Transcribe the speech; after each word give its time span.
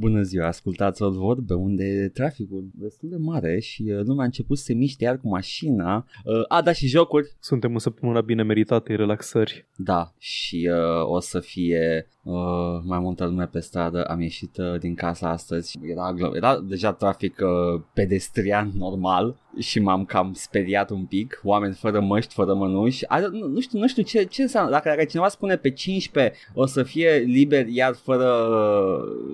Bună 0.00 0.22
ziua, 0.22 0.46
ascultați 0.46 1.02
o 1.02 1.10
vorbe 1.10 1.54
unde 1.54 1.84
e 1.84 2.08
traficul 2.08 2.70
destul 2.74 3.08
de 3.08 3.16
mare 3.16 3.58
și 3.58 3.82
uh, 3.82 4.04
lumea 4.04 4.22
a 4.22 4.24
început 4.24 4.58
să 4.58 4.64
se 4.64 4.74
miște 4.74 5.04
iar 5.04 5.18
cu 5.18 5.28
mașina. 5.28 6.06
Uh, 6.24 6.44
a, 6.48 6.62
da, 6.62 6.72
și 6.72 6.86
jocuri. 6.86 7.32
Suntem 7.40 7.72
în 7.72 7.78
săptămâna 7.78 8.20
bine 8.20 8.42
meritatei 8.42 8.96
relaxări. 8.96 9.66
Da, 9.76 10.14
și 10.18 10.70
uh, 10.72 11.10
o 11.10 11.20
să 11.20 11.40
fie 11.40 12.06
uh, 12.28 12.80
mai 12.84 12.98
multă 12.98 13.24
lume 13.24 13.46
pe 13.46 13.60
stradă. 13.60 14.04
Am 14.04 14.20
ieșit 14.20 14.56
uh, 14.56 14.78
din 14.80 14.94
casa 14.94 15.30
astăzi. 15.30 15.78
Era, 15.82 16.14
glo- 16.14 16.36
era 16.36 16.60
deja 16.60 16.92
trafic 16.92 17.38
uh, 17.40 17.80
pedestrian 17.92 18.70
normal 18.74 19.36
și 19.58 19.80
m-am 19.80 20.04
cam 20.04 20.32
speriat 20.32 20.90
un 20.90 21.04
pic. 21.04 21.40
Oameni 21.42 21.74
fără 21.74 22.00
măști, 22.00 22.34
fără 22.34 22.54
mănuși. 22.54 23.06
A, 23.06 23.18
nu, 23.18 23.46
nu 23.46 23.60
știu, 23.60 23.78
nu 23.78 23.88
știu 23.88 24.02
ce, 24.02 24.22
ce 24.22 24.42
înseamnă. 24.42 24.70
Dacă, 24.70 24.88
dacă 24.88 25.04
cineva 25.04 25.28
spune 25.28 25.56
pe 25.56 25.70
15 25.70 26.34
o 26.54 26.66
să 26.66 26.82
fie 26.82 27.10
liber 27.26 27.66
iar 27.68 27.94
fără, 27.94 28.48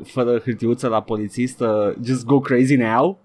fără 0.05 0.39
hârtiuță 0.39 0.89
la 0.89 1.03
polițist, 1.03 1.61
uh, 1.61 1.93
just 2.03 2.25
go 2.25 2.41
crazy 2.41 2.77
now. 2.77 3.24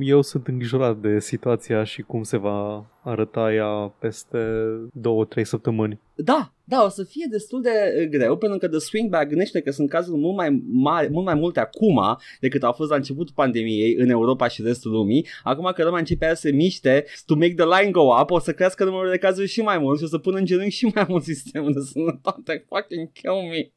Eu 0.00 0.22
sunt 0.22 0.46
îngrijorat 0.46 0.96
de 0.96 1.20
situația 1.20 1.84
și 1.84 2.02
cum 2.02 2.22
se 2.22 2.36
va 2.36 2.86
arăta 3.02 3.52
ea 3.52 3.94
peste 3.98 4.38
două, 4.92 5.24
trei 5.24 5.44
săptămâni. 5.44 6.00
Da, 6.14 6.52
da, 6.64 6.82
o 6.84 6.88
să 6.88 7.04
fie 7.04 7.26
destul 7.30 7.62
de 7.62 7.70
uh, 7.70 8.08
greu 8.08 8.36
pentru 8.36 8.58
că 8.58 8.68
The 8.68 8.78
Swing 8.78 9.10
Back 9.10 9.28
gândește 9.28 9.60
că 9.60 9.70
sunt 9.70 9.88
cazuri 9.88 10.18
mult 10.18 10.36
mai 10.36 10.62
mari, 10.72 11.10
mult 11.10 11.24
mai 11.24 11.34
multe 11.34 11.60
acum 11.60 12.18
decât 12.40 12.62
au 12.62 12.72
fost 12.72 12.90
la 12.90 12.96
începutul 12.96 13.34
pandemiei 13.34 13.94
în 13.94 14.08
Europa 14.08 14.48
și 14.48 14.62
restul 14.62 14.90
lumii. 14.90 15.26
Acum 15.42 15.72
că 15.74 15.84
lumea 15.84 15.98
începe 15.98 16.28
să 16.28 16.34
se 16.34 16.50
miște 16.50 17.04
to 17.26 17.34
make 17.34 17.54
the 17.54 17.64
line 17.80 17.90
go 17.90 18.20
up, 18.20 18.30
o 18.30 18.38
să 18.38 18.52
crească 18.52 18.84
numărul 18.84 19.10
de 19.10 19.18
cazuri 19.18 19.48
și 19.48 19.60
mai 19.60 19.78
mult 19.78 19.98
și 19.98 20.04
o 20.04 20.08
să 20.08 20.18
pună 20.18 20.38
în 20.38 20.44
genunchi 20.44 20.74
și 20.74 20.90
mai 20.94 21.06
mult 21.08 21.24
sistemul 21.24 21.72
de 21.72 21.80
sănătate. 21.80 22.64
Fucking 22.68 23.12
kill 23.12 23.48
me. 23.50 23.70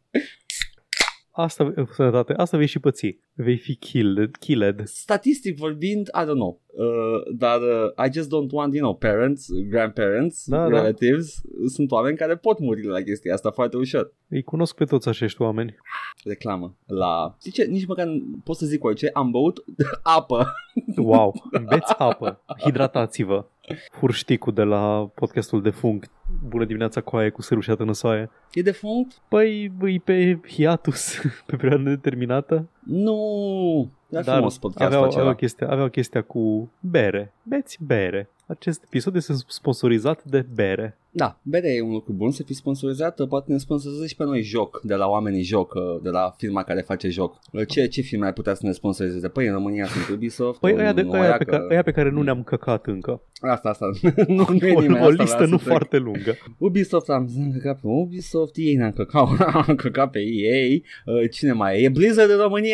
Asta, 1.36 1.74
sănătate, 1.92 2.34
asta 2.34 2.58
vei 2.58 2.66
și 2.66 2.80
păți. 2.80 3.18
Vei 3.34 3.58
fi 3.58 3.76
killed. 3.76 4.36
killed. 4.36 4.82
Statistic 4.88 5.58
vorbind, 5.58 6.08
I 6.08 6.24
don't 6.24 6.34
know. 6.34 6.62
Uh, 6.66 7.36
dar 7.38 7.60
uh, 7.62 8.06
I 8.08 8.12
just 8.14 8.28
don't 8.28 8.52
want, 8.52 8.74
you 8.74 8.82
know, 8.82 8.96
parents, 8.96 9.48
grandparents, 9.70 10.44
Da, 10.48 10.58
da. 10.58 10.68
relatives. 10.68 11.42
Sunt 11.68 11.92
oameni 11.92 12.18
care 12.18 12.36
pot 12.36 12.60
muri 12.60 12.84
la 12.86 13.02
chestia 13.02 13.34
asta 13.34 13.52
foarte 13.52 13.78
ușor. 13.78 14.14
Îi 14.30 14.44
cunosc 14.44 14.76
pe 14.76 14.86
toți 14.86 15.08
acești 15.08 15.42
oameni. 15.42 15.76
reclamă 16.24 16.76
la... 16.86 17.36
Zice, 17.42 17.64
nici 17.64 17.86
măcar 17.86 18.06
nu 18.06 18.22
pot 18.44 18.56
să 18.56 18.66
zic 18.66 18.84
orice, 18.84 19.10
am 19.14 19.32
băut 19.32 19.64
apă. 20.18 20.54
Wow, 20.98 21.34
beți 21.70 21.94
apă, 21.98 22.44
hidratați-vă. 22.60 23.46
Furșticul 23.92 24.54
de 24.54 24.64
la 24.64 25.12
podcastul 25.16 25.62
de 25.62 25.70
func. 25.70 26.06
Bună 26.48 26.66
dimineața, 26.66 27.02
coaie 27.02 27.30
cu 27.30 27.42
sărușat 27.42 27.80
în 27.80 27.94
soaie. 27.94 28.30
E 28.52 28.62
defunct? 28.62 29.22
Păi, 29.28 29.72
îi 29.80 30.00
pe 30.00 30.40
hiatus, 30.48 31.22
pe 31.48 31.56
perioadă 31.56 31.84
nedeterminată. 31.84 32.70
Nu! 32.86 33.92
Dar 34.10 34.24
frumos 34.24 34.58
podcastul 34.58 34.86
aveau, 34.96 35.04
acela. 35.04 35.22
aveau, 35.22 35.36
chestia, 35.36 35.68
aveau 35.70 35.90
chestia 35.90 36.22
cu 36.22 36.72
bere. 36.80 37.34
Beți 37.44 37.78
bere. 37.86 38.30
Acest 38.46 38.84
episod 38.84 39.16
este 39.16 39.34
sponsorizat 39.48 40.24
de 40.24 40.46
bere. 40.56 40.98
Da, 41.16 41.40
bere 41.42 41.74
e 41.76 41.82
un 41.82 41.92
lucru 41.92 42.14
bun 42.14 42.32
să 42.32 42.44
fii 42.44 42.56
sponsorizat, 42.56 43.28
poate 43.28 43.52
ne 43.52 43.58
sponsorizeze 43.58 44.08
și 44.08 44.16
pe 44.16 44.24
noi 44.24 44.42
joc, 44.42 44.82
de 44.84 44.96
la 44.96 45.08
oamenii 45.08 45.44
joc, 45.44 45.74
de 46.02 46.10
la 46.10 46.34
firma 46.38 46.64
care 46.64 46.82
face 46.82 47.10
joc. 47.10 47.40
Ce, 47.68 47.88
ce 47.88 48.02
firme 48.02 48.26
ar 48.26 48.34
putea 48.34 48.54
să 48.54 48.62
ne 48.64 48.72
sponsorizeze? 48.72 49.28
Păi 49.28 49.48
în 49.48 49.54
România 49.54 49.86
sunt 49.86 50.16
Ubisoft, 50.16 50.60
Păi 50.60 50.72
în 50.72 50.80
ăia, 50.80 50.94
de, 50.94 51.02
ăia, 51.10 51.20
Oaia 51.20 51.38
pe, 51.38 51.44
ca, 51.44 51.68
ăia 51.70 51.82
pe 51.82 51.92
care 51.92 52.10
nu 52.10 52.22
ne-am 52.22 52.44
căcat 52.44 52.86
încă. 52.86 53.22
Asta, 53.42 53.70
asta. 53.70 53.86
nu, 54.28 54.46
nu 54.60 54.68
e 54.68 54.74
O, 54.76 54.82
nimeni, 54.82 55.04
o 55.04 55.08
asta 55.08 55.24
listă 55.24 55.36
vreau 55.36 55.50
nu 55.50 55.58
să 55.58 55.64
trec. 55.64 55.78
foarte 55.78 55.98
lungă. 55.98 56.36
Ubisoft 56.58 57.10
am 57.10 57.30
căcat 57.54 57.80
pe 57.80 57.88
Ubisoft, 57.88 58.56
ei 58.56 58.76
ne-am 58.76 58.92
căcat, 58.92 59.28
am 59.68 59.76
căcat 59.76 60.10
pe 60.12 60.20
EA, 60.20 60.80
Uh, 61.06 61.30
cine 61.32 61.52
mai 61.52 61.80
e? 61.80 61.84
E 61.84 61.90
Blizzard 61.90 62.30
în 62.30 62.38
România? 62.38 62.73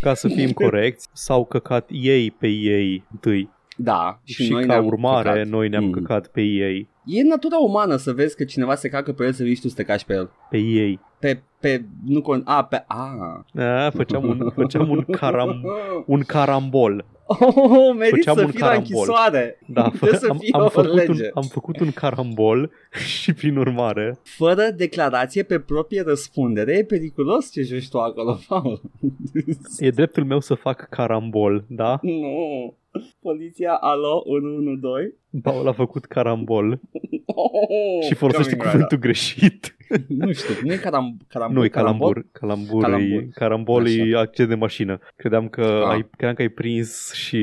Ca 0.00 0.14
să 0.14 0.28
fim 0.28 0.50
corecți, 0.62 1.08
s-au 1.12 1.44
căcat 1.44 1.88
ei 1.92 2.30
pe 2.30 2.46
ei 2.46 3.04
întâi. 3.12 3.50
Da, 3.76 4.20
Și, 4.24 4.48
noi 4.50 4.60
ca 4.60 4.66
ne-am 4.66 4.86
urmare, 4.86 5.30
căcat. 5.30 5.46
noi 5.46 5.68
ne-am 5.68 5.84
Mm. 5.84 5.90
căcat 5.90 6.26
pe 6.26 6.40
ei. 6.40 6.88
E 7.06 7.22
natura 7.22 7.56
umană 7.58 7.96
să 7.96 8.12
vezi 8.12 8.36
că 8.36 8.44
cineva 8.44 8.74
se 8.74 8.88
cacă 8.88 9.12
pe 9.12 9.24
el 9.24 9.32
să 9.32 9.42
vii 9.42 9.54
și 9.54 9.60
tu 9.60 9.68
să 9.68 9.74
te 9.74 9.82
caci 9.82 10.04
pe 10.04 10.12
el. 10.14 10.30
Pe 10.50 10.56
ei. 10.58 11.00
Pe, 11.22 11.42
pe, 11.60 11.84
nu 12.06 12.20
con... 12.22 12.42
A, 12.44 12.64
pe, 12.64 12.84
a. 12.86 13.44
A, 13.54 13.90
făceam 13.90 14.24
un, 14.28 14.50
făceam 14.54 14.90
un, 14.90 15.04
caram, 15.10 15.64
un 16.06 16.20
carambol. 16.22 17.04
Oh, 17.26 17.94
merit 17.98 18.14
Făceam 18.14 18.36
să 18.36 18.44
un 18.44 18.50
fii 18.50 18.60
la 18.60 18.66
carambol. 18.66 18.90
închisoare. 18.90 19.58
Da, 19.66 19.88
Trebuie 19.88 20.18
să 20.18 20.26
am, 20.30 20.38
fie 20.38 20.48
am, 20.52 20.64
o 20.64 20.68
făcut 20.68 20.90
un, 20.90 20.96
lege. 20.96 21.30
am 21.34 21.42
făcut 21.42 21.80
un 21.80 21.90
carambol 21.90 22.70
și 23.20 23.32
prin 23.32 23.56
urmare 23.56 24.18
Fără 24.22 24.62
declarație 24.76 25.42
pe 25.42 25.58
proprie 25.58 26.02
răspundere, 26.06 26.76
e 26.76 26.84
periculos 26.84 27.50
ce 27.50 27.62
joci 27.62 27.88
tu 27.88 27.98
acolo, 27.98 28.38
Paul. 28.48 28.80
e 29.78 29.90
dreptul 29.90 30.24
meu 30.24 30.40
să 30.40 30.54
fac 30.54 30.88
carambol, 30.88 31.64
da? 31.68 31.98
nu. 32.02 32.74
Poliția, 33.20 33.72
alo, 33.72 34.22
112. 34.26 35.14
Paul 35.42 35.68
a 35.68 35.72
făcut 35.72 36.04
carambol 36.04 36.80
Oh, 37.26 38.04
și 38.06 38.14
folosește 38.14 38.56
coming 38.56 38.72
cuvântul 38.72 38.98
greșit. 38.98 39.42
right 39.42 39.76
up. 39.90 40.08
Nu 40.08 40.32
știu, 40.32 40.54
nu 40.64 40.72
e 40.72 40.76
caram, 40.76 41.16
carambol. 41.28 41.58
Nu, 41.58 41.64
e 41.64 41.68
calambur. 41.68 42.26
Calambur, 42.32 42.82
Calambur. 42.82 43.20
E, 43.22 43.28
carambol 43.34 43.86
e 43.86 44.16
accident 44.18 44.48
de 44.48 44.54
mașină. 44.54 44.98
Credeam 45.16 45.48
că, 45.48 45.62
Ah. 45.62 45.88
ai, 45.90 46.06
credeam 46.10 46.34
că 46.34 46.42
ai 46.42 46.48
prins 46.48 47.12
și 47.12 47.40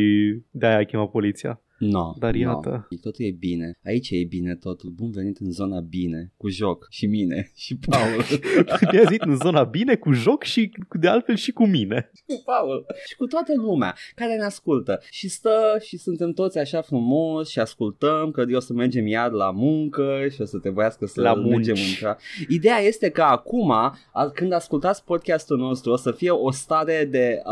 de-aia 0.52 0.76
ai 0.78 0.86
chemat 0.86 1.10
poliția. 1.12 1.62
No, 1.80 2.14
Dar 2.18 2.34
no. 2.34 2.40
iată. 2.40 2.88
Totul 3.02 3.26
e 3.26 3.32
bine. 3.32 3.72
Aici 3.86 4.10
e 4.10 4.24
bine 4.30 4.56
totul. 4.56 4.90
Bun 4.90 5.12
venit 5.12 5.38
în 5.38 5.52
zona 5.52 5.80
bine. 5.80 6.32
Cu 6.38 6.50
joc. 6.50 6.88
Și 6.90 7.06
mine. 7.06 7.52
Și 7.56 7.78
Paul. 7.90 8.24
Mi-a 8.92 9.04
zis 9.10 9.18
în 9.20 9.36
zona 9.36 9.64
bine 9.64 9.96
cu 9.96 10.12
joc 10.12 10.44
și 10.44 10.72
de 11.00 11.08
altfel 11.08 11.36
și 11.36 11.52
cu 11.52 11.66
mine. 11.66 12.12
cu 12.28 12.42
Paul. 12.46 12.86
Și 13.08 13.16
cu 13.16 13.26
toată 13.26 13.54
lumea 13.56 13.96
care 14.16 14.36
ne 14.36 14.44
ascultă. 14.44 15.00
Și 15.10 15.30
stă 15.30 15.78
și 15.82 15.98
suntem 15.98 16.32
toți 16.32 16.58
așa 16.58 16.82
frumos 16.82 17.50
și 17.50 17.60
ascultăm 17.60 18.32
că 18.32 18.44
o 18.54 18.60
să 18.60 18.74
mergem 18.74 19.08
iar 19.08 19.32
la 19.32 19.52
muncă 19.52 20.26
și 20.34 20.42
o 20.42 20.46
să 20.46 20.58
trebuiască 20.58 21.06
să 21.06 21.22
La 21.22 21.34
mergem 21.36 21.52
munci. 21.52 21.68
în 22.02 22.08
tra- 22.14 22.18
Ideea 22.48 22.78
este 22.80 23.10
că 23.10 23.22
acum, 23.22 23.72
a- 23.72 23.98
când 24.34 24.52
ascultați 24.54 25.04
podcastul 25.04 25.58
nostru, 25.58 25.92
o 25.92 25.96
să 25.96 26.12
fie 26.12 26.30
o 26.30 26.52
stare 26.52 27.08
de 27.12 27.42
uh, 27.46 27.52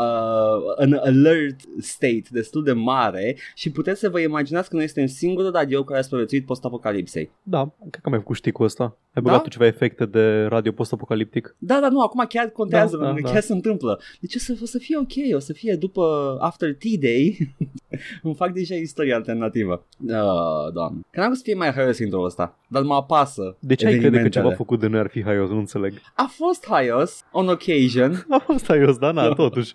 an 0.78 0.92
alert 0.92 1.56
state 1.78 2.22
destul 2.30 2.64
de 2.64 2.72
mare 2.72 3.36
și 3.54 3.70
puteți 3.70 4.00
să 4.00 4.08
vă 4.08 4.17
imaginați 4.22 4.68
că 4.68 4.76
noi 4.76 4.86
suntem 4.86 5.06
singurul 5.06 5.50
radio 5.52 5.84
care 5.84 5.98
a 5.98 6.02
supraviețuit 6.02 6.46
post-apocalipsei. 6.46 7.30
Da, 7.42 7.58
cred 7.80 7.90
că 7.92 8.00
am 8.02 8.10
mai 8.10 8.18
făcut 8.20 8.36
șticul 8.36 8.64
ăsta. 8.64 8.82
Ai 8.84 8.92
Da? 9.14 9.20
băgat 9.20 9.42
tu 9.42 9.48
ceva 9.48 9.66
efecte 9.66 10.06
de 10.06 10.42
radio 10.42 10.72
post-apocaliptic? 10.72 11.54
Da, 11.58 11.78
dar 11.80 11.90
nu, 11.90 12.00
acum 12.00 12.24
chiar 12.28 12.48
contează, 12.48 12.96
Da, 12.96 13.02
da, 13.02 13.08
da, 13.08 13.14
da, 13.14 13.20
da. 13.22 13.30
chiar 13.32 13.42
se 13.42 13.52
întâmplă. 13.52 14.00
Deci 14.20 14.34
o 14.34 14.38
să, 14.38 14.56
o 14.62 14.64
să 14.64 14.78
fie 14.78 14.96
ok, 14.98 15.34
o 15.34 15.38
să 15.38 15.52
fie 15.52 15.74
după 15.74 16.36
After 16.40 16.74
Tea 16.74 16.98
Day, 17.00 17.38
îmi 18.22 18.34
fac 18.34 18.52
deja 18.52 18.74
istorie 18.74 19.14
alternativă. 19.14 19.86
Uh, 20.06 20.72
doamne. 20.72 21.00
Că 21.10 21.20
n-am 21.20 21.32
să 21.34 21.40
fie 21.44 21.54
mai 21.54 21.70
haios 21.70 21.98
intro 21.98 22.22
ăsta, 22.22 22.58
dar 22.68 22.82
mă 22.82 22.94
apasă 22.94 23.56
De 23.60 23.74
ce 23.74 23.86
ai 23.86 23.90
crede 23.92 24.00
că 24.02 24.06
evenimentele. 24.06 24.44
ceva 24.44 24.54
făcut 24.56 24.80
de 24.80 24.86
noi 24.86 25.00
ar 25.00 25.08
fi 25.08 25.22
haios? 25.22 25.48
Nu 25.50 25.58
înțeleg. 25.58 25.92
A 26.14 26.26
fost 26.30 26.66
haios, 26.68 27.24
on 27.32 27.48
occasion, 27.48 28.26
A 28.36 28.38
fost 28.38 28.66
haios, 28.66 28.98
dar 28.98 29.12
na, 29.12 29.28
totuși. 29.28 29.74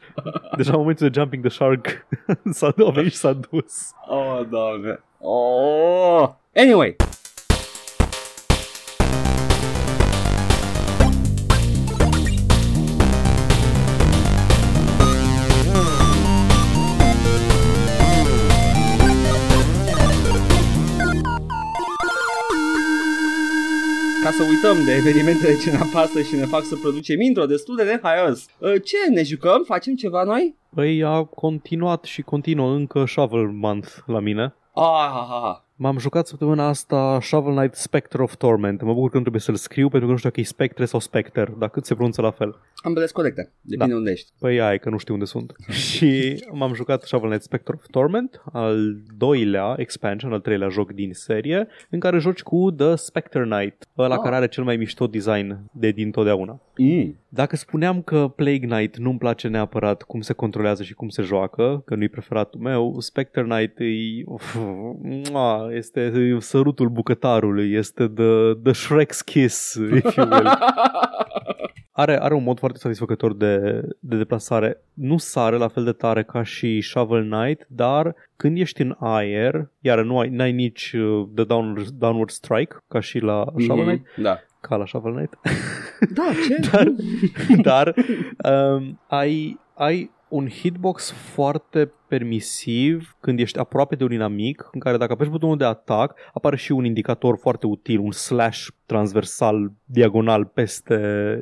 Deja 0.58 0.72
în 0.72 0.78
momentul 0.80 1.10
de 1.10 1.20
jumping 1.20 1.44
the 1.46 1.52
shark 1.54 1.88
s-a 2.52 2.74
a 2.86 2.90
venit 2.92 3.12
și 3.12 3.18
s-a 3.18 3.34
dus. 3.34 3.92
oh, 4.10 4.33
doamne. 4.42 4.98
Oh. 5.22 6.36
Anyway, 6.56 6.96
să 24.38 24.44
uităm 24.50 24.86
de 24.86 24.92
evenimentele 24.92 25.58
ce 25.58 25.72
ne 25.72 25.78
apasă 25.78 26.22
și 26.22 26.36
ne 26.36 26.46
fac 26.46 26.64
să 26.64 26.76
producem 26.76 27.22
intro 27.22 27.46
destul 27.46 27.76
de 27.76 27.84
nehaios. 27.84 28.46
Uh, 28.58 28.74
Ce, 28.84 29.10
ne 29.10 29.24
jucăm? 29.24 29.64
Facem 29.66 29.96
ceva 29.96 30.24
noi? 30.24 30.56
Păi 30.76 31.04
a 31.04 31.24
continuat 31.24 32.04
și 32.04 32.22
continuă 32.22 32.74
încă 32.74 33.06
Shovel 33.08 33.48
Month 33.48 33.90
la 34.06 34.20
mine. 34.20 34.56
Ah, 34.76 34.84
ah, 34.86 35.12
ah, 35.14 35.42
ah. 35.44 35.63
M-am 35.76 35.98
jucat 35.98 36.28
săptămâna 36.28 36.68
asta 36.68 37.20
Shovel 37.22 37.56
Knight 37.56 37.76
Spectre 37.76 38.22
of 38.24 38.36
Torment. 38.36 38.82
Mă 38.82 38.94
bucur 38.94 39.10
că 39.10 39.16
nu 39.16 39.22
trebuie 39.22 39.42
să-l 39.42 39.56
scriu 39.56 39.90
pentru 39.90 40.06
că 40.08 40.12
nu 40.12 40.18
știu 40.18 40.30
dacă 40.30 40.42
e 40.42 40.44
Spectre 40.44 40.86
sau 40.86 41.00
Specter, 41.00 41.50
dar 41.50 41.70
cât 41.70 41.86
se 41.86 41.94
pronunță 41.94 42.22
la 42.22 42.32
fel. 42.32 42.60
Ambele 42.84 43.06
sunt 43.06 43.18
corecte, 43.18 43.52
depinde 43.62 43.92
Da. 43.94 43.98
unde 43.98 44.12
ești. 44.12 44.32
Păi 44.40 44.62
ai 44.62 44.80
că 44.80 44.90
nu 44.90 44.98
știu 44.98 45.14
unde 45.14 45.26
sunt. 45.26 45.54
și 45.90 46.44
m-am 46.52 46.74
jucat 46.74 47.04
Shovel 47.04 47.28
Knight 47.30 47.44
Spectre 47.44 47.74
of 47.74 47.86
Torment, 47.92 48.42
al 48.52 48.96
doilea 49.18 49.74
expansion, 49.78 50.34
al 50.34 50.40
treilea 50.40 50.68
joc 50.70 50.92
din 50.92 51.14
serie, 51.14 51.68
în 51.90 52.00
care 52.00 52.18
joci 52.20 52.42
cu 52.44 52.72
The 52.72 52.96
Spectre 52.96 53.44
Knight, 53.44 53.88
ăla 53.98 54.16
Ah. 54.16 54.22
care 54.24 54.36
are 54.36 54.48
cel 54.48 54.64
mai 54.64 54.78
mișto 54.78 55.08
design 55.08 55.60
de 55.72 55.90
din 55.92 56.12
totdeauna. 56.12 56.60
Mm. 56.78 57.18
Dacă 57.30 57.56
spuneam 57.56 58.02
că 58.02 58.32
Plague 58.36 58.68
Knight 58.68 58.98
nu-mi 58.98 59.18
place 59.18 59.48
neapărat 59.48 60.02
cum 60.02 60.22
se 60.22 60.34
controlează 60.34 60.84
și 60.84 60.94
cum 60.94 61.10
se 61.10 61.22
joacă, 61.22 61.82
că 61.86 61.96
nu-i 61.96 62.10
preferatul 62.10 62.60
meu, 62.60 63.00
Spectre 63.00 63.44
Knight 63.44 63.80
e, 63.80 64.24
uf, 64.26 64.56
mua, 65.32 65.63
este 65.72 66.12
sărutul 66.40 66.90
bucătarului, 66.90 67.74
este 67.74 68.08
the, 68.08 68.54
the 68.64 68.72
Shrek's 68.74 69.20
kiss, 69.26 69.74
if 69.74 70.16
you 70.16 70.28
will. 70.30 70.48
are, 71.92 72.18
are 72.22 72.34
un 72.34 72.44
mod 72.44 72.60
foarte 72.60 72.78
satisfăcător 72.78 73.36
de, 73.36 73.82
de 74.00 74.18
deplasare. 74.18 74.82
Nu 74.94 75.18
sare 75.18 75.56
la 75.58 75.68
fel 75.68 75.84
de 75.84 75.92
tare 75.92 76.24
ca 76.24 76.44
și 76.44 76.82
Shovel 76.82 77.30
Knight, 77.30 77.66
dar 77.68 78.16
când 78.36 78.58
ești 78.58 78.82
în 78.82 78.96
aer, 79.00 79.70
iar 79.80 80.02
nu 80.04 80.20
ai, 80.20 80.30
n-ai 80.30 80.52
nici 80.52 80.94
uh, 80.98 81.28
the 81.36 81.44
downward, 81.44 81.88
downward 81.88 82.30
strike, 82.30 82.76
ca 82.88 83.00
și 83.00 83.20
la 83.20 83.46
Shovel 83.58 83.86
Knight, 83.86 84.06
Mhm, 84.16 84.22
Da. 84.22 84.40
ca 84.62 84.76
la 84.76 84.86
Shovel 84.86 85.14
Knight, 85.14 85.34
Da, 86.18 86.24
ce? 86.48 86.60
dar, 86.72 86.94
dar 87.62 87.94
um, 88.76 89.00
ai, 89.08 89.60
ai 89.76 90.12
un 90.28 90.48
hitbox 90.48 91.12
foarte 91.12 91.92
permisiv 92.14 93.18
când 93.20 93.40
ești 93.40 93.60
aproape 93.60 93.96
de 93.96 94.04
un 94.04 94.12
inamic, 94.12 94.70
în 94.72 94.80
care 94.80 94.98
dacă 94.98 95.12
apeși 95.12 95.30
butonul 95.30 95.58
de 95.58 95.66
atac, 95.66 96.16
apare 96.34 96.56
și 96.56 96.72
un 96.72 96.86
indicator 96.86 97.38
foarte 97.38 97.68
util, 97.68 98.00
un 98.00 98.12
slash 98.12 98.68
transversal 98.86 99.72
diagonal 99.86 100.46
peste 100.46 100.98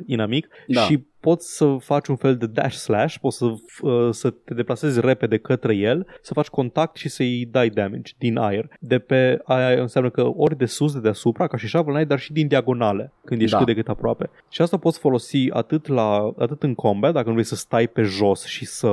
inamic 0.06 0.48
Da. 0.66 0.80
și 0.80 1.04
poți 1.20 1.56
să 1.56 1.76
faci 1.80 2.06
un 2.06 2.16
fel 2.16 2.36
de 2.36 2.46
dash 2.46 2.76
slash, 2.76 3.16
poți 3.20 3.36
să, 3.36 3.44
uh, 3.44 4.08
să 4.10 4.30
te 4.30 4.54
deplasezi 4.54 5.00
repede 5.00 5.38
către 5.38 5.74
el, 5.76 6.06
să 6.22 6.34
faci 6.34 6.46
contact 6.46 6.96
și 6.96 7.08
să-i 7.08 7.48
dai 7.50 7.68
damage 7.68 8.12
din 8.18 8.36
aer. 8.36 8.68
De 8.80 8.98
pe 8.98 9.40
aia 9.44 9.80
înseamnă 9.80 10.10
că 10.10 10.32
ori 10.36 10.56
de 10.56 10.66
sus, 10.66 10.92
de 10.92 11.00
deasupra, 11.00 11.46
ca 11.46 11.56
și 11.56 11.66
Shovel 11.66 11.92
Knight, 11.92 12.08
dar 12.08 12.18
și 12.18 12.32
din 12.32 12.46
diagonale, 12.46 13.12
când 13.24 13.40
ești 13.40 13.52
Da. 13.52 13.58
cât 13.58 13.66
de 13.66 13.74
cât 13.74 13.88
aproape. 13.88 14.30
Și 14.48 14.62
asta 14.62 14.76
poți 14.76 14.98
folosi 14.98 15.50
atât, 15.50 15.86
la, 15.86 16.32
atât 16.38 16.62
în 16.62 16.74
combat, 16.74 17.12
dacă 17.12 17.26
nu 17.26 17.32
vrei 17.32 17.44
să 17.44 17.54
stai 17.54 17.86
pe 17.86 18.02
jos 18.02 18.44
și 18.44 18.64
să 18.64 18.88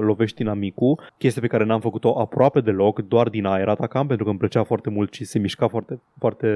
lovești 0.00 0.42
inamicul, 0.42 1.00
chestie 1.22 1.40
pe 1.40 1.46
care 1.46 1.64
n-am 1.64 1.80
făcut-o 1.80 2.18
aproape 2.18 2.60
deloc, 2.60 3.00
doar 3.00 3.28
din 3.28 3.44
aer 3.44 3.68
atacam, 3.68 4.06
pentru 4.06 4.24
că 4.24 4.30
îmi 4.30 4.38
plăcea 4.38 4.62
foarte 4.62 4.90
mult 4.90 5.12
și 5.12 5.24
se 5.24 5.38
mișca 5.38 5.68
foarte, 5.68 6.00
foarte 6.18 6.48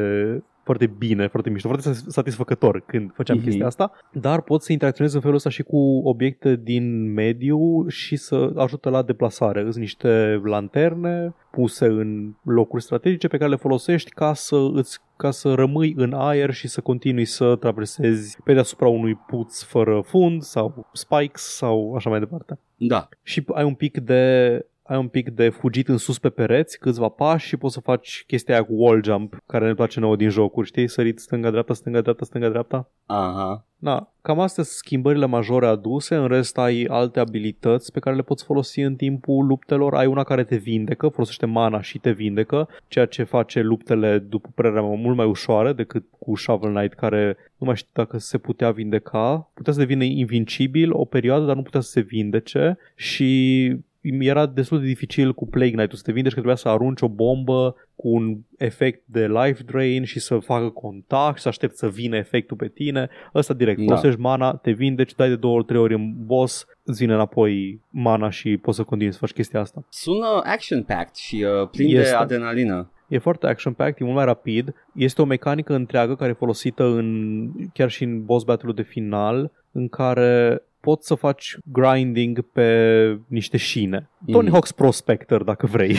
foarte 0.67 0.87
bine, 0.87 1.27
foarte 1.27 1.51
mișto, 1.51 1.69
foarte 1.69 1.93
satisfăcător 1.93 2.83
când 2.87 3.13
făceam 3.15 3.37
Mhm. 3.37 3.45
mm-hmm. 3.45 3.49
chestia 3.49 3.67
asta, 3.67 3.93
dar 4.13 4.41
pot 4.41 4.63
să 4.63 4.73
interacționez 4.73 5.15
în 5.15 5.21
felul 5.21 5.37
ăsta 5.37 5.51
și 5.51 5.63
cu 5.63 6.01
obiecte 6.05 6.57
din 6.57 7.13
mediu 7.13 7.89
și 7.89 8.17
să 8.17 8.53
ajută 8.57 8.91
la 8.91 9.03
deplasare. 9.03 9.61
Sunt 9.61 9.77
niște 9.77 10.41
lanterne 10.45 11.35
puse 11.51 11.87
în 11.87 12.33
locuri 12.43 12.83
strategice 12.83 13.29
pe 13.29 13.37
care 13.37 13.51
le 13.51 13.57
folosești 13.57 14.11
ca 14.11 14.35
să 14.35 14.57
îți 14.73 14.99
ca 15.17 15.31
să 15.31 15.55
rămâi 15.55 15.95
în 15.97 16.13
aer 16.13 16.53
și 16.53 16.69
să 16.69 16.81
continui 16.81 17.25
să 17.25 17.57
traversezi 17.57 18.39
pe 18.45 18.53
deasupra 18.53 18.89
unui 18.89 19.15
puț 19.15 19.63
fără 19.63 20.01
fund 20.05 20.43
sau 20.43 20.87
spikes 20.93 21.43
sau 21.43 21.95
așa 21.95 22.11
mai 22.11 22.19
departe. 22.19 22.59
Da. 22.77 23.09
Și 23.23 23.45
ai 23.55 23.65
un 23.65 23.75
pic 23.75 23.99
de 23.99 24.65
ai 24.87 24.99
un 24.99 25.09
pic 25.09 25.31
de 25.31 25.49
fugit 25.49 25.89
în 25.89 25.97
sus 25.97 26.19
pe 26.19 26.29
pereți, 26.29 26.79
câțiva 26.79 27.09
pași 27.09 27.47
și 27.47 27.57
poți 27.57 27.75
să 27.75 27.81
faci 27.81 28.25
chestia 28.27 28.55
aia 28.55 28.65
cu 28.65 28.73
wall 28.77 29.05
jump, 29.05 29.37
care 29.47 29.67
ne 29.67 29.75
place 29.75 30.01
nouă 30.01 30.17
din 30.17 30.29
jocuri, 30.29 30.67
știi? 30.67 30.89
Sărit 30.89 31.19
stânga-dreapta, 31.19 31.75
stânga-dreapta, 31.75 32.25
stânga-dreapta. 32.25 32.91
Aha. 33.07 33.67
Da, 33.79 34.13
cam 34.23 34.41
astea 34.41 34.65
sunt 34.65 34.77
schimbările 34.77 35.27
majore 35.27 35.67
aduse, 35.67 36.15
în 36.15 36.27
rest 36.27 36.59
ai 36.59 36.85
alte 36.85 37.21
abilități 37.21 37.93
pe 37.93 37.99
care 37.99 38.17
le 38.17 38.23
poți 38.23 38.45
folosi 38.45 38.81
în 38.81 38.95
timpul 38.97 39.47
luptelor. 39.47 39.95
Ai 39.95 40.07
una 40.07 40.23
care 40.23 40.45
te 40.45 40.57
vindecă, 40.57 41.09
folosește 41.09 41.47
mana 41.47 41.81
și 41.81 41.99
te 41.99 42.11
vindecă, 42.11 42.69
ceea 42.89 43.07
ce 43.07 43.23
face 43.23 43.61
luptele, 43.61 44.19
după 44.19 44.49
părerea 44.55 44.83
mea, 44.83 44.97
mult 44.97 45.17
mai 45.17 45.27
ușoare 45.27 45.73
decât 45.73 46.05
cu 46.19 46.37
Shovel 46.37 46.75
Knight, 46.75 46.95
care 46.95 47.37
nu 47.57 47.67
mai 47.67 47.77
știu 47.77 47.91
dacă 47.93 48.19
se 48.19 48.39
putea 48.39 48.71
vindeca. 48.71 49.51
Putea 49.55 49.73
să 49.73 49.79
devină 49.79 50.05
invincibil 50.05 50.93
o 50.93 51.05
perioadă, 51.05 51.45
dar 51.45 51.57
nu 51.57 51.63
putea 51.63 51.81
să 51.81 51.91
se 51.91 52.01
vindece 52.01 52.79
și 52.95 53.71
era 54.21 54.47
destul 54.47 54.81
de 54.81 54.87
dificil 54.87 55.35
cu 55.35 55.47
Plague 55.47 55.71
Knight-ul 55.71 55.97
să 55.97 56.03
te 56.05 56.13
vindești 56.13 56.39
că 56.39 56.45
trebuia 56.45 56.63
să 56.63 56.69
arunci 56.69 57.01
o 57.01 57.09
bombă 57.09 57.77
cu 57.97 58.09
un 58.09 58.37
efect 58.59 59.03
de 59.05 59.27
life 59.27 59.63
drain 59.63 60.05
și 60.05 60.21
să 60.21 60.39
facă 60.39 60.69
contact 60.69 61.37
și 61.37 61.43
să 61.43 61.49
aștepți 61.49 61.79
să 61.79 61.89
vină 61.89 62.17
efectul 62.17 62.57
pe 62.57 62.69
tine. 62.69 63.09
Ăsta 63.35 63.55
direct, 63.55 63.79
Da. 63.79 63.85
folosești 63.85 64.21
mana, 64.21 64.55
te 64.57 64.71
vindeci, 64.71 65.15
dai 65.15 65.29
de 65.29 65.37
două 65.37 65.55
ori, 65.57 65.65
trei 65.65 65.81
ori 65.81 65.95
în 65.95 66.13
boss, 66.27 66.67
îți 66.85 66.99
vine 66.99 67.15
înapoi 67.15 67.81
mana 67.91 68.31
și 68.31 68.57
poți 68.57 68.77
să 68.77 68.83
continui 68.83 69.13
să 69.13 69.19
faci 69.19 69.33
chestia 69.33 69.61
asta. 69.61 69.85
Sună 69.89 70.41
action-packed 70.45 71.15
și 71.15 71.45
uh, 71.63 71.69
plin 71.71 71.89
de 71.95 72.01
Este. 72.01 72.15
adrenalină. 72.15 72.91
E 73.09 73.19
foarte 73.19 73.47
action-packed, 73.47 74.01
e 74.01 74.05
mult 74.05 74.17
mai 74.17 74.25
rapid. 74.25 74.75
Este 74.95 75.23
o 75.23 75.25
mecanică 75.25 75.75
întreagă 75.75 76.15
care 76.17 76.31
e 76.31 76.35
folosită 76.35 76.85
în, 76.85 77.49
chiar 77.73 77.91
și 77.91 78.05
în 78.05 78.25
boss 78.25 78.45
battle 78.45 78.73
de 78.73 78.83
final, 78.83 79.51
în 79.73 79.89
care 79.89 80.63
poți 80.87 81.07
să 81.07 81.15
faci 81.15 81.57
grinding 81.73 82.41
pe 82.53 83.19
niște 83.29 83.57
șine. 83.57 84.09
Tony 84.33 84.49
Mhm. 84.49 84.57
Hawk's 84.59 84.75
Prospector, 84.77 85.43
dacă 85.43 85.67
vrei. 85.67 85.97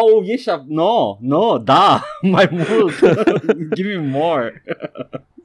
Au, 0.00 0.22
ești 0.24 0.50
a... 0.50 0.64
No, 0.68 1.16
no, 1.20 1.58
da, 1.58 2.02
mai 2.22 2.48
mult. 2.50 2.94
Give 3.74 3.94
me 3.96 4.08
more. 4.12 4.62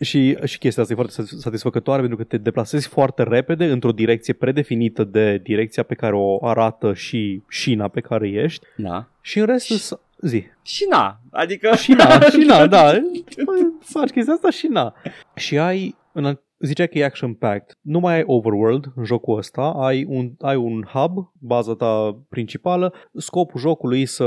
Și, 0.02 0.38
și 0.44 0.58
chestia 0.58 0.82
asta 0.82 0.94
e 0.94 1.02
foarte 1.02 1.14
satis- 1.22 1.40
satisfăcătoare 1.40 2.00
pentru 2.00 2.18
că 2.18 2.24
te 2.24 2.38
deplasezi 2.38 2.88
foarte 2.88 3.24
repede 3.24 3.66
într-o 3.66 3.92
direcție 3.92 4.34
predefinită 4.34 5.04
de 5.04 5.38
direcția 5.44 5.84
pe 5.84 5.96
care 5.96 6.16
o 6.16 6.46
arată 6.46 6.94
și 6.94 7.42
șina 7.50 7.88
pe 7.88 8.02
care 8.02 8.28
ești 8.30 8.66
Da. 8.78 9.08
și 9.22 9.40
în 9.40 9.46
rest 9.46 9.72
îți- 9.72 9.94
zi. 10.22 10.44
Și 10.64 10.86
na, 10.90 11.20
adică... 11.32 11.76
Și 11.76 11.92
na, 11.92 12.20
și 12.20 12.38
na, 12.48 12.68
da. 12.68 12.84
Păi, 13.46 13.68
Faci 13.80 14.10
chestia 14.10 14.34
asta 14.34 14.50
și 14.50 14.68
na. 14.68 14.94
Și 15.36 15.58
ai, 15.58 15.96
în, 16.12 16.40
zicea 16.66 16.86
că 16.86 16.98
e 16.98 17.04
action-packed. 17.06 17.78
Nu 17.82 18.00
mai 18.00 18.16
ai 18.16 18.24
overworld 18.26 18.92
în 18.96 19.04
jocul 19.04 19.38
ăsta, 19.38 19.62
ai 19.62 20.06
un, 20.08 20.32
ai 20.40 20.56
un 20.56 20.84
hub, 20.94 21.32
baza 21.40 21.74
ta 21.76 22.18
principală. 22.30 22.94
Scopul 23.14 23.60
jocului 23.60 24.02
e 24.02 24.06
să 24.06 24.26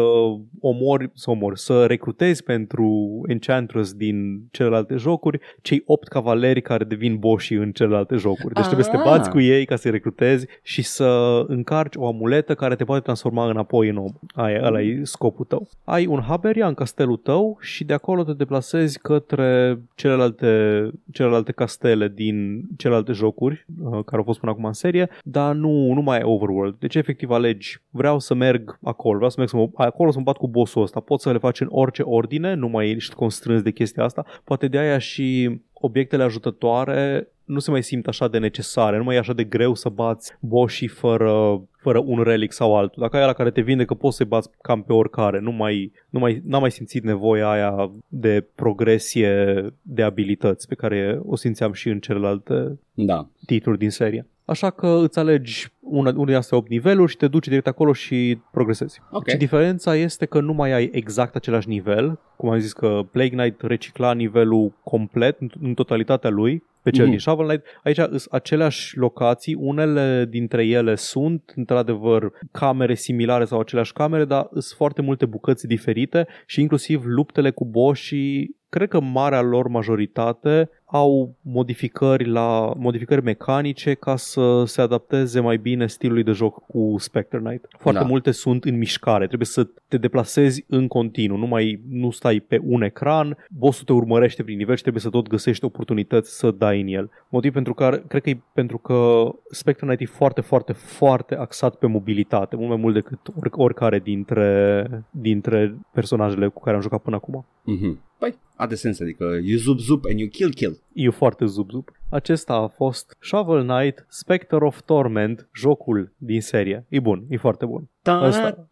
omori, 0.60 1.10
să 1.14 1.30
omori, 1.30 1.58
să 1.58 1.84
recrutezi 1.86 2.42
pentru 2.42 3.20
Enchantress 3.26 3.92
din 3.92 4.46
celelalte 4.50 4.94
jocuri 4.96 5.40
cei 5.62 5.82
opt 5.86 6.08
cavaleri 6.08 6.60
care 6.62 6.84
devin 6.84 7.16
boși 7.16 7.54
în 7.54 7.72
celelalte 7.72 8.16
jocuri. 8.16 8.54
Deci 8.54 8.64
trebuie 8.64 8.84
să 8.84 8.90
te 8.90 8.96
Ah. 8.96 9.04
bați 9.04 9.30
cu 9.30 9.40
ei 9.40 9.64
ca 9.64 9.76
să-i 9.76 9.90
recrutezi 9.90 10.46
și 10.62 10.82
să 10.82 11.44
încarci 11.46 11.96
o 11.96 12.06
amuletă 12.06 12.54
care 12.54 12.74
te 12.74 12.84
poate 12.84 13.02
transforma 13.02 13.50
înapoi 13.50 13.88
în 13.88 13.96
om. 13.96 14.12
Aia, 14.34 14.60
ăla 14.66 14.80
e 14.80 15.00
scopul 15.02 15.44
tău. 15.44 15.68
Ai 15.84 16.06
un 16.06 16.20
hub 16.20 16.44
area 16.44 16.66
în 16.66 16.74
castelul 16.74 17.16
tău 17.16 17.56
și 17.60 17.84
de 17.84 17.92
acolo 17.92 18.22
te 18.24 18.32
deplasezi 18.32 18.98
către 18.98 19.80
celelalte, 19.94 20.90
celelalte 21.12 21.52
castele 21.52 22.08
din 22.14 22.27
celelalte 22.76 23.12
jocuri 23.12 23.66
uh, 23.80 23.90
care 23.90 24.16
au 24.16 24.22
fost 24.22 24.38
până 24.38 24.52
acum 24.52 24.64
în 24.64 24.72
serie, 24.72 25.08
dar 25.22 25.54
nu, 25.54 25.92
nu 25.92 26.00
mai 26.00 26.16
ai 26.16 26.24
overworld. 26.24 26.76
Deci 26.78 26.94
efectiv 26.94 27.30
alegi, 27.30 27.78
vreau 27.90 28.18
să 28.18 28.34
merg 28.34 28.78
acolo, 28.82 29.14
vreau 29.14 29.30
să 29.30 29.36
merg 29.38 29.50
să 29.50 29.56
mă, 29.56 29.68
acolo 29.74 30.10
să 30.10 30.18
mă 30.18 30.24
bat 30.24 30.36
cu 30.36 30.48
bossul 30.48 30.82
ăsta. 30.82 31.00
Poți 31.00 31.22
să 31.22 31.32
le 31.32 31.38
faci 31.38 31.60
în 31.60 31.68
orice 31.70 32.02
ordine, 32.02 32.54
nu 32.54 32.68
mai 32.68 32.90
ești 32.90 33.14
constrâns 33.14 33.62
de 33.62 33.70
chestia 33.70 34.04
asta. 34.04 34.24
Poate 34.44 34.68
de 34.68 34.78
aia 34.78 34.98
și 34.98 35.60
obiectele 35.72 36.22
ajutătoare 36.22 37.28
nu 37.48 37.58
se 37.58 37.70
mai 37.70 37.82
simt 37.82 38.06
așa 38.06 38.28
de 38.28 38.38
necesare, 38.38 38.96
nu 38.96 39.04
mai 39.04 39.14
e 39.14 39.18
așa 39.18 39.32
de 39.32 39.44
greu 39.44 39.74
să 39.74 39.88
bați 39.88 40.36
boșii 40.40 40.88
fără, 40.88 41.62
fără 41.88 42.02
un 42.06 42.22
relic 42.22 42.52
sau 42.52 42.76
altul. 42.76 43.02
Dacă 43.02 43.16
ai 43.16 43.26
la 43.26 43.32
care 43.32 43.50
te 43.50 43.60
vinde 43.60 43.84
că 43.84 43.94
poți 43.94 44.16
să-i 44.16 44.26
bați 44.26 44.50
cam 44.62 44.82
pe 44.82 44.92
oricare, 44.92 45.40
nu 45.40 45.52
mai, 45.52 45.92
nu 46.10 46.18
mai, 46.18 46.42
n-am 46.44 46.60
mai 46.60 46.70
simțit 46.70 47.02
nevoia 47.04 47.50
aia 47.50 47.90
de 48.08 48.46
progresie 48.54 49.64
de 49.82 50.02
abilități 50.02 50.68
pe 50.68 50.74
care 50.74 51.20
o 51.24 51.36
simțeam 51.36 51.72
și 51.72 51.88
în 51.88 51.98
celelalte 52.00 52.78
Da. 52.94 53.28
titluri 53.46 53.78
din 53.78 53.90
serie. 53.90 54.26
Așa 54.44 54.70
că 54.70 54.86
îți 55.02 55.18
alegi 55.18 55.66
una, 55.80 56.12
una 56.16 56.24
din 56.24 56.34
astea 56.34 56.56
8 56.58 56.68
niveluri 56.68 57.10
și 57.10 57.16
te 57.16 57.28
duci 57.28 57.48
direct 57.48 57.66
acolo 57.66 57.92
și 57.92 58.38
progresezi. 58.52 59.00
Ok. 59.10 59.28
Și 59.28 59.36
diferența 59.36 59.94
este 59.96 60.26
că 60.26 60.40
nu 60.40 60.52
mai 60.52 60.72
ai 60.72 60.88
exact 60.92 61.34
același 61.36 61.68
nivel, 61.68 62.18
cum 62.36 62.48
am 62.50 62.58
zis 62.58 62.72
că 62.72 63.00
Plague 63.10 63.36
Knight 63.36 63.60
recicla 63.62 64.12
nivelul 64.12 64.72
complet 64.84 65.40
în- 65.40 65.50
în 65.62 65.74
totalitatea 65.74 66.30
lui 66.30 66.62
pe 66.90 66.96
cel 66.96 67.02
Mhm. 67.04 67.10
din 67.10 67.20
Shovel 67.20 67.46
Knight. 67.46 67.64
Aici 67.84 67.96
sunt 67.96 68.26
aceleași 68.30 68.96
locații, 68.96 69.54
unele 69.54 70.26
dintre 70.28 70.66
ele 70.66 70.94
sunt 70.94 71.52
într-adevăr 71.56 72.32
camere 72.52 72.94
similare 72.94 73.44
sau 73.44 73.60
aceleași 73.60 73.92
camere, 73.92 74.24
dar 74.24 74.48
sunt 74.50 74.64
foarte 74.76 75.02
multe 75.02 75.26
bucăți 75.26 75.66
diferite 75.66 76.26
și 76.46 76.60
inclusiv 76.60 77.02
luptele 77.04 77.50
cu 77.50 77.64
boșii 77.64 78.56
cred 78.68 78.88
că 78.88 79.00
marea 79.00 79.40
lor 79.40 79.68
majoritate 79.68 80.70
au 80.90 81.34
modificări 81.42 82.24
la 82.28 82.72
modificări 82.76 83.22
mecanice 83.22 83.94
ca 83.94 84.16
să 84.16 84.62
se 84.66 84.80
adapteze 84.80 85.40
mai 85.40 85.56
bine 85.56 85.86
stilului 85.86 86.22
de 86.22 86.32
joc 86.32 86.66
cu 86.66 86.94
Spectre 86.98 87.38
Knight. 87.38 87.66
Foarte 87.78 88.00
Da. 88.00 88.06
multe 88.06 88.30
sunt 88.30 88.64
în 88.64 88.78
mișcare, 88.78 89.26
trebuie 89.26 89.46
să 89.46 89.68
te 89.88 89.96
deplasezi 89.98 90.64
în 90.68 90.86
continuu, 90.86 91.36
nu 91.36 91.46
mai 91.46 91.80
nu 91.90 92.10
stai 92.10 92.40
pe 92.40 92.60
un 92.62 92.82
ecran, 92.82 93.36
bossul 93.50 93.84
te 93.84 93.92
urmărește 93.92 94.42
prin 94.42 94.56
nivel 94.56 94.74
și 94.76 94.80
trebuie 94.80 95.02
să 95.02 95.08
tot 95.10 95.26
găsești 95.28 95.64
oportunități 95.64 96.38
să 96.38 96.50
dai 96.50 96.80
în 96.80 96.86
el. 96.86 97.10
Motiv 97.28 97.52
pentru 97.52 97.74
care 97.74 98.04
cred 98.08 98.22
că 98.22 98.30
e 98.30 98.40
pentru 98.52 98.78
că 98.78 99.28
Spectre 99.50 99.86
Knight 99.86 100.02
e 100.02 100.04
foarte 100.16 100.40
foarte 100.40 100.72
foarte 100.72 101.34
axat 101.34 101.74
pe 101.74 101.86
mobilitate, 101.86 102.56
mult 102.56 102.68
mai 102.68 102.78
mult 102.78 102.94
decât 102.94 103.18
or- 103.36 103.50
oricare 103.52 103.98
dintre 103.98 104.86
dintre 105.10 105.74
personajele 105.92 106.48
cu 106.48 106.60
care 106.60 106.76
am 106.76 106.82
jucat 106.82 107.02
până 107.02 107.16
acum. 107.16 107.46
Mhm. 107.64 108.00
Păi, 108.18 108.34
are 108.56 108.74
sens, 108.74 109.00
adică 109.00 109.24
you 109.44 109.58
zup 109.58 109.78
zup 109.78 110.04
and 110.10 110.18
you 110.18 110.28
kill 110.28 110.50
kill. 110.52 110.77
E 110.92 111.10
foarte 111.10 111.44
zup-zup. 111.44 111.92
Acesta 112.10 112.52
a 112.54 112.66
fost 112.66 113.16
Shovel 113.20 113.62
Knight 113.66 114.06
Spectre 114.08 114.64
of 114.64 114.80
Torment, 114.84 115.48
jocul 115.54 116.12
din 116.16 116.40
serie. 116.40 116.84
E 116.88 117.00
bun, 117.00 117.24
e 117.28 117.36
foarte 117.36 117.66
bun. 117.66 117.88
Ăsta. 118.22 118.68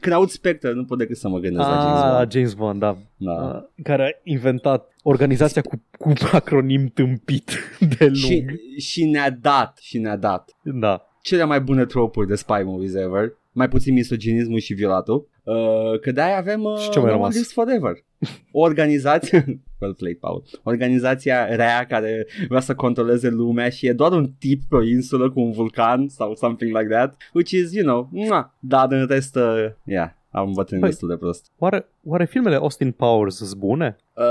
Când 0.00 0.14
aud 0.14 0.28
Spectre, 0.28 0.72
nu 0.72 0.84
pot 0.84 0.98
decât 0.98 1.16
să 1.16 1.28
mă 1.28 1.38
gândesc 1.38 1.68
la 1.68 1.74
James 1.80 2.00
Ah, 2.00 2.16
Bond. 2.18 2.32
James 2.32 2.54
Bond, 2.54 2.80
da. 2.80 2.96
Da. 3.16 3.32
Ah, 3.32 3.62
Care 3.82 4.02
a 4.02 4.20
inventat 4.22 4.92
organizația 5.02 5.62
cu, 5.62 5.82
cu 5.98 6.12
acronim 6.32 6.86
tâmpit 6.86 7.50
de 7.98 8.04
lung. 8.06 8.16
Și, 8.16 8.44
și 8.78 9.04
ne-a 9.04 9.30
dat, 9.30 9.78
și 9.80 9.98
ne-a 9.98 10.16
dat 10.16 10.56
Da. 10.62 11.08
cele 11.22 11.44
mai 11.44 11.60
bune 11.60 11.84
tropuri 11.84 12.26
de 12.26 12.34
spy 12.34 12.62
movies 12.64 12.94
ever, 12.94 13.32
mai 13.56 13.68
puțin 13.68 13.94
misoginismul 13.94 14.58
și 14.58 14.74
violatul, 14.74 15.28
uh, 15.44 16.00
că 16.00 16.12
de-aia 16.12 16.36
avem 16.36 16.62
uh, 16.62 16.78
Și 16.78 16.90
ce 16.90 16.98
mai 16.98 17.06
No 17.08 17.12
One 17.12 17.20
rămas? 17.20 17.32
Lives 17.34 17.52
Forever. 17.52 17.92
O 18.52 18.60
organizație, 18.60 19.44
well 19.80 19.94
played, 19.94 20.16
Paul, 20.18 20.42
organizația 20.62 21.54
rea 21.54 21.86
care 21.86 22.26
vrea 22.48 22.60
să 22.60 22.74
controleze 22.74 23.28
lumea 23.30 23.68
și 23.68 23.86
e 23.86 23.92
doar 23.92 24.12
un 24.12 24.30
tip 24.38 24.60
pe 24.68 24.76
o 24.76 24.82
insulă 24.82 25.30
cu 25.30 25.40
un 25.40 25.50
vulcan 25.50 26.08
sau 26.08 26.34
something 26.34 26.76
like 26.76 26.88
that, 26.94 27.16
which 27.32 27.50
is, 27.50 27.72
you 27.72 27.84
know, 27.84 28.08
mua, 28.12 28.54
dar 28.58 28.92
în 28.92 29.06
rest, 29.06 29.36
uh, 29.36 29.64
yeah, 29.84 30.10
am 30.30 30.52
bătrânit 30.54 30.84
Păi- 30.84 30.88
destul 30.88 31.08
de 31.08 31.16
prost. 31.16 31.46
Oare, 31.58 31.86
oare 32.04 32.24
filmele 32.24 32.56
Austin 32.56 32.90
Powers 32.90 33.36
sunt 33.36 33.54
bune? 33.54 33.96
Uh, 34.14 34.24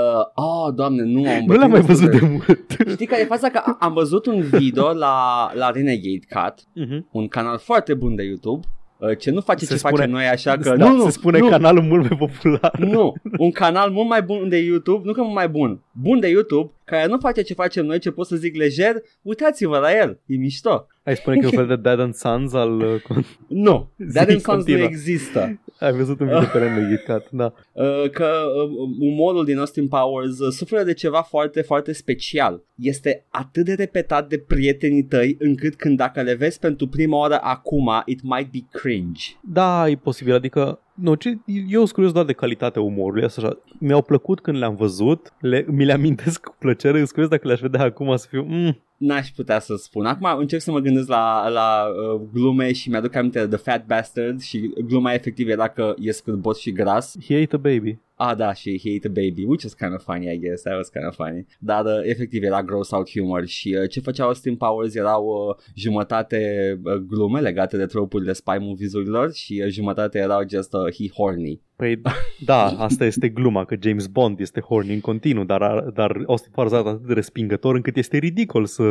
oh, 0.46 0.74
doamne, 0.76 1.04
nu 1.04 1.30
am 1.30 1.44
Nu 1.46 1.54
le-am 1.54 1.70
mai 1.72 1.82
destul 1.82 2.08
văzut 2.08 2.20
de 2.20 2.28
mult. 2.28 2.76
Știi 2.94 3.06
care 3.06 3.22
e 3.22 3.26
faza? 3.26 3.50
Că 3.50 3.62
a- 3.66 3.78
am 3.80 3.94
văzut 3.94 4.26
un 4.26 4.42
video 4.42 4.94
la, 4.94 5.50
la 5.54 5.70
Renegade 5.72 6.26
Cat, 6.30 6.64
Mhm. 6.76 7.08
un 7.12 7.28
canal 7.28 7.58
foarte 7.58 7.94
bun 7.94 8.16
de 8.16 8.24
YouTube, 8.24 8.60
uh, 8.68 8.74
ce 9.14 9.32
nu 9.32 9.42
face 9.42 9.66
Se 9.66 9.72
ce 9.74 9.78
spune- 9.78 9.96
facem 9.96 10.12
noi 10.12 10.26
așa 10.26 10.58
că... 10.58 10.76
da, 10.76 10.88
nu, 10.90 10.96
nu, 10.96 11.04
se 11.04 11.10
spune 11.12 11.38
nu, 11.40 11.48
canalul 11.48 11.82
mult 11.84 12.10
mai 12.10 12.18
popular. 12.18 12.72
nu, 12.80 13.14
un 13.38 13.52
canal 13.52 13.90
mult 13.92 14.08
mai 14.08 14.22
bun 14.22 14.50
de 14.50 14.58
YouTube, 14.58 15.02
nu 15.06 15.14
că 15.14 15.22
mult 15.22 15.34
mai 15.34 15.50
bun, 15.50 15.82
bun 15.92 16.20
de 16.20 16.28
YouTube, 16.30 16.72
care 16.86 17.08
nu 17.08 17.18
face 17.18 17.42
ce 17.42 17.54
facem 17.54 17.86
noi, 17.86 18.00
ce 18.00 18.12
pot 18.12 18.26
să 18.28 18.36
zic 18.36 18.56
lejer, 18.56 18.96
uitați-vă 19.22 19.78
la 19.78 19.98
el, 19.98 20.20
e 20.26 20.36
mișto. 20.36 20.88
Ai 21.04 21.16
spune 21.16 21.38
că 21.38 21.44
e 21.46 21.48
un 21.48 21.56
fel 21.56 21.68
de 21.68 21.76
Dad 21.90 22.00
and 22.00 22.14
Sons 22.14 22.54
al... 22.54 22.80
uh, 22.80 23.02
con- 23.02 23.26
Nu, 23.48 23.92
Zi, 23.98 24.14
Dead 24.14 24.30
and 24.30 24.42
Sons 24.42 24.46
nu 24.46 24.54
continuă. 24.64 24.86
există. 24.88 25.60
Ai 25.80 25.92
văzut 25.92 26.20
un 26.20 26.26
video 26.26 26.44
pe 26.52 26.58
Renegade 26.64 27.04
Cat, 27.06 27.28
da. 27.32 27.54
Uh, 27.72 28.10
că 28.12 28.26
uh, 28.26 28.90
umorul 29.00 29.46
din 29.46 29.58
Austin 29.58 29.88
Powers 29.88 30.40
uh, 30.40 30.52
suferă 30.52 30.84
de 30.84 30.94
ceva 30.94 31.22
foarte, 31.22 31.62
foarte 31.62 31.92
special. 31.94 32.64
Este 32.76 33.26
atât 33.30 33.66
de 33.66 33.74
repetat 33.74 34.30
de 34.30 34.38
prietenii 34.38 35.04
tăi 35.04 35.36
încât 35.40 35.76
când 35.76 35.98
dacă 35.98 36.22
le 36.22 36.34
vezi 36.34 36.60
pentru 36.60 36.88
prima 36.88 37.18
oară 37.18 37.40
acum, 37.42 37.90
it 38.06 38.20
might 38.24 38.52
be 38.52 38.80
cringe. 38.80 39.22
Da, 39.42 39.90
e 39.90 39.96
posibil, 39.96 40.34
adică 40.34 40.80
nu, 40.96 41.16
ce, 41.16 41.38
eu 41.46 41.80
sunt 41.80 41.92
curios 41.92 42.12
doar 42.12 42.26
de 42.26 42.34
calitatea 42.34 42.82
umorului, 42.82 43.24
asta 43.24 43.42
așa. 43.42 43.58
Mi-au 43.80 44.02
plăcut 44.02 44.40
când 44.40 44.58
le-am 44.58 44.76
văzut, 44.76 45.34
le, 45.40 45.66
mi 45.70 45.86
le 45.86 45.94
amintesc 45.94 46.42
cu 46.44 46.56
plăcere, 46.60 46.98
sunt 46.98 47.10
curios 47.10 47.30
dacă 47.30 47.48
le-aș 47.48 47.60
vedea 47.60 47.82
acum 47.84 48.16
să 48.16 48.28
fiu, 48.30 48.44
mm, 48.48 48.78
N-aș 48.98 49.30
putea 49.30 49.60
să 49.60 49.76
spun. 49.76 50.06
Acum 50.06 50.40
încerc 50.40 50.62
să 50.62 50.72
mă 50.72 50.80
gândesc 50.80 51.08
la, 51.08 51.48
la 51.48 51.86
uh, 51.88 52.22
glume 52.34 52.74
și 52.74 52.90
mi-aduc 52.90 53.16
aminte 53.16 53.40
de 53.40 53.56
The 53.56 53.72
Fat 53.72 53.86
Bastard 53.86 54.42
și 54.42 54.74
gluma 54.88 55.14
efectiv 55.14 55.48
era 55.48 55.68
că 55.68 55.94
e 55.98 56.12
scârbos 56.12 56.60
și 56.60 56.72
gras. 56.72 57.16
he 57.26 57.36
ate 57.36 57.56
a 57.56 57.58
baby. 57.58 57.98
Ah, 58.18 58.36
da, 58.36 58.54
și 58.54 58.80
he 58.84 58.96
ate 58.96 59.08
a 59.08 59.10
baby, 59.10 59.44
which 59.44 59.64
is 59.64 59.74
kind 59.74 59.94
of 59.94 60.04
funny, 60.04 60.32
I 60.34 60.40
guess. 60.40 60.62
That 60.62 60.76
was 60.76 60.90
kind 60.90 61.06
of 61.06 61.16
funny. 61.16 61.46
Dar 61.60 61.86
uh, 61.86 62.02
efectiv 62.04 62.44
era 62.44 62.64
gross 62.64 62.92
out 62.92 63.10
humor 63.10 63.46
și 63.46 63.78
uh, 63.82 63.90
ce 63.90 64.00
făceau 64.00 64.28
Austin 64.28 64.56
Powers 64.56 64.96
erau 64.96 65.26
uh, 65.26 65.56
jumătate 65.74 66.40
uh, 66.84 66.94
glume 66.94 67.40
legate 67.40 67.78
de 67.78 67.86
tropurile 67.86 68.34
spy 68.34 68.58
movies-urilor 68.60 69.34
și 69.34 69.62
uh, 69.66 69.72
jumătate 69.72 70.18
erau 70.18 70.48
just 70.50 70.74
uh, 70.74 70.94
he 70.94 71.10
horny. 71.10 71.62
Păi 71.76 72.02
da, 72.46 72.64
asta 72.66 73.06
este 73.06 73.30
gluma, 73.30 73.66
că 73.66 73.76
James 73.82 74.08
Bond 74.08 74.40
este 74.40 74.60
horny 74.60 74.94
în 74.94 75.00
continuu, 75.00 75.44
dar, 75.44 75.80
dar 75.94 76.24
Austin 76.28 76.52
Powers 76.52 76.72
arată 76.74 76.90
atât 76.90 77.08
de 77.08 77.14
respingător 77.14 77.76
încât 77.76 77.96
este 77.98 78.18
ridicol 78.18 78.66
să 78.66 78.84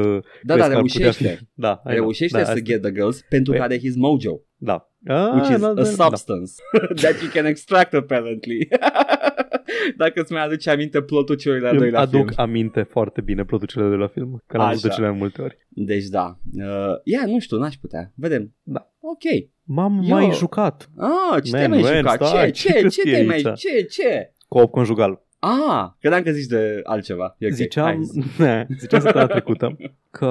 Da, 0.42 0.54
crezi 0.54 0.68
da, 0.68 0.74
că 0.74 0.74
ar 0.76 0.80
putea 0.80 1.00
reușește. 1.00 1.28
Fi... 1.28 1.44
Da, 1.54 1.70
I 1.70 1.88
know. 1.88 1.94
Reușește 1.94 2.38
da, 2.38 2.44
să 2.44 2.50
asta- 2.50 2.62
get 2.62 2.82
the 2.82 2.92
girls 2.92 3.20
pentru 3.28 3.52
Păi- 3.52 3.56
că 3.56 3.62
are 3.62 3.78
his 3.78 3.96
mojo, 3.96 4.40
Da. 4.56 4.88
Ah, 5.06 5.30
which 5.34 5.48
is 5.50 5.60
da, 5.60 5.68
a 5.68 5.72
da, 5.74 5.82
da. 5.82 5.88
substance 5.88 6.52
that 7.02 7.20
you 7.20 7.30
can 7.32 7.44
extract 7.44 7.94
apparently. 7.94 8.68
Dacă 9.96 10.20
îți 10.20 10.32
mai 10.32 10.44
aduce 10.44 10.70
aminte 10.70 11.00
plotul 11.02 11.34
celui 11.34 11.58
al 11.60 11.68
Îmi 11.70 11.78
doilea 11.78 12.00
aduc 12.00 12.28
film. 12.28 12.34
aminte 12.36 12.82
foarte 12.82 13.20
bine 13.20 13.44
plotul 13.44 13.66
celor 13.66 13.90
de 13.90 13.96
la 13.96 14.06
film, 14.06 14.42
că 14.46 14.56
l-am 14.56 14.68
văzut 14.68 14.82
de 14.82 14.88
Așa. 14.88 14.96
cele 14.96 15.08
mai 15.08 15.18
multe 15.18 15.42
ori. 15.42 15.56
Deci 15.68 16.04
da. 16.04 16.38
Uh, 16.56 16.64
ia, 17.04 17.20
nu 17.26 17.38
știu, 17.38 17.56
n-aș 17.58 17.74
putea. 17.74 18.12
Vedem. 18.14 18.54
Da. 18.62 18.93
Ok. 19.12 19.48
M-am 19.64 20.00
Eu- 20.02 20.14
mai 20.14 20.30
jucat. 20.32 20.90
Ah, 20.98 21.42
ce 21.42 21.50
Man, 21.50 21.60
te-ai 21.60 21.68
mai 21.68 21.80
man, 21.82 21.96
jucat? 21.96 22.26
stai, 22.26 22.50
ce, 22.50 22.68
ce 22.68 22.72
ce, 22.72 22.80
ce 22.80 22.88
știi 23.00 23.10
te-ai 23.10 23.26
mai 23.26 23.34
aici? 23.44 23.58
Ce, 23.60 23.82
ce? 23.82 24.32
Coop 24.48 24.70
conjugal. 24.70 25.22
Ah, 25.38 25.86
credeam 26.00 26.22
că 26.22 26.30
zici 26.30 26.46
de 26.46 26.80
altceva. 26.84 27.34
E 27.38 27.46
ok, 27.46 27.52
Ziceam, 27.52 27.84
hai 27.86 27.98
zi. 28.02 28.22
ne, 28.42 28.66
ziceam 28.78 29.00
săptămâna 29.00 29.30
trecută 29.30 29.76
că 30.10 30.26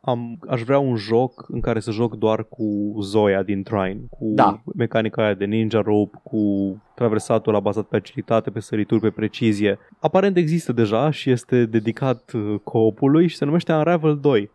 am, 0.00 0.38
aș 0.48 0.62
vrea 0.62 0.78
un 0.78 0.96
joc 0.96 1.46
în 1.48 1.60
care 1.60 1.80
să 1.80 1.90
joc 1.90 2.14
doar 2.16 2.44
cu 2.44 2.96
Zoya 3.00 3.42
din 3.42 3.62
Trine, 3.62 4.00
cu 4.10 4.32
Da. 4.34 4.62
mecanica 4.76 5.22
aia 5.24 5.34
de 5.34 5.44
ninja 5.44 5.80
rope, 5.80 6.20
cu 6.22 6.38
traversatul 6.94 7.52
ăla 7.52 7.60
bazat 7.62 7.84
pe 7.84 7.96
agilitate, 7.96 8.50
pe 8.50 8.60
sărituri, 8.60 9.00
pe 9.00 9.10
precizie. 9.10 9.78
Aparent 10.00 10.36
există 10.36 10.72
deja 10.72 11.10
și 11.10 11.30
este 11.30 11.64
dedicat 11.64 12.32
uh, 12.34 12.54
co-opului 12.64 13.26
și 13.28 13.36
se 13.36 13.44
numește 13.44 13.72
Unravel 13.72 14.18
2. 14.18 14.50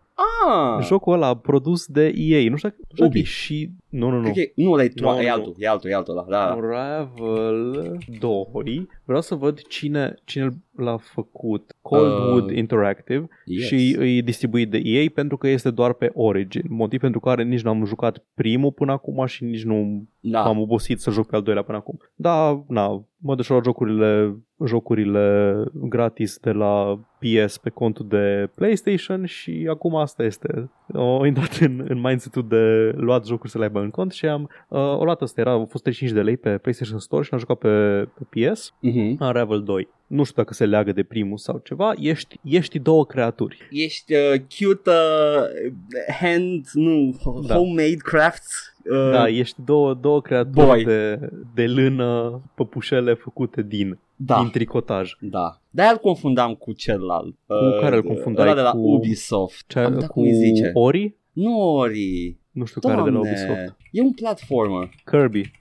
Ah, 0.47 0.83
Jocul 0.85 1.13
ăla 1.13 1.35
produs 1.37 1.85
de 1.87 2.13
EA. 2.15 2.49
Nu 2.49 2.55
știu 2.55 2.69
dacă, 2.69 2.81
nu 2.81 2.87
știu 2.93 3.05
dacă 3.05 3.05
Ubi. 3.05 3.19
e 3.19 3.23
și... 3.23 3.69
Nu, 3.89 4.09
nu, 4.09 4.15
nu. 4.15 4.21
cred 4.21 4.33
că 4.33 4.39
e- 4.39 4.51
nu, 4.55 4.71
ăla 4.71 4.83
e, 4.83 4.87
tu, 4.87 5.03
Nu, 5.03 5.19
e 5.21 5.25
nu. 5.27 5.31
altul, 5.33 5.53
e 5.57 5.67
altul, 5.67 5.89
e 5.89 5.93
altul 5.95 6.17
ăla, 6.17 6.25
da. 6.29 6.53
Unravel 6.57 7.97
2. 8.19 8.87
Vreau 9.05 9.21
să 9.21 9.35
văd 9.35 9.61
cine, 9.67 10.15
cine 10.23 10.49
l-a 10.77 10.97
făcut. 10.97 11.75
Coldwood 11.81 12.49
Uh, 12.49 12.57
Interactive 12.57 13.27
Yes. 13.45 13.65
și 13.65 13.97
e 14.17 14.21
distribuit 14.21 14.69
de 14.69 14.81
EA 14.83 15.05
pentru 15.13 15.37
că 15.37 15.47
este 15.47 15.71
doar 15.71 15.93
pe 15.93 16.11
Origin. 16.13 16.63
Motiv 16.69 16.99
pentru 16.99 17.19
care 17.19 17.43
nici 17.43 17.61
n-am 17.61 17.85
jucat 17.85 18.25
primul 18.33 18.71
până 18.71 18.91
acum 18.91 19.25
și 19.25 19.43
nici 19.43 19.63
nu 19.63 20.07
Da. 20.19 20.43
am 20.43 20.59
obosit 20.59 20.99
să 20.99 21.11
joc 21.11 21.27
pe 21.27 21.35
al 21.35 21.41
doilea 21.41 21.63
până 21.63 21.77
acum. 21.77 21.97
Da, 22.15 22.63
na, 22.67 23.05
mă 23.17 23.35
duc 23.35 23.47
la 23.47 23.59
jocurile, 23.63 24.35
jocurile 24.65 25.53
gratis 25.73 26.37
de 26.37 26.51
la 26.51 26.99
PS 27.19 27.57
pe 27.57 27.69
contul 27.69 28.05
de 28.09 28.49
PlayStation 28.55 29.25
și 29.25 29.67
acum 29.69 29.95
asta 29.95 30.23
este. 30.33 30.69
O 30.93 31.25
intrat 31.25 31.57
în, 31.61 31.85
în 31.87 31.99
mindset-ul 32.01 32.47
de 32.47 32.93
luat 32.95 33.25
jocuri 33.25 33.51
să 33.51 33.57
le 33.57 33.63
aibă 33.63 33.79
în 33.79 33.89
cont 33.89 34.11
și 34.11 34.25
am 34.25 34.49
uh, 34.67 34.79
o 34.97 35.03
luat 35.03 35.21
asta, 35.21 35.41
era, 35.41 35.51
au 35.51 35.65
fost 35.69 35.83
35 35.83 36.11
de 36.17 36.21
lei 36.29 36.37
pe 36.37 36.57
PlayStation 36.57 36.99
Store 36.99 37.23
și 37.23 37.29
l-am 37.31 37.39
jucat 37.39 37.57
pe, 37.57 38.07
pe 38.29 38.49
PS, 38.51 38.73
Mhm. 38.79 39.17
Unravel 39.19 39.63
2. 39.63 39.87
Nu 40.07 40.23
știu 40.23 40.35
dacă 40.41 40.53
se 40.53 40.65
leagă 40.65 40.91
de 40.91 41.03
primul 41.03 41.37
sau 41.37 41.61
ceva, 41.63 41.93
ești, 41.97 42.39
ești 42.43 42.79
două 42.79 43.05
creaturi. 43.05 43.57
Ești 43.71 44.13
uh, 44.13 44.39
cute 44.57 44.89
uh, 44.89 46.13
hand, 46.19 46.65
nu, 46.73 47.15
Da. 47.47 47.55
homemade 47.55 47.95
crafts. 47.97 48.73
Uh, 48.91 49.11
Da, 49.11 49.27
ești 49.27 49.61
două, 49.65 49.93
două 49.93 50.21
creaturi 50.21 50.65
boy. 50.65 50.83
de, 50.83 51.19
de 51.53 51.67
lână, 51.67 52.41
păpușele 52.55 53.13
făcute 53.13 53.61
din, 53.61 53.99
da. 54.15 54.37
din 54.39 54.49
tricotaj. 54.49 55.11
Da. 55.19 55.61
Dar 55.69 55.91
îl 55.91 55.97
confundam 55.97 56.53
cu 56.53 56.73
celălalt. 56.73 57.35
Cu 57.47 57.79
care 57.81 57.95
îl 57.95 58.03
confundai? 58.03 58.45
Ăla 58.45 58.55
de 58.55 58.61
la 58.61 58.71
Cu- 58.71 58.93
Ubisoft. 58.93 59.65
Ce, 59.67 59.79
Am 59.79 59.93
uitat 59.93 60.07
cu 60.07 60.13
cum 60.13 60.23
îi 60.23 60.33
zice. 60.33 60.69
Ori? 60.73 61.15
Nu 61.31 61.59
Ori. 61.61 62.37
Nu 62.53 62.65
știu 62.65 62.81
care 62.81 62.93
de 62.93 62.99
la 63.01 63.09
Doamne, 63.09 63.29
Ubisoft. 63.29 63.75
E 63.91 64.01
un 64.01 64.13
platformer. 64.13 64.89
Kirby. 65.05 65.51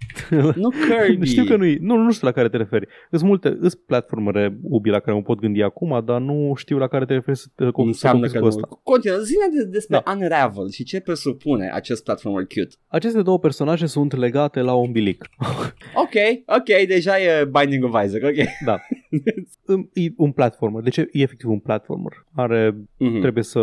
Nu 0.54 0.68
Kirby. 0.88 1.26
Știu 1.26 1.44
că 1.44 1.56
nu 1.56 1.64
nu, 1.80 1.96
nu 1.96 2.12
știu 2.12 2.26
la 2.26 2.32
care 2.32 2.48
te 2.48 2.56
referi. 2.56 2.86
Sunt 3.10 3.22
multe, 3.22 3.48
sunt 3.60 3.74
platformere 3.86 4.58
Ubi 4.62 4.88
la 4.90 4.98
care 5.00 5.16
mă 5.16 5.22
pot 5.22 5.40
gândi 5.40 5.62
acum, 5.62 6.02
dar 6.04 6.20
nu 6.20 6.52
știu 6.56 6.78
la 6.78 6.86
care 6.86 7.04
te 7.04 7.12
referi 7.12 7.36
să 7.36 7.46
te 7.54 7.64
să 7.64 7.70
Înseamnă 7.74 8.26
că 8.26 8.38
cu 8.38 8.44
ăsta. 8.46 8.66
nu. 8.70 8.80
Continuă, 8.82 9.18
zine 9.18 9.44
de, 9.56 9.64
despre 9.64 10.00
Da. 10.04 10.12
Unravel 10.12 10.70
și 10.70 10.84
ce 10.84 11.00
presupune 11.00 11.70
acest 11.72 12.04
platformer 12.04 12.42
cute. 12.42 12.74
Aceste 12.86 13.22
două 13.22 13.38
personaje 13.38 13.86
sunt 13.86 14.16
legate 14.16 14.60
la 14.60 14.74
umbilic. 14.74 15.28
Ok, 15.94 16.14
ok, 16.58 16.86
deja 16.88 17.18
e 17.20 17.44
Binding 17.44 17.84
of 17.84 18.04
Isaac, 18.04 18.22
ok. 18.22 18.46
Da. 18.64 18.76
e 19.92 20.12
un 20.16 20.32
platformer. 20.32 20.82
De 20.82 20.90
ce 20.90 21.08
e 21.12 21.22
efectiv 21.22 21.48
un 21.50 21.58
platformer? 21.58 22.12
Are 22.34 22.76
Mhm. 22.98 23.20
trebuie 23.20 23.44
să 23.44 23.60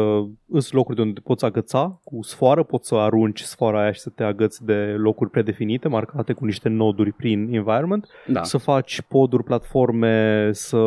îți 0.48 0.74
locuri 0.74 0.96
de 0.96 1.02
unde 1.02 1.14
te 1.14 1.20
poți 1.24 1.46
agăța 1.46 2.00
cu 2.04 2.22
sfoară, 2.24 2.64
poți 2.64 2.88
să 2.88 2.96
arunci 2.96 3.18
sfoara 3.36 3.82
aia 3.82 3.92
și 3.92 4.00
să 4.00 4.10
te 4.10 4.24
agăți 4.24 4.66
de 4.66 4.96
locuri 4.98 5.30
predefinite, 5.30 5.88
marcate 5.88 6.34
cu 6.34 6.46
niște 6.46 6.70
noduri 6.70 7.12
prin 7.12 7.54
environment, 7.54 8.08
Da. 8.28 8.44
să 8.44 8.58
faci 8.58 9.02
poduri, 9.08 9.44
platforme, 9.44 10.50
să 10.54 10.78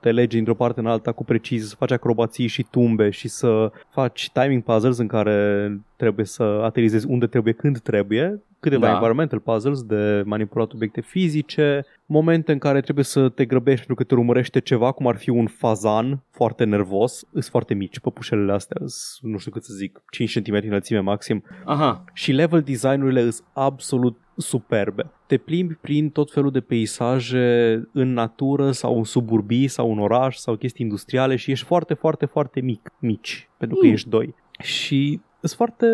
te 0.00 0.10
legi 0.12 0.38
într-o 0.38 0.54
parte 0.54 0.80
în 0.80 0.86
alta 0.86 1.12
cu 1.12 1.24
precizie, 1.24 1.66
să 1.66 1.74
faci 1.78 1.90
acrobații 1.90 2.46
și 2.46 2.66
tumbe 2.70 3.10
și 3.10 3.28
să 3.28 3.72
faci 3.90 4.30
timing 4.32 4.62
puzzles 4.62 4.98
în 4.98 5.06
care 5.06 5.66
trebuie 6.02 6.26
să 6.26 6.42
aterizezi 6.42 7.06
unde 7.06 7.26
trebuie, 7.26 7.52
când 7.52 7.78
trebuie. 7.78 8.42
câteva 8.60 8.86
Da. 8.86 8.92
environmental 8.92 9.38
puzzles 9.38 9.82
de 9.82 10.22
manipulat 10.26 10.72
obiecte 10.72 11.00
fizice, 11.00 11.84
momente 12.06 12.52
în 12.52 12.58
care 12.58 12.80
trebuie 12.80 13.04
să 13.04 13.28
te 13.28 13.44
grăbești 13.44 13.86
pentru 13.86 13.94
că 13.94 14.04
te 14.04 14.14
urmărește 14.14 14.60
ceva, 14.60 14.92
cum 14.92 15.06
ar 15.06 15.16
fi 15.16 15.30
un 15.30 15.46
fazan 15.46 16.22
foarte 16.30 16.64
nervos, 16.64 17.24
sunt 17.32 17.44
foarte 17.44 17.74
mici, 17.74 17.98
păpușelele 17.98 18.52
astea, 18.52 18.76
sunt, 18.86 19.32
nu 19.32 19.38
știu 19.38 19.50
cât 19.50 19.64
să 19.64 19.72
zic, 19.74 20.02
5 20.10 20.40
cm 20.40 20.54
înălțime 20.54 20.98
maxim, 20.98 21.44
Aha. 21.64 22.04
și 22.12 22.32
level 22.32 22.60
design-urile 22.60 23.20
sunt 23.20 23.46
absolut 23.52 24.18
superbe. 24.36 25.10
Te 25.26 25.36
plimbi 25.36 25.74
prin 25.74 26.10
tot 26.10 26.32
felul 26.32 26.50
de 26.50 26.60
peisaje 26.60 27.44
în 27.92 28.12
natură 28.12 28.70
sau 28.70 28.96
în 28.96 29.04
suburbii 29.04 29.68
sau 29.68 29.92
în 29.92 29.98
oraș 29.98 30.36
sau 30.36 30.56
chestii 30.56 30.84
industriale 30.84 31.36
și 31.36 31.50
ești 31.50 31.66
foarte, 31.66 31.94
foarte, 31.94 32.26
foarte 32.26 32.60
mic, 32.60 32.92
mici, 32.98 33.48
pentru 33.58 33.76
că 33.76 33.86
Mm. 33.86 33.92
ești 33.92 34.08
doi. 34.08 34.34
Și 34.58 35.20
sunt 35.48 35.58
foarte, 35.58 35.86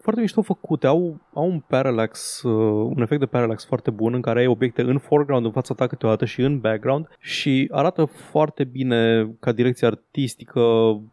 foarte 0.00 0.20
mișto 0.20 0.42
făcute. 0.42 0.86
Au, 0.86 1.20
au 1.32 1.50
un 1.50 1.62
parallax, 1.66 2.42
uh, 2.42 2.90
un 2.96 3.02
efect 3.02 3.20
de 3.20 3.26
parallax 3.26 3.64
foarte 3.66 3.90
bun 3.90 4.14
în 4.14 4.20
care 4.20 4.38
ai 4.38 4.46
obiecte 4.46 4.82
în 4.82 4.98
foreground 4.98 5.44
în 5.44 5.50
fața 5.50 5.74
ta 5.74 5.86
câteodată 5.86 6.24
și 6.24 6.40
în 6.40 6.58
background 6.58 7.08
și 7.18 7.68
arată 7.72 8.04
foarte 8.04 8.64
bine 8.64 9.30
ca 9.40 9.52
direcție 9.52 9.86
artistică, 9.86 10.60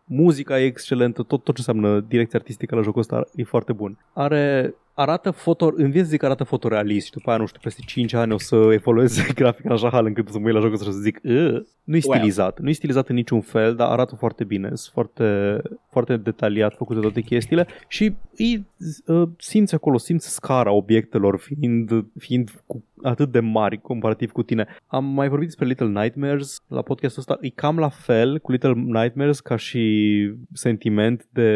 muzica 0.06 0.60
e 0.60 0.66
excelentă, 0.66 1.22
tot, 1.22 1.44
tot 1.44 1.56
ce 1.56 1.64
înseamnă 1.68 2.00
direcție 2.00 2.40
artistică 2.40 2.76
la 2.76 2.82
jocul 2.82 3.00
ăsta 3.00 3.28
e 3.36 3.44
foarte 3.44 3.74
bun. 3.74 3.98
Are 4.14 4.76
arată 4.94 5.32
foto, 5.32 5.72
în 5.76 5.92
viață 5.92 6.10
zic 6.10 6.20
că 6.20 6.26
arată 6.26 6.44
fotorealist 6.44 7.06
și 7.06 7.12
după 7.12 7.30
aia, 7.30 7.40
nu 7.40 7.46
știu, 7.46 7.60
peste 7.64 7.82
5 7.86 8.14
ani 8.14 8.34
o 8.34 8.38
să 8.38 8.56
evolueze 8.72 9.28
grafica 9.36 9.70
în 9.70 9.76
așa 9.76 9.90
hal 9.90 10.06
încât 10.06 10.30
să 10.30 10.40
mă 10.40 10.46
uit 10.46 10.54
la 10.54 10.60
jocul 10.60 10.74
ăsta 10.74 10.86
și 10.86 10.94
să 10.94 11.00
zic, 11.00 11.20
"Ă, 11.26 11.64
nu 11.84 11.96
e 11.96 12.02
Well. 12.04 12.18
stilizat, 12.18 12.60
nu 12.60 12.70
e 12.70 12.72
stilizat 12.72 13.10
în 13.10 13.16
niciun 13.16 13.42
fel, 13.42 13.76
dar 13.76 13.90
arată 13.90 14.16
foarte 14.16 14.44
bine, 14.44 14.68
sunt 14.68 14.90
foarte, 14.94 15.62
foarte 15.92 16.18
detaliat 16.18 16.76
făcute 16.76 17.00
toate 17.00 17.22
chestiile 17.22 17.68
și 17.88 18.14
îi, 18.38 18.66
uh, 19.06 19.30
simți 19.38 19.76
acolo, 19.76 19.98
simți 19.98 20.34
scara 20.34 20.72
obiectelor 20.72 21.40
fiind, 21.40 21.90
fiind 22.18 22.64
cu 22.66 22.84
atât 23.04 23.32
de 23.32 23.40
mari 23.40 23.82
comparativ 23.82 24.32
cu 24.32 24.44
tine. 24.44 24.68
Am 24.88 25.06
mai 25.06 25.28
vorbit 25.30 25.48
despre 25.48 25.66
Little 25.66 26.02
Nightmares 26.02 26.62
la 26.68 26.82
podcastul 26.82 27.20
ăsta, 27.28 27.38
e 27.42 27.50
cam 27.50 27.78
la 27.80 27.90
fel 27.90 28.40
cu 28.40 28.52
Little 28.52 28.74
Nightmares 28.74 29.40
ca 29.40 29.56
și 29.56 30.32
sentiment 30.54 31.28
de 31.32 31.48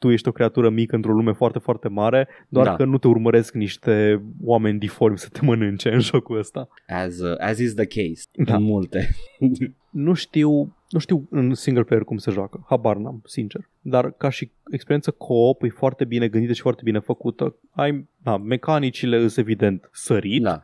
tu 0.00 0.10
ești 0.10 0.28
o 0.28 0.32
creatură 0.32 0.70
mică 0.70 0.94
într-o 0.96 1.12
lume 1.12 1.32
foarte, 1.32 1.58
foarte 1.58 1.88
mare, 1.88 2.28
doar 2.48 2.66
Da. 2.66 2.76
că 2.76 2.84
nu 2.84 2.98
te 2.98 3.08
urmăresc 3.08 3.54
niște 3.54 4.22
oameni 4.44 4.78
diformi 4.78 5.18
să 5.18 5.28
te 5.32 5.40
mănânce 5.42 5.92
în 5.92 6.00
jocul 6.00 6.38
ăsta. 6.38 6.68
As, 6.86 7.18
uh, 7.18 7.34
as 7.38 7.58
is 7.58 7.74
the 7.74 7.84
case. 7.84 8.22
Da. 8.32 8.56
În 8.56 8.62
multe. 8.62 9.08
Nu 9.90 10.12
știu, 10.14 10.76
nu 10.88 10.98
știu 10.98 11.26
în 11.30 11.54
single 11.54 11.82
player 11.82 12.04
cum 12.04 12.16
se 12.16 12.30
joacă, 12.30 12.64
habar 12.68 12.96
n-am, 12.96 13.22
sincer. 13.24 13.68
Dar 13.80 14.10
ca 14.12 14.28
și 14.28 14.50
experiență 14.70 15.10
co-op 15.10 15.62
e 15.62 15.68
foarte 15.68 16.04
bine 16.04 16.28
gândită 16.28 16.52
și 16.52 16.60
foarte 16.60 16.80
bine 16.84 16.98
făcută. 16.98 17.56
Ai, 17.70 18.08
da, 18.22 18.36
mecanicile 18.36 19.16
îs 19.16 19.36
evident 19.36 19.88
sărit, 19.92 20.42
da. 20.42 20.62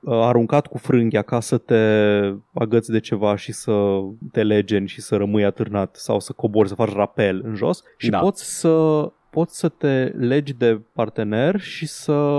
Uh, 0.00 0.12
aruncat 0.12 0.66
cu 0.66 0.78
frânghia 0.78 1.22
ca 1.22 1.40
să 1.40 1.58
te 1.58 1.74
agăți 2.54 2.90
de 2.90 3.00
ceva 3.00 3.36
și 3.36 3.52
să 3.52 4.00
te 4.32 4.42
legeni 4.42 4.88
și 4.88 5.00
să 5.00 5.16
rămâi 5.16 5.44
atârnat 5.44 5.96
sau 5.96 6.20
să 6.20 6.32
cobori, 6.32 6.68
să 6.68 6.74
faci 6.74 6.92
rapel 6.92 7.42
în 7.44 7.54
jos 7.54 7.82
și 7.96 8.10
Da. 8.10 8.18
poți 8.18 8.60
să 8.60 9.02
poți 9.30 9.58
să 9.58 9.68
te 9.68 10.04
legi 10.04 10.54
de 10.54 10.80
partener 10.92 11.60
și 11.60 11.86
să, 11.86 12.38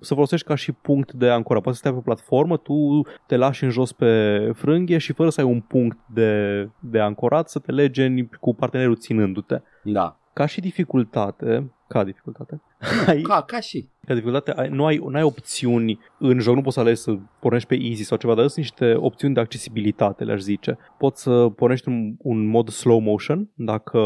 să 0.00 0.14
folosești 0.14 0.46
ca 0.46 0.54
și 0.54 0.72
punct 0.72 1.12
de 1.12 1.28
ancorare. 1.30 1.64
Poți 1.64 1.76
să 1.76 1.82
stai 1.86 1.98
pe 1.98 2.04
platformă, 2.04 2.56
tu 2.56 3.02
te 3.26 3.36
lași 3.36 3.64
în 3.64 3.70
jos 3.70 3.92
pe 3.92 4.50
frânghie 4.54 4.98
și 4.98 5.12
fără 5.12 5.30
să 5.30 5.40
ai 5.40 5.46
un 5.46 5.60
punct 5.60 5.98
de, 6.06 6.68
de 6.78 7.00
ancorat 7.00 7.48
să 7.48 7.58
te 7.58 7.72
legeni 7.72 8.28
cu 8.40 8.54
partenerul 8.54 8.96
ținându-te. 8.96 9.60
Da. 9.82 10.18
Ca 10.32 10.46
și 10.46 10.60
dificultate, 10.60 11.72
ca 11.88 12.04
dificultate, 12.04 12.60
ai, 13.06 13.20
Ca, 13.22 13.42
ca 13.42 13.60
și. 13.60 13.88
ca 14.06 14.12
dificultate, 14.14 14.52
ai, 14.52 14.68
nu, 14.68 14.84
ai, 14.84 14.96
nu 14.96 15.16
ai 15.16 15.22
opțiuni 15.22 15.98
în 16.18 16.38
joc, 16.38 16.54
nu 16.54 16.60
poți 16.62 16.74
să 16.74 16.80
alegi 16.80 17.00
să 17.00 17.16
pornești 17.40 17.68
pe 17.68 17.78
easy 17.82 18.02
sau 18.02 18.18
ceva, 18.18 18.34
dar 18.34 18.46
sunt 18.46 18.56
niște 18.56 18.94
opțiuni 18.96 19.34
de 19.34 19.40
accesibilitate, 19.40 20.24
le-aș 20.24 20.40
zice. 20.40 20.78
Poți 20.98 21.22
să 21.22 21.48
pornești 21.56 21.88
un, 21.88 22.14
un 22.18 22.46
mod 22.46 22.68
slow 22.68 22.98
motion 23.00 23.48
dacă 23.54 23.98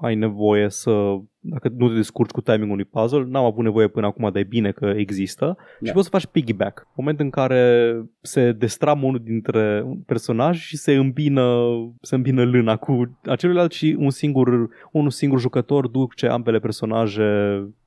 ai 0.00 0.14
nevoie 0.14 0.68
să 0.68 1.16
dacă 1.44 1.68
nu 1.76 1.88
te 1.88 1.94
descurci 1.94 2.30
cu 2.30 2.40
timing 2.40 2.70
unui 2.70 2.84
puzzle, 2.84 3.24
n-am 3.28 3.44
avut 3.44 3.64
nevoie 3.64 3.88
până 3.88 4.06
acum, 4.06 4.22
dar 4.32 4.40
e 4.40 4.46
bine 4.48 4.70
că 4.70 4.92
există. 4.96 5.56
Și 5.78 5.84
Da. 5.84 5.92
poți 5.92 6.04
să 6.04 6.10
faci 6.10 6.26
piggyback. 6.26 6.86
Moment 6.96 7.20
în 7.20 7.30
care 7.30 7.92
se 8.20 8.52
destramă 8.52 9.06
unul 9.06 9.20
dintre 9.24 9.84
personaje 10.06 10.58
și 10.58 10.76
se 10.76 10.94
îmbină, 10.94 11.64
se 12.00 12.14
îmbină 12.14 12.44
lâna 12.44 12.76
cu 12.76 13.18
aceluilalt 13.24 13.72
și 13.72 13.96
un 13.98 14.10
singur, 14.10 14.68
un 14.92 15.10
singur 15.10 15.40
jucător 15.40 15.86
duce 15.88 16.26
ambele 16.26 16.58
personaje 16.58 17.22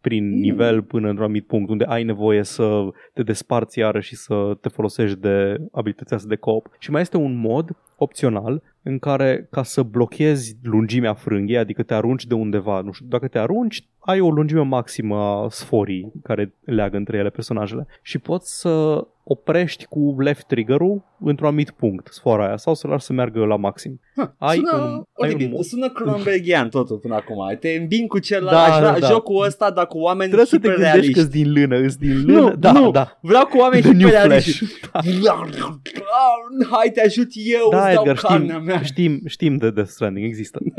prin 0.06 0.26
Mm. 0.34 0.40
nivel 0.40 0.82
până 0.82 1.08
într-un 1.08 1.24
anumit 1.24 1.46
punct 1.48 1.70
unde 1.70 1.84
ai 1.88 2.04
nevoie 2.04 2.44
să 2.44 2.88
te 3.14 3.24
desparți 3.24 3.80
iară 3.80 4.00
și 4.00 4.16
să 4.16 4.58
te 4.62 4.70
folosești 4.70 5.20
de 5.20 5.58
abilitatea 5.72 6.18
asta 6.18 6.30
de 6.30 6.36
co-op. 6.36 6.68
Și 6.80 6.92
mai 6.92 7.02
este 7.02 7.18
un 7.18 7.36
mod 7.36 7.70
opțional 7.98 8.62
în 8.84 9.00
care 9.00 9.48
ca 9.52 9.64
să 9.64 9.84
blochezi 9.84 10.58
lungimea 10.64 11.14
frânghiei, 11.14 11.58
adică 11.58 11.84
te 11.84 11.94
arunci 11.94 12.26
de 12.26 12.34
undeva, 12.34 12.82
nu 12.82 12.92
știu, 12.92 13.06
dacă 13.10 13.28
te 13.28 13.40
arunci, 13.40 13.88
ai 14.00 14.20
o 14.20 14.30
lungime 14.30 14.62
maximă 14.62 15.16
a 15.16 15.48
sforii 15.50 16.12
care 16.24 16.54
leagă 16.66 16.98
între 16.98 17.18
ele 17.18 17.30
personajele 17.30 17.88
și 18.02 18.20
poți 18.20 18.60
să 18.60 19.08
oprești 19.28 19.86
cu 19.86 20.16
left 20.20 20.46
trigger-ul 20.48 21.04
într-un 21.20 21.48
anumit 21.48 21.72
punct 21.72 22.08
sfora 22.12 22.46
aia 22.46 22.58
sau 22.58 22.74
să 22.76 22.88
lași 22.88 23.06
să 23.06 23.14
meargă 23.14 23.46
la 23.46 23.56
maxim. 23.56 24.00
Ha, 24.16 24.36
Ai 24.38 24.56
sună, 24.56 24.84
un- 24.84 25.04
uite, 25.18 25.36
ai 25.36 25.46
un 25.46 25.52
mod. 25.52 25.64
sună 25.64 25.90
Cronenbergian 25.90 26.70
totul 26.70 26.98
până 26.98 27.16
acum. 27.16 27.58
Te 27.60 27.70
îmbin 27.70 28.08
cu 28.08 28.20
celălalt, 28.20 28.56
Da, 28.68 28.74
aș 28.74 28.78
vrea 28.80 28.92
da, 28.94 29.00
da. 29.00 29.08
jocul 29.08 29.46
ăsta, 29.46 29.72
dar 29.72 29.88
cu 29.88 29.98
oameni 29.98 30.26
Trebuie 30.32 30.48
să 30.48 30.58
te 30.60 30.68
gândești 30.68 30.92
că 30.92 30.98
hiperrealiști. 31.22 31.44
din 31.44 31.52
lână, 31.54 31.76
îți 31.86 32.00
din 32.00 32.26
lână. 32.26 32.40
Nu, 32.40 32.56
da, 32.56 32.72
nu, 32.72 32.92
da. 32.92 33.18
vreau 33.22 33.46
cu 33.46 33.58
oameni 33.58 33.82
The 33.82 33.92
New 33.92 34.08
hiperrealiști. 34.08 34.66
Flash. 34.66 35.08
Hai, 36.72 36.92
te 36.94 37.02
ajut 37.02 37.28
eu, 37.34 37.70
Da, 37.70 37.86
îți 37.86 37.94
dau 37.94 38.04
Edgar, 38.04 38.16
carnea 38.22 38.54
știm, 38.56 38.66
mea. 38.66 38.82
știm, 38.82 39.22
știm 39.26 39.58
de 39.58 39.72
Death 39.72 39.90
Stranding, 39.90 40.26
există. 40.26 40.60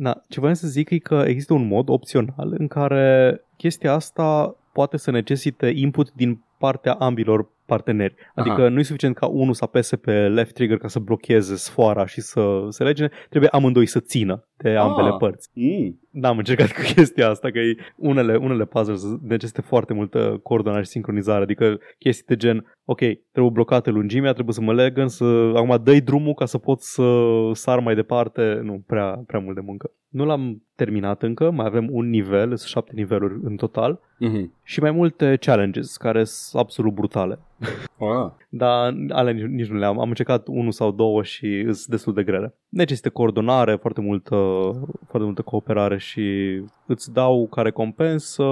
Da, 0.00 0.22
ce 0.28 0.40
voiam 0.40 0.54
să 0.54 0.66
zic 0.66 0.90
e 0.90 0.98
că 0.98 1.24
există 1.26 1.52
un 1.52 1.66
mod 1.66 1.88
opțional 1.88 2.54
în 2.58 2.66
care 2.68 3.40
chestia 3.56 3.92
asta 3.92 4.56
poate 4.72 4.96
să 4.96 5.10
necesite 5.10 5.72
input 5.74 6.12
din 6.12 6.42
partea 6.58 6.92
ambilor 6.98 7.57
parteneri. 7.68 8.14
Adică 8.34 8.60
Aha. 8.60 8.68
nu 8.68 8.78
e 8.78 8.82
suficient 8.82 9.14
ca 9.14 9.26
unul 9.26 9.54
să 9.54 9.64
apese 9.64 9.96
pe 9.96 10.28
left 10.28 10.54
trigger 10.54 10.76
ca 10.78 10.88
să 10.88 10.98
blocheze 10.98 11.56
sfoara 11.56 12.06
și 12.06 12.20
să 12.20 12.66
se 12.68 12.84
lege, 12.84 13.08
trebuie 13.28 13.50
amândoi 13.52 13.86
să 13.86 14.00
țină 14.00 14.44
de 14.56 14.68
ambele 14.76 15.08
Ah. 15.08 15.16
părți. 15.18 15.48
Mm. 15.52 16.00
N-am 16.10 16.38
încercat 16.38 16.72
cu 16.76 16.80
chestia 16.94 17.28
asta, 17.28 17.50
că 17.50 17.58
e 17.58 17.76
unele, 17.96 18.36
unele 18.36 18.64
puzzles 18.64 19.02
necesită 19.22 19.62
foarte 19.62 19.92
multă 19.94 20.40
coordonare 20.42 20.82
și 20.82 20.88
sincronizare, 20.90 21.42
adică 21.42 21.78
chestii 21.98 22.24
de 22.26 22.36
gen, 22.36 22.74
ok, 22.84 22.98
trebuie 23.32 23.52
blocată 23.52 23.90
lungimea, 23.90 24.32
trebuie 24.32 24.54
să 24.54 24.60
mă 24.60 24.72
legăn, 24.72 25.08
să 25.08 25.24
acum 25.54 25.80
dai 25.82 26.00
drumul 26.00 26.34
ca 26.34 26.44
să 26.44 26.58
pot 26.58 26.80
să 26.80 27.04
sar 27.52 27.78
mai 27.78 27.94
departe, 27.94 28.60
nu, 28.62 28.82
prea, 28.86 29.22
prea 29.26 29.40
mult 29.40 29.54
de 29.54 29.62
muncă. 29.64 29.90
Nu 30.08 30.24
l-am 30.24 30.62
terminat 30.74 31.22
încă, 31.22 31.50
mai 31.50 31.66
avem 31.66 31.88
un 31.90 32.08
nivel, 32.08 32.46
sunt 32.46 32.60
șapte 32.60 32.92
niveluri 32.94 33.34
în 33.42 33.56
total 33.56 34.00
Mhm. 34.18 34.52
și 34.62 34.80
mai 34.80 34.90
multe 34.90 35.36
challenges 35.40 35.96
care 35.96 36.24
sunt 36.24 36.62
absolut 36.62 36.92
brutale. 36.94 37.38
Ah. 38.00 38.30
Dar 38.48 38.94
alea 39.08 39.32
nici, 39.32 39.44
nici 39.44 39.68
nu 39.68 39.78
le-am. 39.78 40.00
Am 40.00 40.08
încercat 40.08 40.46
unul 40.46 40.72
sau 40.72 40.90
două 40.90 41.22
și 41.22 41.62
sunt 41.62 41.86
destul 41.86 42.14
de 42.14 42.22
grele. 42.22 42.54
Necesită 42.68 43.10
coordonare, 43.10 43.74
foarte 43.74 44.00
multă, 44.00 44.36
foarte 45.06 45.26
multă 45.26 45.42
cooperare 45.42 45.98
și 45.98 46.58
îți 46.86 47.12
dau 47.12 47.46
ca 47.50 47.62
recompensă 47.62 48.44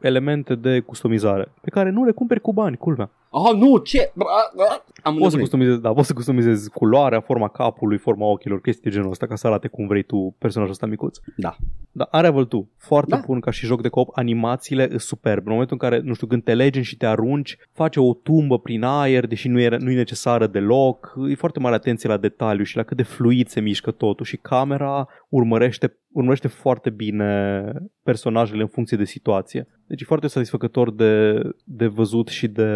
elemente 0.00 0.54
de 0.54 0.80
customizare 0.80 1.48
pe 1.60 1.70
care 1.70 1.90
nu 1.90 2.04
le 2.04 2.10
cumperi 2.10 2.40
cu 2.40 2.52
bani, 2.52 2.76
culmea. 2.76 3.10
Oh, 3.32 3.54
nu, 3.56 3.76
ce? 3.78 4.10
Bra- 4.12 4.50
bra- 4.56 4.84
Am 5.02 5.14
Poți 5.16 5.30
să, 5.30 5.36
înnebunit. 5.36 5.40
customizezi, 5.40 5.80
da, 5.80 5.92
poți 5.92 6.06
să 6.06 6.12
customizezi 6.12 6.70
culoarea, 6.70 7.20
forma 7.20 7.48
capului, 7.48 7.98
forma 7.98 8.26
ochilor, 8.26 8.60
chestii 8.60 8.82
de 8.84 8.90
genul 8.96 9.10
ăsta 9.10 9.26
ca 9.26 9.36
să 9.36 9.46
arate 9.46 9.68
cum 9.68 9.86
vrei 9.86 10.02
tu 10.02 10.34
personajul 10.38 10.72
ăsta 10.74 10.86
micuț. 10.86 11.18
Da. 11.36 11.56
Da, 11.92 12.08
Unravel 12.12 12.44
2, 12.44 12.68
foarte 12.76 13.10
Da. 13.14 13.22
bun 13.26 13.40
ca 13.40 13.50
și 13.50 13.66
joc 13.66 13.82
de 13.82 13.88
coop, 13.88 14.08
animațiile 14.12 14.88
sunt 14.88 15.00
superbe. 15.00 15.42
În 15.44 15.52
momentul 15.52 15.78
în 15.80 15.88
care, 15.88 16.00
nu 16.04 16.14
știu, 16.14 16.26
când 16.26 16.42
te 16.44 16.54
legeni 16.54 16.84
și 16.84 16.96
te 16.96 17.06
arunci, 17.06 17.56
face 17.72 18.00
o 18.00 18.14
tumbă 18.14 18.58
prin 18.58 18.82
aer, 18.82 19.26
deși 19.26 19.48
nu 19.48 19.60
e, 19.60 19.76
nu 19.78 19.90
e 19.90 19.94
necesară 19.94 20.46
deloc. 20.46 21.14
E 21.30 21.34
foarte 21.34 21.58
mare 21.60 21.74
atenție 21.74 22.08
la 22.08 22.16
detaliu 22.16 22.64
și 22.64 22.76
la 22.76 22.82
cât 22.82 22.96
de 22.96 23.02
fluid 23.02 23.48
se 23.48 23.60
mișcă 23.60 23.90
totul 23.90 24.24
și 24.24 24.36
camera 24.36 25.08
urmărește, 25.28 25.96
urmărește 26.12 26.48
foarte 26.48 26.90
bine 26.90 27.72
personajele 28.02 28.60
în 28.62 28.68
funcție 28.68 28.96
de 28.96 29.04
situație. 29.04 29.66
Deci 29.86 30.00
e 30.00 30.04
foarte 30.04 30.26
satisfăcător 30.26 30.94
de, 30.94 31.40
de 31.64 31.86
văzut 31.86 32.28
și 32.28 32.48
de 32.48 32.68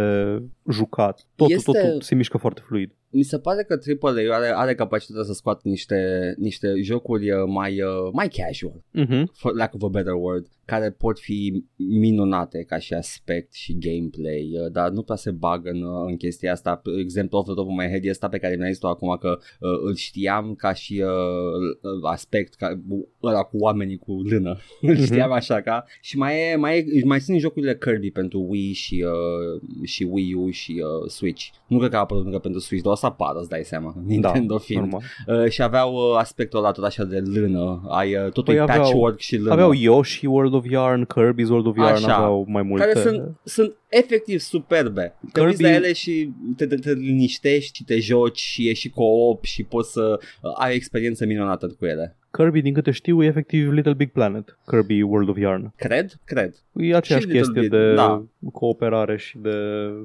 jucat. 0.70 1.26
Totul, 1.36 1.54
Este- 1.54 1.72
totul 1.72 2.00
se 2.00 2.14
mișcă 2.14 2.38
foarte 2.38 2.60
fluid. 2.64 2.90
Mi 3.10 3.22
se 3.22 3.38
pare 3.38 3.62
că 3.62 3.78
AAA 4.00 4.36
are, 4.36 4.52
are 4.54 4.74
capacitatea 4.74 5.24
să 5.24 5.32
scoată 5.32 5.60
niște, 5.64 6.34
niște 6.38 6.72
jocuri 6.82 7.30
uh, 7.30 7.42
mai, 7.46 7.82
uh, 7.82 8.10
mai 8.12 8.28
casual, 8.28 8.82
Uh-huh. 9.00 9.22
for 9.32 9.54
lack 9.54 9.74
of 9.74 9.82
a 9.82 9.88
better 9.88 10.12
word. 10.12 10.46
care 10.64 10.90
pot 10.90 11.18
fi 11.18 11.64
minunate 11.76 12.62
ca 12.62 12.78
și 12.78 12.94
aspect 12.94 13.52
și 13.52 13.78
gameplay, 13.78 14.50
uh, 14.64 14.72
dar 14.72 14.90
nu 14.90 15.02
prea 15.02 15.16
se 15.16 15.30
bagă 15.30 15.70
în, 15.70 15.82
uh, 15.82 16.04
în 16.06 16.16
chestia 16.16 16.52
asta. 16.52 16.82
Exemplu 17.00 17.38
off 17.38 17.46
the 17.46 17.54
top 17.54 17.66
of 17.68 17.74
my 17.76 17.88
head 17.88 18.04
este 18.04 18.26
pe 18.30 18.38
care 18.38 18.56
mi-ai 18.56 18.72
zis 18.72 18.82
acum 18.82 19.16
că 19.20 19.38
uh, 19.60 19.70
îl 19.84 19.94
știam 19.94 20.54
ca 20.54 20.72
și 20.72 21.02
uh, 21.06 22.02
aspect, 22.10 22.54
ca, 22.54 22.80
ăla 23.26 23.42
cu 23.42 23.56
oamenii 23.58 23.98
cu 23.98 24.12
lână, 24.30 24.58
îl 24.80 24.96
știam 24.96 25.32
așa 25.32 25.60
ca 25.60 25.84
și 26.00 26.16
mai, 26.16 26.50
e, 26.52 26.56
mai, 26.56 26.78
e, 26.78 27.04
mai 27.04 27.20
sunt 27.20 27.38
jocurile 27.38 27.76
Kirby 27.76 28.10
pentru 28.10 28.46
Wii 28.48 28.72
și, 28.72 29.04
uh, 29.06 29.60
și 29.88 30.06
Wii 30.10 30.34
U 30.34 30.50
și 30.50 30.82
uh, 31.02 31.10
Switch. 31.10 31.44
Nu 31.66 31.78
cred 31.78 31.90
că 31.90 31.96
a 31.96 31.98
apărut 31.98 32.24
încă 32.24 32.38
pentru 32.38 32.60
Switch, 32.60 32.82
doar 32.84 32.94
o 32.96 32.98
să 32.98 33.06
apară, 33.06 33.38
îți 33.38 33.48
dai 33.48 33.62
seama, 33.64 33.94
Nintendo 34.06 34.54
da, 34.54 34.60
fiind. 34.60 34.82
normal. 34.82 35.02
Uh, 35.44 35.50
și 35.50 35.62
aveau 35.62 35.94
uh, 35.94 36.16
aspectul 36.18 36.58
ăla 36.58 36.70
tot 36.72 36.84
așa 36.84 37.04
de 37.04 37.18
lână, 37.34 37.82
ai 37.88 38.14
uh, 38.14 38.22
totul 38.22 38.42
Păi 38.42 38.54
e 38.54 38.60
aveau- 38.60 38.80
patchwork 38.80 39.18
și 39.18 39.36
lână. 39.36 39.52
Aveau 39.52 39.72
Yoshi 39.72 40.26
World 40.26 40.54
of 40.54 40.64
Yarn, 40.70 41.04
Kirby's 41.06 41.48
World 41.48 41.66
of 41.66 41.76
Yarn, 41.76 41.94
Așa. 41.94 42.14
aveau 42.16 42.44
mai 42.48 42.62
multe. 42.62 42.84
care 42.84 43.00
sunt, 43.00 43.36
sunt 43.44 43.76
efectiv 43.88 44.38
superbe. 44.40 45.14
Te 45.32 45.40
Kirby- 45.40 45.46
uiți 45.46 45.62
la 45.62 45.72
ele 45.74 45.92
și 45.92 46.30
te, 46.56 46.66
te, 46.66 46.74
te 46.76 46.92
liniștești 46.92 47.76
și 47.76 47.84
te 47.84 47.98
joci 47.98 48.38
și 48.38 48.68
e 48.68 48.72
și 48.72 48.90
co-op 48.90 49.44
și 49.44 49.62
poți 49.62 49.92
să 49.92 50.18
uh, 50.42 50.50
ai 50.58 50.70
o 50.70 50.74
experiență 50.74 51.26
minunată 51.26 51.66
cu 51.78 51.86
ele. 51.86 52.16
Kirby, 52.36 52.62
din 52.62 52.74
câte 52.74 52.90
știu, 52.90 53.22
e 53.22 53.26
efectiv 53.26 53.72
Little 53.72 53.92
Big 53.92 54.10
Planet. 54.10 54.58
Kirby 54.66 55.02
World 55.02 55.28
of 55.28 55.36
Yarn. 55.36 55.72
Cred? 55.76 56.20
Cred. 56.24 56.54
E 56.72 56.94
aceeași 56.96 57.26
Little 57.26 57.40
chestie 57.40 57.60
Big, 57.60 57.70
de 57.70 57.94
da. 57.94 58.22
cooperare 58.52 59.16
și 59.16 59.38
de... 59.38 59.50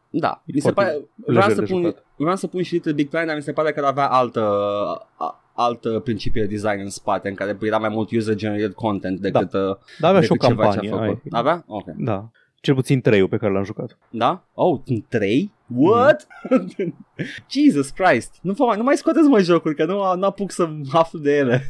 Da. 0.10 0.42
E 0.46 0.52
Mi 0.54 0.60
se 0.62 0.72
foarte 0.72 0.92
pare, 0.92 1.06
vreau, 1.16 1.48
lejer 1.48 1.54
să 1.54 1.62
de 1.62 1.72
pun, 1.72 1.82
jucat. 1.82 2.06
vreau 2.16 2.36
să 2.36 2.48
pun 2.48 2.62
și 2.62 2.74
Little 2.74 2.92
Big 2.92 3.10
Planet, 3.10 3.28
dar 3.28 3.38
mi 3.38 3.42
se 3.42 3.52
pare 3.52 3.72
că 3.72 3.86
avea 3.86 4.08
altă, 4.08 4.42
a, 5.16 5.44
altă 5.54 6.00
principiu 6.00 6.42
de 6.42 6.48
design 6.48 6.80
în 6.80 6.90
spate, 6.90 7.30
în 7.30 7.36
care 7.36 7.58
era 7.62 7.78
mai 7.78 7.90
mult 7.90 8.12
user-generated 8.12 8.74
content 8.74 9.20
decât, 9.20 9.52
da. 9.52 9.78
Dar 10.00 10.10
avea 10.10 10.22
și 10.22 10.32
o 10.32 10.34
decât 10.34 10.48
ceva 10.50 10.70
ce 10.70 10.76
campanie. 10.76 10.92
a 10.92 10.98
făcut. 10.98 11.34
Ai. 11.34 11.40
Avea? 11.40 11.64
Ok. 11.68 11.86
Da. 11.98 12.30
Cel 12.62 12.76
puțin 12.76 13.02
trei 13.02 13.28
pe 13.28 13.38
care 13.38 13.54
l-am 13.54 13.64
jucat. 13.64 13.98
Da? 14.10 14.44
Oh, 14.54 14.80
în 14.86 15.04
3? 15.70 15.78
What? 15.88 16.28
Jesus 17.54 17.90
Christ. 17.90 18.36
Nu, 18.42 18.54
fă 18.54 18.64
mai, 18.64 18.78
nu 18.78 18.84
mai 18.84 18.98
scoateți 18.98 19.28
mai 19.28 19.44
jocuri, 19.44 19.76
că 19.76 19.86
nu, 19.86 20.16
nu 20.16 20.26
apuc 20.26 20.52
să 20.52 20.70
aflu 20.92 21.20
de 21.20 21.38
ele. 21.38 21.62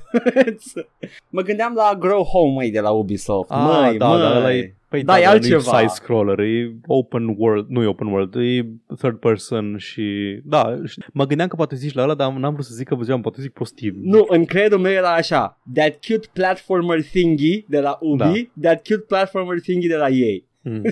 mă 1.29 1.41
gândeam 1.41 1.73
la 1.75 1.95
Grow 1.99 2.23
Home, 2.23 2.53
măi, 2.53 2.71
de 2.71 2.79
la 2.79 2.89
Ubisoft. 2.91 3.49
Ah, 3.49 3.57
măi, 3.83 3.97
da, 3.97 4.07
măi. 4.07 4.19
da, 4.19 4.38
ăla 4.38 4.53
e- 4.53 4.73
Păi 4.89 5.03
Da, 5.03 5.19
e 5.19 5.21
dar 5.23 5.27
nu 5.29 5.33
altceva. 5.35 5.77
side-scroller, 5.77 6.39
e 6.39 6.75
open 6.88 7.35
world, 7.38 7.67
nu 7.69 7.81
e 7.83 7.85
open 7.85 8.07
world, 8.07 8.35
e 8.35 8.65
third 8.95 9.17
person 9.17 9.77
și... 9.77 10.39
Da, 10.43 10.75
și- 10.85 10.99
mă 11.13 11.25
gândeam 11.25 11.47
că 11.49 11.55
poate 11.55 11.75
zici 11.75 11.93
la 11.93 12.03
ăla, 12.03 12.13
dar 12.13 12.31
n-am 12.31 12.53
vrut 12.53 12.65
să 12.65 12.73
zic 12.75 12.88
că 12.88 12.97
ziceam, 13.01 13.21
poate 13.21 13.41
zic 13.41 13.51
prostii. 13.51 13.93
Nu, 14.01 14.25
în 14.27 14.45
creierul 14.45 14.79
meu 14.79 14.91
era 14.91 15.13
așa. 15.13 15.59
That 15.73 16.05
cute 16.07 16.27
platformer 16.33 17.01
thingy 17.03 17.65
de 17.67 17.79
la 17.79 17.97
Ubi, 18.01 18.51
that 18.62 18.88
cute 18.88 19.03
platformer 19.07 19.59
thingy 19.59 19.88
de 19.88 19.95
la 19.95 20.07
ei. 20.09 20.45
Mm. 20.62 20.81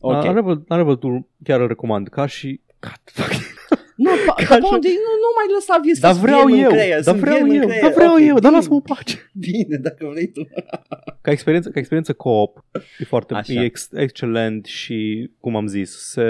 ok. 0.00 0.12
Okay. 0.16 0.28
Unravel, 0.28 0.64
Unravel 0.68 0.94
2 0.96 1.26
chiar 1.44 1.60
îl 1.60 1.66
recomand, 1.66 2.08
ca 2.08 2.26
și... 2.26 2.60
God, 2.80 3.00
fuck. 3.04 3.42
nu, 3.96 4.10
pa, 4.26 4.32
ca 4.34 4.44
pa, 4.48 4.54
și- 4.54 4.60
nu, 4.60 4.68
nu, 4.70 5.12
nu 5.24 5.30
mai 5.36 5.54
lăsa 5.54 5.78
vis 5.82 5.98
Dar 5.98 6.12
să 6.12 6.20
vreau 6.20 6.46
fie 6.46 6.54
în 6.56 6.62
eu, 6.62 6.68
creier, 6.70 7.00
dar 7.02 7.14
să 7.14 7.20
vreau 7.20 7.36
fie 7.36 7.44
în 7.44 7.50
eu, 7.60 7.66
creier. 7.66 7.82
dar 7.82 7.92
vreau 7.92 8.12
Ok, 8.14 8.20
eu, 8.20 8.34
dar 8.38 8.40
bine, 8.40 8.54
lasă-mă 8.56 8.74
în 8.74 8.80
pace. 8.80 9.30
Bine, 9.34 9.76
dacă 9.76 10.06
vrei 10.12 10.26
tu. 10.26 10.48
Ca 11.20 11.30
experiență, 11.30 11.68
ca 11.70 11.78
experiență 11.78 12.12
co-op 12.12 12.64
e 12.98 13.04
foarte 13.04 13.34
Așa. 13.34 13.52
e 13.52 13.64
ex, 13.64 13.88
excelent 13.92 14.64
și, 14.64 15.30
cum 15.40 15.56
am 15.56 15.66
zis, 15.66 15.90
se, 16.10 16.22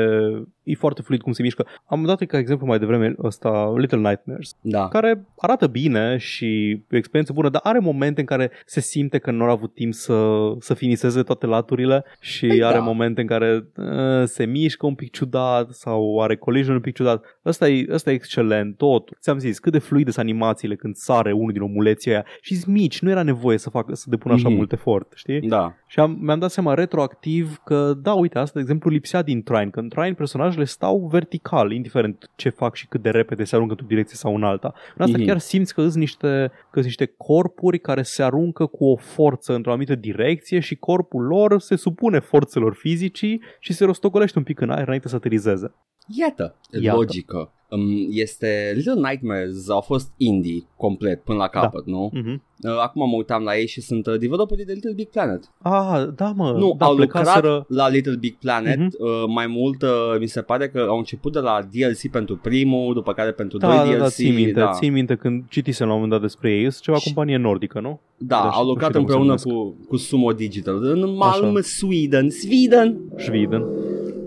e 0.70 0.74
foarte 0.74 1.02
fluid 1.02 1.20
cum 1.20 1.32
se 1.32 1.42
mișcă. 1.42 1.66
Am 1.86 2.04
dat 2.04 2.24
ca 2.24 2.38
exemplu 2.38 2.66
mai 2.66 2.78
devreme 2.78 3.14
ăsta 3.22 3.72
Little 3.76 3.98
Nightmares, 3.98 4.56
Da. 4.60 4.88
care 4.88 5.26
arată 5.38 5.66
bine 5.66 6.16
și 6.16 6.70
e 6.70 6.82
o 6.92 6.96
experiență 6.96 7.32
bună, 7.32 7.48
dar 7.48 7.60
are 7.64 7.78
momente 7.78 8.20
în 8.20 8.26
care 8.26 8.50
se 8.66 8.80
simte 8.80 9.18
că 9.18 9.30
nu 9.30 9.44
au 9.44 9.50
avut 9.50 9.74
timp 9.74 9.94
să, 9.94 10.28
să 10.58 10.74
finiseze 10.74 11.22
toate 11.22 11.46
laturile 11.46 12.04
și 12.20 12.46
Păi 12.46 12.64
are 12.64 12.76
da. 12.78 12.82
momente 12.82 13.20
în 13.20 13.26
care 13.26 13.64
uh, 13.76 13.84
se 14.24 14.44
mișcă 14.44 14.86
un 14.86 14.94
pic 14.94 15.10
ciudat 15.10 15.70
sau 15.70 16.20
are 16.22 16.36
collision 16.36 16.74
un 16.74 16.80
pic 16.80 16.94
ciudat. 16.94 17.24
Ăsta 17.44 17.68
e, 17.68 17.86
ăsta 17.92 18.10
e 18.10 18.14
excelent, 18.14 18.76
tot. 18.76 19.10
Ți-am 19.20 19.38
zis, 19.38 19.58
cât 19.58 19.72
de 19.72 19.78
fluide 19.78 20.10
sunt 20.10 20.24
animațiile 20.26 20.74
când 20.74 20.94
sare 20.94 21.32
unul 21.32 21.52
din 21.52 21.62
omuleții 21.62 22.10
aia 22.10 22.24
și 22.40 22.56
mici, 22.66 23.00
nu 23.00 23.10
era 23.10 23.22
nevoie 23.22 23.58
să 23.58 23.70
facă 23.70 23.94
să 23.94 24.06
depună 24.10 24.34
așa 24.34 24.48
Mhm. 24.48 24.56
mult 24.56 24.72
efort, 24.72 25.12
știi? 25.14 25.40
Da. 25.40 25.74
Și 25.86 26.00
am, 26.00 26.18
mi-am 26.20 26.38
dat 26.38 26.50
seama 26.50 26.74
retroactiv 26.74 27.56
că, 27.64 27.92
da, 28.02 28.12
uite, 28.12 28.38
asta, 28.38 28.52
de 28.54 28.60
exemplu, 28.60 28.90
lipsea 28.90 29.22
din 29.22 29.42
Trine. 29.42 29.70
Că 29.70 29.80
în 29.80 29.88
Trine 29.88 30.12
personajele 30.58 30.64
stau 30.64 31.06
vertical, 31.10 31.72
indiferent 31.72 32.30
ce 32.36 32.48
fac 32.48 32.74
și 32.74 32.86
cât 32.86 33.02
de 33.02 33.10
repede 33.10 33.44
se 33.44 33.54
aruncă 33.54 33.72
într-o 33.72 33.88
direcție 33.88 34.16
sau 34.16 34.34
în 34.34 34.42
alta. 34.42 34.74
În 34.96 35.04
asta 35.04 35.16
Mhm. 35.18 35.26
chiar 35.26 35.38
simți 35.38 35.74
că 35.74 35.80
sunt 35.80 35.94
niște, 35.94 36.50
că 36.52 36.72
sunt 36.72 36.84
niște 36.84 37.14
corpuri 37.16 37.78
care 37.78 38.02
se 38.02 38.22
aruncă 38.22 38.66
cu 38.66 38.84
o 38.84 38.96
forță 38.96 39.54
într-o 39.54 39.70
anumită 39.70 39.94
direcție 39.94 40.60
și 40.60 40.74
corpul 40.76 41.22
lor 41.22 41.60
se 41.60 41.76
supune 41.76 42.18
forțelor 42.18 42.74
fizicii 42.74 43.42
și 43.60 43.72
se 43.72 43.84
rostogolește 43.84 44.38
un 44.38 44.44
pic 44.44 44.60
în 44.60 44.70
aer 44.70 44.86
înainte 44.86 45.08
să 45.08 45.16
aterizeze. 45.16 45.74
Iată, 46.18 46.56
Iată. 46.80 46.96
logică. 46.96 47.52
Um, 47.70 47.80
este 48.10 48.72
Little 48.74 48.94
Nightmares 49.08 49.68
au 49.68 49.80
fost 49.80 50.12
indie 50.16 50.62
complet 50.76 51.22
până 51.24 51.38
la 51.38 51.48
capăt, 51.48 51.86
nu? 51.86 52.10
Mm-hmm. 52.14 52.46
Uh, 52.62 52.70
acum 52.82 53.08
mă 53.10 53.16
uitam 53.16 53.42
la 53.42 53.56
ei 53.56 53.66
și 53.66 53.80
sunt 53.80 54.06
uh, 54.06 54.18
developerii 54.18 54.64
de 54.64 54.72
Little 54.72 54.92
Big 54.94 55.08
Planet. 55.08 55.50
Ah, 55.62 56.06
da, 56.16 56.32
mă. 56.36 56.50
nu, 56.58 56.74
da, 56.78 56.84
au 56.86 56.94
plecaseră- 56.94 57.46
lucrat 57.48 57.64
la 57.68 57.88
Little 57.88 58.16
Big 58.16 58.34
Planet 58.36 58.78
Mhm. 58.78 58.88
uh, 58.98 59.24
mai 59.34 59.46
mult, 59.46 59.82
uh, 59.82 59.88
mi 60.20 60.26
se 60.26 60.40
pare 60.40 60.68
că 60.68 60.86
au 60.88 60.96
început 60.96 61.32
de 61.32 61.38
la 61.38 61.60
DLC 61.72 62.10
pentru 62.10 62.36
primul, 62.36 62.94
după 62.94 63.12
care 63.12 63.32
pentru 63.32 63.58
Da, 63.58 63.66
doi 63.66 63.76
da, 63.76 63.84
DLC. 63.84 63.98
da, 63.98 64.08
țin 64.08 64.34
minte, 64.34 64.52
da. 64.60 64.70
țin 64.72 64.92
minte 64.92 65.14
când 65.14 65.44
citisem 65.48 65.86
la 65.86 65.92
un 65.92 66.00
moment 66.00 66.20
dat 66.20 66.28
despre 66.28 66.50
ei, 66.52 66.60
sunt 66.70 66.82
ceva 66.82 66.96
Și- 66.96 67.04
companie 67.04 67.36
nordică, 67.36 67.80
nu? 67.80 68.00
Da, 68.16 68.36
Da, 68.36 68.48
au 68.48 68.62
nu 68.64 68.68
lucrat 68.68 68.88
știu 68.90 69.00
cum 69.00 69.08
se 69.10 69.16
împreună 69.16 69.40
numesc. 69.44 69.46
cu, 69.80 69.86
cu 69.88 69.96
Sumo 69.96 70.32
Digital 70.32 70.82
în 70.84 71.14
Malm, 71.14 71.56
Așa. 71.56 71.60
Sweden, 71.62 72.30
Sweden. 72.30 72.96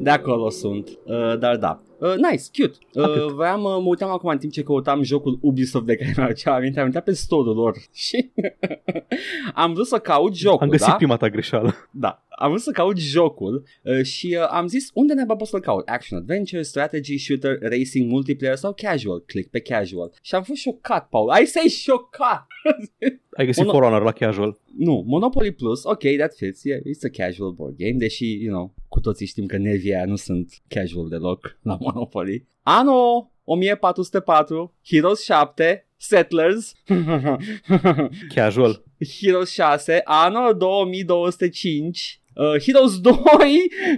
Schweden. 0.01 0.03
De 0.03 0.09
acolo 0.09 0.49
sunt, 0.49 0.89
uh, 1.05 1.37
dar 1.39 1.57
da. 1.57 1.81
Uh, 1.99 2.13
nice, 2.15 2.43
cute. 2.53 2.77
Uh, 2.93 3.03
Atât. 3.03 3.31
vreau, 3.31 3.57
uh, 3.57 3.81
mă 3.83 3.89
uitam 3.89 4.09
acum 4.09 4.29
în 4.29 4.37
timp 4.37 4.51
ce 4.51 4.63
căutam 4.63 5.03
jocul 5.03 5.37
Ubisoft 5.41 5.85
de 5.85 5.95
care 5.95 6.13
mi-am 6.15 6.25
aducea 6.29 6.55
aminte, 6.55 6.79
am 6.79 6.85
intrat 6.85 7.03
pe 7.03 7.13
store-ul 7.13 7.55
lor 7.55 7.75
și 7.93 8.31
am 9.53 9.73
vrut 9.73 9.87
să 9.87 9.97
caut 9.97 10.35
jocul, 10.35 10.61
Am 10.61 10.69
găsit 10.69 10.87
da? 10.87 10.93
prima 10.95 11.17
ta 11.17 11.29
greșeală. 11.29 11.73
Da, 11.91 12.23
am 12.41 12.49
vrut 12.49 12.61
să 12.61 12.71
caut 12.71 12.97
jocul 12.97 13.63
uh, 13.83 14.03
și 14.03 14.37
uh, 14.39 14.47
am 14.49 14.67
zis 14.67 14.89
unde 14.93 15.13
ne 15.13 15.25
pot 15.25 15.47
să-l 15.47 15.59
caut? 15.59 15.87
Action, 15.87 16.17
Adventure, 16.19 16.61
Strategy, 16.61 17.17
Shooter, 17.17 17.57
Racing, 17.61 18.11
Multiplayer 18.11 18.55
sau 18.55 18.73
Casual? 18.73 19.19
Click 19.25 19.49
pe 19.49 19.59
Casual. 19.59 20.13
Și 20.21 20.35
am 20.35 20.43
fost 20.43 20.59
șocat, 20.61 21.07
Paul. 21.09 21.31
I 21.41 21.45
say 21.45 21.67
șocat! 21.67 22.47
Ai 23.37 23.45
găsit 23.45 23.63
Mono- 23.63 23.71
For 23.71 23.83
Honor 23.83 24.03
la 24.03 24.11
casual. 24.11 24.59
Nu, 24.77 25.03
Monopoly 25.07 25.51
Plus, 25.51 25.83
ok, 25.83 25.99
that 26.17 26.33
fits, 26.35 26.63
yeah, 26.63 26.79
it's 26.79 27.03
a 27.03 27.23
casual 27.25 27.51
board 27.51 27.75
game, 27.77 27.95
deși, 27.97 28.43
you 28.43 28.53
know, 28.53 28.73
cu 28.87 28.99
toții 28.99 29.25
știm 29.25 29.45
că 29.45 29.57
nervii 29.57 29.93
aia 29.93 30.05
nu 30.05 30.15
sunt 30.15 30.53
casual 30.67 31.07
deloc 31.09 31.57
la 31.61 31.77
Monopoly. 31.85 32.47
Anul 32.61 33.29
1404, 33.43 34.73
Heroes 34.85 35.23
7, 35.23 35.87
Settlers, 35.97 36.73
Casual. 38.35 38.83
Heroes 39.19 39.49
6, 39.51 40.01
anul 40.03 40.57
2205, 40.57 42.20
uh, 42.35 42.61
Heroes 42.65 42.99
2, 43.01 43.11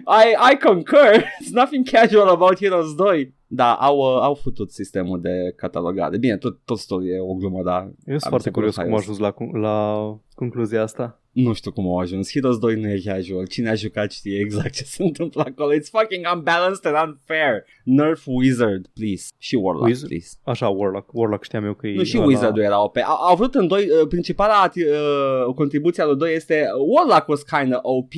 I, 0.08 0.52
I 0.52 0.58
concur, 0.58 1.24
it's 1.42 1.52
nothing 1.52 1.86
casual 1.92 2.30
about 2.30 2.58
Heroes 2.60 2.96
2. 2.96 3.34
Da, 3.48 3.74
au, 3.74 3.98
uh, 3.98 4.22
au 4.22 4.34
futut 4.34 4.72
sistemul 4.72 5.22
de 5.22 5.54
catalogare. 5.56 6.18
Bine, 6.18 6.38
tot, 6.38 6.58
tot 6.66 6.78
story 6.78 7.10
e 7.10 7.20
o 7.20 7.34
glumă, 7.34 7.64
dar 7.64 7.82
Eu 7.82 7.92
sunt 8.06 8.22
Am 8.24 8.30
foarte 8.30 8.48
să 8.48 8.52
curios 8.52 8.76
pun 8.76 8.84
cum 8.84 8.94
a 8.94 8.96
haios. 8.96 9.08
ajuns 9.10 9.20
la, 9.20 9.32
cu- 9.32 9.58
la 9.58 10.04
concluzia 10.36 10.82
asta. 10.82 11.22
Nu 11.34 11.54
știu 11.54 11.72
cum 11.72 11.88
au 11.88 11.98
ajuns. 12.00 12.32
Heroes 12.32 12.58
2 12.58 12.76
nu 12.76 12.88
e 12.90 13.00
casual. 13.06 13.48
Cine 13.48 13.70
a 13.70 13.74
jucat 13.76 14.12
știe 14.12 14.40
exact 14.40 14.74
ce 14.74 14.84
se 14.84 15.04
întâmplă 15.04 15.44
acolo. 15.48 15.74
It's 15.74 15.90
fucking 15.92 16.26
unbalanced 16.36 16.86
and 16.96 17.08
unfair. 17.08 17.64
Nerf 17.84 18.24
Wizard, 18.26 18.88
please. 18.94 19.28
Și 19.38 19.56
Warlock, 19.56 19.90
Wiz- 19.90 20.08
please. 20.08 20.36
Așa, 20.44 20.70
Warlock. 20.70 21.10
Warlock 21.14 21.44
știam 21.44 21.66
eu 21.66 21.74
că 21.74 21.88
e 21.88 21.96
Nu, 21.96 22.04
și 22.04 22.18
ăla- 22.20 22.26
Wizard-ul 22.26 22.62
era 22.64 22.84
OP. 22.84 22.98
Au, 23.06 23.16
au 23.28 23.36
vrut 23.36 23.56
în 23.56 23.68
doi, 23.68 23.90
uh, 24.02 24.08
principala 24.08 24.72
uh, 24.76 25.54
contribuție 25.54 26.04
a 26.04 26.06
lui 26.06 26.18
2 26.18 26.34
este 26.34 26.66
Warlock 26.88 27.28
was 27.28 27.42
kinda 27.44 27.80
OP. 27.82 28.12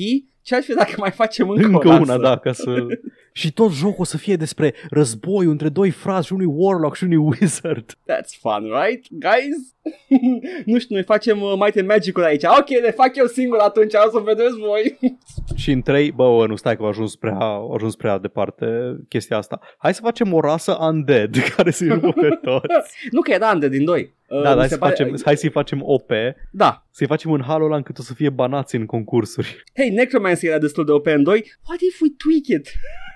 Ce 0.46 0.54
ar 0.54 0.62
fi 0.62 0.74
dacă 0.74 0.94
mai 0.96 1.10
facem 1.10 1.48
încă, 1.48 1.66
Încă 1.66 1.88
o 1.88 1.92
una, 1.92 2.04
rasă? 2.04 2.18
da, 2.18 2.38
ca 2.38 2.52
să... 2.52 2.86
și 3.32 3.52
tot 3.52 3.72
jocul 3.72 3.96
o 3.98 4.04
să 4.04 4.16
fie 4.16 4.36
despre 4.36 4.74
războiul 4.90 5.50
între 5.50 5.68
doi 5.68 5.90
frați 5.90 6.26
și 6.26 6.32
unui 6.32 6.46
Warlock 6.48 6.96
și 6.96 7.04
unui 7.04 7.16
Wizard. 7.16 7.92
That's 7.94 8.38
fun, 8.40 8.70
right, 8.82 9.06
guys? 9.10 9.74
nu 10.72 10.78
știu, 10.78 10.94
noi 10.94 11.04
facem 11.04 11.40
uh, 11.40 11.52
Might 11.58 11.76
and 11.76 11.88
Magic-ul 11.88 12.24
aici. 12.24 12.42
Ok, 12.44 12.68
le 12.68 12.90
fac 12.90 13.16
eu 13.16 13.26
singur 13.26 13.58
atunci, 13.58 13.92
o 14.06 14.10
să 14.10 14.18
vedeți 14.24 14.56
voi. 14.56 14.98
și 15.62 15.70
în 15.70 15.82
trei, 15.82 16.10
bă, 16.12 16.36
bă, 16.36 16.46
nu 16.46 16.56
stai 16.56 16.76
că 16.76 16.82
au 16.82 16.88
ajuns 16.88 17.16
prea, 17.16 17.38
au 17.38 17.72
ajuns 17.72 17.96
prea 17.96 18.18
departe 18.18 18.66
chestia 19.08 19.36
asta. 19.36 19.60
Hai 19.78 19.94
să 19.94 20.00
facem 20.02 20.32
o 20.32 20.40
rasă 20.40 20.76
undead 20.80 21.36
care 21.56 21.70
să-i 21.70 21.88
rupă 21.88 22.12
pe 22.12 22.28
toți. 22.42 23.08
nu 23.10 23.20
că 23.20 23.30
era 23.32 23.50
Undead 23.52 23.70
din 23.72 23.84
2. 23.84 24.15
Uh, 24.28 24.42
da, 24.42 24.52
mi 24.52 24.58
hai, 24.58 24.68
se 24.68 24.74
să 24.74 24.80
facem, 24.80 25.16
hai 25.24 25.36
să-i 25.36 25.50
facem 25.50 25.82
OP, 25.82 26.10
Da, 26.50 26.86
să-i 26.90 27.06
facem 27.06 27.32
în 27.32 27.42
halul 27.42 27.66
ăla 27.66 27.76
încât 27.76 27.98
o 27.98 28.02
să 28.02 28.14
fie 28.14 28.30
banați 28.30 28.76
în 28.76 28.86
concursuri. 28.86 29.64
Hey, 29.74 29.90
Necromancer 29.90 30.48
era 30.50 30.58
destul 30.58 30.84
de 30.84 30.92
OP 30.92 31.06
în 31.06 31.22
2. 31.22 31.52
What 31.68 31.80
if 31.80 32.00
we 32.00 32.08
tweak 32.16 32.60
it? 32.60 32.68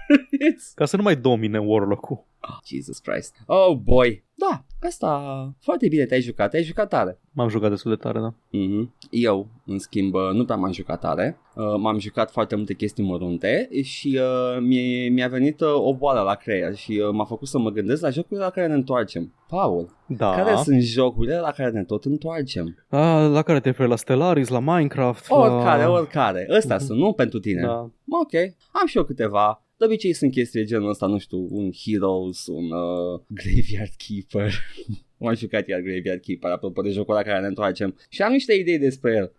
It's... 0.49 0.75
Ca 0.75 0.85
să 0.85 0.97
nu 0.97 1.03
mai 1.03 1.17
domine 1.17 1.59
Warlock-ul. 1.59 2.27
Oh, 2.41 2.57
Jesus 2.67 2.99
Christ. 2.99 3.37
Oh, 3.47 3.77
boy. 3.77 4.25
Da, 4.35 4.65
Asta, 4.83 5.53
foarte 5.61 5.89
bine 5.89 6.05
te-ai 6.05 6.21
jucat, 6.21 6.51
te-ai 6.51 6.63
jucat 6.63 6.89
tare. 6.89 7.19
M-am 7.33 7.49
jucat 7.49 7.71
destul 7.71 7.91
de 7.91 7.97
tare, 8.03 8.21
da. 8.21 8.31
Mm-hmm. 8.33 8.89
Eu, 9.11 9.47
în 9.67 9.79
schimb, 9.79 10.15
uh, 10.15 10.21
nu 10.33 10.45
prea 10.45 10.57
m-am 10.57 10.73
jucat 10.73 11.01
tare. 11.01 11.39
Uh, 11.55 11.65
m-am 11.79 11.99
jucat 11.99 12.31
foarte 12.31 12.57
multe 12.57 12.75
chestii 12.75 13.05
mărunte 13.05 13.69
și 13.83 14.19
uh, 14.21 14.59
mi- 14.61 15.09
mi-a 15.09 15.29
venit 15.29 15.61
uh, 15.61 15.69
o 15.75 15.95
boală 15.95 16.21
la 16.21 16.35
creier 16.35 16.75
și 16.75 17.03
uh, 17.05 17.09
m-a 17.13 17.25
făcut 17.25 17.49
să 17.49 17.59
mă 17.59 17.71
gândesc 17.71 18.03
la 18.03 18.11
jocurile 18.11 18.45
la 18.45 18.51
care 18.51 18.67
ne 18.67 18.75
întoarcem. 18.75 19.33
Paul, 19.49 19.97
Da. 20.07 20.31
care 20.31 20.57
sunt 20.57 20.81
jocurile 20.83 21.39
la 21.39 21.51
care 21.51 21.71
ne 21.71 21.85
tot 21.85 22.05
întoarcem? 22.05 22.85
A, 22.89 23.21
la 23.27 23.43
care 23.43 23.61
te 23.61 23.69
referi? 23.69 23.89
La 23.89 23.97
Stellaris, 23.97 24.49
la 24.49 24.59
Minecraft? 24.61 25.27
Oricare, 25.29 25.83
la... 25.83 25.91
oricare. 25.91 26.47
Ăstea 26.51 26.77
Mhm. 26.77 26.85
sunt, 26.85 26.99
nu 26.99 27.13
pentru 27.13 27.39
tine. 27.39 27.61
Da. 27.63 27.79
Ok, 28.21 28.33
am 28.73 28.87
și 28.87 28.97
eu 28.97 29.05
câteva. 29.05 29.65
De 29.81 29.87
obicei 29.87 30.13
sunt 30.13 30.31
chestii 30.31 30.61
de 30.61 30.67
genul 30.67 30.89
ăsta, 30.89 31.07
nu 31.07 31.19
știu, 31.19 31.47
un 31.51 31.71
Heroes, 31.85 32.47
un 32.47 32.65
uh, 32.71 33.21
Graveyard 33.41 33.93
Keeper. 34.07 34.53
M-am 35.21 35.35
jucat 35.35 35.69
iar 35.69 35.81
Graveyard 35.81 36.21
Keeper, 36.21 36.51
apropo 36.51 36.83
de 36.83 36.91
jocul 36.91 37.15
la 37.15 37.23
care 37.23 37.41
ne 37.41 37.47
întoarcem. 37.47 37.97
Și 38.09 38.23
am 38.23 38.33
niște 38.33 38.53
idei 38.55 38.79
despre 38.79 39.15
el. 39.17 39.33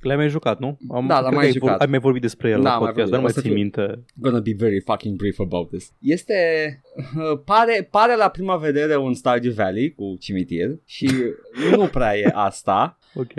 Le-ai 0.00 0.16
mai 0.16 0.28
jucat, 0.28 0.58
nu? 0.58 0.78
Am, 0.90 1.06
Da, 1.06 1.20
l-am 1.20 1.22
cred 1.22 1.32
mai 1.34 1.40
că 1.40 1.46
ai, 1.46 1.52
jucat. 1.52 1.80
Ai 1.80 1.86
mai 1.86 1.98
vorbit 1.98 2.20
despre 2.22 2.48
el 2.50 2.62
Da, 2.62 2.68
la 2.68 2.74
am 2.74 2.82
mai 2.82 2.88
podcast, 2.90 3.10
dar 3.10 3.20
nu 3.20 3.24
mai 3.24 3.32
vorbit. 3.32 3.36
O 3.36 3.40
să 3.40 3.40
țin 3.40 3.50
fie- 3.50 3.86
minte. 3.88 4.04
Gonna 4.14 4.40
be 4.40 4.54
very 4.56 4.80
fucking 4.80 5.16
brief 5.16 5.38
about 5.38 5.70
this. 5.70 5.92
Este, 6.00 6.34
uh, 6.96 7.40
pare, 7.44 7.88
pare 7.90 8.16
la 8.16 8.28
prima 8.28 8.56
vedere 8.56 8.96
un 8.96 9.14
Stardew 9.14 9.52
Valley 9.52 9.94
cu 9.94 10.16
cimitir 10.20 10.78
și 10.84 11.10
nu 11.76 11.86
prea 11.86 12.16
e 12.18 12.30
asta. 12.34 12.94
Ok. 13.14 13.32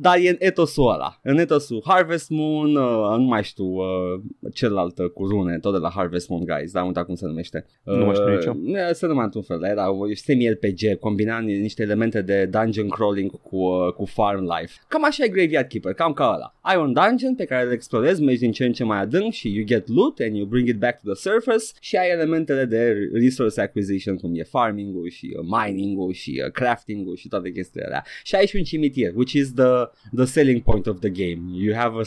Dar 0.00 0.16
e 0.22 0.28
în 0.28 0.36
etosul 0.38 0.92
ăla. 0.92 1.18
În 1.22 1.38
etosul 1.38 1.82
Harvest 1.86 2.30
Moon, 2.30 2.76
uh, 2.76 3.16
nu 3.16 3.22
mai 3.24 3.42
știu, 3.42 3.64
uh, 3.64 4.20
celălalt 4.54 4.98
uh, 4.98 5.10
cu 5.10 5.26
rune, 5.26 5.58
tot 5.58 5.72
de 5.72 5.78
la 5.78 5.90
Harvest 5.90 6.28
Moon 6.28 6.44
Guys, 6.44 6.72
dar 6.72 6.82
am 6.82 6.88
uitat 6.88 7.04
cum 7.06 7.14
se 7.14 7.26
numește. 7.26 7.66
Nu 7.82 8.04
mai 8.04 8.14
știu 8.14 8.28
nici 8.28 8.44
eu. 8.44 8.56
Uh, 8.62 8.90
Se 8.92 9.06
numea 9.06 9.24
într-un 9.24 9.42
fel, 9.42 9.62
era 9.64 9.90
o 9.92 10.04
semi-RPG, 10.14 10.98
combina 11.00 11.38
ni- 11.40 11.60
niște 11.60 11.82
elemente 11.82 12.22
de 12.22 12.44
dungeon 12.46 12.88
crawling 12.88 13.30
cu, 13.40 13.56
uh, 13.56 13.92
cu 13.92 14.04
farm 14.04 14.42
life. 14.42 14.72
Cam 14.88 15.04
așa 15.04 15.24
e 15.24 15.28
Graveyard 15.28 15.68
Keeper, 15.68 15.92
cam 15.92 16.12
ca 16.12 16.24
ăla. 16.34 16.54
Ai 16.60 16.76
un 16.76 16.92
dungeon 16.92 17.34
pe 17.34 17.44
care 17.44 17.66
îl 17.66 17.72
explorezi, 17.72 18.22
mergi 18.22 18.40
din 18.40 18.52
ce 18.52 18.64
în 18.64 18.72
ce 18.72 18.84
mai 18.84 19.00
adânc 19.00 19.32
și 19.32 19.54
you 19.54 19.64
get 19.64 19.88
loot 19.88 20.18
and 20.18 20.36
you 20.36 20.46
bring 20.46 20.68
it 20.68 20.78
back 20.78 21.02
to 21.02 21.12
the 21.12 21.20
surface 21.30 21.64
și 21.80 21.96
ai 21.96 22.10
elementele 22.10 22.64
de 22.64 22.94
resource 23.12 23.60
acquisition, 23.60 24.16
cum 24.16 24.34
e 24.34 24.42
farming-ul 24.42 25.08
și 25.10 25.36
uh, 25.38 25.46
mining-ul 25.64 26.12
și 26.12 26.42
uh, 26.44 26.50
crafting-ul 26.50 27.16
și 27.16 27.28
toate 27.28 27.50
chestiile 27.50 27.86
alea. 27.86 28.04
Și 28.22 28.34
ai 28.34 28.46
și 28.46 28.56
un 28.56 28.62
cimitir, 28.62 29.12
which 29.14 29.32
is 29.32 29.51
the, 29.54 29.90
the 30.14 30.24
selling 30.24 30.62
point 30.62 30.86
of 30.86 30.98
the 30.98 31.10
game. 31.10 31.40
You 31.52 31.76
have 31.76 31.94
a, 31.98 32.02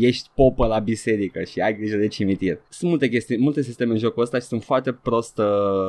ești 0.00 0.30
popă 0.34 0.66
la 0.66 0.78
biserică 0.78 1.42
și 1.42 1.60
ai 1.60 1.76
grijă 1.76 1.96
de 1.96 2.06
cimitir. 2.06 2.60
Sunt 2.68 2.90
multe 2.90 3.08
chestii, 3.08 3.38
multe 3.38 3.62
sisteme 3.62 3.92
în 3.92 3.98
jocul 3.98 4.22
ăsta 4.22 4.38
și 4.38 4.46
sunt 4.46 4.62
foarte 4.62 4.92
prost 4.92 5.38
uh, 5.38 5.44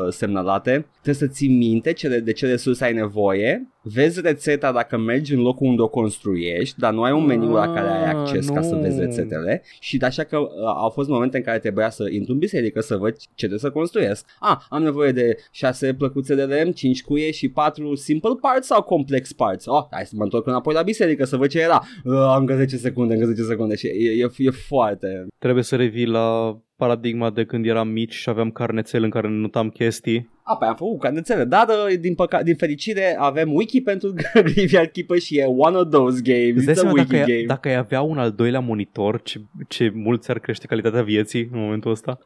semnalate. 0.10 0.86
Trebuie 1.02 1.28
să 1.30 1.34
ții 1.34 1.50
minte 1.50 1.94
ce, 1.94 2.20
de 2.20 2.32
ce 2.32 2.48
resurse 2.48 2.84
ai 2.84 2.94
nevoie, 2.94 3.74
vezi 3.84 4.22
rețeta 4.22 4.72
dacă 4.72 4.98
mergi 4.98 5.34
în 5.34 5.40
locul 5.42 5.68
unde 5.68 5.82
o 5.82 5.88
construiești, 5.88 6.80
dar 6.80 6.94
nu 6.94 7.02
ai 7.04 7.12
un 7.12 7.26
meniu 7.26 7.52
la 7.52 7.74
care 7.74 7.88
ai 7.88 8.02
Ah, 8.04 8.16
acces 8.16 8.48
ca 8.50 8.62
să 8.62 8.76
nu. 8.76 8.82
vezi 8.82 9.00
rețetele 9.00 9.64
și 9.80 9.98
de 9.98 10.06
așa 10.06 10.24
că 10.24 10.38
uh, 10.40 10.48
au 10.78 10.90
fost 10.90 11.10
momente 11.10 11.38
în 11.38 11.44
care 11.44 11.60
trebuia 11.60 11.90
să 11.90 12.10
intru 12.12 12.34
în 12.34 12.38
biserică 12.40 12.80
să 12.82 12.96
văd 12.98 13.16
ce 13.18 13.26
trebuie 13.36 13.60
să 13.60 13.70
construiesc. 13.70 14.26
Ah, 14.40 14.58
am 14.70 14.84
nevoie 14.84 15.12
de 15.12 15.36
6 15.52 15.94
plăcuțe 15.94 16.36
de 16.36 16.44
lemn, 16.44 16.72
5 16.72 17.04
cuie 17.04 17.32
și 17.32 17.50
4 17.50 17.96
simple 17.96 18.32
parts 18.42 18.68
sau 18.68 18.82
complex 18.82 19.34
parts. 19.34 19.66
Oh, 19.66 19.86
hai 19.92 20.06
să 20.06 20.14
mă 20.18 20.24
întorc 20.24 20.48
înapoi 20.48 20.74
la 20.74 20.82
biserică 20.82 21.26
să 21.26 21.38
văd 21.38 21.50
ce 21.50 21.60
era. 21.60 21.82
Uh, 22.04 22.14
am 22.14 22.40
încă 22.40 22.56
10 22.56 22.78
secunde, 22.78 23.14
încă 23.14 23.26
10 23.26 23.42
secunde 23.42 23.76
și 23.76 23.88
e, 23.88 24.10
e, 24.24 24.30
e 24.38 24.50
foarte... 24.50 25.28
Trebuie 25.38 25.64
să 25.64 25.76
revii 25.76 26.06
la 26.06 26.58
paradigma 26.84 27.30
de 27.30 27.46
când 27.46 27.66
eram 27.66 27.88
mici 27.88 28.14
și 28.14 28.30
aveam 28.30 28.52
carnețel 28.52 29.04
în 29.04 29.10
care 29.10 29.28
ne 29.28 29.36
notam 29.36 29.70
chestii. 29.70 30.30
A, 30.44 30.56
păi 30.58 30.68
am 30.68 30.76
făcut 30.76 31.00
carnețele, 31.00 31.44
dar 31.44 31.68
uh, 31.68 32.00
din, 32.00 32.16
păca- 32.16 32.44
din 32.44 32.56
fericire 32.56 33.16
avem 33.20 33.54
wiki 33.54 33.82
pentru 33.82 34.14
Graveyard 34.34 34.92
Keeper 34.92 35.20
și 35.20 35.38
e 35.38 35.46
one 35.46 35.78
of 35.78 35.90
those 35.90 36.22
games. 36.24 36.56
Îți 36.56 36.66
dai 36.66 36.74
It's 36.74 36.78
a 36.78 36.82
seama 36.82 36.92
wiki 36.92 37.12
dacă, 37.12 37.22
game. 37.22 37.34
ai, 37.34 37.46
dacă 37.46 37.68
ai 37.68 37.76
avea 37.76 38.02
un 38.02 38.18
al 38.18 38.32
doilea 38.32 38.60
monitor, 38.60 39.22
ce, 39.22 39.42
ce 39.68 39.92
mult 39.94 40.22
ți-ar 40.22 40.40
crește 40.40 40.68
calitatea 40.68 41.02
vieții 41.04 41.50
în 41.52 41.60
momentul 41.60 41.92
ăsta? 41.92 42.20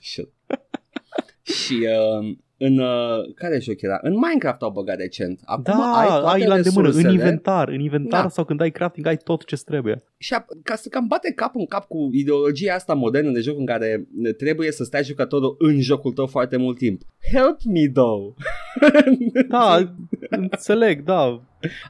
Shit. 0.00 0.28
și 1.42 1.86
uh, 2.20 2.36
în 2.58 2.78
uh, 2.78 3.34
care 3.34 3.58
joc 3.60 3.80
era? 3.80 3.98
În 4.02 4.12
Minecraft 4.12 4.62
au 4.62 4.70
băgat 4.70 4.96
recent. 4.96 5.40
Acum 5.44 5.62
Da, 5.62 5.72
ai, 5.72 6.08
ai, 6.08 6.20
toate 6.20 6.46
la 6.46 6.54
îndemână, 6.54 6.80
în 6.80 6.84
resursele 6.84 7.12
inventar, 7.12 7.68
în 7.68 7.80
inventar 7.80 8.22
Da. 8.22 8.28
sau 8.28 8.44
când 8.44 8.60
ai 8.60 8.70
crafting, 8.70 9.06
ai 9.06 9.16
tot 9.16 9.44
ce 9.44 9.56
trebuie. 9.56 10.02
Și 10.18 10.34
a, 10.34 10.46
ca 10.62 10.74
să 10.74 10.88
cam 10.88 11.06
bate 11.06 11.32
cap 11.32 11.54
în 11.54 11.66
cap 11.66 11.86
cu 11.86 12.08
ideologia 12.12 12.74
asta 12.74 12.94
modernă 12.94 13.30
de 13.30 13.40
joc 13.40 13.58
în 13.58 13.66
care 13.66 14.08
trebuie 14.36 14.72
să 14.72 14.84
stai 14.84 15.04
jucătorul 15.04 15.56
în 15.58 15.80
jocul 15.80 16.12
tău 16.12 16.26
foarte 16.26 16.56
mult 16.56 16.76
timp. 16.78 17.02
Help 17.32 17.58
me 17.62 17.88
though! 17.88 18.34
Da, 19.48 19.94
înțeleg, 20.30 21.02
da. 21.02 21.40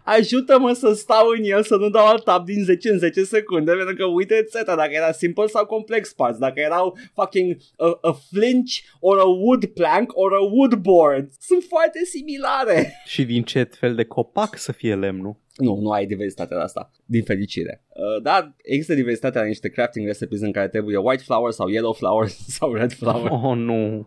Ajută-mă 0.02 0.72
să 0.72 0.92
stau 0.92 1.28
în 1.38 1.44
el, 1.44 1.62
să 1.62 1.76
nu 1.76 1.88
dau 1.88 2.06
alt 2.06 2.24
tab 2.24 2.44
din 2.44 2.64
10 2.64 2.90
în 2.90 2.98
10 2.98 3.24
secunde, 3.24 3.72
pentru 3.72 3.94
că 3.94 4.04
uite 4.04 4.34
rețeta, 4.34 4.76
dacă 4.76 4.90
era 4.92 5.12
simple 5.12 5.46
sau 5.46 5.66
complex 5.66 6.12
parts, 6.12 6.38
dacă 6.38 6.60
erau 6.60 6.98
fucking 7.14 7.56
a, 7.76 7.98
a 8.00 8.12
flinch 8.30 8.72
or 9.00 9.18
a 9.18 9.26
wood 9.26 9.64
plank 9.64 10.10
or 10.14 10.32
a 10.32 10.42
wood 10.52 10.74
board. 10.74 11.30
Sunt 11.40 11.62
foarte 11.68 12.04
similare. 12.04 12.92
Și 13.14 13.24
din 13.24 13.42
ce 13.42 13.62
fel 13.62 13.94
de 13.94 14.04
copac 14.04 14.58
să 14.58 14.72
fie 14.72 14.94
lemnul. 14.94 15.42
Nu, 15.56 15.78
nu 15.80 15.90
ai 15.90 16.06
diversitatea 16.06 16.62
asta, 16.62 16.90
din 17.04 17.22
fericire. 17.22 17.84
Uh, 17.88 18.22
dar 18.22 18.54
există 18.62 18.94
diversitatea 18.94 19.40
la 19.40 19.46
niște 19.46 19.68
crafting 19.68 20.06
recipes 20.06 20.40
în 20.40 20.52
care 20.52 20.68
trebuie 20.68 20.96
white 20.96 21.22
flower 21.22 21.52
sau 21.52 21.68
yellow 21.68 21.92
flower 21.92 22.28
sau 22.58 22.74
red 22.74 22.92
flower. 22.92 23.30
Oh, 23.30 23.56
nu. 23.56 24.06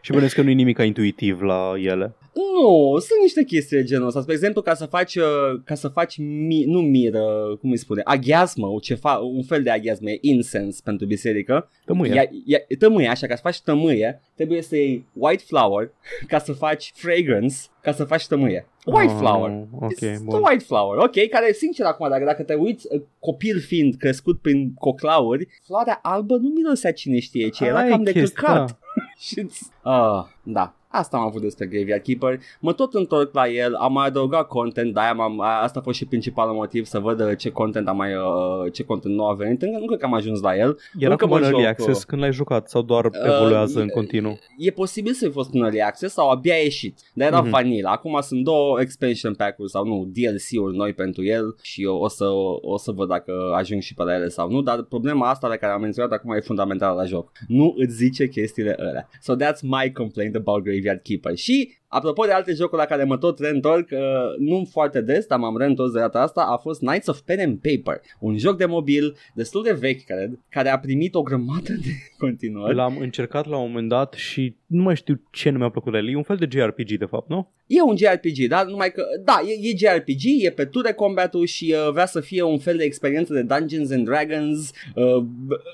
și 0.00 0.12
bănesc 0.12 0.34
că 0.34 0.42
nu 0.42 0.50
e 0.50 0.52
nimic 0.52 0.78
intuitiv 0.78 1.40
la 1.40 1.72
ele. 1.76 2.16
Nu, 2.36 2.98
sunt 2.98 3.20
niște 3.22 3.42
chestii 3.44 3.76
de 3.76 3.82
genul 3.82 4.06
ăsta. 4.06 4.20
Spre 4.20 4.32
exemplu, 4.34 4.62
ca 4.62 4.74
să 4.74 4.86
faci, 4.86 5.14
uh, 5.16 5.24
ca 5.64 5.74
să 5.74 5.88
faci 5.88 6.16
mi, 6.18 6.64
nu 6.64 6.80
miră, 6.80 7.56
cum 7.60 7.70
îi 7.70 7.76
spune, 7.76 8.00
aghiazmă, 8.04 8.66
o 8.66 8.78
ceva, 8.78 9.16
un 9.16 9.42
fel 9.42 9.62
de 9.62 9.70
aghiazmă, 9.70 10.10
e 10.10 10.18
incense 10.20 10.80
pentru 10.84 11.06
biserică. 11.06 11.70
Tămâie. 11.84 12.14
Ia, 12.14 12.24
ia, 12.44 12.58
tămâie, 12.78 13.08
așa, 13.08 13.26
ca 13.26 13.34
să 13.34 13.40
faci 13.42 13.60
tămâie, 13.60 14.22
trebuie 14.34 14.62
să 14.62 14.76
iei 14.76 15.06
white 15.12 15.42
flower, 15.46 15.90
ca 16.32 16.38
să 16.38 16.52
faci 16.52 16.92
fragrance, 16.94 17.56
ca 17.82 17.92
să 17.92 18.04
faci 18.04 18.26
tămâie. 18.26 18.66
White 18.84 19.12
Oh, 19.12 19.18
flower. 19.18 19.50
Ok, 19.80 19.92
It's 19.94 20.22
bun. 20.24 20.40
the 20.40 20.48
white 20.50 20.64
flower, 20.64 20.98
ok, 20.98 21.28
care 21.30 21.52
sincer 21.52 21.86
acum, 21.86 22.08
dacă, 22.08 22.24
dacă 22.24 22.42
te 22.42 22.54
uiți, 22.54 22.86
uh, 22.90 23.02
copil 23.18 23.60
fiind 23.60 23.94
crescut 23.94 24.40
prin 24.40 24.74
coclauri, 24.74 25.48
floarea 25.64 25.98
albă 26.02 26.36
nu 26.36 26.48
mirosea 26.48 26.92
cine 26.92 27.18
știe 27.18 27.48
ce, 27.48 27.64
era 27.64 27.76
Aia 27.78 27.86
e 27.86 27.90
cam 27.90 28.02
de 28.02 28.12
chestia. 28.12 28.42
căcat. 28.48 28.78
Și 29.26 29.46
ah, 29.82 30.24
da. 30.42 30.74
Asta 30.96 31.16
am 31.16 31.22
avut 31.22 31.40
despre 31.42 31.66
Graveyard 31.66 32.02
Keeper. 32.02 32.38
Mă 32.60 32.72
tot 32.72 32.94
întorc 32.94 33.34
la 33.34 33.48
el, 33.48 33.74
am 33.74 33.92
mai 33.92 34.06
adăugat 34.06 34.46
content, 34.46 34.94
de 34.94 35.00
am 35.00 35.40
a- 35.40 35.60
asta 35.62 35.78
a 35.78 35.82
fost 35.82 35.96
și 35.98 36.04
principalul 36.04 36.54
motiv 36.54 36.84
să 36.84 36.98
văd 36.98 37.20
uh, 37.20 37.36
ce 37.38 37.50
content 37.50 37.88
am 37.88 37.96
mai 37.96 38.14
uh, 38.14 38.72
ce 38.72 38.84
content 38.84 39.14
nou 39.14 39.28
a 39.28 39.34
venit. 39.34 39.62
Încă 39.62 39.78
nu 39.78 39.86
cred 39.86 39.98
că 39.98 40.04
am 40.04 40.14
ajuns 40.14 40.40
la 40.40 40.56
el. 40.56 40.78
Era 40.98 41.10
Încă 41.10 41.24
cum 41.26 41.34
în 41.34 41.40
mă 41.40 41.46
early 41.46 41.60
joc, 41.62 41.70
access 41.70 41.98
uh, 42.00 42.04
când 42.06 42.20
l-ai 42.22 42.32
jucat 42.32 42.68
sau 42.68 42.82
doar 42.82 43.10
evoluează 43.24 43.78
e- 43.78 43.82
în 43.82 43.88
continuu? 43.88 44.38
E 44.58 44.70
posibil 44.70 45.12
să 45.12 45.26
fi 45.26 45.32
fost 45.32 45.54
în 45.54 45.60
early 45.62 45.80
access 45.82 46.14
sau 46.14 46.30
abia 46.30 46.54
ieșit. 46.54 46.98
Dar 47.14 47.26
era 47.26 47.36
Mhm. 47.40 47.46
mm-hmm. 47.46 47.50
vanilla. 47.50 47.90
Acum 47.90 48.18
sunt 48.20 48.44
două 48.44 48.80
expansion 48.80 49.34
pack-uri 49.34 49.70
sau 49.70 49.84
nu, 49.84 50.08
DLC-uri 50.12 50.76
noi 50.76 50.92
pentru 50.92 51.24
el 51.24 51.56
și 51.62 51.82
eu 51.82 51.96
o 51.96 52.08
să, 52.08 52.24
o 52.60 52.78
să 52.78 52.92
văd 52.92 53.08
dacă 53.08 53.32
ajung 53.56 53.80
și 53.82 53.94
pe 53.94 54.02
la 54.02 54.14
ele 54.14 54.28
sau 54.28 54.50
nu, 54.50 54.62
dar 54.62 54.82
problema 54.82 55.28
asta 55.30 55.48
de 55.50 55.56
care 55.56 55.72
am 55.72 55.80
menționat 55.80 56.12
acum 56.12 56.32
e 56.32 56.40
fundamentală 56.40 56.94
la 56.94 57.04
joc. 57.04 57.32
Nu 57.48 57.74
îți 57.76 57.94
zice 57.94 58.28
chestiile 58.28 58.74
alea. 58.78 59.08
So 59.20 59.34
that's 59.34 59.60
my 59.60 59.92
complaint 59.92 60.34
about 60.34 60.62
Graveyard 60.62 60.84
Keeper. 60.94 61.36
Și 61.36 61.74
Apropo 61.88 62.24
de 62.24 62.32
alte 62.32 62.52
jocuri 62.52 62.80
la 62.80 62.86
care 62.86 63.04
mă 63.04 63.18
tot 63.18 63.38
reîntorc, 63.38 63.88
uh, 63.92 63.98
nu 64.38 64.68
foarte 64.70 65.00
des, 65.00 65.26
dar 65.26 65.38
m-am 65.38 65.56
reîntors 65.58 65.92
de 65.92 65.98
data 65.98 66.20
asta, 66.20 66.40
a 66.40 66.56
fost 66.56 66.80
Knights 66.80 67.06
of 67.06 67.20
Pen 67.20 67.40
and 67.40 67.58
Paper, 67.58 68.00
un 68.20 68.38
joc 68.38 68.56
de 68.56 68.64
mobil 68.64 69.16
destul 69.34 69.62
de 69.62 69.72
vechi, 69.72 70.04
cred, 70.04 70.38
care 70.50 70.68
a 70.68 70.78
primit 70.78 71.14
o 71.14 71.22
grămadă 71.22 71.72
de 71.72 71.88
continuări. 72.18 72.74
L-am 72.74 72.96
încercat 72.98 73.46
la 73.46 73.56
un 73.56 73.66
moment 73.66 73.88
dat 73.88 74.12
și 74.12 74.56
nu 74.66 74.82
mai 74.82 74.96
știu 74.96 75.20
ce 75.30 75.50
nu 75.50 75.58
mi-a 75.58 75.68
plăcut 75.68 75.92
de 75.92 75.98
el. 75.98 76.08
E 76.10 76.16
un 76.16 76.22
fel 76.22 76.36
de 76.36 76.48
JRPG, 76.50 76.98
de 76.98 77.04
fapt, 77.04 77.28
nu? 77.28 77.48
E 77.66 77.82
un 77.82 77.96
JRPG, 77.96 78.48
dar 78.48 78.66
numai 78.66 78.92
că, 78.92 79.04
da, 79.24 79.40
e, 79.46 79.68
e 79.68 79.76
JRPG, 79.76 80.44
e 80.44 80.50
pe 80.50 80.64
ture 80.64 80.92
combat 80.92 81.34
și 81.44 81.74
uh, 81.86 81.92
vrea 81.92 82.06
să 82.06 82.20
fie 82.20 82.42
un 82.42 82.58
fel 82.58 82.76
de 82.76 82.84
experiență 82.84 83.32
de 83.34 83.42
Dungeons 83.42 83.90
and 83.90 84.04
Dragons 84.04 84.70
uh, 84.94 85.24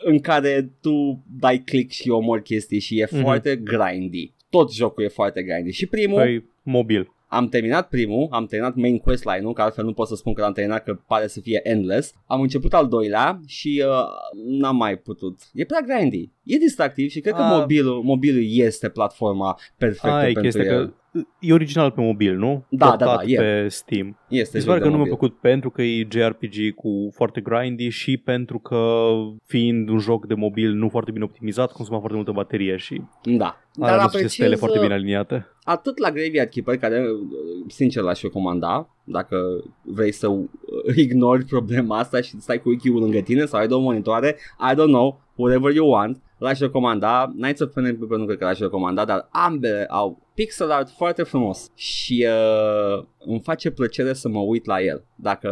în 0.04 0.20
care 0.20 0.70
tu 0.80 1.24
dai 1.38 1.58
click 1.58 1.90
și 1.92 2.08
omori 2.08 2.42
chestii 2.42 2.80
și 2.80 3.00
e 3.00 3.08
Mhm. 3.10 3.20
foarte 3.20 3.56
grindy. 3.56 4.32
Tot 4.52 4.72
jocul 4.72 5.04
e 5.04 5.08
foarte 5.08 5.42
grindy. 5.42 5.70
Și 5.70 5.86
primul, 5.86 6.18
Păi, 6.18 6.44
mobil. 6.62 7.12
am 7.28 7.48
terminat 7.48 7.88
primul, 7.88 8.28
am 8.30 8.46
terminat 8.46 8.74
main 8.74 8.98
questline-ul, 8.98 9.52
că 9.52 9.62
altfel 9.62 9.84
nu 9.84 9.92
pot 9.92 10.06
să 10.08 10.14
spun 10.14 10.32
că 10.32 10.40
l-am 10.40 10.52
terminat, 10.52 10.84
că 10.84 10.94
pare 11.06 11.26
să 11.26 11.40
fie 11.40 11.60
endless. 11.62 12.12
Am 12.26 12.40
început 12.40 12.74
al 12.74 12.88
doilea 12.88 13.40
și 13.46 13.84
uh, 13.86 14.04
n-am 14.46 14.76
mai 14.76 14.96
putut. 14.96 15.40
E 15.54 15.64
prea 15.64 15.80
grindy. 15.80 16.30
E 16.44 16.56
distractiv 16.56 17.08
și 17.10 17.20
cred 17.20 17.34
că 17.34 17.42
A. 17.42 17.58
mobilul, 17.58 18.02
mobilul 18.02 18.42
este 18.48 18.88
platforma 18.88 19.58
perfectă 19.78 20.06
Aia 20.16 20.28
e 20.28 20.32
pentru 20.32 20.42
chestia 20.42 20.64
el. 20.64 20.86
că 20.86 20.92
e 21.40 21.52
original 21.52 21.90
pe 21.90 22.00
mobil, 22.00 22.36
nu? 22.36 22.64
Da, 22.68 22.86
da, 22.86 22.90
Portat 22.90 23.16
da, 23.16 23.22
e. 23.30 23.36
pe 23.36 23.68
Steam. 23.68 24.18
Este 24.28 24.56
Mi 24.56 24.62
se 24.62 24.66
joc 24.66 24.66
pare 24.68 24.78
de 24.78 24.84
că 24.84 24.90
nu 24.90 24.96
mi-a 24.96 25.04
mobil. 25.08 25.16
plăcut 25.18 25.40
pentru 25.40 25.70
că 25.70 25.82
e 25.82 26.06
JRPG 26.10 26.74
cu 26.74 27.10
foarte 27.14 27.40
grindy 27.40 27.88
și 27.88 28.16
pentru 28.16 28.58
că 28.58 29.10
fiind 29.46 29.88
un 29.88 29.98
joc 29.98 30.26
de 30.26 30.34
mobil 30.34 30.72
nu 30.72 30.88
foarte 30.88 31.10
bine 31.10 31.24
optimizat, 31.24 31.72
consuma 31.72 31.98
foarte 31.98 32.16
multă 32.16 32.32
baterie 32.32 32.76
și 32.76 33.02
Da. 33.24 33.44
are 33.80 33.96
Dar 33.96 34.02
niște 34.02 34.26
stele 34.26 34.46
apreciez 34.46 34.58
foarte 34.58 34.78
bine 34.78 34.92
uh, 34.92 34.98
aliniate. 34.98 35.46
atât 35.64 35.98
la 35.98 36.10
Graveyard 36.10 36.50
Keeper, 36.50 36.76
care 36.78 37.00
uh, 37.00 37.28
sincer 37.68 38.02
l-aș 38.02 38.22
recomanda, 38.22 38.88
dacă 39.04 39.36
vrei 39.82 40.12
să 40.12 40.28
uh, 40.28 40.48
ignori 40.96 41.44
problema 41.44 41.98
asta 41.98 42.20
și 42.20 42.40
stai 42.40 42.58
cu 42.60 42.68
wiki-ul 42.68 43.00
lângă 43.00 43.18
tine 43.20 43.44
sau 43.44 43.60
ai 43.60 43.68
două 43.68 43.82
monitoare, 43.82 44.36
I 44.70 44.74
don't 44.74 44.86
know, 44.86 45.20
whatever 45.42 45.70
you 45.70 45.86
want, 45.86 46.22
l-aș 46.38 46.58
recomanda. 46.58 47.32
Knights 47.36 47.60
of 47.60 47.72
Pen 47.72 47.84
and 47.84 47.98
Paper 47.98 48.18
nu 48.18 48.24
cred 48.24 48.38
că 48.38 48.44
l-aș 48.44 48.58
recomanda, 48.58 49.04
dar 49.04 49.28
ambele 49.30 49.86
au 49.88 50.31
pixel 50.34 50.70
art 50.70 50.88
foarte 50.90 51.22
frumos 51.22 51.70
și 51.74 52.26
uh, 52.28 53.04
îmi 53.26 53.40
face 53.40 53.70
plăcere 53.70 54.12
să 54.12 54.28
mă 54.28 54.38
uit 54.40 54.66
la 54.66 54.80
el, 54.82 55.04
dacă 55.16 55.50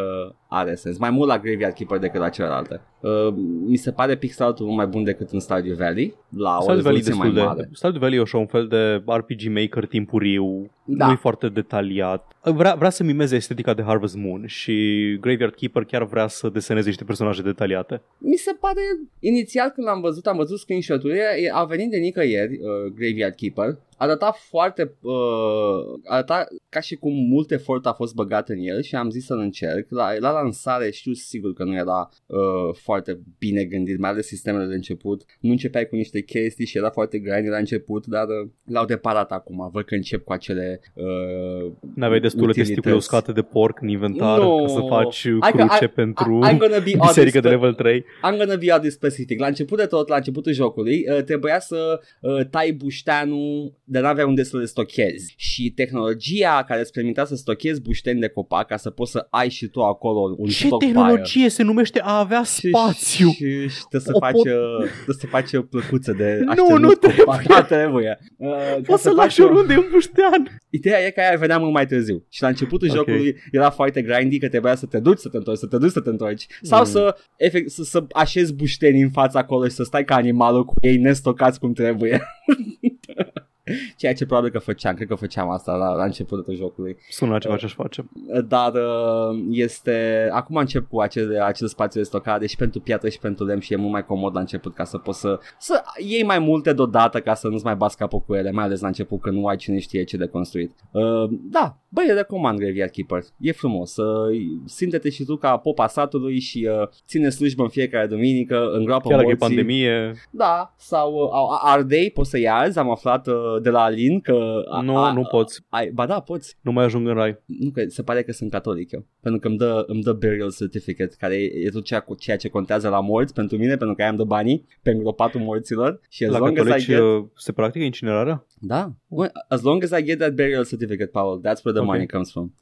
are 0.49 0.75
sens. 0.75 0.99
Mai 0.99 1.11
mult 1.11 1.29
la 1.29 1.39
Graveyard 1.39 1.75
Keeper 1.75 1.99
decât 1.99 2.21
la 2.21 2.29
celelalte. 2.29 2.81
Uh, 3.01 3.35
mi 3.67 3.77
se 3.77 3.93
pare 3.93 4.17
pixel 4.17 4.47
art 4.47 4.61
mai 4.61 4.87
bun 4.87 5.05
decât 5.05 5.31
în 5.31 5.41
Stardew 5.41 5.75
Valley, 5.75 6.15
la 6.37 6.57
o 6.57 6.61
Stardew 6.61 6.83
Valley 6.83 6.99
rezoluție 6.99 7.15
mai 7.25 7.33
destul 7.33 7.49
mare. 7.49 7.63
de... 7.63 7.69
Stardew 7.73 8.01
Valley 8.01 8.19
e 8.19 8.21
așa 8.23 8.39
un 8.39 8.47
fel 8.47 8.67
de 8.67 9.03
RPG 9.07 9.41
Maker 9.61 9.87
timpuriu, 9.87 10.71
Da. 10.85 11.07
nu 11.07 11.13
e 11.13 11.15
foarte 11.15 11.49
detaliat. 11.49 12.33
Vrea, 12.43 12.75
vrea 12.75 12.91
să 12.91 13.03
mimeze 13.05 13.37
estetica 13.37 13.75
de 13.75 13.83
Harvest 13.83 14.17
Moon 14.17 14.47
și 14.47 14.75
Graveyard 15.21 15.55
Keeper 15.55 15.85
chiar 15.85 16.05
vrea 16.05 16.27
să 16.27 16.49
deseneze 16.49 16.87
niște 16.89 17.05
personaje 17.05 17.43
detaliate. 17.43 18.03
Mi 18.19 18.37
se 18.37 18.57
pare, 18.61 18.81
inițial 19.19 19.69
când 19.69 19.87
l-am 19.87 20.01
văzut, 20.01 20.27
am 20.27 20.37
văzut 20.37 20.59
screenshot-uri, 20.59 21.19
e- 21.19 21.51
a 21.53 21.65
venit 21.65 21.91
de 21.91 21.97
nicăieri, 21.97 22.53
uh, 22.53 22.93
Graveyard 22.95 23.35
Keeper, 23.35 23.79
arăta 24.03 24.35
foarte, 24.49 24.95
uh, 25.01 25.99
arăta 26.05 26.47
ca 26.69 26.81
și 26.81 26.95
cum 26.95 27.13
mult 27.13 27.51
efort 27.51 27.87
a 27.87 27.93
fost 27.93 28.15
băgat 28.15 28.49
în 28.49 28.59
el 28.59 28.83
și 28.83 28.95
am 28.95 29.11
zis 29.11 29.25
să-l 29.25 29.39
încerc. 29.39 29.87
La, 29.91 30.19
la 30.19 30.31
lansare 30.31 30.91
știu 30.91 31.13
sigur 31.13 31.53
că 31.53 31.65
nu 31.65 31.75
era 31.75 32.09
uh, 32.27 32.39
foarte 32.75 33.21
bine 33.39 33.65
gândit, 33.65 33.99
mai 33.99 34.11
ales 34.11 34.27
sistemele 34.27 34.65
de 34.67 34.75
început. 34.75 35.23
Nu 35.41 35.51
începeai 35.51 35.87
cu 35.89 35.97
niște 35.97 36.21
chestii 36.23 36.67
și 36.67 36.77
era 36.79 36.91
foarte 36.91 37.19
grindy 37.19 37.49
la 37.49 37.57
început, 37.57 38.07
dar 38.07 38.25
uh, 38.27 38.49
l-au 38.65 38.85
deparat 38.85 39.33
acum. 39.33 39.71
Văd 39.73 39.85
că 39.85 39.95
încep 39.95 40.25
cu 40.25 40.33
acele 40.33 40.81
uh, 40.95 41.73
N-aveai 41.95 42.21
destule 42.21 42.47
utilități. 42.47 42.57
testicule 42.57 42.95
uscate 42.95 43.33
de 43.33 43.43
porc 43.43 43.81
în 43.81 43.89
inventar 43.89 44.39
Nu. 44.39 44.57
ca 44.57 44.67
să 44.67 44.81
faci 44.89 45.29
Hai 45.41 45.51
că- 45.53 45.57
cruce 45.59 45.85
I- 45.85 45.89
pentru 45.89 46.39
I'm 46.53 46.59
gonna 46.59 46.79
be 46.85 46.93
biserică 47.01 47.41
de 47.41 47.49
honest, 47.49 47.63
level 47.63 47.75
3. 47.75 48.01
I'm 48.01 48.37
gonna 48.39 48.57
be 48.57 48.73
out 48.73 48.85
specific. 48.93 49.41
La 49.41 49.47
început 49.47 49.79
de 49.79 49.87
tot, 49.87 50.09
la 50.09 50.17
începutul 50.17 50.53
jocului, 50.53 51.05
uh, 51.17 51.23
trebuia 51.23 51.59
să 51.61 52.01
uh, 52.21 52.47
tai 52.51 52.73
bușteanul, 52.73 53.73
dar 53.91 54.03
n-avea 54.03 54.27
unde 54.27 54.43
să 54.43 54.57
le 54.57 54.65
stochezi. 54.65 55.35
Și 55.37 55.71
tehnologia 55.71 56.65
care 56.69 56.81
îți 56.81 56.93
permitea 56.93 57.25
să 57.25 57.35
stochezi 57.35 57.81
bușteni 57.81 58.21
de 58.21 58.29
copac 58.29 58.67
ca 58.67 58.77
să 58.77 58.91
poți 58.91 59.11
să 59.11 59.27
ai 59.31 59.49
și 59.49 59.67
tu 59.67 59.81
acolo 59.83 60.35
un 60.39 60.49
Ce 60.49 60.67
stockpile. 60.67 60.93
tehnologie 60.93 61.49
se 61.49 61.63
numește 61.63 62.01
a 62.01 62.19
avea 62.19 62.43
Și- 62.43 62.69
spațiu? 62.69 63.29
Și, 63.31 63.69
și 63.69 63.79
trebuie 63.89 64.01
să 64.01 64.11
O 64.13 64.19
faci, 64.19 64.33
pot- 64.33 64.47
uh, 64.47 64.77
trebuie 64.95 65.17
să 65.19 65.27
faci 65.27 65.53
o 65.53 65.63
plăcuță 65.63 66.13
de 66.13 66.39
Nu, 66.45 66.51
așternut 66.51 67.05
nu 67.07 67.15
copac. 67.17 67.43
Da, 67.47 67.63
trebuie. 67.63 68.19
Uh, 68.37 68.49
ca 68.51 68.81
Poți 68.87 69.03
să 69.03 69.09
faci 69.09 69.17
lași 69.19 69.41
o- 69.41 69.45
oriunde 69.45 69.77
un 69.77 69.87
buștean. 69.91 70.61
Ideea 70.71 71.07
e 71.07 71.11
că 71.11 71.21
aia 71.21 71.37
venea 71.39 71.59
mult 71.59 71.73
mai 71.73 71.87
târziu 71.87 72.27
și 72.29 72.43
la 72.43 72.49
începutul 72.49 72.89
Ok. 72.89 72.95
jocului 72.97 73.37
era 73.53 73.71
foarte 73.71 74.03
grindy 74.03 74.39
că 74.39 74.49
trebuia 74.49 74.75
să 74.75 74.87
te 74.87 74.99
duci, 74.99 75.19
să 75.19 75.29
te 75.29 75.37
întorci, 75.37 75.59
să 75.59 75.67
te 75.67 75.77
duci, 75.79 75.91
să 75.91 76.01
te 76.01 76.09
întorci 76.11 76.47
sau 76.63 76.79
Mm. 76.79 76.85
să, 76.87 77.17
efect, 77.37 77.71
să, 77.71 77.83
să 77.83 78.05
așezi 78.13 78.55
bușteni 78.55 79.03
în 79.03 79.11
fața 79.11 79.39
acolo 79.39 79.65
și 79.65 79.71
să 79.75 79.83
stai 79.83 80.05
ca 80.05 80.15
animalul 80.15 80.65
cu 80.65 80.73
ei 80.81 80.97
nestocați 80.97 81.59
cum 81.61 81.73
trebuie. 81.73 82.21
Ceea 83.97 84.15
ce 84.15 84.27
probabil 84.27 84.51
că 84.51 84.59
făceam, 84.59 84.95
cred 84.95 85.09
că 85.09 85.15
făceam 85.15 85.51
asta 85.51 85.73
la, 85.73 85.95
la 85.95 86.05
începutul 86.05 86.55
jocului. 86.55 86.97
Sună 87.09 87.33
la 87.33 87.39
ceva 87.39 87.57
ce 87.57 87.65
aș 87.65 87.75
face. 87.75 88.09
Dar 88.49 88.73
uh, 88.75 89.45
este... 89.51 90.29
Acum 90.33 90.57
încep 90.57 90.89
cu 90.89 91.01
acel, 91.01 91.43
acel 91.43 91.67
spațiu 91.67 92.01
de 92.01 92.07
stocare 92.07 92.47
și 92.47 92.57
pentru 92.57 92.81
piatră 92.81 93.09
și 93.09 93.19
pentru 93.19 93.45
lemn 93.45 93.61
și 93.61 93.73
e 93.73 93.77
mult 93.77 93.93
mai 93.93 94.05
comod 94.05 94.35
la 94.35 94.41
început 94.41 94.75
ca 94.75 94.85
să 94.85 94.99
poți 94.99 95.21
să, 95.21 95.39
să 95.59 95.83
iei 95.99 96.25
mai 96.25 96.39
multe 96.39 96.73
deodată 96.73 97.21
ca 97.21 97.35
să 97.35 97.49
nu-ți 97.49 97.65
mai 97.65 97.77
bați 97.77 97.97
capul 97.97 98.21
cu 98.21 98.35
ele, 98.35 98.51
mai 98.51 98.65
ales 98.65 98.81
la 98.81 98.87
început 98.87 99.21
când 99.21 99.37
nu 99.37 99.47
ai 99.47 99.57
cine 99.57 99.79
știe 99.79 100.05
ce 100.05 100.17
de 100.17 100.27
construit. 100.27 100.75
Uh, 100.91 101.31
da, 101.31 101.79
băi, 101.93 102.05
eu 102.09 102.15
recomand 102.15 102.59
Graveyard 102.59 102.91
Keeper. 102.91 103.23
E 103.41 103.53
frumos. 103.53 103.97
Uh, 103.97 104.39
simte-te 104.65 105.11
și 105.11 105.25
tu 105.25 105.37
ca 105.37 105.57
popa 105.57 105.87
satului 105.87 106.39
și 106.41 106.69
uh, 106.81 106.89
ține 107.07 107.29
slujbă 107.29 107.63
în 107.63 107.69
fiecare 107.69 108.07
duminică, 108.07 108.71
îngroapă 108.73 109.09
Chiar 109.09 109.19
dacă 109.19 109.31
e 109.31 109.37
morții. 109.39 109.57
pandemie, 109.57 110.13
Da, 110.31 110.75
sau 110.79 111.13
uh, 111.13 111.29
au- 111.33 111.49
ardei, 111.63 112.11
poți 112.11 112.31
să-i 112.31 112.49
arzi, 112.49 112.79
am 112.79 112.91
aflat 112.91 113.27
uh, 113.27 113.35
de 113.63 113.71
la 113.71 113.81
Alin 113.83 114.21
că... 114.21 114.63
a- 114.71 114.81
nu, 114.81 114.97
a- 114.97 115.13
nu 115.13 115.23
poți. 115.23 115.61
Ai, 115.69 115.91
ba 115.91 116.07
da, 116.07 116.21
poți. 116.21 116.57
Nu 116.61 116.73
mai 116.73 116.85
ajung 116.85 117.07
în 117.09 117.15
rai. 117.15 117.39
Nu 117.47 117.71
că 117.71 117.83
se 117.89 118.03
pare 118.03 118.23
că 118.23 118.33
sunt 118.33 118.51
catolic 118.51 118.93
eu. 118.93 119.07
Pentru 119.21 119.41
că 119.41 119.49
îmi 119.49 119.57
dă, 119.57 119.85
îmi 119.87 120.03
dă 120.03 120.13
burial 120.13 120.53
certificate, 120.59 121.15
care 121.19 121.35
e, 121.35 121.51
e 121.65 121.69
tot 121.69 121.85
ceea, 121.85 122.05
ceea 122.19 122.37
ce 122.37 122.49
contează 122.49 122.89
la 122.89 123.01
morți 123.01 123.35
pentru 123.35 123.57
mine, 123.57 123.77
pentru 123.77 123.97
că 123.97 124.03
am 124.03 124.17
de 124.17 124.25
banii 124.25 124.67
pe 124.83 124.91
îngropatul 124.91 125.41
morților. 125.41 126.01
Și 126.09 126.25
as 126.25 126.31
La 126.33 126.39
long 126.39 126.59
as 126.59 126.65
I 126.65 126.67
catolici 126.67 126.87
get... 126.87 126.99
uh, 127.01 127.25
se 127.37 127.53
practică 127.53 127.85
incinerarea? 127.85 128.47
Da, 128.61 128.93
Well, 129.09 129.31
as 129.49 129.63
long 129.63 129.83
as 129.83 129.91
I 130.01 130.05
get 130.05 130.19
that 130.19 130.35
burial 130.35 130.65
certificate, 130.65 131.11
Paul, 131.11 131.39
that's 131.41 131.63
where 131.65 131.79
the 131.80 131.80
the 131.81 131.89
okay. 131.89 131.93
money 131.93 132.07
comes 132.07 132.31
from. 132.31 132.53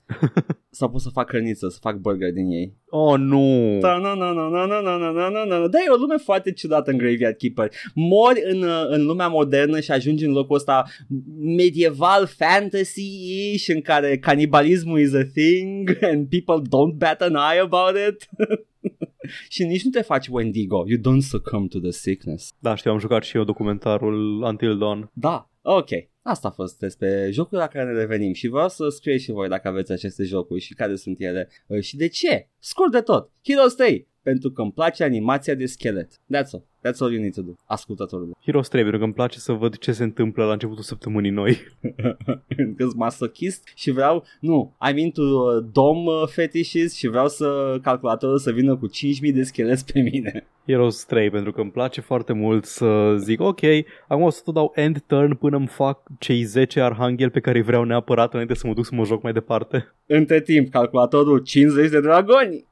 S-au 0.70 0.90
pus 0.90 1.02
să 1.02 1.08
fac 1.08 1.28
hrăniță, 1.28 1.68
să 1.68 1.78
fac 1.80 1.96
burger 1.96 2.32
din 2.32 2.50
ei. 2.50 2.76
Oh, 2.88 3.18
nu! 3.18 3.78
Da, 3.80 5.78
e 5.86 5.90
o 5.90 5.96
lume 5.96 6.16
foarte 6.16 6.52
ciudată 6.52 6.90
în 6.90 6.96
Graveyard 6.96 7.36
Keeper. 7.36 7.70
Mori 7.94 8.42
în, 8.44 8.62
uh, 8.62 8.84
în 8.88 9.04
lumea 9.04 9.28
modernă 9.28 9.80
și 9.80 9.90
ajungi 9.90 10.24
în 10.24 10.32
locul 10.32 10.56
ăsta 10.56 10.84
medieval 11.38 12.26
fantasy 12.26 13.56
și 13.56 13.70
în 13.70 13.80
care 13.80 14.18
canibalismul 14.18 15.00
is 15.00 15.14
a 15.14 15.24
thing 15.34 15.98
and 16.02 16.28
people 16.28 16.68
don't 16.68 16.96
bat 16.96 17.20
an 17.20 17.34
eye 17.52 17.60
about 17.60 17.96
it. 18.08 18.28
și 19.48 19.64
nici 19.64 19.84
nu 19.84 19.90
te 19.90 20.02
faci 20.02 20.26
Wendigo 20.30 20.84
You 20.86 21.00
don't 21.00 21.22
succumb 21.22 21.70
to 21.70 21.78
the 21.78 21.90
sickness 21.90 22.52
Da, 22.58 22.74
știu, 22.74 22.90
am 22.90 22.98
jucat 22.98 23.22
și 23.22 23.36
eu 23.36 23.44
documentarul 23.44 24.42
Until 24.42 24.78
Dawn 24.78 25.10
Da, 25.12 25.47
ok. 25.76 25.88
Asta 26.22 26.48
a 26.48 26.50
fost 26.50 26.78
despre 26.78 27.28
jocul 27.30 27.58
la 27.58 27.66
care 27.66 27.84
ne 27.84 27.98
revenim 27.98 28.32
și 28.32 28.48
vreau 28.48 28.68
să 28.68 28.88
scrieți 28.88 29.24
și 29.24 29.30
voi 29.30 29.48
dacă 29.48 29.68
aveți 29.68 29.92
aceste 29.92 30.24
jocuri 30.24 30.60
și 30.60 30.74
care 30.74 30.96
sunt 30.96 31.20
ele 31.20 31.48
uh, 31.66 31.80
și 31.80 31.96
de 31.96 32.08
ce. 32.08 32.48
Scurt 32.58 32.92
de 32.92 33.00
tot. 33.00 33.30
Heroes 33.44 33.74
3. 33.74 34.08
Pentru 34.22 34.50
că 34.50 34.62
îmi 34.62 34.72
place 34.72 35.04
animația 35.04 35.54
de 35.54 35.66
schelet. 35.66 36.12
That's 36.12 36.50
all. 36.52 36.64
That's 36.84 37.00
all 37.00 37.12
you 37.12 37.20
need 37.20 37.34
to 37.34 37.42
do. 37.42 37.52
Ascultătorule. 37.64 38.32
Heroes 38.44 38.68
3, 38.68 38.80
pentru 38.80 38.98
că 38.98 39.04
îmi 39.04 39.14
place 39.14 39.38
să 39.38 39.52
văd 39.52 39.78
ce 39.78 39.92
se 39.92 40.02
întâmplă 40.02 40.44
la 40.44 40.52
începutul 40.52 40.82
săptămânii 40.82 41.30
noi. 41.30 41.58
că 42.76 42.84
sunt 42.84 42.94
masochist 42.94 43.68
și 43.74 43.90
vreau, 43.90 44.24
nu, 44.40 44.76
I'm 44.90 44.96
into 44.96 45.22
uh, 45.22 45.64
dom 45.72 46.06
uh, 46.06 46.22
fetishes 46.26 46.94
și 46.94 47.08
vreau 47.08 47.28
să 47.28 47.78
calculatorul 47.82 48.38
să 48.38 48.50
vină 48.50 48.76
cu 48.76 48.88
5.000 48.88 49.34
de 49.34 49.42
scheleți 49.42 49.92
pe 49.92 50.00
mine. 50.00 50.46
Heroes 50.66 51.04
3, 51.04 51.30
pentru 51.30 51.52
că 51.52 51.60
îmi 51.60 51.70
place 51.70 52.00
foarte 52.00 52.32
mult 52.32 52.64
să 52.64 53.14
zic, 53.18 53.40
ok, 53.40 53.60
acum 54.08 54.24
o 54.24 54.30
să 54.30 54.40
tot 54.44 54.54
dau 54.54 54.72
end 54.74 55.02
turn 55.06 55.34
până 55.34 55.56
îmi 55.56 55.66
fac 55.66 56.02
cei 56.18 56.42
10 56.42 56.80
arhanghel 56.80 57.30
pe 57.30 57.40
care 57.40 57.58
îi 57.58 57.64
vreau 57.64 57.84
neapărat 57.84 58.32
înainte 58.32 58.54
să 58.54 58.66
mă 58.66 58.74
duc 58.74 58.84
să 58.84 58.94
mă 58.94 59.04
joc 59.04 59.22
mai 59.22 59.32
departe. 59.32 59.94
Între 60.06 60.40
timp, 60.40 60.70
calculatorul 60.70 61.38
50 61.38 61.90
de 61.90 62.00
dragoni. 62.00 62.66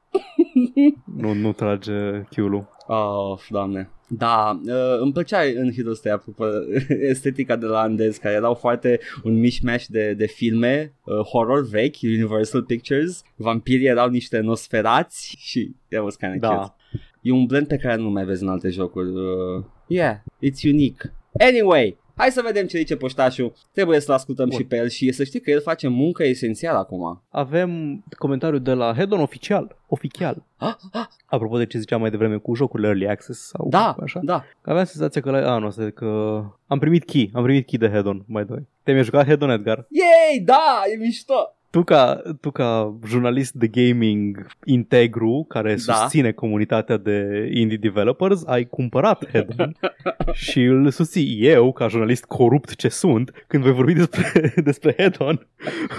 Nu, 1.17 1.33
nu 1.33 1.51
trage 1.53 2.23
Q-ul. 2.35 2.67
Oh, 2.87 3.39
doamne. 3.49 3.89
Da, 4.09 4.59
uh, 4.65 4.99
îmi 5.01 5.11
plăcea 5.11 5.41
în 5.55 5.71
Heroes 5.73 5.99
3 5.99 6.11
apropo, 6.11 6.45
estetica 7.11 7.55
de 7.55 7.65
la 7.65 7.79
Andes, 7.79 8.17
care 8.17 8.35
erau 8.35 8.53
foarte 8.53 8.99
un 9.23 9.39
mishmash 9.39 9.85
de, 9.85 10.13
de 10.13 10.25
filme, 10.25 10.93
uh, 11.03 11.19
horror 11.19 11.67
vechi, 11.67 11.95
Universal 12.03 12.63
Pictures, 12.63 13.23
vampirii 13.35 13.87
erau 13.87 14.09
niște 14.09 14.39
nosferați 14.39 15.35
și 15.39 15.59
it 15.89 15.99
was 16.03 16.15
kind 16.15 16.33
of 16.33 16.39
Da. 16.39 16.55
cute. 16.57 16.73
E 17.21 17.31
un 17.31 17.45
blend 17.45 17.67
pe 17.67 17.77
care 17.77 17.95
nu 18.01 18.09
mai 18.09 18.25
vezi 18.25 18.43
în 18.43 18.49
alte 18.49 18.69
jocuri. 18.69 19.09
Uh, 19.09 19.63
yeah, 19.87 20.15
it's 20.45 20.63
unique. 20.71 21.13
Anyway, 21.39 21.97
hai 22.17 22.31
să 22.31 22.41
vedem 22.45 22.65
ce 22.67 22.77
zice 22.77 22.95
poștașul. 22.95 23.53
Trebuie 23.73 23.99
să-l 23.99 24.13
ascultăm 24.13 24.49
Bun. 24.49 24.57
și 24.57 24.63
pe 24.65 24.75
el 24.77 24.87
și 24.89 25.11
să 25.11 25.23
știi 25.23 25.39
că 25.39 25.51
el 25.51 25.61
face 25.61 25.87
muncă 25.87 26.23
esențială 26.23 26.77
acum. 26.77 27.23
Avem 27.29 28.03
comentariu 28.17 28.57
de 28.59 28.73
la 28.73 28.93
Hedon 28.93 29.19
oficial. 29.19 29.75
Oficial. 29.87 30.43
Ah, 30.57 30.73
ah, 30.91 31.05
Apropo 31.25 31.57
de 31.57 31.65
ce 31.65 31.77
ziceam 31.79 32.01
mai 32.01 32.09
devreme 32.09 32.37
cu 32.37 32.53
jocurile 32.55 32.87
Early 32.87 33.07
Access 33.07 33.47
sau 33.47 33.67
da, 33.69 33.95
așa. 34.03 34.19
da. 34.23 34.43
Că 34.61 34.69
aveam 34.69 34.85
senzația 34.85 35.21
că 35.21 35.31
la 35.31 35.53
anul 35.53 35.67
ăsta 35.67 35.89
că 35.89 36.43
am 36.67 36.79
primit 36.79 37.05
key, 37.05 37.31
am 37.33 37.43
primit 37.43 37.65
key 37.65 37.79
de 37.79 37.89
Hedon, 37.89 38.23
mai 38.27 38.45
doi. 38.45 38.67
Te-ai 38.83 38.95
mai 38.95 39.05
jucat 39.05 39.25
Hedon, 39.25 39.49
Edgar? 39.49 39.87
Yay, 39.89 40.39
da, 40.45 40.81
e 40.93 40.97
mișto. 40.97 41.56
Tu 41.77 41.83
ca, 41.83 42.21
tu 42.41 42.51
ca 42.51 42.97
jurnalist 43.07 43.53
de 43.53 43.67
gaming 43.67 44.47
integru 44.65 45.45
care 45.47 45.75
Da. 45.85 45.93
susține 45.93 46.31
comunitatea 46.31 46.97
de 46.97 47.49
indie 47.53 47.77
developers, 47.77 48.43
ai 48.45 48.65
cumpărat 48.65 49.29
Hedon 49.31 49.75
și 50.33 50.61
îl 50.63 50.89
susții 50.89 51.37
eu, 51.41 51.71
ca 51.71 51.87
jurnalist 51.87 52.25
corupt 52.25 52.75
ce 52.75 52.87
sunt, 52.87 53.31
când 53.47 53.63
voi 53.63 53.71
vorbi 53.73 53.93
despre, 53.93 54.53
despre 54.69 54.95
Hedon, 54.97 55.47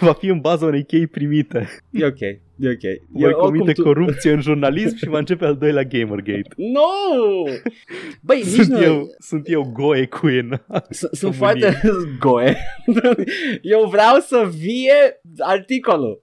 va 0.00 0.12
fi 0.12 0.26
în 0.26 0.40
baza 0.40 0.66
unei 0.66 0.84
chei 0.84 1.06
primite. 1.06 1.68
E 1.90 2.04
ok. 2.06 2.18
E 2.60 2.68
ok. 2.68 2.80
Voi 3.08 3.24
oricum 3.24 3.44
comite 3.44 3.72
tu- 3.72 3.82
corupție 3.82 4.32
în 4.32 4.40
jurnalism 4.40 4.96
și 4.96 5.08
va 5.08 5.18
începe 5.18 5.44
al 5.44 5.56
doilea 5.56 5.82
Gamergate. 5.82 6.48
No! 6.56 7.50
Băi, 8.22 8.36
nici 8.38 8.46
Sunt 8.46 8.68
nu... 8.68 8.82
eu, 8.82 9.06
sunt 9.18 9.48
eu 9.50 9.70
Goe 9.72 10.06
Queen. 10.06 10.62
S- 10.90 10.98
Sunt 11.12 11.36
Comunie. 11.36 11.70
foarte 11.70 11.80
goe. 12.20 12.56
Eu 13.62 13.88
vreau 13.90 14.18
să 14.20 14.48
vie 14.58 14.92
articolul 15.38 16.22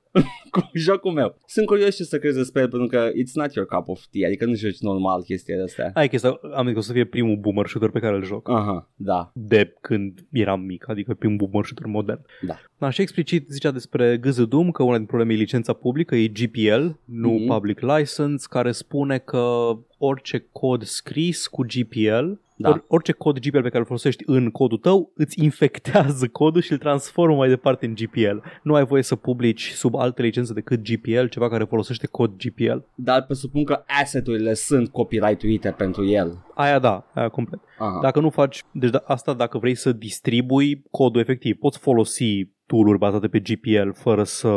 cu 0.56 0.70
jocul 0.88 1.12
meu. 1.12 1.38
Sunt 1.46 1.65
curios 1.65 1.96
ce 1.96 2.04
să 2.04 2.18
crezi 2.20 2.38
despre 2.38 2.62
el 2.62 2.70
pentru 2.70 2.88
că 2.88 3.10
it's 3.10 3.34
not 3.34 3.54
your 3.54 3.68
cup 3.68 3.88
of 3.88 4.04
tea, 4.12 4.28
adică 4.28 4.46
nu 4.46 4.54
joci 4.54 4.80
normal 4.80 5.22
chestiile 5.24 5.62
astea. 5.63 5.91
Ai 5.94 6.08
chestia, 6.10 6.39
am 6.56 6.63
zis 6.65 6.74
că 6.74 6.80
o 6.80 6.82
să 6.82 6.91
fie 6.91 7.06
primul 7.06 7.36
boomer 7.36 7.68
shooter 7.68 7.89
pe 7.89 8.00
care 8.00 8.15
îl 8.15 8.24
joc. 8.24 8.50
Aha, 8.50 8.89
da. 8.96 9.32
De 9.34 9.74
când 9.82 10.26
eram 10.32 10.62
mic, 10.62 10.89
adică 10.89 11.13
primul 11.13 11.38
boomer 11.38 11.65
shooter 11.65 11.86
modern. 11.86 12.22
Da. 12.41 12.56
Da, 12.78 12.89
și 12.89 13.02
explicit 13.02 13.48
zicea 13.50 13.72
despre 13.72 14.18
GZ 14.18 14.46
Doom 14.48 14.72
că 14.72 14.84
una 14.84 14.98
din 14.98 15.06
probleme 15.06 15.34
e 15.34 15.36
licența 15.36 15.74
publică, 15.74 16.15
e 16.15 16.28
GPL, 16.28 16.86
nu 17.06 17.30
Mhm. 17.30 17.48
Public 17.48 17.80
License, 17.80 18.46
care 18.50 18.72
spune 18.72 19.18
că 19.18 19.70
orice 19.98 20.48
cod 20.52 20.84
scris 20.84 21.48
cu 21.48 21.62
GPL 21.63 22.32
Da. 22.58 22.70
Or, 22.70 22.84
orice 22.88 23.12
cod 23.12 23.39
GPL 23.39 23.60
pe 23.60 23.68
care 23.68 23.78
îl 23.78 23.86
folosești 23.86 24.24
în 24.26 24.50
codul 24.52 24.78
tău 24.78 25.12
îți 25.15 25.44
infectează 25.44 26.28
codul 26.28 26.62
și 26.62 26.72
îl 26.72 26.78
transformă 26.78 27.36
mai 27.36 27.47
departe 27.49 27.86
în 27.86 27.93
GPL. 27.93 28.38
Nu 28.64 28.74
ai 28.76 28.86
voie 28.86 29.01
să 29.03 29.16
publici 29.16 29.70
sub 29.72 29.95
alte 29.95 30.22
licențe 30.22 30.45
decât 30.54 30.84
GPL, 30.84 31.26
ceva 31.26 31.50
care 31.50 31.64
folosește 31.64 32.08
cod 32.08 32.32
GPL. 32.38 32.78
Dar 32.96 33.26
presupun 33.26 33.64
că 33.64 33.84
asset-urile 34.02 34.54
sunt 34.54 34.89
copyright-uite 34.89 35.72
pentru 35.72 36.06
el. 36.06 36.46
Aia 36.54 36.80
da, 36.80 37.06
aia 37.14 37.30
complet. 37.30 37.60
Aha. 37.80 38.00
Dacă 38.02 38.20
nu 38.20 38.30
faci, 38.30 38.64
deci 38.72 38.89
da, 38.89 39.04
asta 39.06 39.34
dacă 39.34 39.58
vrei 39.58 39.76
să 39.76 39.91
distribui 39.91 40.84
codul 40.91 41.22
efectiv, 41.22 41.58
poți 41.58 41.78
folosi 41.78 42.48
tool-uri 42.66 42.98
bazate 42.98 43.28
pe 43.28 43.39
GPL 43.39 43.89
fără 43.93 44.24
să 44.24 44.50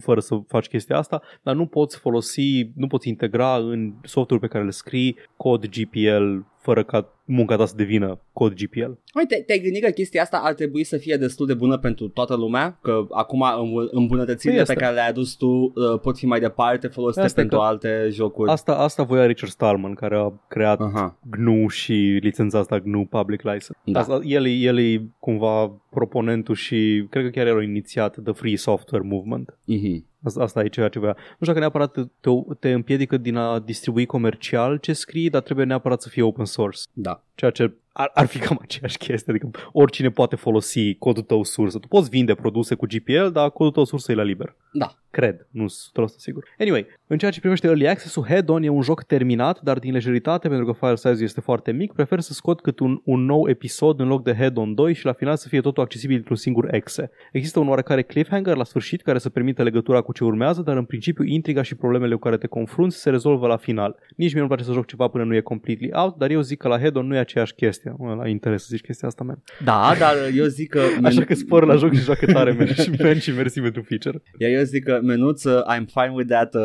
fără 0.00 0.20
să 0.20 0.40
faci 0.46 0.66
chestia 0.66 0.96
asta, 0.96 1.22
dar 1.42 1.54
nu 1.54 1.66
poți 1.66 1.98
folosi, 1.98 2.70
nu 2.74 2.86
poți 2.86 3.08
integra 3.08 3.56
în 3.56 3.94
software 4.02 4.46
pe 4.46 4.52
care 4.52 4.64
le 4.64 4.70
scrii 4.70 5.16
cod 5.36 5.66
GPL 5.66 6.38
fără 6.64 6.82
ca 6.84 7.08
munca 7.24 7.56
ta 7.56 7.66
să 7.66 7.74
devină 7.76 8.20
cod 8.32 8.52
GPL. 8.54 8.90
Mai 9.14 9.24
te- 9.28 9.42
te-ai 9.46 9.58
gândit 9.58 9.84
că 9.84 9.90
chestia 9.90 10.22
asta 10.22 10.40
ar 10.44 10.54
trebui 10.54 10.84
să 10.84 10.96
fie 10.96 11.16
destul 11.16 11.46
de 11.46 11.54
bună 11.54 11.76
pentru 11.78 12.08
toată 12.08 12.36
lumea? 12.36 12.78
Că 12.82 13.06
acum 13.10 13.42
îmbun- 13.42 13.88
îmbunătățirile 13.90 14.56
Păi 14.56 14.64
pe 14.66 14.72
asta. 14.72 14.84
care 14.84 14.94
le-ai 14.94 15.08
adus 15.08 15.34
tu 15.34 15.46
uh, 15.46 16.00
pot 16.02 16.16
fi 16.18 16.26
mai 16.26 16.40
departe 16.40 16.86
folosite 16.86 17.24
Asta 17.24 17.40
e 17.40 17.42
pentru 17.42 17.58
că- 17.58 17.64
alte 17.64 18.08
jocuri? 18.10 18.50
Asta, 18.50 18.74
asta 18.76 19.02
voia 19.02 19.26
Richard 19.26 19.52
Stallman, 19.52 19.94
care 19.94 20.16
a 20.16 20.32
creat 20.48 20.80
Aha. 20.80 21.18
GNU 21.30 21.68
și 21.68 22.18
licența 22.22 22.58
asta 22.58 22.78
GNU 22.78 23.04
Public 23.10 23.42
License. 23.42 23.76
Da. 23.84 24.00
Asta, 24.00 24.20
el, 24.24 24.46
e- 24.46 24.50
el 24.50 24.78
e 24.78 25.02
cumva 25.18 25.66
proponentul 25.90 26.54
și 26.54 27.06
cred 27.10 27.24
că 27.24 27.30
chiar 27.30 27.46
el 27.46 27.58
a 27.58 27.62
inițiat 27.62 28.16
The 28.24 28.32
Free 28.32 28.56
Software 28.56 29.04
Movement. 29.08 29.58
Mhm. 29.66 30.04
Asta, 30.24 30.42
asta 30.42 30.64
e 30.64 30.68
ceea 30.68 30.88
ce 30.88 30.98
vrea. 30.98 31.16
Nu 31.16 31.24
știu 31.32 31.46
dacă 31.46 31.58
neapărat 31.58 31.92
te, 31.92 32.00
te, 32.20 32.30
te 32.58 32.72
împiedică 32.72 33.16
din 33.16 33.36
a 33.36 33.58
distribui 33.58 34.06
comercial 34.06 34.76
ce 34.76 34.92
scrii, 34.92 35.30
dar 35.30 35.42
trebuie 35.42 35.66
neapărat 35.66 36.02
să 36.02 36.08
fie 36.08 36.22
open 36.22 36.44
source. 36.44 36.80
Da. 36.92 37.22
Ceea 37.34 37.50
ce 37.50 37.72
ar, 37.96 38.10
ar 38.14 38.26
fi 38.26 38.38
cam 38.38 38.58
aceeași 38.62 38.98
chestie, 38.98 39.32
adică 39.32 39.50
oricine 39.72 40.10
poate 40.10 40.36
folosi 40.36 40.94
codul 40.94 41.22
tău 41.22 41.44
sursă. 41.44 41.78
Tu 41.78 41.88
poți 41.88 42.08
vinde 42.08 42.34
produse 42.34 42.74
cu 42.74 42.86
GPL, 42.86 43.26
dar 43.32 43.50
codul 43.50 43.72
tău 43.72 43.84
sursă 43.84 44.12
e 44.12 44.14
la 44.14 44.22
liber. 44.22 44.56
Da. 44.72 44.94
Cred, 45.10 45.46
nu 45.50 45.66
sunt 45.66 46.10
100% 46.10 46.14
sigur. 46.16 46.48
Anyway, 46.58 46.86
în 47.06 47.18
ceea 47.18 47.30
ce 47.30 47.40
privește 47.40 47.66
Early 47.66 47.88
Access-ul, 47.88 48.24
Head-On 48.24 48.62
e 48.62 48.68
un 48.68 48.82
joc 48.82 49.02
terminat, 49.02 49.60
dar 49.60 49.78
din 49.78 49.92
lejeritate, 49.92 50.48
pentru 50.48 50.66
că 50.66 50.72
file 50.72 50.96
size 50.96 51.24
este 51.24 51.40
foarte 51.40 51.72
mic, 51.72 51.92
prefer 51.92 52.20
să 52.20 52.32
scot 52.32 52.60
cât 52.60 52.78
un, 52.78 53.00
un 53.04 53.24
nou 53.24 53.48
episod 53.48 54.00
în 54.00 54.08
loc 54.08 54.22
de 54.22 54.34
Head-On 54.34 54.74
2 54.74 54.94
și 54.94 55.04
la 55.04 55.12
final 55.12 55.36
să 55.36 55.48
fie 55.48 55.60
totul 55.60 55.82
accesibil 55.82 56.16
într-un 56.16 56.36
singur 56.36 56.74
exe. 56.74 57.10
Există 57.32 57.58
un 57.58 57.68
oarecare 57.68 58.02
cliffhanger 58.02 58.56
la 58.56 58.64
sfârșit 58.64 59.02
care 59.02 59.18
să 59.18 59.28
permită 59.28 59.62
legătura 59.62 60.00
cu 60.00 60.12
ce 60.12 60.24
urmează, 60.24 60.62
dar 60.62 60.76
în 60.76 60.84
principiu 60.84 61.24
intriga 61.24 61.62
și 61.62 61.74
problemele 61.74 62.14
cu 62.14 62.20
care 62.20 62.36
te 62.36 62.46
confrunți 62.46 63.00
se 63.00 63.10
rezolvă 63.10 63.46
la 63.46 63.56
final. 63.56 63.96
Nici 64.16 64.32
mie 64.32 64.42
nu 64.42 64.48
place 64.48 64.64
să 64.64 64.72
joc 64.72 64.86
ceva 64.86 65.08
până 65.08 65.24
nu 65.24 65.34
e 65.34 65.40
completely 65.40 65.90
out, 65.92 66.16
dar 66.16 66.30
eu 66.30 66.40
zic 66.40 66.58
că 66.58 66.68
la 66.68 66.78
Head-On 66.78 67.06
nu 67.06 67.14
e 67.14 67.18
aceeași 67.18 67.54
chestie. 67.54 67.83
Mă, 67.98 68.14
La 68.14 68.28
interes 68.28 68.60
să 68.62 68.66
zici 68.70 68.80
chestia 68.84 69.08
asta, 69.08 69.24
man. 69.24 69.42
Da, 69.64 69.94
dar 69.98 70.14
eu 70.34 70.44
zic 70.44 70.68
că... 70.68 70.82
Așa 71.02 71.24
că 71.24 71.34
spor 71.34 71.64
la 71.66 71.74
joc 71.74 71.92
și 71.94 72.00
joacă 72.00 72.26
tare, 72.32 72.52
man, 72.52 72.66
și, 72.66 72.90
man, 73.02 73.18
și 73.18 73.30
mersi 73.30 73.60
pentru 73.60 73.82
feature. 73.82 74.22
Iar 74.38 74.50
eu 74.50 74.62
zic 74.62 74.84
că 74.84 75.00
menuț, 75.02 75.44
uh, 75.44 75.62
I'm 75.74 75.84
fine 75.86 76.12
with 76.14 76.28
that, 76.30 76.54
uh, 76.54 76.60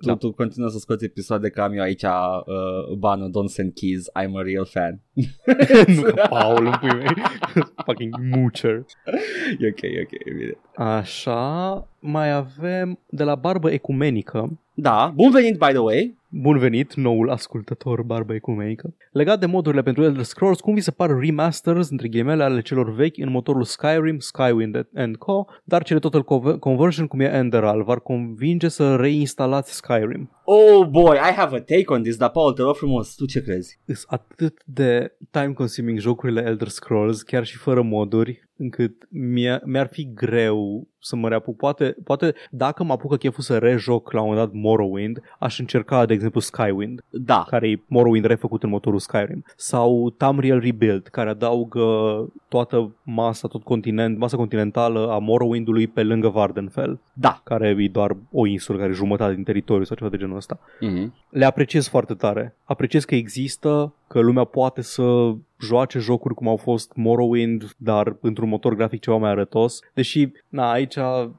tu, 0.00 0.06
Da. 0.06 0.14
tu 0.16 0.32
continuă 0.32 0.68
să 0.68 0.78
scoți 0.78 1.04
episoade 1.04 1.48
că 1.48 1.60
am 1.60 1.72
eu 1.72 1.82
aici 1.82 2.02
uh, 2.02 2.96
banul 2.98 3.28
Don't 3.30 3.48
Send 3.52 3.72
Keys, 3.74 4.04
I'm 4.10 4.30
a 4.38 4.42
real 4.42 4.66
fan. 4.66 5.00
nu 5.96 6.02
ca 6.02 6.26
Paul 6.28 6.66
în 6.66 6.72
pui 6.80 6.94
mei. 6.94 7.14
Fucking 7.86 8.14
moocher. 8.34 8.84
e 9.58 9.66
ok, 9.68 9.80
e 9.82 10.00
ok, 10.02 10.12
e 10.24 10.32
bine. 10.38 10.58
Așa, 10.74 11.88
mai 12.00 12.32
avem 12.32 12.98
de 13.06 13.24
la 13.24 13.34
Barbă 13.34 13.70
Ecumenică. 13.70 14.58
Da, 14.74 15.12
bun 15.14 15.30
venit, 15.30 15.58
by 15.58 15.66
the 15.68 15.78
way. 15.78 16.17
Bun 16.30 16.58
venit, 16.58 16.94
noul 16.94 17.30
ascultător 17.30 18.02
Barbă 18.02 18.34
Ecumenică. 18.34 18.94
Legat 19.12 19.40
de 19.40 19.46
modurile 19.46 19.82
pentru 19.82 20.04
Elder 20.04 20.22
Scrolls, 20.22 20.60
cum 20.60 20.74
vi 20.74 20.80
se 20.80 20.90
par 20.90 21.10
remasters, 21.18 21.90
între 21.90 22.08
ghilimele, 22.08 22.42
ale 22.42 22.60
celor 22.60 22.94
vechi 22.94 23.16
în 23.16 23.30
motorul 23.30 23.62
Skyrim, 23.62 24.18
Skywind 24.18 24.88
and 24.94 25.16
Co., 25.16 25.44
dar 25.64 25.82
cele 25.82 25.98
Total 25.98 26.22
Conver- 26.22 26.58
Conversion, 26.58 27.06
cum 27.06 27.20
e 27.20 27.34
Enderal, 27.34 27.82
v-ar 27.82 28.00
convinge 28.00 28.68
să 28.68 28.96
reinstalați 28.96 29.74
Skyrim. 29.74 30.30
Oh 30.44 30.86
boy, 30.86 31.16
I 31.16 31.32
have 31.36 31.56
a 31.56 31.60
take 31.60 31.84
on 31.86 32.02
this, 32.02 32.16
dar 32.16 32.30
Paul, 32.30 32.52
te 32.52 32.62
rog 32.62 32.74
frumos, 32.76 33.14
tu 33.14 33.26
ce 33.26 33.42
crezi? 33.42 33.80
Sunt 33.86 34.06
atât 34.06 34.62
de 34.64 35.16
time-consuming 35.30 35.98
jocurile 35.98 36.42
Elder 36.42 36.68
Scrolls, 36.68 37.22
chiar 37.22 37.44
și 37.44 37.56
fără 37.56 37.82
moduri, 37.82 38.47
încât 38.58 39.06
mi-a, 39.10 39.60
mi-ar 39.64 39.86
fi 39.86 40.12
greu 40.14 40.86
să 41.00 41.16
mă 41.16 41.28
reapuc. 41.28 41.56
Poate, 41.56 41.96
poate 42.04 42.34
dacă 42.50 42.84
mă 42.84 42.92
apucă 42.92 43.16
cheful 43.16 43.42
să 43.42 43.58
rejoc 43.58 44.12
la 44.12 44.20
un 44.20 44.28
moment 44.28 44.46
dat 44.46 44.60
Morrowind, 44.60 45.20
aș 45.38 45.58
încerca, 45.58 46.06
de 46.06 46.12
exemplu, 46.12 46.40
Skywind, 46.40 47.04
Da, 47.10 47.44
care 47.48 47.68
e 47.68 47.82
Morrowind 47.86 48.24
refăcut 48.24 48.62
în 48.62 48.70
motorul 48.70 48.98
Skyrim, 48.98 49.44
sau 49.56 50.10
Tamriel 50.10 50.60
Rebuild, 50.60 51.06
care 51.06 51.30
adaugă 51.30 51.82
toată 52.48 52.94
masa, 53.02 53.48
tot 53.48 53.62
continent, 53.62 54.18
masa 54.18 54.36
continentală 54.36 55.10
a 55.10 55.18
Morrowindului 55.18 55.86
pe 55.86 56.02
lângă 56.02 56.28
Vardenfell, 56.28 57.00
da. 57.12 57.40
care 57.44 57.68
care 57.68 57.82
e 57.82 57.88
doar 57.88 58.16
o 58.32 58.46
insulă, 58.46 58.78
care 58.78 58.90
e 58.90 58.94
jumătate 58.94 59.34
din 59.34 59.44
teritoriu 59.44 59.84
sau 59.84 59.96
ceva 59.96 60.10
de 60.10 60.16
genul 60.16 60.36
ăsta 60.36 60.60
Mm-hmm. 60.60 61.10
le 61.30 61.44
apreciez 61.44 61.88
foarte 61.88 62.14
tare. 62.14 62.56
Apreciez 62.64 63.04
că 63.04 63.14
există, 63.14 63.94
că 64.06 64.20
lumea 64.20 64.44
poate 64.44 64.82
să 64.82 65.34
joace 65.60 65.98
jocuri 65.98 66.34
cum 66.34 66.48
au 66.48 66.56
fost 66.56 66.92
Morrowind, 66.94 67.64
dar 67.76 68.16
într-un 68.20 68.48
motor 68.48 68.74
grafic 68.74 69.00
ceva 69.00 69.16
mai 69.16 69.30
arătos. 69.30 69.80
Deși, 69.94 70.28
na, 70.48 70.70
aici 70.70 70.96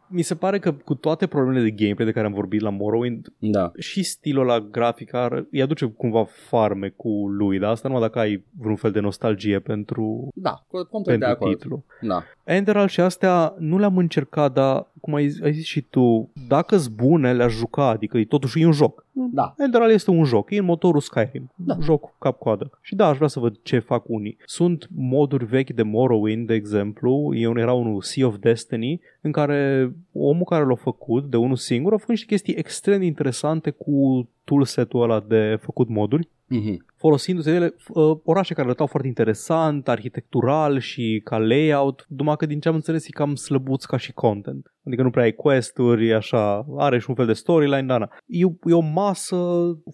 mi 0.08 0.22
se 0.22 0.36
pare 0.36 0.60
că 0.60 0.72
cu 0.72 0.96
toate 0.96 1.28
problemele 1.28 1.64
de 1.64 1.84
gameplay 1.84 2.06
de 2.08 2.12
care 2.14 2.26
am 2.26 2.34
vorbit 2.34 2.62
la 2.62 2.70
Morrowind, 2.70 3.28
Da. 3.38 3.72
și 3.78 4.04
stilul 4.04 4.46
la 4.46 4.60
grafic 4.60 5.14
are, 5.14 5.48
îi 5.52 5.62
aduce 5.62 5.86
cumva 5.86 6.26
farme 6.48 6.90
cu 6.96 7.10
lui, 7.30 7.60
dar 7.60 7.72
asta 7.72 7.88
numai 7.88 8.04
dacă 8.04 8.20
ai 8.20 8.44
vreun 8.60 8.76
fel 8.76 8.92
de 8.92 9.00
nostalgie 9.00 9.60
pentru, 9.60 10.28
Da, 10.34 10.66
complet 10.90 11.20
de 11.20 11.26
pentru 11.26 11.28
acord. 11.46 11.58
titlu. 11.60 11.84
Da. 12.02 12.24
Enderal 12.44 12.88
și 12.88 13.00
astea 13.02 13.56
nu 13.58 13.78
le-am 13.78 13.98
încercat, 13.98 14.54
dar 14.54 14.88
cum 15.02 15.14
ai, 15.14 15.36
ai 15.44 15.54
zis 15.54 15.66
și 15.66 15.82
tu, 15.82 16.32
dacă 16.48 16.78
sunt 16.78 16.96
bune, 16.96 17.34
le-aș 17.34 17.54
juca, 17.54 17.88
adică 17.88 18.18
e 18.18 18.26
totuși 18.26 18.62
e 18.62 18.66
un 18.66 18.72
joc. 18.72 19.06
Da. 19.12 19.54
Enderal 19.58 19.92
este 19.92 20.12
un 20.12 20.24
joc, 20.24 20.52
e 20.52 20.58
în 20.58 20.66
motorul 20.66 21.00
Skyrim, 21.02 21.52
Da. 21.56 21.78
joc 21.82 22.18
cap-coadă. 22.20 22.70
Și 22.82 22.96
da, 22.96 23.08
aș 23.08 23.16
vrea 23.16 23.28
să 23.28 23.40
văd 23.40 23.60
ce 23.62 23.80
fac 23.80 24.04
unii. 24.08 24.38
Sunt 24.46 24.88
moduri 24.96 25.46
vechi 25.46 25.70
de 25.70 25.84
Morrowind, 25.84 26.48
de 26.48 26.54
exemplu, 26.54 27.34
e 27.34 27.48
un, 27.48 27.58
era 27.58 27.74
unul 27.74 28.02
Sea 28.02 28.28
of 28.28 28.38
Destiny, 28.40 29.02
în 29.22 29.32
care 29.32 29.92
omul 30.14 30.44
care 30.44 30.66
l-a 30.66 30.76
făcut, 30.76 31.30
de 31.30 31.38
unul 31.38 31.56
singur, 31.56 31.94
a 31.94 31.98
făcut 31.98 32.10
niște 32.10 32.26
chestii 32.26 32.54
extrem 32.54 33.00
de 33.00 33.06
interesante 33.06 33.70
cu 33.70 34.28
toolset-ul 34.50 35.02
ăla 35.02 35.20
de 35.20 35.58
făcut 35.62 35.90
moduri 35.90 36.30
Mm-hmm. 36.56 36.78
folosindu-se 36.96 37.52
ele 37.52 37.76
uh, 37.88 38.18
orașe 38.24 38.54
care 38.54 38.68
arătau 38.68 38.88
foarte 38.88 39.08
interesant, 39.08 39.88
arhitectural 39.88 40.80
și 40.80 41.22
ca 41.24 41.38
layout, 41.38 42.06
numai 42.08 42.36
că 42.36 42.46
din 42.46 42.60
ce 42.60 42.68
am 42.68 42.76
înțeles 42.76 43.08
e 43.08 43.10
cam 43.12 43.36
slăbuț 43.36 43.84
ca 43.84 43.98
și 43.98 44.14
content. 44.14 44.74
Adică 44.86 45.02
nu 45.02 45.10
prea 45.10 45.24
ai 45.24 45.32
quest-uri, 45.32 46.14
așa, 46.14 46.66
are 46.78 47.00
și 47.00 47.10
un 47.10 47.16
fel 47.16 47.26
de 47.26 47.34
storyline, 47.34 47.84
dar 47.84 48.00
na. 48.00 48.10
E, 48.26 48.46
e 48.64 48.74
o 48.74 48.80
masă 48.80 49.38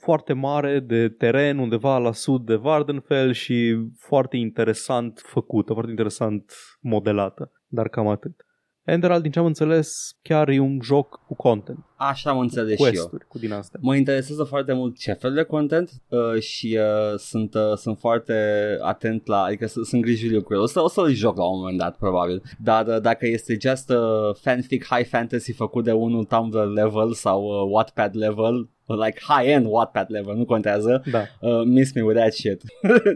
foarte 0.01 0.34
mare 0.34 0.80
de 0.80 1.10
teren 1.10 1.58
undeva 1.58 1.97
la 1.97 2.12
sud 2.12 2.45
de 2.45 2.56
Vardenfell 2.56 3.32
și 3.32 3.88
foarte 3.97 4.38
interesant 4.38 5.22
făcută, 5.26 5.72
foarte 5.72 5.91
interesant 5.91 6.53
modelată, 6.80 7.51
dar 7.68 7.88
cam 7.88 8.08
atât. 8.08 8.44
Enderal, 8.86 9.21
din 9.21 9.31
ce 9.31 9.39
am 9.39 9.45
înțeles, 9.45 10.17
chiar 10.21 10.49
e 10.49 10.59
un 10.59 10.79
joc 10.81 11.21
cu 11.27 11.36
content, 11.36 11.86
Așa 11.95 12.29
am 12.29 12.39
înțeles 12.39 12.77
cu 12.77 12.83
și 12.86 12.95
eu. 12.95 13.01
quest-uri, 13.01 13.27
cu 13.27 13.38
din 13.38 13.51
astea. 13.51 13.79
Mă 13.83 13.95
interesează 13.95 14.43
foarte 14.43 14.73
mult 14.73 14.97
ce 14.97 15.13
fel 15.13 15.33
de 15.33 15.43
content 15.43 15.89
uh, 16.09 16.39
și 16.41 16.79
uh, 16.79 17.17
sunt, 17.19 17.53
uh, 17.53 17.73
sunt 17.75 17.97
foarte 17.99 18.33
atent 18.81 19.27
la, 19.27 19.41
adică 19.43 19.65
s- 19.67 19.79
sunt 19.83 20.01
grijuliu 20.01 20.41
cu 20.43 20.53
el. 20.53 20.59
O, 20.59 20.65
să, 20.65 20.81
o 20.81 20.88
să-l 20.88 21.09
joc 21.13 21.38
la 21.38 21.43
un 21.49 21.57
moment 21.59 21.77
dat, 21.77 21.97
probabil. 21.97 22.41
Dar 22.59 22.88
uh, 22.88 23.01
dacă 23.01 23.27
este 23.27 23.57
just 23.61 23.89
uh, 23.89 24.36
fanfic 24.41 24.86
high 24.86 25.07
fantasy 25.07 25.53
făcut 25.53 25.83
de 25.83 25.91
unul 25.91 26.23
Tumblr 26.23 26.65
level 26.73 27.13
sau 27.13 27.43
uh, 27.43 27.69
Wattpad 27.71 28.15
level, 28.15 28.69
like 28.88 29.19
high-end 29.27 29.65
Wattpad 29.65 30.07
level, 30.07 30.36
nu 30.36 30.45
contează. 30.45 31.03
Da. 31.11 31.21
Uh, 31.39 31.63
miss 31.65 31.93
me 31.93 32.01
with 32.01 32.17
that 32.19 32.33
shit. 32.33 32.61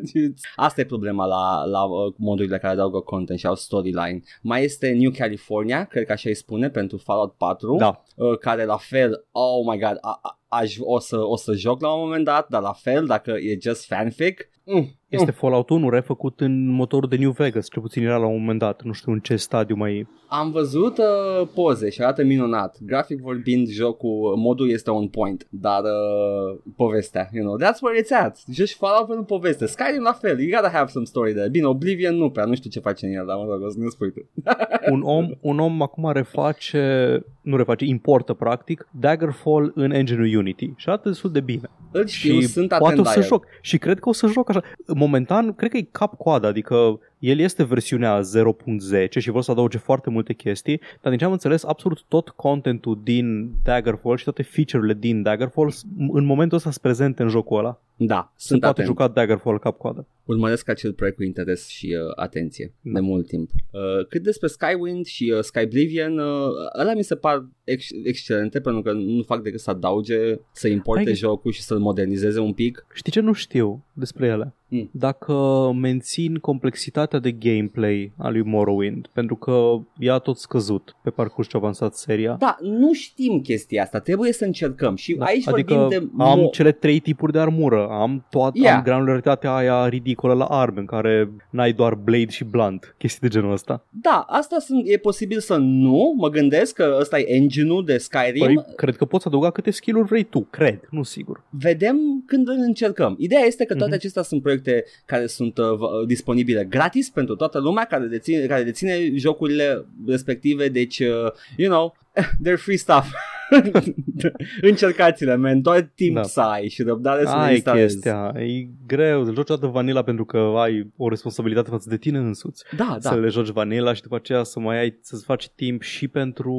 Asta 0.56 0.82
e 0.82 0.86
problema 0.86 1.26
la, 1.26 1.64
la 1.66 1.84
uh, 1.84 2.14
modurile 2.18 2.58
care 2.58 2.74
adaugă 2.74 3.00
content 3.00 3.40
și 3.40 3.46
au 3.46 3.56
storyline. 3.56 4.20
Mai 4.42 4.64
este 4.64 4.90
New 4.90 5.12
California, 5.12 5.84
cred 5.84 6.06
că 6.06 6.12
așa 6.12 6.30
îi 6.30 6.36
spune, 6.36 6.70
pentru 6.70 6.98
Fallout 6.98 7.34
4, 7.34 7.76
Da. 7.76 8.02
uh, 8.16 8.38
care 8.38 8.66
la 8.66 8.78
fel, 8.78 9.26
oh 9.32 9.66
my 9.72 9.80
god, 9.80 9.98
a, 10.02 10.20
a, 10.22 10.39
aș, 10.50 10.76
o, 10.80 11.00
să, 11.00 11.18
o 11.18 11.36
să 11.36 11.54
joc 11.54 11.82
la 11.82 11.94
un 11.94 12.02
moment 12.02 12.26
dat, 12.26 12.48
dar 12.50 12.62
la 12.62 12.74
fel, 12.74 13.06
dacă 13.06 13.32
e 13.32 13.58
just 13.62 13.86
fanfic, 13.86 14.50
mm, 14.64 15.00
Este 15.10 15.32
Fallout 15.32 15.70
1 15.70 15.90
refăcut 15.90 16.40
în 16.40 16.68
motorul 16.68 17.10
de 17.10 17.16
New 17.16 17.32
Vegas, 17.32 17.68
cel 17.70 17.82
puțin 17.82 18.04
era 18.04 18.18
la 18.18 18.26
un 18.26 18.40
moment 18.40 18.60
dat, 18.60 18.82
nu 18.84 18.92
știu 18.92 19.12
în 19.12 19.20
ce 19.20 19.36
stadiu 19.36 19.76
mai 19.76 19.96
e. 19.96 20.08
Am 20.28 20.52
văzut 20.52 20.98
uh, 20.98 21.48
poze 21.54 21.90
și 21.90 22.02
arată 22.02 22.24
minunat. 22.24 22.78
Grafic 22.82 23.22
vorbind, 23.22 23.68
jocul, 23.68 24.36
modul 24.36 24.70
este 24.70 24.90
on 24.90 25.08
point, 25.08 25.48
dar 25.50 25.82
uh, 25.84 26.60
povestea, 26.76 27.30
you 27.34 27.44
know, 27.44 27.58
that's 27.58 27.80
where 27.82 28.02
it's 28.02 28.26
at. 28.26 28.44
Joci 28.52 28.74
Fallout 28.74 29.08
pentru 29.08 29.26
poveste. 29.26 29.66
Skyrim 29.66 30.02
la 30.02 30.12
fel, 30.12 30.40
you 30.40 30.62
gotta 30.62 30.78
have 30.78 30.90
some 30.92 31.06
story 31.06 31.34
there. 31.34 31.50
Bine, 31.50 31.66
Oblivion 31.66 32.16
nu 32.16 32.30
prea, 32.30 32.46
nu 32.46 32.56
știu 32.56 32.70
ce 32.70 32.80
face 32.80 33.06
în 33.06 33.14
el, 33.14 33.26
dar 33.26 33.38
mă 33.38 33.46
rog, 33.52 33.64
o 33.64 33.70
să 33.70 33.76
ne 33.80 33.88
spui 33.90 34.12
tu. 34.12 34.30
Un 34.94 35.02
om, 35.02 35.30
un 35.42 35.60
om 35.60 35.82
acum 35.82 36.12
reface, 36.12 37.20
nu 37.42 37.58
reface, 37.58 37.86
importă 37.86 38.34
practic 38.34 38.88
Daggerfall 39.00 39.72
în 39.76 39.92
engine 39.92 40.28
Unity 40.40 40.74
și 40.76 40.90
arată 40.90 41.10
destul 41.10 41.32
de 41.32 41.40
bine. 41.40 41.70
Îl 41.92 42.08
știu, 42.08 42.40
și 42.40 42.48
sunt 42.48 42.68
poate 42.68 42.84
atent 42.84 43.00
o 43.00 43.04
la 43.04 43.10
să 43.10 43.20
el. 43.20 43.26
joc. 43.26 43.46
Și 43.62 43.78
cred 43.78 44.00
că 44.00 44.10
o 44.10 44.14
să 44.14 44.28
joc 44.28 44.50
așa. 44.50 44.62
Momentan, 44.88 45.54
cred 45.54 45.72
că 45.72 45.78
e 45.78 45.88
cap 45.92 46.18
coada, 46.18 46.48
adică 46.48 47.00
el 47.20 47.40
este 47.40 47.64
versiunea 47.64 48.20
0.10 48.22 49.10
și 49.10 49.30
vor 49.30 49.42
să 49.42 49.52
adauge 49.52 49.78
foarte 49.78 50.10
multe 50.10 50.34
chestii, 50.34 50.80
dar 51.02 51.10
din 51.10 51.18
ce 51.18 51.26
am 51.26 51.32
înțeles, 51.32 51.64
absolut 51.64 52.04
tot 52.08 52.30
contentul 52.30 53.00
din 53.04 53.52
Daggerfall 53.64 54.18
și 54.18 54.24
toate 54.24 54.44
feature-urile 54.44 54.98
din 55.00 55.22
Daggerfall 55.22 55.70
s- 55.72 55.84
în 56.12 56.26
momentul 56.26 56.58
ăsta 56.58 56.70
sunt 56.72 56.82
prezente 56.84 57.24
în 57.24 57.30
jocul 57.30 57.58
ăla. 57.58 57.82
Da, 57.96 58.32
Se 58.36 58.48
sunt 58.48 58.60
poate 58.60 58.82
atent. 58.82 58.88
juca 58.98 59.08
Daggerfall 59.14 59.60
cap 59.60 59.78
coadă. 59.78 60.08
Urmăresc 60.26 60.70
acel 60.70 60.94
proiect 60.94 61.18
cu 61.18 61.24
interes 61.24 61.68
și 61.68 61.86
uh, 62.06 62.12
atenție 62.16 62.74
Da. 62.82 62.92
de 62.94 63.00
mult 63.00 63.28
timp. 63.28 63.50
Uh, 63.72 64.06
cât 64.10 64.24
despre 64.24 64.48
Skywind 64.48 65.06
și 65.06 65.34
uh, 65.36 65.42
Skyblivion, 65.44 66.18
uh, 66.20 66.48
ăla 66.80 66.94
mi 66.94 67.04
se 67.04 67.16
par 67.16 67.46
ex- 67.64 67.90
excelente 68.04 68.60
pentru 68.62 68.82
că 68.82 68.92
nu 68.92 69.22
fac 69.22 69.42
decât 69.42 69.60
să 69.60 69.70
adauge, 69.70 70.18
să 70.52 70.68
importe 70.68 71.02
Hai 71.04 71.12
că- 71.12 71.18
jocul 71.18 71.52
și 71.52 71.62
să-l 71.62 71.80
modernizeze 71.80 72.40
un 72.40 72.54
pic. 72.54 72.86
Știi 72.94 73.12
ce 73.12 73.20
nu 73.20 73.34
știu 73.34 73.86
despre 73.94 74.28
ele? 74.28 74.54
Mm. 74.72 74.90
Dacă 74.92 75.34
mențin 75.76 76.36
complexitatea 76.36 77.20
de 77.20 77.32
gameplay 77.32 78.12
a 78.18 78.30
lui 78.30 78.42
Morrowind, 78.44 79.08
pentru 79.14 79.36
că 79.36 79.76
ea 80.00 80.14
a 80.14 80.18
tot 80.20 80.38
scăzut 80.38 80.96
pe 81.04 81.10
parcurs 81.10 81.48
ce 81.48 81.56
a 81.56 81.60
avansat 81.60 81.96
seria. 81.96 82.36
Da, 82.40 82.58
nu 82.62 82.94
știm 82.94 83.40
chestia 83.42 83.84
asta, 83.84 84.00
trebuie 84.00 84.32
să 84.34 84.46
încercăm 84.46 84.96
și 84.96 85.14
Da, 85.14 85.26
aici 85.26 85.48
adică 85.48 85.74
vorbim 85.74 86.00
de... 86.18 86.24
am 86.24 86.40
mo- 86.40 86.52
cele 86.52 86.72
trei 86.72 87.00
tipuri 87.00 87.32
de 87.32 87.40
armură, 87.40 87.88
am 87.90 88.26
toată 88.30 88.58
Yeah. 88.60 88.76
am 88.76 88.84
granularitatea 88.84 89.56
aia 89.56 89.88
ridicolă 89.88 90.34
la 90.34 90.46
arme 90.46 90.80
în 90.80 90.86
care 90.86 91.32
n-ai 91.50 91.74
doar 91.74 91.94
blade 91.96 92.30
și 92.30 92.44
blunt, 92.44 92.96
chestii 92.98 93.22
de 93.22 93.28
genul 93.28 93.52
ăsta. 93.52 93.86
Da, 93.90 94.26
asta 94.28 94.60
sunt, 94.60 94.84
e 94.88 94.98
posibil 94.98 95.40
să 95.40 95.56
nu, 95.58 96.14
mă 96.18 96.30
gândesc 96.30 96.74
că 96.76 96.98
ăsta 97.00 97.20
e 97.20 97.26
engine-ul 97.36 97.86
de 97.86 97.98
Skyrim. 97.98 98.46
Păi, 98.46 98.66
cred 98.76 98.96
că 98.96 99.06
poți 99.06 99.28
adăuga 99.28 99.52
câte 99.52 99.72
skill-uri 99.72 100.08
vrei 100.08 100.24
tu, 100.24 100.48
cred, 100.50 100.80
nu 100.92 101.04
sigur. 101.04 101.44
Vedem 101.50 101.98
când 102.26 102.48
îl 102.48 102.56
încercăm. 102.58 103.16
Ideea 103.20 103.42
este 103.46 103.66
că 103.66 103.74
toate 103.74 103.86
Mhm. 103.86 103.94
acestea 104.00 104.22
sunt 104.22 104.42
proiecte 104.42 104.58
care 105.06 105.26
sunt 105.26 105.58
uh, 105.58 105.66
v- 105.66 106.06
disponibile 106.08 106.64
gratis 106.70 107.10
pentru 107.10 107.36
toată 107.36 107.60
lumea 107.60 107.84
care 107.86 108.06
deține, 108.06 108.46
care 108.46 108.64
deține 108.64 109.12
jocurile 109.16 109.86
respective, 110.08 110.68
deci, 110.68 111.00
uh, 111.00 111.32
you 111.58 111.70
know, 111.72 111.96
they're 112.46 112.58
free 112.58 112.76
stuff. 112.78 113.06
Încercați-le, 114.62 115.36
man, 115.36 115.62
doar 115.62 115.92
timp 115.96 116.16
Da. 116.16 116.24
să 116.24 116.40
ai 116.42 116.68
și 116.70 116.84
răbdare 116.84 117.26
să 117.26 117.32
le 117.36 117.42
Ai 117.42 117.54
instalezi. 117.54 117.94
chestia, 117.94 118.34
e 118.38 118.68
greu 118.88 119.26
să 119.26 119.32
joci 119.32 119.46
toată 119.46 119.66
vanila 119.68 120.02
pentru 120.04 120.26
că 120.26 120.38
ai 120.38 120.92
o 120.98 121.10
responsabilitate 121.10 121.70
față 121.70 121.90
de 121.90 121.98
tine 121.98 122.18
însuți. 122.18 122.64
Da, 122.76 122.98
Să 123.00 123.10
da. 123.10 123.16
le 123.16 123.28
joci 123.28 123.50
vanila 123.50 123.94
și 123.94 124.02
după 124.02 124.16
aceea 124.16 124.44
să 124.44 124.60
mai 124.60 124.80
ai, 124.80 124.98
să-ți 125.02 125.24
faci 125.26 125.50
timp 125.50 125.82
și 125.82 126.08
pentru 126.08 126.54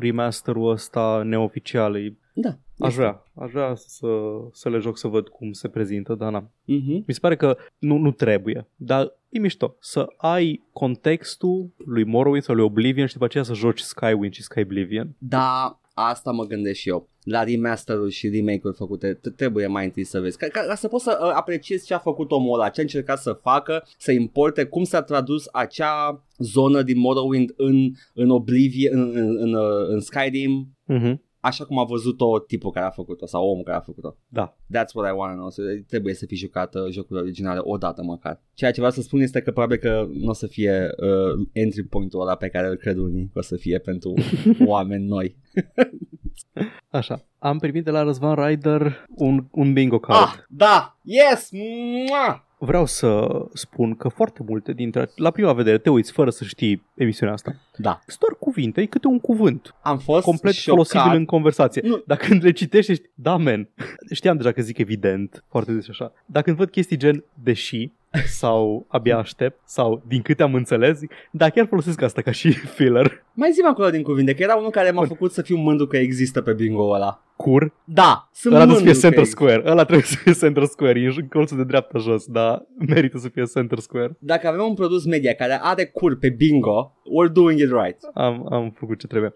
remasterul 0.00 0.70
ăsta 0.70 1.22
neoficial. 1.24 1.96
E- 1.96 2.16
da. 2.34 2.58
Aș 2.82 2.94
vrea, 2.94 3.24
aș 3.34 3.50
vrea 3.50 3.74
să, 3.74 4.06
să 4.52 4.68
le 4.68 4.78
joc 4.78 4.98
să 4.98 5.08
văd 5.08 5.28
cum 5.28 5.52
se 5.52 5.68
prezintă, 5.68 6.14
dar 6.14 6.32
n-am. 6.32 6.50
Mm-hmm. 6.62 7.04
Mi 7.06 7.14
se 7.14 7.20
pare 7.20 7.36
că 7.36 7.56
nu, 7.78 7.96
nu 7.96 8.10
trebuie, 8.10 8.66
dar 8.76 9.16
e 9.28 9.38
mișto 9.38 9.76
să 9.80 10.06
ai 10.16 10.62
contextul 10.72 11.70
lui 11.76 12.04
Morrowind 12.04 12.42
sau 12.42 12.54
lui 12.54 12.64
Oblivion 12.64 13.06
și 13.06 13.12
după 13.12 13.24
aceea 13.24 13.44
să 13.44 13.54
joci 13.54 13.80
Skywind 13.80 14.32
și 14.32 14.42
Skyblivion. 14.42 15.14
Da, 15.18 15.80
asta 15.94 16.30
mă 16.30 16.44
gândesc 16.44 16.78
și 16.78 16.88
eu. 16.88 17.08
La 17.22 17.44
remaster-uri 17.44 18.12
și 18.12 18.28
remake-uri 18.28 18.76
făcute, 18.76 19.18
t- 19.18 19.36
trebuie 19.36 19.66
mai 19.66 19.84
întâi 19.84 20.04
să 20.04 20.20
vezi. 20.20 20.38
Ca, 20.38 20.46
ca, 20.46 20.60
ca 20.60 20.74
să 20.74 20.88
poți 20.88 21.04
să 21.04 21.18
uh, 21.22 21.30
apreciezi 21.34 21.86
ce 21.86 21.94
a 21.94 21.98
făcut 21.98 22.30
omul 22.30 22.60
ăla, 22.60 22.68
ce 22.68 22.80
a 22.80 22.82
încercat 22.82 23.18
să 23.18 23.32
facă, 23.32 23.86
să 23.98 24.12
importe, 24.12 24.64
cum 24.64 24.84
s-a 24.84 25.02
tradus 25.02 25.48
acea 25.52 26.24
zonă 26.38 26.82
din 26.82 26.98
Morrowind 26.98 27.52
în, 27.56 27.90
în 28.14 28.30
Oblivion, 28.30 28.98
în, 28.98 29.16
în, 29.16 29.36
în, 29.38 29.54
uh, 29.54 29.88
în 29.88 30.00
Skyrim, 30.00 30.76
Mm-hmm. 30.88 31.18
Așa 31.42 31.64
cum 31.64 31.78
a 31.78 31.84
văzut-o 31.84 32.38
tipul 32.38 32.70
care 32.70 32.86
a 32.86 32.90
făcut-o 32.90 33.26
sau 33.26 33.48
omul 33.48 33.64
care 33.64 33.76
a 33.76 33.80
făcut-o. 33.80 34.16
Da. 34.28 34.56
That's 34.76 34.92
what 34.94 35.12
I 35.12 35.16
want 35.16 35.32
to 35.32 35.36
know. 35.36 35.50
So, 35.50 35.62
trebuie 35.86 36.14
să 36.14 36.26
fi 36.26 36.36
jucat 36.36 36.74
uh, 36.74 36.90
jocurile 36.90 37.24
originale 37.24 37.60
o 37.62 37.76
dată 37.76 38.02
măcar. 38.02 38.42
Ceea 38.54 38.70
ce 38.70 38.76
vreau 38.76 38.92
să 38.92 39.02
spun 39.02 39.20
este 39.20 39.40
că 39.40 39.50
probabil 39.50 39.76
că 39.76 40.08
nu 40.12 40.28
o 40.28 40.32
să 40.32 40.46
fie 40.46 40.90
uh, 40.96 41.46
entry 41.52 41.82
point-ul 41.82 42.20
ăla 42.20 42.34
pe 42.34 42.48
care 42.48 42.66
îl 42.66 42.76
cred 42.76 42.96
unii, 42.96 43.30
că 43.32 43.38
o 43.38 43.42
să 43.42 43.56
fie 43.56 43.78
pentru 43.78 44.14
oameni 44.66 45.06
noi. 45.06 45.36
Așa. 46.90 47.24
Am 47.38 47.58
primit 47.58 47.84
de 47.84 47.90
la 47.90 48.02
Răzvan 48.02 48.46
Rider 48.46 49.06
un, 49.08 49.44
un 49.50 49.72
bingo 49.72 49.98
card. 49.98 50.20
Ah, 50.20 50.34
da, 50.48 50.96
yes! 51.02 51.48
Mua! 51.50 52.46
Vreau 52.58 52.86
să 52.86 53.28
spun 53.52 53.94
că 53.94 54.08
foarte 54.08 54.40
multe 54.48 54.72
dintre... 54.72 55.08
La 55.16 55.30
prima 55.30 55.52
vedere 55.52 55.78
te 55.78 55.90
uiți 55.90 56.12
fără 56.12 56.30
să 56.30 56.44
știi 56.44 56.82
emisiunea 56.94 57.34
asta. 57.34 57.54
Da, 57.76 58.00
Sunt 58.06 58.18
doar 58.18 58.36
cuvinte, 58.38 58.80
e 58.80 58.86
câte 58.86 59.06
un 59.06 59.20
cuvânt. 59.20 59.74
am 59.82 59.98
fost 59.98 60.24
complet 60.24 60.52
șocat. 60.54 60.86
folosibil 60.86 61.18
în 61.18 61.24
conversație. 61.24 61.82
Nu. 61.84 62.02
Dacă 62.06 62.26
când 62.26 62.44
le 62.44 62.52
citești, 62.52 62.90
ești, 62.90 63.10
da, 63.14 63.36
man. 63.36 63.68
Știam 64.12 64.36
deja 64.36 64.52
că 64.52 64.62
zic 64.62 64.78
evident, 64.78 65.44
foarte 65.48 65.72
des 65.72 65.84
și 65.84 65.90
așa. 65.90 66.12
Dacă 66.26 66.44
când 66.44 66.56
văd 66.56 66.70
chestii 66.70 66.96
gen 66.96 67.24
deși 67.42 67.90
sau 68.26 68.86
abia 68.88 69.18
aștept 69.18 69.60
sau 69.64 70.02
din 70.06 70.22
câte 70.22 70.42
am 70.42 70.54
înțeles, 70.54 70.98
zic, 70.98 71.10
da, 71.30 71.48
chiar 71.48 71.66
folosesc 71.66 72.02
asta 72.02 72.22
ca 72.22 72.30
și 72.30 72.50
filler. 72.52 73.24
Mai 73.32 73.50
zi 73.52 73.60
acolo 73.68 73.90
din 73.90 74.02
cuvinte, 74.02 74.34
că 74.34 74.42
era 74.42 74.56
unul 74.56 74.70
care 74.70 74.90
m-a 74.90 74.98
Bun. 74.98 75.08
făcut 75.08 75.32
să 75.32 75.42
fiu 75.42 75.56
mândru 75.56 75.86
că 75.86 75.96
există 75.96 76.40
pe 76.40 76.52
bingo 76.52 76.88
ăla. 76.90 77.22
Cur. 77.42 77.72
Da, 77.84 78.28
sunt 78.32 78.54
Ăla 78.54 78.64
mândru 78.64 78.82
trebuie 78.82 78.94
să 78.94 79.00
fie 79.00 79.08
că 79.10 79.14
center 79.16 79.18
există. 79.22 79.44
square. 79.44 79.70
Ăla 79.70 79.84
trebuie 79.84 80.06
să 80.06 80.16
fie 80.16 80.32
center 80.32 80.64
square. 80.64 81.00
E 81.00 81.06
în 81.06 81.28
colțul 81.28 81.56
de 81.56 81.64
dreapta 81.64 81.98
jos, 81.98 82.26
dar 82.26 82.66
merită 82.78 83.18
să 83.18 83.28
fie 83.28 83.44
center 83.54 83.78
square. 83.78 84.16
Dacă 84.18 84.48
avem 84.48 84.60
un 84.64 84.74
produs 84.74 85.04
media 85.04 85.32
care 85.34 85.58
are 85.62 85.84
cur 85.84 86.18
pe 86.18 86.28
bingo, 86.28 86.92
we're 87.02 87.32
doing 87.32 87.60
it 87.60 87.70
right. 87.70 87.98
Am, 88.14 88.46
am 88.52 88.70
făcut 88.78 88.98
ce 88.98 89.06
trebuie. 89.06 89.32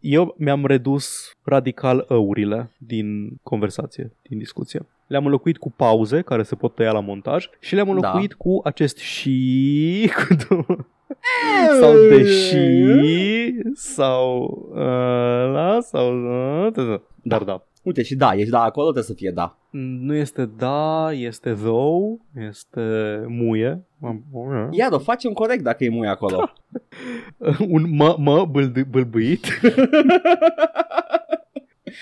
Eu 0.00 0.34
mi-am 0.38 0.66
redus 0.66 1.30
radical 1.42 2.06
ăurile 2.10 2.70
din 2.78 3.36
conversație, 3.42 4.12
din 4.22 4.38
discuție. 4.38 4.86
Le-am 5.06 5.24
înlocuit 5.24 5.58
cu 5.58 5.70
pauze 5.70 6.20
care 6.20 6.42
se 6.42 6.54
pot 6.54 6.74
tăia 6.74 6.92
la 6.92 7.00
montaj 7.00 7.48
și 7.60 7.74
le-am 7.74 7.88
înlocuit 7.90 8.28
da. 8.30 8.36
cu 8.38 8.60
acest 8.64 8.96
și 8.98 10.10
cu 10.16 10.34
două- 10.48 10.86
sau 11.80 11.94
deși 12.08 13.52
sau 13.74 14.42
uh, 14.70 15.52
la 15.52 15.78
sau 15.80 16.14
uh, 16.66 17.00
dar 17.22 17.42
da. 17.42 17.66
Uite 17.82 18.02
și 18.02 18.14
da, 18.14 18.34
ești 18.34 18.50
da 18.50 18.62
acolo, 18.62 18.84
trebuie 18.90 19.04
să 19.04 19.14
fie 19.14 19.30
da. 19.30 19.56
Nu 19.70 20.14
este 20.14 20.50
da, 20.56 21.12
este 21.12 21.52
though, 21.52 22.18
este 22.48 22.80
muie. 23.28 23.82
Iar 24.70 24.92
o 24.92 24.98
facem 24.98 25.32
corect 25.32 25.62
dacă 25.62 25.84
e 25.84 25.88
mui 25.88 26.08
acolo. 26.08 26.52
Un 27.68 27.94
mă, 27.94 28.16
mă 28.18 28.46
bâlb- 28.46 28.88
bâlbâit 28.90 29.44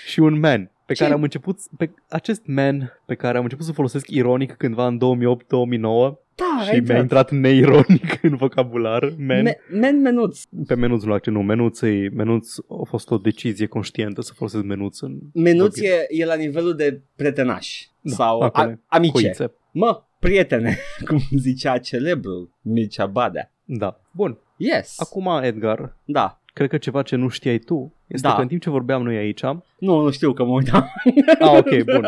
și 0.07 0.19
un 0.19 0.39
man 0.39 0.71
pe 0.85 0.93
Ce? 0.93 1.03
care 1.03 1.13
am 1.13 1.21
început 1.21 1.57
pe 1.77 1.91
acest 2.09 2.41
man 2.45 2.99
pe 3.05 3.15
care 3.15 3.37
am 3.37 3.43
început 3.43 3.65
să 3.65 3.71
folosesc 3.71 4.09
ironic 4.09 4.53
cândva 4.53 4.87
în 4.87 4.99
2008-2009 4.99 6.17
Da, 6.41 6.63
și 6.73 6.79
mi-a 6.79 6.97
intrat 6.97 7.31
neironic 7.31 8.19
în 8.21 8.35
vocabular 8.35 9.03
man. 9.17 9.41
Me- 9.43 9.57
men 9.71 10.01
menuț. 10.01 10.41
pe 10.67 10.75
menuț 10.75 11.03
nu 11.03 11.13
accentul 11.13 11.43
menuț, 11.43 11.81
e, 11.81 12.09
menuț 12.13 12.57
a 12.57 12.83
fost 12.87 13.11
o 13.11 13.17
decizie 13.17 13.65
conștientă 13.67 14.21
să 14.21 14.33
folosesc 14.35 14.63
menuț 14.63 14.99
în 14.99 15.17
Menuț 15.33 15.73
vorbire. 15.75 16.07
e, 16.09 16.21
e 16.21 16.25
la 16.25 16.35
nivelul 16.35 16.75
de 16.75 17.01
pretenaș 17.15 17.81
Da, 18.01 18.13
sau 18.13 18.39
acolo 18.39 18.67
a, 18.67 18.71
e. 18.71 18.79
amice. 18.85 19.11
coițe. 19.11 19.51
Mă, 19.71 20.03
prietene, 20.19 20.77
cum 21.07 21.19
zicea 21.37 21.77
celebrul 21.77 22.49
Mircea 22.61 23.05
Badea. 23.05 23.51
Da. 23.65 23.99
Bun. 24.11 24.37
Yes, 24.57 24.99
Acum, 24.99 25.39
Edgar, 25.43 25.97
da. 26.05 26.41
cred 26.53 26.69
că 26.69 26.77
ceva 26.77 27.01
ce 27.01 27.15
nu 27.15 27.27
știai 27.27 27.57
tu 27.57 27.95
este 28.11 28.27
Da. 28.27 28.33
că 28.35 28.41
în 28.41 28.47
timp 28.47 28.61
ce 28.61 28.69
vorbeam 28.69 29.03
noi 29.03 29.17
aici, 29.17 29.41
Nu, 29.77 30.01
nu 30.01 30.09
știu 30.11 30.33
că 30.33 30.43
mă 30.43 30.51
uitam. 30.51 30.91
Ah, 31.39 31.57
ok, 31.57 31.83
bun. 31.93 32.07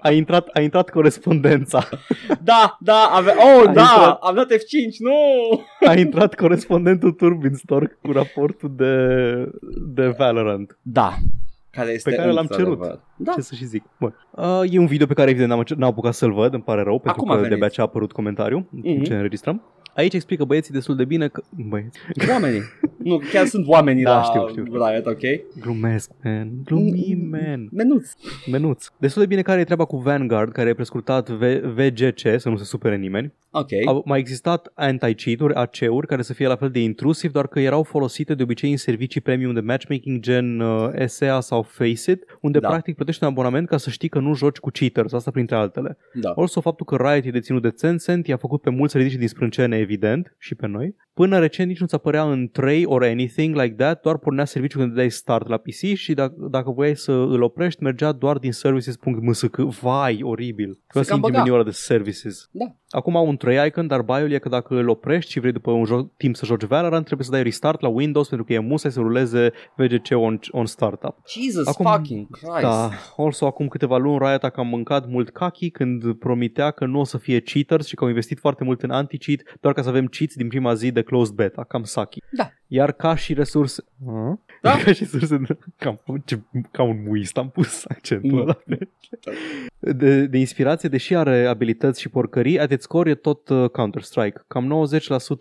A 0.00 0.10
intrat, 0.10 0.48
a 0.52 0.60
intrat 0.60 0.90
corespondența. 0.90 1.88
da, 2.42 2.76
da, 2.80 3.10
ave- 3.12 3.30
oh, 3.36 3.66
Ai 3.66 3.74
da, 3.74 3.80
intrat. 3.80 4.18
am 4.20 4.34
dat 4.34 4.46
F5, 4.52 4.96
nu! 4.98 5.12
A 5.88 5.94
intrat 5.94 6.34
corespondentul 6.34 7.12
Turbin 7.12 7.54
Store 7.54 7.98
cu 8.02 8.12
raportul 8.12 8.72
de, 8.76 9.04
de 9.94 10.06
Valorant. 10.18 10.78
Da, 10.82 11.12
care 11.70 11.90
este 11.90 12.10
pe 12.10 12.16
care 12.16 12.30
l-am 12.30 12.46
într-adevăr. 12.50 12.86
cerut. 12.86 13.00
Da. 13.16 13.32
Ce 13.32 13.40
să 13.40 13.54
și 13.54 13.64
zic? 13.64 13.82
Bun. 14.00 14.14
Uh, 14.30 14.60
e 14.70 14.78
un 14.78 14.86
video 14.86 15.06
pe 15.06 15.14
care 15.14 15.30
evident 15.30 15.50
n-am, 15.50 15.62
n-am 15.76 15.88
apucat 15.90 16.14
să-l 16.14 16.32
văd, 16.32 16.52
îmi 16.52 16.62
pare 16.62 16.82
rău, 16.82 16.98
pentru 16.98 17.10
Acum 17.20 17.30
a 17.30 17.34
că 17.34 17.40
venit. 17.40 17.48
de-abia 17.48 17.68
ce 17.74 17.80
a 17.80 17.84
apărut 17.84 18.12
comentariu, 18.12 18.68
Mhm. 18.70 19.02
ce 19.02 19.14
înregistrăm. 19.14 19.62
Aici 19.94 20.14
explică 20.14 20.44
băieții 20.44 20.72
destul 20.74 20.96
de 20.96 21.04
bine 21.04 21.28
că... 21.28 21.42
Băieți, 21.68 21.98
Oamenii. 22.30 22.60
nu, 22.96 23.20
chiar 23.32 23.46
sunt 23.46 23.66
oamenii 23.66 24.02
Da, 24.02 24.16
la 24.16 24.22
știu, 24.22 24.48
știu, 24.48 24.64
știu. 24.64 24.86
Riot, 24.86 25.06
ok? 25.06 25.20
glumesc, 25.60 26.10
man. 26.24 26.50
Glumim, 26.64 27.28
man. 27.30 27.68
Menuț. 27.72 28.10
Menuț. 28.50 28.86
Destul 28.98 29.22
de 29.22 29.28
bine 29.28 29.42
care 29.42 29.60
e 29.60 29.64
treaba 29.64 29.84
cu 29.84 29.96
Vanguard, 29.96 30.52
care 30.52 30.68
e 30.68 30.74
prescurtat 30.74 31.28
v- 31.30 31.60
VGC, 31.74 32.18
să 32.36 32.48
nu 32.48 32.56
se 32.56 32.64
supere 32.64 32.96
nimeni. 32.96 33.32
Ok. 33.50 33.68
Au 33.86 34.02
mai 34.06 34.18
existat 34.18 34.72
anti-cheat-uri, 34.74 35.54
AC-uri, 35.54 36.06
care 36.06 36.22
să 36.22 36.32
fie 36.32 36.46
la 36.46 36.56
fel 36.56 36.70
de 36.70 36.80
intrusiv, 36.82 37.32
doar 37.32 37.46
că 37.46 37.60
erau 37.60 37.82
folosite 37.82 38.34
de 38.34 38.42
obicei 38.42 38.70
în 38.70 38.76
servicii 38.76 39.20
premium 39.20 39.54
de 39.54 39.60
matchmaking 39.60 40.20
gen 40.20 40.60
uh, 40.60 40.88
SEA 41.06 41.40
sau 41.40 41.62
Faceit, 41.62 42.24
unde 42.40 42.58
Da. 42.58 42.68
practic 42.68 42.94
plătești 42.96 43.22
un 43.24 43.28
abonament 43.30 43.68
ca 43.68 43.76
să 43.76 43.90
știi 43.90 44.08
că 44.08 44.18
nu 44.18 44.34
joci 44.34 44.56
cu 44.56 44.70
cheaters, 44.70 45.12
asta 45.12 45.30
printre 45.30 45.56
altele. 45.56 45.96
Da. 46.14 46.30
Also, 46.30 46.60
faptul 46.60 46.86
că 46.86 46.96
Riot 46.96 47.24
e 47.24 47.30
deținut 47.30 47.62
de 47.62 47.68
Tencent 47.70 48.26
i-a 48.26 48.36
făcut 48.36 48.60
pe 48.60 48.70
mulți 48.70 48.92
să 48.92 48.98
ridice 48.98 49.16
din 49.18 49.28
sprâncene, 49.28 49.76
evident, 49.84 50.36
și 50.38 50.54
pe 50.54 50.66
noi. 50.66 50.94
Până 51.14 51.38
recent 51.38 51.68
nici 51.68 51.80
nu-ți 51.80 51.94
apărea 51.94 52.30
în 52.30 52.48
tray 52.48 52.84
or 52.84 53.02
anything 53.02 53.54
like 53.56 53.74
that, 53.74 54.00
doar 54.02 54.18
pornea 54.18 54.44
serviciul 54.44 54.80
când 54.80 54.94
dai 54.94 55.10
start 55.10 55.48
la 55.48 55.56
PC 55.56 55.94
și 55.94 56.14
dacă, 56.14 56.34
dacă 56.50 56.70
voiai 56.70 56.96
să 56.96 57.12
îl 57.12 57.42
oprești, 57.42 57.82
mergea 57.82 58.12
doar 58.12 58.38
din 58.38 58.52
services.msc. 58.52 59.56
Vai, 59.56 60.20
oribil. 60.22 60.78
Trebuia 60.82 61.02
să 61.04 61.10
cam 61.10 61.16
intri 61.16 61.30
băga. 61.30 61.38
meniul 61.38 61.54
ăla 61.54 61.64
de 61.64 61.70
services. 61.70 62.48
Da. 62.50 62.64
Acum 62.88 63.16
au 63.16 63.26
un 63.26 63.36
tray 63.36 63.66
icon, 63.66 63.86
dar 63.86 64.02
bio 64.02 64.26
e 64.28 64.38
că 64.38 64.48
dacă 64.48 64.74
îl 64.74 64.88
oprești 64.88 65.30
și 65.30 65.40
vrei 65.40 65.52
după 65.52 65.70
un 65.70 65.84
joc, 65.84 66.16
timp 66.16 66.36
să 66.36 66.44
joci 66.44 66.64
Valorant, 66.64 67.04
trebuie 67.04 67.26
să 67.26 67.32
dai 67.32 67.42
restart 67.42 67.80
la 67.80 67.88
Windows 67.88 68.28
pentru 68.28 68.46
că 68.46 68.52
e 68.52 68.58
musai 68.58 68.92
să 68.92 69.00
ruleze 69.00 69.52
VGC 69.76 70.10
on, 70.10 70.38
on 70.50 70.66
startup. 70.66 71.16
Jesus 71.26 71.66
Acum- 71.66 71.90
fucking 71.90 72.26
Christ. 72.30 72.60
Da, 72.60 72.90
also 73.16 73.46
acum 73.46 73.68
câteva 73.68 73.96
luni 73.96 74.18
Riot 74.18 74.44
a 74.44 74.50
cam 74.50 74.66
mâncat 74.66 75.08
mult 75.08 75.30
kaki 75.30 75.70
când 75.70 76.14
promitea 76.14 76.70
că 76.70 76.86
nu 76.86 77.00
o 77.00 77.04
să 77.04 77.18
fie 77.18 77.40
cheaters 77.40 77.86
și 77.86 77.94
că 77.94 78.02
au 78.02 78.08
investit 78.10 78.38
foarte 78.38 78.64
mult 78.64 78.82
în 78.82 78.90
anti-cheat 78.90 79.40
doar 79.60 79.73
ca 79.74 79.82
să 79.82 79.88
avem 79.88 80.06
cheats 80.06 80.34
din 80.34 80.48
prima 80.48 80.74
zi 80.74 80.90
de 80.90 81.02
closed 81.02 81.34
beta, 81.34 81.64
cam 81.64 81.84
saki. 81.84 82.18
Da. 82.30 82.50
Iar 82.74 82.92
ca 82.92 83.14
și 83.14 83.34
resurse... 83.34 83.84
A? 84.06 84.38
Da. 84.62 84.70
Ca 84.70 84.92
și 84.92 85.06
resurse... 85.12 85.40
Cam, 85.76 86.00
ce, 86.24 86.40
ca 86.70 86.82
un 86.82 87.02
muist 87.06 87.36
am 87.38 87.50
pus 87.50 87.84
accentul 87.88 88.30
Mm. 88.30 88.38
ăla. 88.40 88.58
De, 89.78 90.26
de 90.26 90.38
inspirație, 90.38 90.88
deși 90.88 91.14
are 91.16 91.46
abilități 91.46 92.00
și 92.00 92.08
porcării, 92.08 92.58
at 92.58 92.70
its 92.70 92.86
core 92.86 93.10
e 93.10 93.14
tot 93.14 93.48
uh, 93.48 93.68
Counter-Strike. 93.70 94.44
Cam 94.46 94.86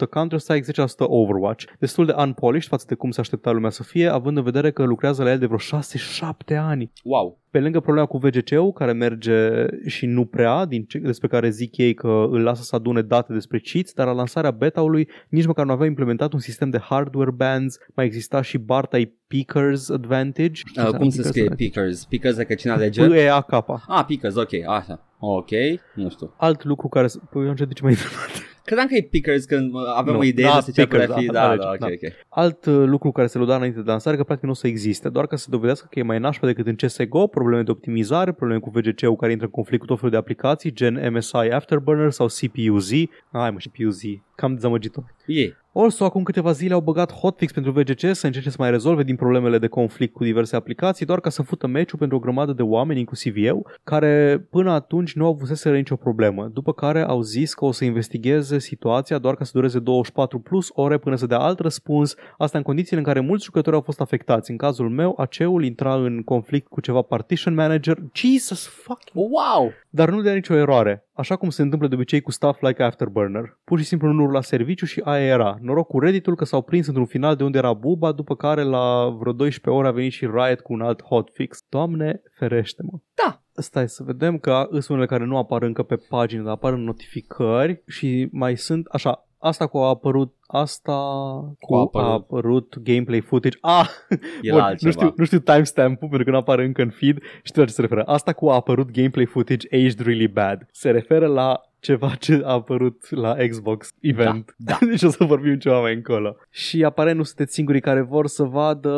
90% 0.05 0.09
Counter-Strike, 0.09 0.71
10% 0.71 0.85
Overwatch. 0.97 1.65
Destul 1.79 2.05
de 2.05 2.13
unpolished 2.17 2.69
față 2.69 2.85
de 2.87 2.95
cum 2.95 3.11
se 3.11 3.19
aștepta 3.19 3.51
lumea 3.51 3.69
să 3.69 3.83
fie, 3.83 4.07
având 4.07 4.37
în 4.37 4.43
vedere 4.43 4.71
că 4.71 4.83
lucrează 4.83 5.23
la 5.23 5.31
el 5.31 5.39
de 5.39 5.45
vreo 5.45 5.79
6-7 5.79 6.57
ani. 6.57 6.91
Wow. 7.03 7.41
Pe 7.49 7.59
lângă 7.59 7.79
problema 7.79 8.07
cu 8.07 8.17
VGC-ul, 8.17 8.71
care 8.73 8.91
merge 8.91 9.65
și 9.85 10.05
nu 10.05 10.25
prea, 10.25 10.65
din 10.65 10.83
ce, 10.85 10.97
despre 10.97 11.27
care 11.27 11.49
zic 11.49 11.77
ei 11.77 11.93
că 11.93 12.07
îl 12.07 12.41
lasă 12.41 12.63
să 12.63 12.75
adune 12.75 13.01
date 13.01 13.33
despre 13.33 13.59
cheats, 13.63 13.93
dar 13.93 14.05
la 14.07 14.13
lansarea 14.13 14.51
beta-ului 14.51 15.07
nici 15.29 15.45
măcar 15.45 15.65
nu 15.65 15.71
avea 15.71 15.85
implementat 15.85 16.33
un 16.33 16.39
sistem 16.39 16.69
de 16.69 16.77
hardware 16.79 17.22
bans, 17.31 17.77
mai 17.95 18.05
exista 18.05 18.41
și 18.41 18.57
Bartai 18.57 19.13
Pickers 19.27 19.89
Advantage. 19.89 20.61
Uh, 20.77 20.85
cum 20.89 21.09
se 21.09 21.23
scrie 21.23 21.49
Pickers? 21.55 22.05
Pickers 22.05 22.37
e 22.37 22.43
că 22.43 22.53
cine 22.53 22.71
alege? 22.71 23.07
P-E-A-K. 23.07 23.51
Ah, 23.87 24.03
Pickers, 24.07 24.35
ok, 24.35 24.49
așa. 24.67 25.05
Ok, 25.19 25.49
nu 25.95 26.09
știu. 26.09 26.33
Alt 26.37 26.63
lucru 26.63 26.87
care... 26.87 27.07
s- 27.07 27.19
Păi, 27.31 27.45
eu 27.45 27.53
de 27.53 27.65
ce 27.73 27.83
mai 27.83 27.91
întrebat? 27.91 28.51
Credeam 28.65 28.87
că 28.87 28.95
e 28.95 29.01
Pickers 29.01 29.45
când 29.45 29.73
uh, 29.73 29.79
avem 29.95 30.13
Nu. 30.13 30.19
o 30.19 30.23
idee 30.23 30.45
Da, 30.45 30.53
despre 30.53 30.71
ce 30.71 30.81
Pickers, 30.87 31.05
putea 31.05 31.21
fi. 31.21 31.25
da, 31.25 31.31
Da, 31.33 31.43
alege, 31.47 31.63
da, 31.63 31.69
ok, 31.71 31.79
da. 31.79 31.85
ok. 31.87 32.13
Alt 32.29 32.65
uh, 32.65 32.83
lucru 32.85 33.11
care 33.11 33.27
se 33.27 33.37
lăuda 33.37 33.55
înainte 33.55 33.79
de 33.81 33.89
lansare 33.89 34.15
că 34.17 34.23
practic 34.23 34.45
nu 34.45 34.51
o 34.51 34.55
să 34.55 34.67
existe, 34.67 35.09
doar 35.09 35.27
ca 35.27 35.35
să 35.35 35.47
dovedească 35.49 35.87
că 35.89 35.99
e 35.99 36.03
mai 36.03 36.19
nașpa 36.19 36.47
decât 36.47 36.67
în 36.67 36.75
CSGO, 36.75 37.27
probleme 37.27 37.61
de 37.63 37.71
optimizare, 37.71 38.31
probleme 38.31 38.59
cu 38.59 38.69
VGC-ul 38.69 39.15
care 39.15 39.31
intră 39.31 39.45
în 39.47 39.51
conflict 39.51 39.81
cu 39.81 39.87
tot 39.87 39.95
felul 39.95 40.11
de 40.11 40.17
aplicații, 40.17 40.73
gen 40.73 41.13
MSI 41.13 41.35
Afterburner 41.35 42.11
sau 42.11 42.27
CPU-Z. 42.27 42.91
Ai 43.31 43.51
mă, 43.51 43.57
CPU-Z, 43.57 44.01
cam 44.35 44.53
dezamăgitor. 44.53 45.03
E. 45.25 45.53
Also, 45.75 46.05
acum 46.05 46.23
câteva 46.23 46.51
zile 46.51 46.73
au 46.73 46.81
băgat 46.81 47.13
hotfix 47.13 47.51
pentru 47.51 47.71
VGC 47.71 47.99
să 48.11 48.25
încerce 48.25 48.49
să 48.49 48.55
mai 48.59 48.69
rezolve 48.69 49.03
din 49.03 49.15
problemele 49.15 49.57
de 49.57 49.67
conflict 49.67 50.13
cu 50.13 50.23
diverse 50.23 50.55
aplicații, 50.55 51.05
doar 51.05 51.19
ca 51.19 51.29
să 51.29 51.41
fută 51.41 51.67
meciul 51.67 51.99
pentru 51.99 52.17
o 52.17 52.19
grămadă 52.19 52.53
de 52.53 52.61
oameni, 52.61 52.99
inclusiv 52.99 53.33
eu, 53.37 53.67
care 53.83 54.45
până 54.49 54.71
atunci 54.71 55.13
nu 55.15 55.25
au 55.25 55.31
avuseseră 55.31 55.75
nicio 55.75 55.95
problemă, 55.95 56.49
după 56.53 56.73
care 56.73 57.03
au 57.03 57.21
zis 57.21 57.53
că 57.53 57.65
o 57.65 57.71
să 57.71 57.85
investigheze 57.85 58.59
situația 58.59 59.17
doar 59.17 59.35
ca 59.35 59.43
să 59.43 59.51
dureze 59.53 59.79
24 59.79 60.39
plus 60.39 60.69
ore 60.73 60.97
până 60.97 61.15
să 61.15 61.25
dea 61.25 61.39
alt 61.39 61.59
răspuns, 61.59 62.15
asta 62.37 62.57
în 62.57 62.63
condițiile 62.63 62.99
în 62.99 63.05
care 63.05 63.19
mulți 63.19 63.45
jucători 63.45 63.75
au 63.75 63.81
fost 63.81 64.01
afectați. 64.01 64.51
În 64.51 64.57
cazul 64.57 64.89
meu, 64.89 65.15
AC-ul 65.17 65.63
intra 65.63 65.95
în 65.95 66.21
conflict 66.21 66.67
cu 66.67 66.81
ceva 66.81 67.01
partition 67.01 67.53
manager. 67.53 67.97
Jesus 68.13 68.67
fucking 68.67 69.31
Wow! 69.31 69.71
dar 69.95 70.09
nu 70.09 70.21
dea 70.21 70.33
nicio 70.33 70.53
eroare, 70.53 71.05
așa 71.13 71.35
cum 71.35 71.49
se 71.49 71.61
întâmplă 71.61 71.87
de 71.87 71.95
obicei 71.95 72.21
cu 72.21 72.31
stuff 72.31 72.61
like 72.61 72.83
Afterburner. 72.83 73.59
Pur 73.63 73.79
și 73.79 73.85
simplu 73.85 74.11
nu 74.11 74.23
urla 74.23 74.41
serviciu 74.41 74.85
și 74.85 75.01
aia 75.03 75.25
era. 75.25 75.57
Noroc 75.61 75.87
cu 75.87 75.99
Reddit-ul 75.99 76.35
că 76.35 76.45
s-au 76.45 76.61
prins 76.61 76.87
într-un 76.87 77.05
final 77.05 77.35
de 77.35 77.43
unde 77.43 77.57
era 77.57 77.73
buba, 77.73 78.11
după 78.11 78.35
care 78.35 78.61
la 78.61 79.15
vreo 79.19 79.33
12 79.33 79.81
ore 79.81 79.87
a 79.87 79.91
venit 79.91 80.11
și 80.11 80.25
Riot 80.25 80.59
cu 80.59 80.73
un 80.73 80.81
alt 80.81 81.03
hotfix. 81.03 81.65
Doamne, 81.69 82.21
ferește-mă. 82.33 82.99
Da. 83.13 83.41
Stai 83.55 83.89
să 83.89 84.03
vedem 84.03 84.37
că 84.37 84.67
sunt 84.69 84.89
unele 84.89 85.05
care 85.05 85.25
nu 85.25 85.37
apar 85.37 85.61
încă 85.61 85.83
pe 85.83 85.95
pagină, 86.09 86.43
dar 86.43 86.51
apar 86.51 86.73
în 86.73 86.83
notificări 86.83 87.83
și 87.87 88.27
mai 88.31 88.57
sunt, 88.57 88.85
așa, 88.85 89.27
asta 89.43 89.67
cu 89.67 89.77
a 89.77 89.87
apărut, 89.87 90.33
asta 90.47 90.91
cu 91.59 91.75
a 91.75 91.77
a 91.77 91.81
apărut. 91.81 92.11
apărut 92.11 92.77
gameplay 92.83 93.21
footage. 93.21 93.57
Ah, 93.61 93.87
E 94.41 94.49
Bun, 94.49 94.57
la 94.57 94.57
nu 94.57 94.61
altceva. 94.63 94.91
știu, 94.91 95.13
nu 95.15 95.25
știu 95.25 95.39
timestamp-ul 95.39 96.07
pentru 96.07 96.23
că 96.25 96.31
nu 96.31 96.37
apare 96.37 96.65
încă 96.65 96.81
în 96.81 96.89
feed. 96.89 97.17
Știu 97.43 97.61
la 97.61 97.67
ce 97.67 97.73
se 97.73 97.81
referă. 97.81 98.03
Asta 98.03 98.33
cu 98.33 98.49
a 98.49 98.53
apărut 98.55 98.91
gameplay 98.91 99.25
footage 99.25 99.67
aged 99.71 99.99
really 99.99 100.27
bad. 100.27 100.67
Se 100.71 100.89
referă 100.91 101.27
la 101.27 101.61
ceva 101.83 102.15
ce 102.19 102.41
a 102.43 102.51
apărut 102.51 103.09
la 103.09 103.35
Xbox 103.49 103.89
event. 104.01 104.53
Da, 104.57 104.77
deci 104.89 105.01
o 105.03 105.09
să 105.09 105.23
vorbim 105.23 105.57
ceva 105.57 105.79
mai 105.81 105.93
încolo. 105.93 106.35
Și 106.49 106.83
aparent 106.83 107.17
nu 107.17 107.23
sunteți 107.23 107.53
singurii 107.53 107.81
care 107.81 108.01
vor 108.01 108.27
să 108.27 108.43
vadă, 108.43 108.91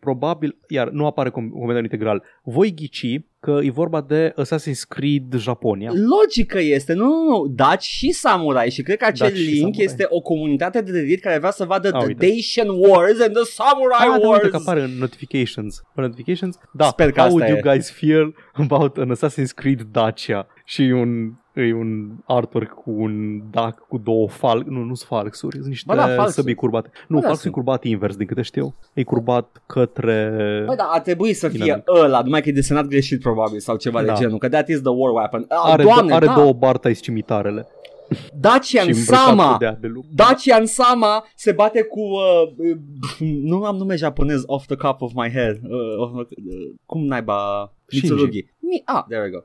probabil, 0.00 0.56
iar 0.68 0.88
nu 0.88 1.06
apare 1.06 1.28
com- 1.30 1.32
comentariul 1.52 1.82
integral. 1.92 2.22
Voi 2.42 2.74
ghici 2.74 3.20
că 3.40 3.58
e 3.62 3.70
vorba 3.70 4.00
de 4.00 4.34
Assassin's 4.42 4.82
Creed 4.88 5.34
Japonia. 5.36 5.90
Logică 5.94 6.58
este, 6.60 6.92
nu, 6.92 7.04
nu, 7.04 7.28
nu, 7.28 7.46
Daci 7.46 7.82
și 7.84 8.10
Samurai 8.10 8.70
și 8.70 8.82
cred 8.82 8.96
că 8.98 9.04
acel 9.04 9.28
Daci 9.28 9.36
și 9.36 9.42
link 9.44 9.58
Samurai. 9.60 9.84
este 9.84 10.06
o 10.08 10.20
comunitate 10.20 10.80
de 10.80 10.90
Reddit 10.90 11.20
care 11.20 11.38
vrea 11.38 11.50
să 11.50 11.64
vadă 11.64 11.88
A, 11.92 11.98
The 11.98 12.06
uite. 12.06 12.26
Dacian 12.26 12.68
Wars 12.68 13.20
and 13.20 13.34
the 13.34 13.44
Samurai 13.44 13.98
Ah, 14.00 14.20
da, 14.20 14.26
Wars. 14.28 14.42
uite 14.42 14.56
că 14.56 14.56
apare 14.56 14.82
în 14.82 14.90
notifications. 14.98 15.82
Pe 15.94 16.00
notifications? 16.00 16.58
Da. 16.72 16.84
Sper 16.84 17.10
că 17.12 17.20
How 17.20 17.24
asta 17.28 17.38
would 17.44 17.48
you 17.48 17.58
e. 17.58 17.74
guys 17.74 17.90
feel 17.90 18.34
about 18.52 18.96
an 18.98 19.12
Assassin's 19.16 19.54
Creed 19.54 19.80
Dacia? 19.90 20.46
Și 20.64 20.80
un, 20.82 21.32
e 21.60 21.74
un 21.74 22.10
artwork 22.26 22.68
cu 22.74 22.90
un 22.90 23.40
dac 23.50 23.78
cu 23.88 23.98
două 23.98 24.28
fal, 24.28 24.64
nu, 24.66 24.78
nu 24.82 24.94
sunt 24.94 25.08
falxuri, 25.08 25.56
sunt 25.56 25.68
niște 25.68 25.84
Ba 25.88 25.94
da, 25.94 26.02
falxuri. 26.06 26.30
săbii 26.32 26.54
curbate. 26.54 26.90
Nu, 27.08 27.14
Ba 27.16 27.20
da, 27.20 27.26
falxul 27.26 27.48
e 27.48 27.52
sunt. 27.52 27.54
curbat 27.64 27.84
invers, 27.84 28.16
din 28.16 28.26
câte 28.26 28.42
știu. 28.42 28.74
E 28.92 29.02
curbat 29.02 29.62
către... 29.66 30.62
Băi, 30.66 30.76
da, 30.76 30.88
ar 30.92 31.00
trebui 31.00 31.32
să 31.32 31.48
fie 31.48 31.58
Dinamic. 31.58 31.84
ăla, 32.02 32.20
numai 32.22 32.42
că 32.42 32.48
e 32.48 32.52
desenat 32.52 32.86
greșit 32.86 33.20
probabil 33.20 33.58
sau 33.58 33.76
ceva 33.76 34.02
Da. 34.02 34.12
de 34.12 34.18
genul, 34.20 34.38
că 34.38 34.48
that 34.48 34.68
is 34.68 34.80
the 34.80 34.90
war 34.90 35.12
weapon. 35.12 35.44
Ah, 35.48 35.58
are, 35.62 35.82
Doamne, 35.82 36.14
are 36.14 36.26
da, 36.26 36.34
două 36.34 36.52
bartai 36.52 36.92
cimitarele. 36.92 37.66
Dacian 38.40 38.84
și 38.92 38.98
îmbrăcat 38.98 39.24
Sama, 39.26 39.52
cu 39.52 39.58
dea 39.58 39.76
de 39.80 39.86
lucru. 39.86 40.10
Dacian 40.14 40.66
Sama 40.66 41.24
se 41.34 41.52
bate 41.52 41.82
cu, 41.82 42.00
uh, 42.00 42.70
uh, 42.70 42.76
nu 43.42 43.64
am 43.64 43.76
nume 43.76 43.96
japonez 43.96 44.42
off 44.46 44.66
the 44.66 44.76
cup 44.76 45.00
of 45.02 45.12
my 45.14 45.30
head, 45.30 45.60
uh, 45.62 45.98
of, 45.98 46.10
uh, 46.14 46.26
cum 46.86 47.04
naiba, 47.04 47.72
Shinji. 47.88 48.06
Mitsurugi. 48.08 48.46
Mi- 48.58 48.82
ah, 48.84 49.04
there 49.08 49.22
we 49.22 49.30
go. 49.30 49.38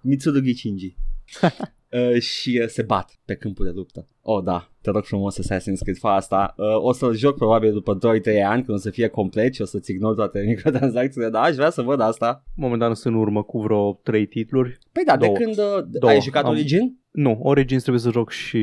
Mitsurugi 0.00 0.54
Shinji. 0.54 0.96
Uh, 1.92 2.18
și 2.20 2.58
uh, 2.62 2.68
se 2.68 2.82
bat 2.82 3.18
pe 3.24 3.34
câmpul 3.34 3.64
de 3.64 3.70
luptă. 3.74 4.08
Oh, 4.22 4.42
da, 4.44 4.70
te 4.80 4.90
rog 4.90 5.04
frumos 5.04 5.40
Assassin's 5.40 5.78
Creed, 5.82 5.96
fa 5.98 6.14
asta. 6.14 6.54
Uh, 6.56 6.64
o 6.82 6.92
să-l 6.92 7.14
joc 7.14 7.36
probabil 7.36 7.72
după 7.72 7.98
2-3 7.98 7.98
ani, 8.46 8.62
când 8.64 8.76
o 8.76 8.80
să 8.80 8.90
fie 8.90 9.08
complet 9.08 9.54
și 9.54 9.62
o 9.62 9.64
să-ți 9.64 9.90
ignor 9.90 10.14
toate 10.14 10.40
microtransacțiile, 10.48 11.28
dar 11.28 11.44
aș 11.44 11.54
vrea 11.54 11.70
să 11.70 11.82
văd 11.82 12.00
asta. 12.00 12.44
Momentan 12.54 12.94
sunt 12.94 13.14
în 13.14 13.20
urmă 13.20 13.42
cu 13.42 13.60
vreo 13.60 13.92
trei 14.02 14.26
titluri. 14.26 14.78
Păi 14.92 15.02
da, 15.06 15.16
Două. 15.16 15.32
de 15.38 15.44
când 15.44 15.58
uh, 15.58 15.84
Două. 16.00 16.12
ai 16.12 16.20
jucat 16.20 16.44
Am- 16.44 16.50
Origin? 16.50 16.98
Nu, 17.10 17.38
Origins 17.42 17.80
trebuie 17.82 18.02
să 18.02 18.10
joc 18.10 18.30
și 18.30 18.58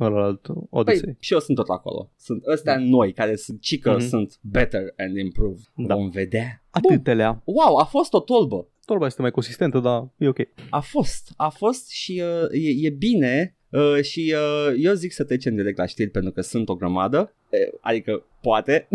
ălalt 0.00 0.46
Odyssey. 0.70 1.04
Păi 1.04 1.16
și 1.20 1.32
eu 1.32 1.38
sunt 1.38 1.56
tot 1.56 1.68
acolo. 1.68 2.12
Sunt 2.16 2.42
ăstea 2.46 2.78
noi 2.78 3.12
care 3.12 3.36
sunt 3.36 3.60
cică, 3.60 3.90
Mhm. 3.90 4.00
sunt 4.08 4.38
better 4.40 4.82
and 4.96 5.16
improve. 5.16 5.60
Da. 5.76 5.94
Vom 5.94 6.08
vedea. 6.10 6.64
Bun. 6.80 6.92
Atâtelea. 6.92 7.42
Wow, 7.44 7.76
a 7.76 7.84
fost 7.84 8.12
o 8.12 8.20
tolbă. 8.20 8.66
Torba 8.84 9.06
este 9.06 9.20
mai 9.22 9.30
consistentă, 9.30 9.78
dar 9.78 10.08
e 10.16 10.28
ok. 10.28 10.38
A 10.70 10.80
fost, 10.80 11.32
a 11.36 11.48
fost 11.48 11.90
și 11.90 12.22
uh, 12.24 12.48
e, 12.50 12.86
e 12.86 12.90
bine 12.90 13.56
uh, 13.70 14.02
și 14.02 14.34
uh, 14.36 14.74
eu 14.78 14.92
zic 14.92 15.12
să 15.12 15.24
trecem 15.24 15.54
direct 15.54 15.78
la 15.78 15.86
știri 15.86 16.10
pentru 16.10 16.32
că 16.32 16.40
sunt 16.40 16.68
o 16.68 16.74
grămadă, 16.74 17.34
uh, 17.50 17.78
adică 17.80 18.26
poate. 18.40 18.88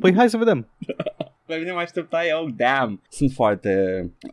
Păi 0.00 0.14
hai 0.14 0.30
să 0.30 0.36
vedem. 0.36 0.68
Pe 1.46 1.56
mine 1.56 1.72
mă 1.72 1.78
așteptai, 1.78 2.26
oh, 2.42 2.52
damn. 2.56 3.02
Sunt 3.08 3.30
foarte 3.30 3.72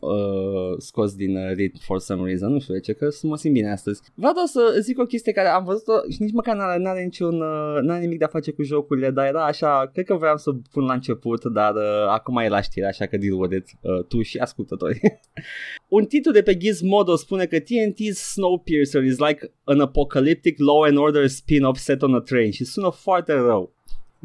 uh, 0.02 0.78
scos 0.78 1.16
din 1.16 1.36
uh, 1.36 1.54
ritm 1.54 1.80
for 1.80 2.00
some 2.00 2.28
reason, 2.28 2.52
nu 2.52 2.60
știu 2.60 2.74
de 2.74 2.80
ce, 2.80 2.94
că 2.94 3.08
mă 3.22 3.38
simt 3.38 3.54
bine 3.54 3.72
astăzi. 3.72 4.02
Vreau 4.14 4.34
doar 4.34 4.46
să 4.46 4.78
zic 4.80 5.00
o 5.00 5.06
chestie 5.06 5.32
care 5.32 5.48
am 5.48 5.64
văzut-o 5.64 5.94
și 6.10 6.22
nici 6.22 6.34
măcar 6.34 6.56
n-are, 6.56 6.82
n-are 6.82 7.04
niciun, 7.04 7.42
uh, 7.42 7.78
n-are 7.82 8.02
nimic 8.02 8.18
de 8.18 8.24
a 8.24 8.28
face 8.28 8.52
cu 8.52 8.64
jocurile, 8.64 9.10
dar 9.10 9.26
era 9.26 9.46
așa, 9.46 9.90
cred 9.94 10.06
că 10.06 10.16
vreau 10.16 10.38
să 10.38 10.52
pun 10.72 10.84
la 10.84 10.94
început, 10.94 11.46
dar 11.46 11.76
uh, 11.76 12.08
acum 12.08 12.38
e 12.38 12.48
la 12.48 12.62
știre, 12.62 12.86
așa 12.86 13.06
că 13.06 13.18
deal 13.18 13.40
with 13.40 13.56
it, 13.56 13.68
uh, 13.82 14.06
tu 14.08 14.22
și 14.22 14.38
ascultători. 14.38 15.00
Un 15.88 16.06
titlu 16.06 16.32
de 16.32 16.42
pe 16.42 16.58
Gizmodo 16.58 17.16
spune 17.16 17.46
că 17.46 17.58
TNT's 17.60 18.14
Snowpiercer 18.14 19.04
is 19.04 19.18
like 19.18 19.52
an 19.64 19.80
apocalyptic 19.80 20.60
Law 20.60 20.82
and 20.82 20.98
Order 20.98 21.28
spin-off 21.28 21.80
set 21.80 22.02
on 22.02 22.16
a 22.16 22.20
train 22.20 22.52
și 22.52 22.64
sună 22.64 22.90
foarte 22.90 23.34
rău. 23.34 23.74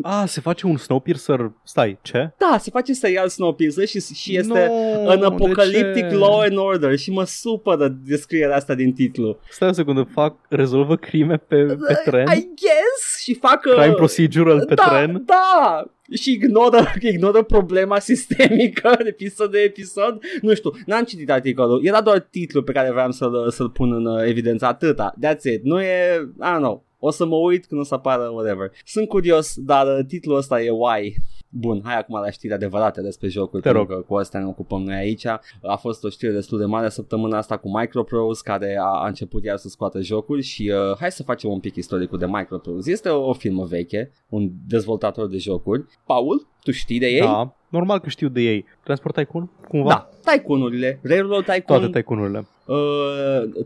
Ah, 0.02 0.24
se 0.26 0.40
face 0.40 0.66
un 0.66 0.76
Snowpiercer? 0.76 1.52
Stai, 1.64 1.98
ce? 2.02 2.30
Da, 2.38 2.58
se 2.58 2.70
face 2.70 2.92
serial 2.92 3.28
Snowpiercer 3.28 3.86
și, 3.86 4.00
și 4.14 4.36
este 4.36 4.70
No, 5.02 5.10
an 5.10 5.18
de 5.18 5.24
apocalyptic 5.24 6.08
ce? 6.08 6.14
law 6.14 6.38
and 6.38 6.58
order 6.58 6.96
și 6.96 7.10
mă 7.10 7.24
supără 7.24 7.88
descrierea 8.04 8.56
asta 8.56 8.74
din 8.74 8.92
titlu. 8.92 9.38
Stai 9.50 9.68
o 9.68 9.72
secundă, 9.72 10.08
fac, 10.12 10.36
rezolvă 10.48 10.96
crime 10.96 11.36
pe, 11.36 11.56
pe 11.86 11.94
tren? 12.04 12.26
I 12.26 12.48
guess 12.60 13.18
și 13.22 13.34
fac 13.34 13.64
uh, 13.64 13.74
Crime 13.74 13.94
procedural 13.94 14.64
pe 14.68 14.74
da, 14.74 14.88
tren? 14.88 15.22
Da, 15.26 15.84
și 16.12 16.32
ignoră, 16.32 16.92
ignoră 17.12 17.42
problema 17.42 17.98
sistemică 17.98 18.94
de 18.98 19.08
episod 19.08 19.50
de 19.50 19.58
episod. 19.58 20.22
Nu 20.40 20.54
știu, 20.54 20.70
n-am 20.86 21.04
citit 21.04 21.30
articolul, 21.30 21.84
era 21.84 22.00
doar 22.00 22.20
titlul 22.20 22.62
pe 22.62 22.72
care 22.72 22.90
vreau 22.90 23.10
să-l, 23.10 23.50
să-l 23.50 23.70
pun 23.70 23.92
în 23.92 24.06
uh, 24.06 24.22
evidență, 24.26 24.66
atâta. 24.66 25.14
That's 25.24 25.42
it, 25.42 25.62
nu 25.62 25.80
e, 25.80 26.20
I 26.40 26.54
don't 26.54 26.56
know. 26.56 26.84
O 27.08 27.10
să 27.10 27.26
mă 27.26 27.36
uit 27.36 27.66
când 27.66 27.80
o 27.80 27.84
să 27.84 27.94
apară 27.94 28.28
whatever. 28.28 28.70
Sunt 28.84 29.08
curios, 29.08 29.54
dar 29.56 29.86
uh, 29.86 30.04
titlul 30.06 30.36
ăsta 30.36 30.62
e 30.62 30.70
why. 30.70 31.16
Bun, 31.48 31.80
hai 31.84 31.98
acum 31.98 32.20
la 32.20 32.30
știri 32.30 32.52
adevărate 32.52 33.00
despre 33.02 33.28
jocuri, 33.28 33.62
Te 33.62 33.68
pentru 33.70 33.86
rog. 33.86 33.96
că 33.96 34.04
cu 34.06 34.14
astea 34.16 34.40
ne 34.40 34.46
ocupăm 34.46 34.82
noi 34.82 34.94
aici. 34.94 35.26
A 35.62 35.76
fost 35.80 36.04
o 36.04 36.08
știre 36.08 36.32
destul 36.32 36.58
de 36.58 36.64
mare 36.64 36.88
săptămâna 36.88 37.36
asta 37.36 37.56
cu 37.56 37.78
Microprose, 37.78 38.40
care 38.44 38.76
a, 38.80 38.84
a 38.84 39.06
început 39.06 39.44
iar 39.44 39.56
să 39.56 39.68
scoată 39.68 40.00
jocuri 40.00 40.42
și 40.42 40.72
uh, 40.90 40.96
hai 40.98 41.12
să 41.12 41.22
facem 41.22 41.50
un 41.50 41.60
pic 41.60 41.76
istoricul 41.76 42.18
de 42.18 42.26
Microprose. 42.26 42.90
Este 42.90 43.08
o, 43.08 43.28
o 43.28 43.32
firmă 43.32 43.64
veche, 43.64 44.12
un 44.28 44.50
dezvoltator 44.66 45.28
de 45.28 45.36
jocuri. 45.38 45.84
Paul, 46.06 46.46
tu 46.66 46.72
știi 46.72 46.98
de 46.98 47.06
ei? 47.06 47.20
Da, 47.20 47.54
normal 47.68 47.98
că 48.00 48.08
știu 48.08 48.28
de 48.28 48.40
ei. 48.40 48.64
Transport 48.84 49.14
Tycoon? 49.14 49.50
Cumva? 49.68 49.88
Da, 49.88 50.32
Tycoon-urile, 50.32 51.00
Railroad 51.02 51.44
Tycoon, 51.44 51.80
Toate 51.80 51.98
tycoon-urile. 51.98 52.46
uh, 52.66 52.76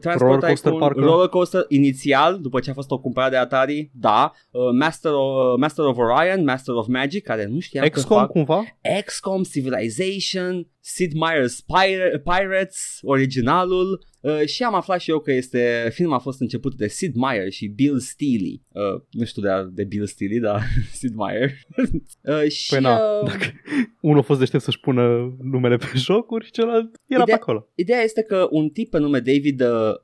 Transport 0.01 0.19
Roller 0.21 0.39
Coaster 0.41 0.73
Tycoon, 0.73 0.79
parcă? 0.79 1.01
Roller 1.01 1.29
Coaster 1.29 1.65
inițial, 1.69 2.39
după 2.41 2.61
ce 2.61 2.71
a 2.71 2.73
fost 2.73 2.91
o 2.91 2.99
cumpărare 2.99 3.31
de 3.31 3.37
Atari, 3.37 3.91
da, 3.93 4.33
uh, 4.51 4.61
Master, 4.79 5.13
of, 5.15 5.59
Master 5.59 5.85
of 5.85 5.97
Orion, 5.97 6.45
Master 6.45 6.75
of 6.75 6.87
Magic, 6.87 7.25
care 7.25 7.47
nu 7.47 7.59
știam 7.61 7.85
că 7.85 7.91
XCOM 7.99 8.19
fac, 8.19 8.31
cumva? 8.31 8.65
XCOM, 9.07 9.43
Civilization, 9.43 10.67
Sid 10.83 11.13
Meier's 11.13 11.57
Pir- 11.67 12.23
Pirates, 12.23 12.99
originalul 13.03 14.05
uh, 14.21 14.41
și 14.47 14.63
am 14.63 14.75
aflat 14.75 15.01
și 15.01 15.11
eu 15.11 15.19
că 15.19 15.33
este 15.33 15.91
filmul 15.93 16.15
a 16.15 16.19
fost 16.19 16.41
început 16.41 16.75
de 16.75 16.89
Sid 16.89 17.15
Meier 17.15 17.51
și 17.51 17.67
Bill 17.67 17.99
Steely. 17.99 18.63
Uh, 18.69 19.03
nu 19.11 19.25
știu 19.25 19.43
de, 19.43 19.49
de 19.73 19.85
Bill 19.85 20.07
Steely, 20.07 20.39
dar 20.39 20.63
Sid 21.01 21.15
Meier. 21.15 21.51
uh, 22.45 22.51
și 22.51 22.69
Păi 22.71 22.81
na, 22.81 22.99
uh, 23.21 23.27
dacă 23.29 23.45
unul 24.01 24.19
a 24.19 24.23
fost 24.23 24.39
deștept 24.39 24.63
să-și 24.63 24.81
pună 24.81 25.37
numele 25.43 25.77
pe 25.77 25.87
jocuri 25.95 26.45
și 26.45 26.51
celălalt 26.51 26.95
era 27.07 27.23
Ideea- 27.23 27.37
pe 27.37 27.43
acolo. 27.43 27.69
ideea 27.75 28.01
este 28.03 28.23
că 28.23 28.47
un 28.51 28.69
tip 28.69 28.91
pe 28.91 28.99
nume 28.99 29.19
David 29.19 29.61
uh, 29.61 29.95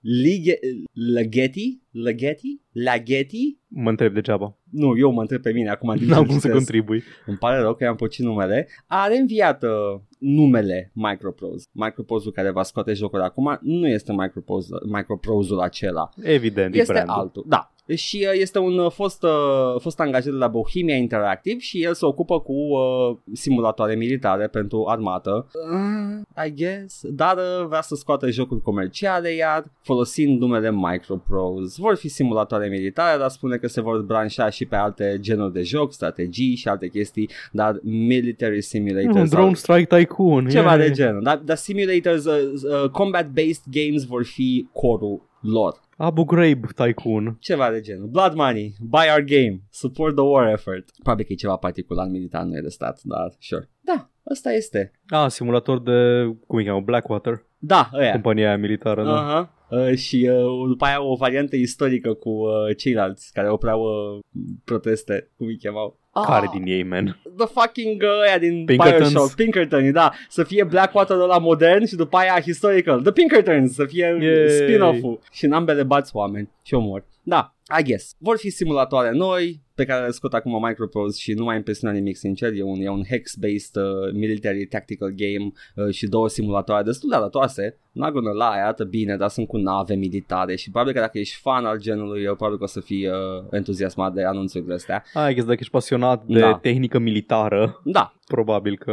Lige- 0.00 0.58
Laghetti, 0.92 1.80
Laghetti, 1.90 2.60
Laghetti, 2.72 3.56
Mă 3.68 3.90
întreb 3.90 4.14
degeaba. 4.14 4.56
nu, 4.70 4.98
eu 4.98 5.10
mă 5.12 5.20
întreb 5.20 5.42
pe 5.42 5.52
mine 5.52 5.68
acum. 5.70 5.88
în 5.88 5.96
timp 5.98 6.10
N-am 6.10 6.20
ce 6.22 6.26
cum 6.28 6.34
să 6.38 6.46
citesc. 6.46 6.54
contribui. 6.64 7.02
Îmi 7.26 7.36
pare 7.36 7.60
rău 7.60 7.74
că 7.74 7.84
i-am 7.84 7.96
pocit 7.96 8.24
numele. 8.24 8.68
A 8.86 9.06
reînviat 9.06 9.62
uh, 9.62 10.00
numele 10.18 10.90
Microprose. 10.94 11.66
Microprose-ul 11.72 12.32
care 12.32 12.50
va 12.50 12.62
scoate 12.62 12.92
jocul 12.92 13.20
acum 13.20 13.58
nu 13.62 13.88
este 13.88 14.12
Microprose, 14.12 14.68
Microprose-ul 14.92 15.60
acela. 15.60 16.08
Evident, 16.22 16.74
e 16.74 16.78
Este 16.78 16.92
brandul. 16.92 17.14
altul, 17.14 17.44
da. 17.48 17.70
Și 17.94 18.26
uh, 18.32 18.40
este 18.40 18.58
un 18.58 18.78
uh, 18.78 18.90
fost, 18.90 19.22
uh, 19.22 19.80
fost 19.80 20.00
angajat 20.00 20.32
de 20.32 20.38
la 20.38 20.48
Bohemia 20.48 20.96
Interactive 20.96 21.58
și 21.58 21.82
el 21.82 21.94
se 21.94 22.06
ocupă 22.06 22.40
cu 22.40 22.52
uh, 22.52 23.16
simulatoare 23.32 23.94
militare 23.94 24.46
pentru 24.46 24.84
armată. 24.88 25.46
Uh, 25.72 26.46
I 26.46 26.52
guess. 26.54 27.00
Dar 27.02 27.36
uh, 27.36 27.66
vrea 27.66 27.80
să 27.80 27.94
scoată 27.94 28.30
jocuri 28.30 28.60
comerciale 28.62 29.30
iar 29.34 29.64
folosind 29.82 30.40
numele 30.40 30.70
Microprose. 30.72 31.74
Vor 31.80 31.96
fi 31.96 32.08
simulatoare 32.08 32.68
militare, 32.68 33.18
dar 33.18 33.28
spune 33.28 33.56
că 33.56 33.66
se 33.68 33.80
vor 33.80 34.00
branșa 34.02 34.50
și 34.50 34.64
pe 34.66 34.76
alte 34.76 35.16
genuri 35.20 35.52
de 35.52 35.62
joc, 35.62 35.92
strategii 35.92 36.54
și 36.54 36.68
alte 36.68 36.88
chestii, 36.88 37.30
dar 37.52 37.78
military 37.82 38.62
simulators 38.62 39.14
Un 39.14 39.20
au- 39.20 39.26
Drone 39.26 39.54
Strike 39.54 39.96
Tycoon. 39.96 40.46
ceva 40.48 40.74
yay. 40.76 40.86
de 40.86 40.90
genul. 40.94 41.22
Dar, 41.22 41.36
dar 41.36 41.56
simulators, 41.56 42.24
uh, 42.24 42.52
uh, 42.82 42.90
combat-based 42.90 43.64
games 43.70 44.04
vor 44.04 44.24
fi 44.24 44.68
core 44.72 45.20
lor. 45.46 45.80
Abu 45.96 46.24
Ghraib 46.24 46.64
Tycoon. 46.72 47.36
Ceva 47.40 47.70
de 47.70 47.80
genul. 47.80 48.06
Blood 48.06 48.34
money, 48.34 48.74
buy 48.80 49.06
our 49.10 49.24
game, 49.24 49.62
support 49.70 50.14
the 50.14 50.24
war 50.24 50.48
effort. 50.48 50.90
Probabil 51.02 51.24
că 51.24 51.32
e 51.32 51.36
ceva 51.36 51.56
particular 51.56 52.08
militar, 52.08 52.42
nu 52.42 52.56
e 52.56 52.60
de 52.60 52.68
stat, 52.68 53.00
dar 53.02 53.32
sure. 53.38 53.70
Da, 53.80 54.10
asta 54.24 54.52
este. 54.52 54.92
Ah, 55.08 55.26
simulator 55.28 55.82
de, 55.82 56.24
cum 56.46 56.58
îi 56.58 56.64
cheamă, 56.64 56.80
Blackwater. 56.80 57.46
Da, 57.58 57.90
ăia. 57.94 58.12
Compania 58.12 58.48
aia 58.48 58.56
militară, 58.56 59.04
da. 59.04 59.16
Aha. 59.16 59.50
Uh, 59.70 59.94
și 59.94 60.28
uh, 60.30 60.68
după 60.68 60.84
aia 60.84 61.02
o 61.02 61.14
variantă 61.14 61.56
istorică 61.56 62.12
cu 62.12 62.30
uh, 62.30 62.76
ceilalți 62.76 63.32
care 63.32 63.50
opreau 63.50 63.80
uh, 63.80 64.24
proteste, 64.64 65.30
cum 65.36 65.46
îi 65.46 65.56
chemau. 65.56 65.98
Care 66.24 66.46
Ah, 66.46 66.52
din 66.52 66.66
ei, 66.66 66.82
man? 66.82 67.20
The 67.36 67.46
fucking 67.46 68.02
uh, 68.02 68.28
aia 68.28 68.38
din 68.38 68.64
Pinkertons. 68.64 69.10
Bioshock, 69.10 69.34
Pinkerton, 69.34 69.92
da, 69.92 70.12
să 70.28 70.44
fie 70.44 70.64
Blackwater 70.64 71.16
la 71.16 71.38
modern 71.38 71.84
și 71.84 71.94
după 71.94 72.16
aia 72.16 72.40
historical, 72.40 73.02
The 73.02 73.12
Pinkertons, 73.12 73.74
să 73.74 73.84
fie 73.84 74.18
Yay. 74.20 74.48
spin-off-ul 74.50 75.20
și 75.32 75.44
în 75.44 75.52
ambele 75.52 75.82
bați 75.82 76.16
oameni 76.16 76.50
și 76.62 76.74
omori. 76.74 77.04
Da, 77.22 77.54
I 77.78 77.82
guess. 77.82 78.14
Vor 78.18 78.38
fi 78.38 78.50
simulatoare 78.50 79.10
noi 79.10 79.60
pe 79.76 79.84
care 79.84 80.04
le 80.04 80.10
scot 80.10 80.34
acum 80.34 80.62
Microprose 80.66 81.18
și 81.20 81.32
nu 81.32 81.44
m-a 81.44 81.54
impresionat 81.54 81.96
nimic 81.96 82.16
sincer, 82.16 82.52
e 82.54 82.62
un, 82.62 82.80
e 82.80 82.88
un 82.88 83.02
hex-based 83.10 83.76
uh, 83.82 84.12
military 84.12 84.66
tactical 84.66 85.12
game 85.16 85.52
uh, 85.74 85.94
și 85.94 86.06
două 86.06 86.28
simulatoare 86.28 86.82
destul 86.82 87.08
de 87.08 87.16
arătoase, 87.16 87.78
n-a 87.92 88.10
gonna 88.10 88.32
lie, 88.32 88.62
arată 88.62 88.84
bine, 88.84 89.16
dar 89.16 89.28
sunt 89.28 89.48
cu 89.48 89.56
nave 89.56 89.94
militare 89.94 90.56
și 90.56 90.70
probabil 90.70 90.92
că 90.94 91.00
dacă 91.00 91.18
ești 91.18 91.36
fan 91.40 91.64
al 91.64 91.78
genului, 91.78 92.22
eu 92.22 92.34
probabil 92.34 92.58
că 92.58 92.64
o 92.64 92.66
să 92.66 92.80
fii 92.80 93.06
uh, 93.06 93.14
entuziasmat 93.50 94.12
de 94.12 94.24
anunțurile 94.24 94.74
astea. 94.74 95.04
Ah, 95.14 95.30
I 95.30 95.32
guess 95.32 95.46
dacă 95.46 95.58
ești 95.60 95.72
pasionat 95.72 96.24
de 96.26 96.40
Da. 96.40 96.58
tehnică 96.62 96.98
militară, 96.98 97.80
Da, 97.84 98.14
probabil 98.26 98.76
că... 98.76 98.92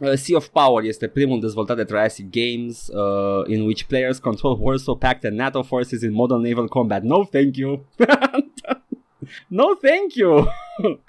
Uh, 0.00 0.12
sea 0.14 0.36
of 0.36 0.48
Power 0.48 0.84
este 0.84 1.06
primul 1.06 1.40
dezvoltat 1.40 1.76
de 1.76 1.84
Triassic 1.84 2.26
Games 2.30 2.88
uh, 2.88 3.54
in 3.54 3.60
which 3.60 3.82
players 3.84 4.18
control 4.18 4.58
Warsaw 4.60 4.94
Pact 4.94 5.24
and 5.24 5.38
NATO 5.38 5.62
forces 5.62 6.02
in 6.02 6.12
modern 6.12 6.40
naval 6.40 6.68
combat. 6.68 7.02
No, 7.02 7.24
thank 7.24 7.56
you. 7.56 7.84
no, 9.48 9.64
thank 9.64 10.14
you. 10.14 10.46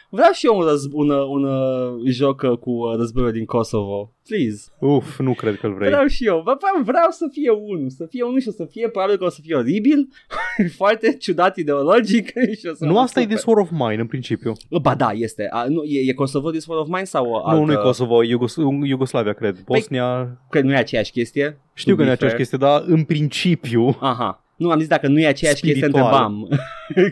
Vreau 0.10 0.32
și 0.32 0.46
eu 0.46 0.58
un, 0.58 0.64
răz- 0.66 0.92
un, 0.92 1.10
uh, 1.10 1.26
un 1.28 1.44
uh, 1.44 2.02
joc 2.06 2.42
uh, 2.42 2.58
cu 2.58 2.70
uh, 2.72 2.96
războiul 2.98 3.32
din 3.32 3.46
Kosovo. 3.46 4.14
Please. 4.28 4.66
Uf, 4.80 5.20
nu 5.20 5.34
cred 5.34 5.56
că-l 5.56 5.74
vrei. 5.74 5.90
Vreau 5.90 6.06
și 6.08 6.26
eu. 6.26 6.42
Vreau, 6.42 6.84
vreau 6.84 7.08
să 7.10 7.28
fie 7.32 7.50
unul. 7.50 7.90
Să 7.90 8.06
fie 8.10 8.24
unul 8.24 8.40
și 8.40 8.48
o 8.48 8.52
să 8.52 8.66
fie, 8.66 8.90
probabil 8.90 9.18
că 9.18 9.24
o 9.26 9.30
să 9.30 9.40
fie 9.44 9.56
oribil, 9.56 10.08
foarte 10.80 11.16
ciudat 11.20 11.58
ideologic. 11.58 12.28
și 12.60 12.68
o 12.72 12.74
să 12.74 12.86
Nu 12.86 12.92
mă 12.92 13.00
asta 13.00 13.20
e 13.20 13.24
super. 13.24 13.36
This 13.38 13.48
War 13.48 13.58
of 13.58 13.70
Mine, 13.72 14.02
în 14.02 14.08
principiu. 14.08 14.52
Ba 14.82 14.96
da, 14.96 15.12
este. 15.14 15.48
A, 15.52 15.66
nu, 15.68 15.84
e, 15.84 16.10
e 16.10 16.14
Kosovo 16.14 16.50
This 16.52 16.66
War 16.66 16.80
of 16.80 16.88
Mine 16.88 17.04
sau 17.04 17.34
altă? 17.36 17.60
Nu, 17.60 17.66
nu 17.66 17.72
e 17.72 17.76
Kosovo, 17.76 18.24
e 18.24 18.28
Iugos- 18.28 18.56
Iugoslavia, 18.84 19.34
cred. 19.34 19.58
Păi- 19.60 19.64
Bosnia... 19.66 20.38
Că 20.50 20.62
nu 20.62 20.72
e 20.72 20.76
aceeași 20.76 21.12
chestie. 21.12 21.60
Știu 21.74 21.92
To 21.92 21.98
că 21.98 22.04
nu 22.04 22.10
e 22.10 22.12
be 22.12 22.16
aceeași 22.26 22.36
fair. 22.36 22.48
chestie, 22.50 22.68
dar 22.68 22.84
în 22.98 23.04
principiu... 23.04 23.98
Aha. 24.00 24.38
Nu, 24.64 24.72
am 24.72 24.80
zis 24.80 24.88
dacă 24.88 25.08
nu 25.08 25.20
e 25.20 25.28
aceeași 25.28 25.62
chestie, 25.62 25.82
Spiritual. 25.88 26.04
întrebam. 26.04 26.48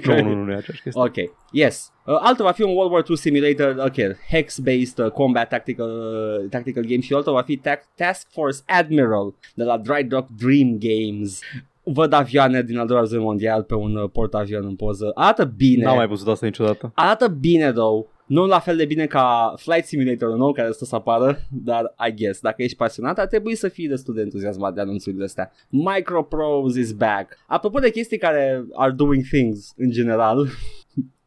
Nu, 0.04 0.30
nu, 0.30 0.36
nu, 0.36 0.44
nu 0.44 0.52
e 0.52 0.56
aceeași 0.56 0.82
chestie. 0.82 1.02
Ok, 1.02 1.16
yes. 1.52 1.92
Uh, 2.06 2.18
altul 2.20 2.46
va 2.46 2.52
fi 2.52 2.62
un 2.62 2.76
World 2.76 2.92
War 2.92 3.04
II 3.10 3.18
simulator, 3.18 3.76
ok, 3.86 3.96
hex-based 4.34 5.06
uh, 5.06 5.12
combat 5.12 5.50
tactical, 5.50 5.90
uh, 5.90 6.50
tactical 6.50 6.84
game 6.84 7.00
și 7.02 7.14
altul 7.14 7.34
va 7.34 7.42
fi 7.42 7.58
Ta- 7.58 7.90
Task 7.96 8.28
Force 8.32 8.60
Admiral 8.66 9.34
de 9.54 9.64
la 9.64 9.78
Dry 9.78 10.04
Dock 10.04 10.28
Dream 10.38 10.78
Games. 10.80 11.40
Văd 11.84 12.14
avioane 12.14 12.62
din 12.62 12.78
al 12.78 12.86
doilea 12.86 13.04
război 13.04 13.24
mondial 13.24 13.64
pe 13.64 13.76
un 13.76 13.96
uh, 13.96 14.10
portavion 14.14 14.66
în 14.66 14.76
poză. 14.76 15.12
Arată 15.14 15.44
bine. 15.58 15.84
N-am 15.84 15.96
mai 15.96 16.08
văzut 16.08 16.28
asta 16.28 16.46
niciodată. 16.46 16.92
Arată 16.96 17.28
bine, 17.28 17.72
though. 17.72 18.06
Nu 18.32 18.46
la 18.46 18.60
fel 18.60 18.78
de 18.78 18.86
bine 18.86 19.06
ca 19.06 19.54
Flight 19.58 19.86
Simulator 19.86 20.36
nou 20.36 20.52
care 20.52 20.72
stă 20.72 20.86
să 20.86 20.96
apară, 20.96 21.40
dar 21.50 21.96
I 22.08 22.14
guess, 22.16 22.40
dacă 22.40 22.64
ești 22.64 22.78
pasionat, 22.78 23.20
ar 23.20 23.28
trebui 23.28 23.56
să 23.56 23.68
fii 23.68 23.88
destul 23.88 24.14
de 24.14 24.22
entuziasmat 24.22 24.74
de 24.74 24.82
anunțurile 24.82 25.24
astea. 25.24 25.52
Microprose 25.70 26.80
is 26.80 26.92
back. 26.92 27.38
Apropo 27.48 27.80
de 27.80 27.90
chestii 27.90 28.18
care 28.18 28.66
are 28.74 28.92
doing 28.92 29.24
things 29.24 29.74
în 29.78 29.90
general, 29.90 30.48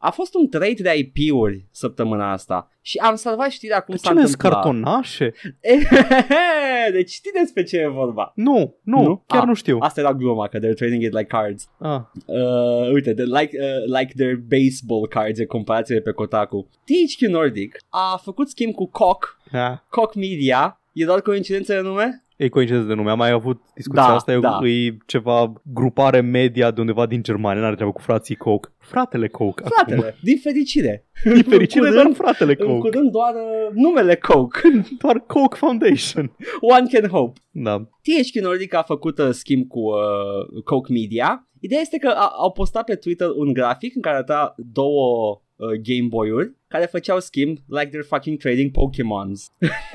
A 0.07 0.11
fost 0.11 0.35
un 0.35 0.49
trade 0.49 0.75
de 0.83 0.93
IP-uri 0.97 1.67
săptămâna 1.71 2.33
asta 2.33 2.69
și 2.81 2.99
am 2.99 3.15
salvat 3.15 3.51
știrea 3.51 3.81
cum 3.81 3.97
s-a 3.97 4.09
Cine 4.11 4.21
sunt 4.27 4.33
întâmplat. 4.35 4.63
cartonașe? 4.63 5.33
deci 6.93 7.11
știi 7.11 7.31
despre 7.41 7.63
ce 7.63 7.77
e 7.77 7.89
vorba. 7.89 8.33
Nu, 8.35 8.77
nu, 8.83 9.03
Nu? 9.03 9.23
chiar 9.27 9.41
Ah. 9.41 9.47
nu 9.47 9.55
știu. 9.55 9.79
Asta 9.81 10.01
era 10.01 10.13
gluma, 10.15 10.49
că 10.49 10.59
they're 10.59 10.75
trading 10.77 11.03
it 11.03 11.13
like 11.13 11.25
cards. 11.27 11.69
Ah, 11.79 12.01
Uh, 12.27 12.91
uite, 12.93 13.15
the, 13.15 13.23
like, 13.25 13.59
uh, 13.61 13.99
like 13.99 14.13
their 14.17 14.37
baseball 14.37 15.07
cards 15.09 15.39
e 15.39 15.45
comparație 15.45 16.01
pe 16.01 16.11
Kotaku. 16.11 16.69
THQ 16.85 17.21
Nordic 17.29 17.77
a 17.89 18.21
făcut 18.23 18.49
schimb 18.49 18.75
cu 18.75 18.87
Koch, 18.87 19.27
ah. 19.53 19.73
Koch 19.91 20.15
Media. 20.15 20.81
E 20.93 21.05
doar 21.05 21.21
coincidență 21.21 21.73
de 21.75 21.81
nume? 21.81 22.24
E 22.37 22.49
coincidență 22.49 22.87
de 22.89 22.95
nume. 22.95 23.11
Am 23.11 23.19
mai 23.19 23.31
avut 23.31 23.61
discuția 23.75 24.03
Da, 24.07 24.15
asta. 24.15 24.33
E, 24.33 24.39
da. 24.39 24.59
e 24.67 24.97
ceva 25.07 25.53
grupare 25.65 26.21
media 26.21 26.71
de 26.71 26.81
undeva 26.81 27.07
din 27.07 27.23
Germania. 27.23 27.61
N-are 27.63 27.75
treabă 27.75 27.93
cu 27.93 28.01
frații 28.01 28.35
Coke. 28.35 28.69
Fratele 28.79 29.29
Coke. 29.29 29.63
Fratele, 29.75 30.17
din 30.23 30.39
fericire. 30.39 31.07
Acum. 31.25 31.39
E 31.39 31.43
fericire, 31.43 31.87
În 31.89 31.95
dar 31.95 32.01
curând- 32.03 32.17
fratele 32.17 32.57
În 32.59 32.67
Coke. 32.67 32.89
curând 32.89 33.11
doar 33.11 33.35
uh, 33.35 33.73
numele 33.75 34.17
Coke. 34.17 34.61
Doar 35.03 35.19
Coke 35.19 35.57
Foundation. 35.57 36.37
One 36.61 36.87
can 36.93 37.09
hope. 37.11 37.41
Da. 37.51 37.77
THQ 37.79 38.43
Nordic 38.43 38.75
a 38.75 38.83
făcut 38.83 39.19
uh, 39.19 39.29
schimb 39.31 39.67
cu 39.69 39.79
uh, 39.81 40.63
Coke 40.65 40.93
Media. 40.93 41.49
Ideea 41.61 41.81
este 41.81 41.99
că 41.99 42.09
a, 42.09 42.31
au 42.39 42.53
postat 42.53 42.85
pe 42.85 42.95
Twitter 42.95 43.29
un 43.37 43.53
grafic 43.53 43.95
în 43.95 44.01
care 44.03 44.17
arăta 44.17 44.55
două 44.57 45.41
uh, 45.57 45.69
Game 45.69 46.09
Boy-uri 46.09 46.53
care 46.69 46.87
făceau 46.87 47.21
schimb 47.21 47.59
like 47.67 47.91
they're 47.91 48.07
fucking 48.07 48.39
trading 48.39 48.71
Pokemons. 48.71 49.53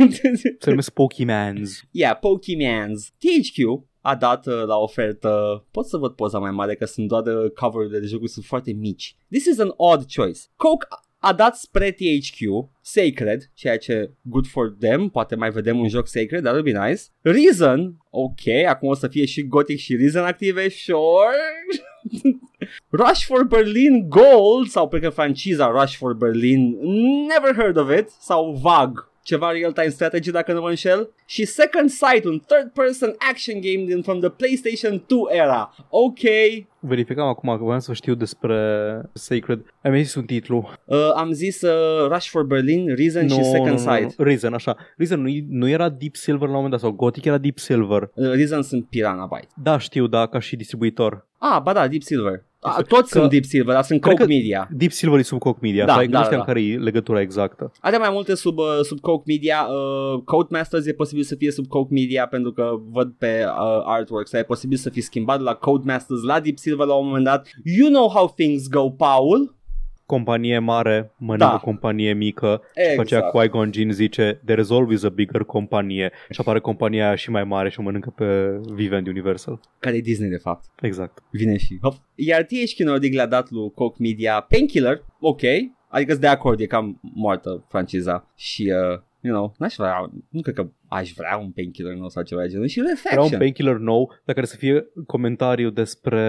Se 0.59 0.69
numesc 0.69 0.89
Pokemans. 0.89 1.83
yeah, 1.91 2.17
Pokemons. 2.19 3.09
THQ 3.17 3.87
a 4.01 4.15
dat 4.15 4.47
uh, 4.47 4.63
la 4.65 4.77
ofertă, 4.77 5.65
pot 5.71 5.85
să 5.85 5.97
văd 5.97 6.11
poza 6.11 6.39
mai 6.39 6.51
mare 6.51 6.75
că 6.75 6.85
sunt 6.85 7.07
doar 7.07 7.25
uh, 7.25 7.51
cover-urile 7.51 7.99
de 7.99 8.05
jocuri 8.05 8.31
sunt 8.31 8.45
foarte 8.45 8.71
mici. 8.71 9.15
This 9.29 9.45
is 9.45 9.59
an 9.59 9.73
odd 9.75 10.03
choice. 10.15 10.39
Coke 10.55 10.85
a 11.21 11.33
dat 11.33 11.55
spre 11.55 11.91
THQ 11.91 12.69
Sacred, 12.81 13.51
ceea 13.53 13.77
ce 13.77 14.11
good 14.21 14.47
for 14.47 14.75
them, 14.79 15.09
poate 15.09 15.35
mai 15.35 15.49
vedem 15.49 15.79
un 15.79 15.87
joc 15.87 16.07
Sacred, 16.07 16.43
that 16.43 16.53
would 16.53 16.73
be 16.73 16.87
nice. 16.87 17.01
Reason, 17.21 17.97
ok, 18.09 18.47
acum 18.67 18.89
o 18.89 18.93
să 18.93 19.07
fie 19.07 19.25
și 19.25 19.47
Gothic 19.47 19.77
și 19.77 19.95
Reason 19.95 20.23
active, 20.23 20.69
sure. 20.69 21.35
Rush 22.89 23.25
for 23.25 23.43
Berlin 23.45 24.07
Gold 24.09 24.67
sau 24.67 24.87
cred 24.87 25.01
că 25.01 25.09
franciza 25.09 25.71
Rush 25.81 25.95
for 25.95 26.13
Berlin, 26.13 26.77
never 27.27 27.55
heard 27.55 27.77
of 27.77 27.97
it, 27.97 28.09
sau 28.09 28.51
VAG, 28.61 29.07
ceva 29.23 29.51
real-time 29.51 29.89
strategy 29.89 30.31
dacă 30.31 30.53
nu 30.53 30.61
mă 30.61 30.69
înșel 30.69 31.09
și 31.25 31.45
Second 31.45 31.89
Sight, 31.89 32.23
un 32.25 32.39
third-person 32.47 33.15
action 33.31 33.53
game 33.61 33.85
din 33.85 34.01
from 34.01 34.19
the 34.19 34.29
PlayStation 34.29 35.03
2 35.07 35.19
era. 35.29 35.75
Ok, 35.89 36.19
Verificam 36.81 37.27
acum 37.27 37.57
că 37.57 37.63
voiam 37.63 37.79
să 37.79 37.93
știu 37.93 38.13
despre 38.15 38.57
Sacred. 39.13 39.59
Ai 39.81 39.91
mai 39.91 40.03
zis 40.03 40.15
un 40.15 40.23
titlu. 40.25 40.69
uh, 40.85 40.97
am 41.15 41.31
zis 41.31 41.61
uh, 41.61 42.07
Rush 42.07 42.27
for 42.27 42.43
Berlin, 42.43 42.95
Reason 42.95 43.27
și 43.27 43.43
Second 43.43 43.79
Sight. 43.79 44.17
nu. 44.17 44.23
Reason, 44.25 44.53
așa. 44.53 44.75
Reason 44.97 45.21
nu, 45.21 45.29
nu 45.49 45.69
era 45.69 45.89
Deep 45.89 46.15
Silver 46.15 46.41
la 46.41 46.47
un 46.47 46.53
moment 46.55 46.71
dat 46.71 46.79
sau 46.79 46.91
Gothic 46.91 47.25
era 47.25 47.37
Deep 47.37 47.57
Silver. 47.57 48.01
Uh, 48.13 48.31
Reason 48.33 48.61
sunt 48.61 48.85
Piranha 48.89 49.25
Byte. 49.25 49.47
Da, 49.63 49.77
știu, 49.77 50.07
da, 50.07 50.27
ca 50.27 50.39
și 50.39 50.55
distribuitor. 50.55 51.27
Ah, 51.37 51.61
ba 51.63 51.73
da, 51.73 51.87
Deep 51.87 52.01
Silver. 52.01 52.45
Ah, 52.61 52.75
Este 52.77 52.83
toți 52.95 53.11
că- 53.11 53.19
sunt 53.19 53.29
Deep 53.31 53.43
Silver, 53.43 53.73
dar 53.73 53.83
sunt 53.83 54.01
Cred 54.01 54.13
Coke 54.17 54.25
că- 54.27 54.33
Media. 54.35 54.67
Deep 54.71 54.91
Silver 54.91 55.19
e 55.19 55.21
sub 55.21 55.39
Coke 55.39 55.59
Media, 55.61 55.85
Da, 55.85 55.93
da, 55.95 56.05
da, 56.05 56.17
nu 56.17 56.23
știam 56.23 56.39
da. 56.39 56.45
care 56.45 56.61
e 56.63 56.77
legătura 56.77 57.21
exactă. 57.21 57.71
Are 57.79 57.97
mai 57.97 58.09
multe 58.11 58.35
sub, 58.35 58.57
uh, 58.57 58.65
sub 58.83 58.99
Coke 58.99 59.23
Media. 59.25 59.67
Uh, 59.69 60.21
Codemasters 60.25 60.85
e 60.85 60.93
posibil 60.93 61.23
să 61.23 61.35
fie 61.35 61.51
sub 61.51 61.67
Coke 61.67 61.93
Media 61.93 62.27
pentru 62.27 62.51
că 62.51 62.71
văd 62.91 63.11
pe 63.17 63.43
uh, 63.45 63.81
artworks. 63.85 64.31
E 64.33 64.43
posibil 64.43 64.77
să 64.77 64.89
fie 64.89 65.01
schimbat 65.01 65.37
de 65.37 65.43
la 65.43 65.53
Codemasters 65.53 66.21
la 66.21 66.39
Deep 66.39 66.57
Silver 66.57 66.87
la 66.87 66.93
un 66.93 67.05
moment 67.05 67.23
dat. 67.25 67.47
You 67.63 67.89
know 67.89 68.07
how 68.09 68.33
things 68.35 68.67
go, 68.67 68.89
Paul. 68.89 69.57
Companie 70.09 70.59
mare 70.59 71.11
mănâncă 71.17 71.51
Da. 71.51 71.57
companie 71.57 72.13
mică 72.13 72.61
și 72.75 72.89
după 72.89 73.01
aceea 73.01 73.19
Exact. 73.19 73.35
Qui-Gon 73.37 73.69
Jinn 73.73 73.91
zice 73.91 74.41
There 74.45 74.61
is 74.61 74.71
always 74.71 75.03
a 75.03 75.09
bigger 75.09 75.41
companie 75.41 76.11
și 76.29 76.39
apare 76.39 76.59
compania 76.59 77.05
aia 77.05 77.15
și 77.15 77.29
mai 77.29 77.43
mare 77.43 77.69
și 77.69 77.79
o 77.79 77.83
mănâncă 77.83 78.09
pe 78.09 78.25
Vivendi 78.73 79.09
Universal. 79.09 79.59
Care 79.79 79.95
e 79.95 79.99
Disney 80.01 80.29
de 80.29 80.37
fapt. 80.37 80.65
Exact. 80.81 81.23
Vine 81.31 81.57
și 81.57 81.77
hop. 81.81 81.93
Iar 82.15 82.43
THQ 82.43 82.77
Nordic 82.77 83.13
le-a 83.13 83.25
dat 83.25 83.49
lui 83.49 83.71
Coke 83.71 83.97
Media 83.99 84.39
Painkiller, 84.49 85.01
ok, 85.19 85.41
adică 85.87 86.09
sunt 86.11 86.21
de 86.21 86.27
acord, 86.27 86.59
e 86.59 86.65
cam 86.65 86.99
moartă 87.13 87.65
franciza 87.69 88.27
și, 88.35 88.73
uh, 88.93 88.99
you 89.21 89.33
know, 89.33 89.53
n-aș 89.57 89.75
vrea, 89.75 90.11
nu 90.29 90.41
cred 90.41 90.55
că 90.55 90.69
aș 90.87 91.11
vrea 91.11 91.37
un 91.37 91.51
Painkiller 91.51 91.93
nou 91.93 92.09
sau 92.09 92.23
ceva 92.23 92.41
de 92.41 92.47
genul 92.47 92.67
și 92.67 92.79
Era 92.79 92.87
un 92.87 92.93
Reflection. 92.95 93.39
painkiller 93.39 93.75
nou, 93.75 94.11
dar 94.25 94.35
care 94.35 94.47
să 94.47 94.55
fie 94.55 94.85
comentariu 95.07 95.69
despre 95.69 96.23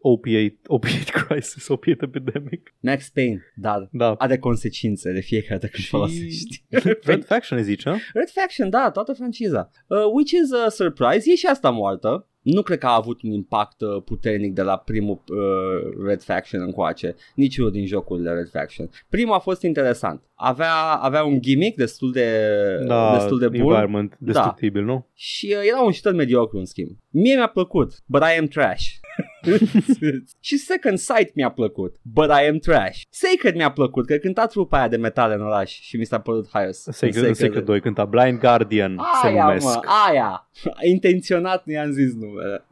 opiate, 0.00 0.58
opiate 0.66 1.10
crisis, 1.26 1.68
opiate 1.76 2.04
epidemic. 2.04 2.74
Max 2.80 3.08
Payne, 3.08 3.40
dar 3.54 3.88
Da. 3.92 4.12
are 4.18 4.38
consecințe 4.38 5.12
de 5.12 5.20
fiecare 5.20 5.54
dată 5.60 5.66
când 5.72 5.82
Și- 5.84 5.88
folosești. 5.88 6.64
Red 7.10 7.24
Faction 7.24 7.58
îi 7.58 7.64
zice, 7.64 7.88
a? 7.88 7.96
Red 8.12 8.30
Faction, 8.30 8.70
da, 8.70 8.90
toată 8.90 9.12
franciza. 9.12 9.70
Uh, 9.86 9.98
which 10.12 10.30
is 10.30 10.52
a 10.66 10.68
surprise, 10.68 11.30
e 11.30 11.34
și 11.34 11.46
asta 11.46 11.70
moartă. 11.70 12.26
Nu 12.54 12.62
cred 12.62 12.78
că 12.78 12.86
a 12.86 12.94
avut 12.94 13.22
un 13.22 13.30
impact 13.32 13.80
uh, 13.80 14.02
puternic 14.04 14.52
de 14.54 14.62
la 14.62 14.76
primul 14.76 15.22
uh, 15.28 16.06
Red 16.06 16.22
Faction 16.22 16.60
încoace, 16.60 17.14
niciunul 17.34 17.70
din 17.70 17.86
jocurile 17.86 18.32
Red 18.32 18.48
Faction. 18.50 18.90
Primul 19.08 19.34
a 19.34 19.38
fost 19.38 19.62
interesant. 19.62 20.22
Avea, 20.34 20.74
avea 21.00 21.24
un 21.24 21.40
gimmick 21.40 21.76
destul 21.76 22.12
de, 22.12 22.28
Da, 22.86 23.12
destul 23.18 23.38
de 23.38 23.48
bun 23.48 23.60
environment 23.60 24.16
destructibil, 24.18 24.82
nu? 24.82 25.06
și 25.14 25.54
uh, 25.58 25.68
era 25.68 25.82
un 25.82 25.92
shooter 25.92 26.18
mediocru 26.18 26.58
în 26.58 26.64
schimb. 26.64 26.90
Mie 27.10 27.34
mi-a 27.34 27.46
plăcut, 27.46 27.92
but 28.06 28.20
I 28.20 28.38
am 28.38 28.46
trash. 28.46 28.84
și 30.40 30.56
Second 30.56 30.98
Sight 30.98 31.34
mi-a 31.34 31.50
plăcut, 31.50 31.96
but 32.02 32.26
I 32.26 32.48
am 32.48 32.58
trash. 32.58 33.00
Sacred 33.10 33.54
mi-a 33.54 33.70
plăcut, 33.70 34.06
că 34.06 34.16
cânta 34.16 34.46
trupa 34.46 34.78
aia 34.78 34.88
de 34.88 34.96
metal 34.96 35.30
în 35.30 35.40
oraș 35.40 35.80
și 35.80 35.96
mi 35.96 36.04
s-a 36.04 36.20
părut 36.20 36.48
haios. 36.52 36.82
Sacred, 36.82 37.14
Sacred, 37.14 37.34
Sacred 37.34 37.64
2 37.64 37.80
cânta 37.80 38.04
Blind 38.04 38.38
Guardian 38.38 38.98
se 39.22 39.26
Aia, 39.28 39.44
numesc. 39.44 39.64
mă, 39.64 39.80
aia. 40.08 40.50
Intenționat 40.80 41.62
nu 41.64 41.72
i-am 41.72 41.90
zis 41.90 42.14
numele. 42.14 42.66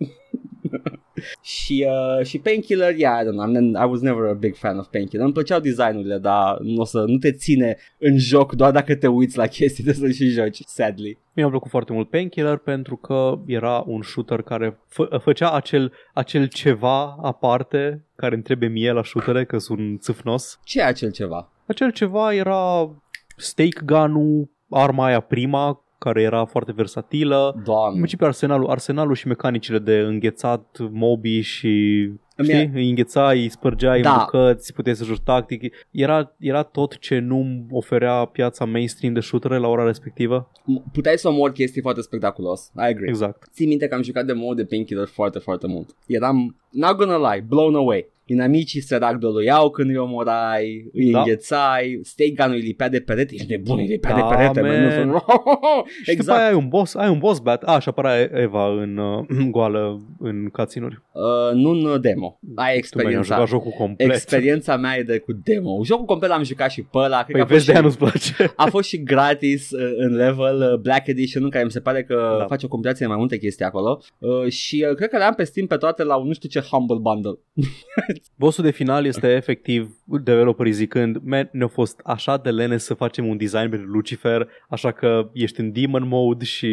Și, 1.42 1.86
uh, 1.88 2.26
și 2.26 2.38
Painkiller, 2.38 2.96
yeah, 2.96 3.20
I 3.22 3.24
don't 3.24 3.32
know, 3.32 3.46
I'm, 3.46 3.86
I 3.86 3.90
was 3.90 4.00
never 4.00 4.28
a 4.28 4.32
big 4.32 4.54
fan 4.54 4.78
of 4.78 4.86
Painkiller. 4.86 5.24
Îmi 5.24 5.34
plăceau 5.34 5.60
designurile, 5.60 6.18
dar 6.18 6.58
nu 6.60 6.80
o 6.80 6.84
să 6.84 7.04
nu 7.06 7.16
te 7.16 7.32
ține 7.32 7.76
în 7.98 8.18
joc 8.18 8.52
doar 8.54 8.72
dacă 8.72 8.94
te 8.94 9.06
uiți 9.06 9.36
la 9.36 9.46
chestii 9.46 9.84
de 9.84 9.92
să 9.92 10.10
și 10.10 10.28
joci, 10.28 10.60
sadly. 10.66 11.18
Mi-a 11.32 11.48
plăcut 11.48 11.70
foarte 11.70 11.92
mult 11.92 12.10
Painkiller 12.10 12.56
pentru 12.56 12.96
că 12.96 13.38
era 13.46 13.84
un 13.86 14.02
shooter 14.02 14.42
care 14.42 14.70
fă- 14.70 15.20
făcea 15.22 15.50
acel, 15.50 15.92
acel 16.14 16.46
ceva 16.46 17.16
aparte 17.22 18.04
care 18.16 18.34
îmi 18.34 18.42
trebuie 18.42 18.68
mie 18.68 18.92
la 18.92 19.04
shootere, 19.04 19.44
că 19.44 19.58
sunt 19.58 19.78
un 19.78 19.98
țâfnos. 19.98 20.60
Ce 20.64 20.78
e 20.78 20.84
acel 20.84 21.10
ceva? 21.10 21.50
Acel 21.66 21.92
ceva 21.92 22.34
era 22.34 22.90
stake 23.36 23.80
gun-ul, 23.84 24.50
arma 24.70 25.04
aia 25.04 25.20
prima, 25.20 25.84
care 25.98 26.22
era 26.22 26.44
foarte 26.44 26.72
versatilă. 26.72 27.52
În 27.56 27.62
Doamne. 27.64 27.96
principiu 27.96 28.26
arsenalul, 28.26 28.68
arsenalul 28.70 29.14
și 29.14 29.26
mecanicile 29.26 29.78
de 29.78 29.98
înghețat 29.98 30.76
mobii 30.90 31.40
și 31.40 31.68
Îmi 32.38 32.48
știi, 32.48 32.70
îi 32.74 32.88
înghețai, 32.88 33.40
îi 33.42 33.48
spărgeai 33.48 34.00
Da. 34.00 34.10
în 34.12 34.18
bucăți, 34.18 34.72
puteai 34.72 34.94
să 34.96 35.04
joci 35.04 35.20
tactic. 35.24 35.74
Era, 35.90 36.34
era 36.38 36.62
tot 36.62 36.98
ce 36.98 37.18
nu 37.18 37.66
oferea 37.70 38.24
piața 38.24 38.64
mainstream 38.64 39.12
de 39.12 39.20
shootere 39.20 39.58
la 39.58 39.68
ora 39.68 39.84
respectivă. 39.84 40.50
M- 40.52 40.92
Puteai 40.92 41.18
să 41.18 41.28
omori 41.28 41.52
chestii 41.52 41.80
foarte 41.82 42.00
spectaculos. 42.00 42.66
I 42.76 42.80
agree. 42.80 43.08
Exact. 43.08 43.48
Țin 43.52 43.68
minte 43.68 43.86
că 43.88 43.94
am 43.94 44.02
jucat 44.02 44.24
de 44.26 44.32
mod 44.32 44.56
de 44.56 44.64
Painkiller 44.64 45.06
foarte, 45.06 45.38
foarte 45.38 45.66
mult. 45.66 45.94
Eram, 46.06 46.56
not 46.70 46.96
gonna 46.96 47.32
lie, 47.32 47.44
blown 47.48 47.74
away. 47.74 48.06
Inamicii 48.28 48.80
se 48.80 48.96
ragdoluiau 48.96 49.70
când 49.70 49.90
îi 49.90 49.96
omorai, 49.96 50.88
îi 50.92 51.10
Da. 51.10 51.18
înghețai, 51.18 52.00
stake 52.02 52.30
gun-ul 52.30 52.54
îi 52.54 52.60
lipea 52.60 52.88
de 52.88 53.00
perete, 53.00 53.34
ești 53.34 53.50
nebun, 53.50 53.78
îi 53.78 53.86
lipea 53.86 54.10
Da, 54.10 54.16
de 54.16 54.34
perete, 54.36 54.60
man. 54.60 54.86
man. 54.96 55.08
Nu, 55.08 55.22
Și 56.04 56.16
după 56.16 56.32
aia 56.32 56.46
ai 56.48 56.54
un 56.54 56.68
boss, 56.68 56.94
ai 56.94 57.08
un 57.08 57.18
boss 57.18 57.38
bat. 57.38 57.62
A, 57.62 57.78
și 57.78 57.88
apărea 57.88 58.30
Eva 58.40 58.66
în 58.82 58.96
uh, 58.96 59.26
goală 59.50 60.00
în 60.18 60.48
cutscene-uri. 60.52 61.02
Uh, 61.12 61.54
nu 61.54 61.70
în 61.70 62.00
demo. 62.00 62.38
Ai 62.42 62.42
Tu 62.44 62.52
mi-ai 62.56 62.76
experiența. 62.76 63.34
jucat 63.34 63.48
jocul 63.48 63.70
complet. 63.78 64.10
Experiența 64.10 64.76
mea 64.76 64.96
e 64.96 65.02
de 65.02 65.18
cu 65.18 65.32
demo. 65.44 65.84
Jocul 65.84 66.04
complet 66.04 66.30
l-am 66.30 66.42
jucat 66.42 66.70
și 66.70 66.82
pe 66.82 66.98
ăla. 66.98 67.22
Cred 67.24 67.26
Păi 67.26 67.34
că 67.36 67.40
a 67.40 67.46
fost 67.46 67.52
vezi, 67.52 67.66
de 67.66 67.72
aia 67.72 67.80
și, 67.80 67.86
nu-ți 67.86 67.98
place. 67.98 68.52
a 68.56 68.66
fost 68.66 68.88
și 68.88 69.02
gratis 69.02 69.70
uh, 69.70 69.92
în 69.96 70.14
level 70.14 70.70
uh, 70.72 70.78
Black 70.80 71.06
Edition 71.06 71.42
în 71.44 71.50
care 71.50 71.64
mi 71.64 71.70
se 71.70 71.80
pare 71.80 72.02
că 72.04 72.36
Da. 72.38 72.44
face 72.46 72.66
o 72.66 72.68
compilație 72.68 73.06
de 73.06 73.10
mai 73.12 73.20
multe 73.20 73.38
chestii 73.38 73.64
acolo 73.64 74.00
uh, 74.18 74.48
și 74.50 74.86
uh, 74.90 74.94
cred 74.96 75.08
că 75.08 75.16
le-am 75.16 75.34
pe 75.34 75.44
Steam 75.44 75.66
pe 75.66 75.76
toate 75.76 76.02
la 76.04 76.16
un 76.16 76.26
nu 76.26 76.32
știu 76.32 76.48
ce 76.48 76.60
Humble 76.60 76.98
Bundle. 77.00 77.38
Bossul 78.36 78.64
de 78.64 78.70
final 78.70 79.04
este 79.04 79.34
efectiv 79.34 79.96
developerii 80.04 80.72
zicând 80.72 81.16
Man, 81.24 81.48
ne-a 81.52 81.66
fost 81.68 82.00
așa 82.04 82.36
de 82.36 82.50
lene 82.50 82.76
să 82.76 82.94
facem 82.94 83.26
un 83.28 83.36
design 83.36 83.68
pentru 83.70 83.86
Lucifer, 83.86 84.48
așa 84.68 84.92
că 84.92 85.30
ești 85.32 85.60
în 85.60 85.72
demon 85.72 86.08
mode 86.08 86.44
și 86.44 86.68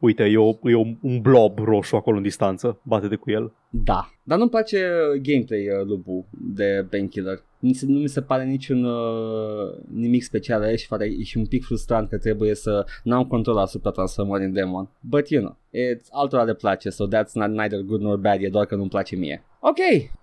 uite, 0.00 0.24
e, 0.24 0.36
o, 0.36 0.58
e 0.62 0.74
o, 0.74 0.84
un 1.00 1.20
blob 1.20 1.58
roșu 1.58 1.96
acolo 1.96 2.16
în 2.16 2.22
distanță, 2.22 2.80
bate-te 2.82 3.16
cu 3.16 3.30
el. 3.30 3.52
Da, 3.70 4.10
dar 4.22 4.38
nu-mi 4.38 4.50
place 4.50 4.76
uh, 4.76 5.20
gameplay 5.22 5.68
uh, 5.68 5.86
lupul 5.86 6.24
de 6.30 6.86
Painkiller. 6.90 7.42
Nu, 7.58 7.72
se- 7.72 7.86
nu 7.86 7.98
mi 7.98 8.08
se 8.08 8.22
pare 8.22 8.44
niciun 8.44 8.84
uh, 8.84 9.78
nimic 9.94 10.22
special 10.22 10.62
aici 10.62 10.78
și, 10.78 10.88
pare, 10.88 11.06
e 11.18 11.22
și 11.22 11.36
un 11.36 11.46
pic 11.46 11.64
frustrant 11.64 12.08
că 12.08 12.18
trebuie 12.18 12.54
să 12.54 12.84
n-am 13.02 13.24
control 13.24 13.58
asupra 13.58 13.90
transformării 13.90 14.46
în 14.46 14.52
demon. 14.52 14.88
But 15.00 15.28
you 15.28 15.42
know, 15.42 15.56
it's 15.70 16.08
altora 16.10 16.42
le 16.42 16.54
place, 16.54 16.88
so 16.90 17.04
that's 17.06 17.32
not 17.32 17.48
neither 17.48 17.80
good 17.80 18.00
nor 18.00 18.16
bad, 18.16 18.42
e 18.42 18.48
doar 18.48 18.66
că 18.66 18.74
nu-mi 18.74 18.88
place 18.88 19.16
mie. 19.16 19.44
Ok, 19.62 19.76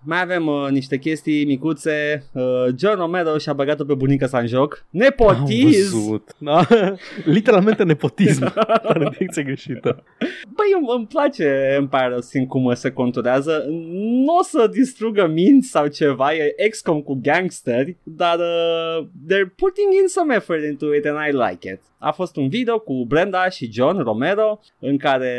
mai 0.04 0.20
avem 0.20 0.46
uh, 0.46 0.66
niște 0.70 0.98
chestii 0.98 1.44
micuțe. 1.44 2.24
Uh, 2.32 2.42
John 2.78 2.96
Romero 2.96 3.38
și-a 3.38 3.52
băgat-o 3.52 3.84
pe 3.84 3.94
bunica 3.94 4.26
sa 4.26 4.38
în 4.38 4.46
joc. 4.46 4.72
Am 4.74 4.86
Nepotism! 4.90 5.96
văzut. 5.96 6.34
Da? 6.38 6.66
Literalmente 7.24 7.82
nepotism. 7.82 8.52
Dar 8.84 8.96
în 8.96 9.10
direcție 9.10 9.42
greșită. 9.42 10.04
Băi, 10.48 10.72
îmi, 10.76 10.86
îmi 10.96 11.06
place 11.06 11.74
Empire 11.76 12.14
of 12.16 12.22
Sin 12.22 12.46
cum 12.46 12.74
se 12.74 12.90
conturează. 12.90 13.64
Nu 13.98 14.34
o 14.38 14.42
să 14.42 14.68
distrugă 14.72 15.26
minți 15.26 15.68
sau 15.68 15.86
ceva, 15.86 16.34
e 16.34 16.68
XCOM 16.68 17.00
cu 17.00 17.18
gangsteri, 17.22 17.96
dar 18.02 18.38
uh, 18.38 19.06
they're 19.06 19.54
putting 19.56 19.92
in 20.02 20.06
some 20.06 20.34
effort 20.34 20.62
into 20.64 20.94
it 20.94 21.06
and 21.06 21.16
I 21.28 21.36
like 21.48 21.68
it. 21.68 21.80
A 21.98 22.10
fost 22.10 22.36
un 22.36 22.48
video 22.48 22.78
cu 22.78 23.04
Brenda 23.08 23.48
și 23.48 23.72
John 23.72 23.98
Romero 24.02 24.60
în 24.78 24.96
care 24.96 25.32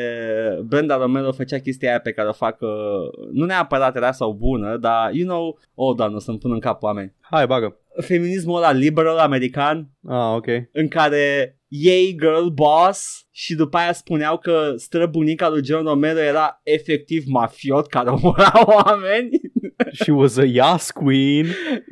Brenda 0.65 0.97
Romero 0.97 1.31
făcea 1.31 1.57
chestia 1.59 1.89
aia 1.89 1.99
pe 1.99 2.11
care 2.11 2.27
o 2.27 2.33
fac 2.33 2.61
uh, 2.61 2.69
nu 3.31 3.45
neapărat 3.45 3.95
era 3.95 4.11
sau 4.11 4.33
bună, 4.33 4.77
dar 4.77 5.13
you 5.13 5.27
know, 5.27 5.59
oh 5.75 5.95
doamne, 5.95 6.15
o 6.15 6.19
să-mi 6.19 6.37
pun 6.37 6.51
în 6.51 6.59
cap 6.59 6.81
oameni. 6.83 7.13
Hai, 7.21 7.47
bagă. 7.47 7.77
Feminismul 8.01 8.57
ăla 8.57 8.71
liberal 8.71 9.17
american 9.17 9.89
Ah, 10.07 10.35
ok. 10.35 10.45
în 10.71 10.87
care 10.87 11.53
ei 11.67 12.15
girl 12.19 12.47
boss 12.47 13.27
și 13.31 13.55
după 13.55 13.77
aia 13.77 13.93
spuneau 13.93 14.37
că 14.37 14.73
străbunica 14.75 15.49
lui 15.49 15.65
John 15.65 15.85
Romero 15.87 16.19
era 16.19 16.61
efectiv 16.63 17.23
mafiot 17.27 17.87
care 17.87 18.09
omora 18.09 18.51
oameni, 18.85 19.29
She 20.03 20.11
was 20.11 20.37
a 20.37 20.45
yas 20.45 20.91
queen. 20.91 21.45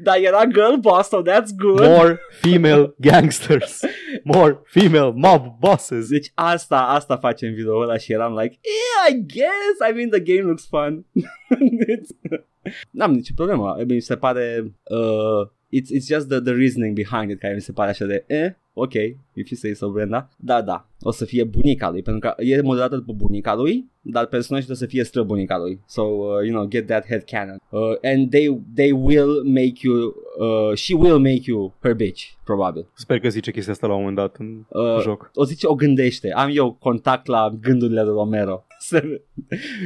dar 0.04 0.18
era 0.18 0.46
girl 0.46 0.78
boss, 0.78 1.10
so 1.10 1.22
that's 1.22 1.52
good. 1.52 1.82
More 1.82 2.20
female 2.42 2.94
gangsters. 3.00 3.82
More 4.24 4.62
female 4.66 5.12
mob 5.16 5.60
bosses. 5.60 6.10
Deci 6.10 6.32
asta, 6.34 6.80
asta 6.80 7.18
face 7.18 7.48
în 7.48 7.54
video 7.54 7.80
ăla 7.80 7.98
și 7.98 8.14
eram 8.14 8.34
like, 8.34 8.60
yeah, 8.62 9.18
I 9.18 9.26
guess, 9.26 9.90
I 9.90 9.94
mean 9.94 10.10
the 10.10 10.20
game 10.20 10.48
looks 10.48 10.68
fun. 10.68 11.06
N-am 12.92 13.14
nicio 13.14 13.34
problemă, 13.36 13.76
mi 13.88 14.00
se 14.00 14.16
pare, 14.18 14.74
uh, 14.84 15.50
it's, 15.70 15.90
it's 15.92 16.08
just 16.08 16.28
the, 16.30 16.40
the 16.40 16.54
reasoning 16.54 16.94
behind 16.96 17.30
it 17.32 17.40
care 17.40 17.54
mi 17.54 17.62
se 17.62 17.72
pare 17.72 17.90
așa 17.90 18.06
de, 18.06 18.24
eh, 18.28 18.52
ok, 18.74 18.94
if 19.34 19.50
you 19.50 19.58
say 19.60 19.74
so, 19.74 19.90
Brenda. 19.90 20.30
Da, 20.38 20.62
da, 20.62 20.88
o 21.02 21.12
să 21.12 21.26
fie 21.26 21.44
bunica 21.44 21.90
lui, 21.90 22.02
pentru 22.02 22.30
că 22.30 22.44
e 22.44 22.62
modelată 22.62 22.96
după 22.96 23.14
bunica 23.14 23.56
lui, 23.56 23.92
dar 24.02 24.26
personajul 24.26 24.66
trebuie 24.68 24.88
să 24.88 24.96
fie 24.96 25.04
străbunica 25.04 25.58
lui. 25.58 25.80
So, 25.88 26.02
uh, 26.02 26.46
you 26.46 26.52
know, 26.54 26.68
get 26.68 26.86
that 26.88 27.06
head 27.06 27.24
canon. 27.24 27.58
Uh, 27.70 27.80
and 28.02 28.30
they, 28.30 28.62
they 28.76 28.92
will 28.92 29.44
make 29.44 29.74
you, 29.82 30.14
uh, 30.40 30.76
she 30.76 30.94
will 30.96 31.18
make 31.20 31.42
you 31.46 31.74
her 31.82 31.94
bitch, 31.94 32.24
probabil. 32.44 32.88
Sper 32.94 33.20
că 33.20 33.30
zice 33.30 33.52
chestia 33.52 33.74
asta 33.74 33.88
la 33.88 33.94
un 33.94 34.00
moment 34.00 34.18
dat 34.18 34.36
în 34.40 34.66
Uh, 34.70 35.00
joc. 35.02 35.32
o 35.34 35.44
zice, 35.44 35.68
o 35.68 35.76
gândește. 35.76 36.32
Am 36.32 36.50
eu 36.54 36.74
contact 36.80 37.26
la 37.28 37.58
gândurile 37.62 38.04
lui 38.04 38.14
Romero. 38.14 38.66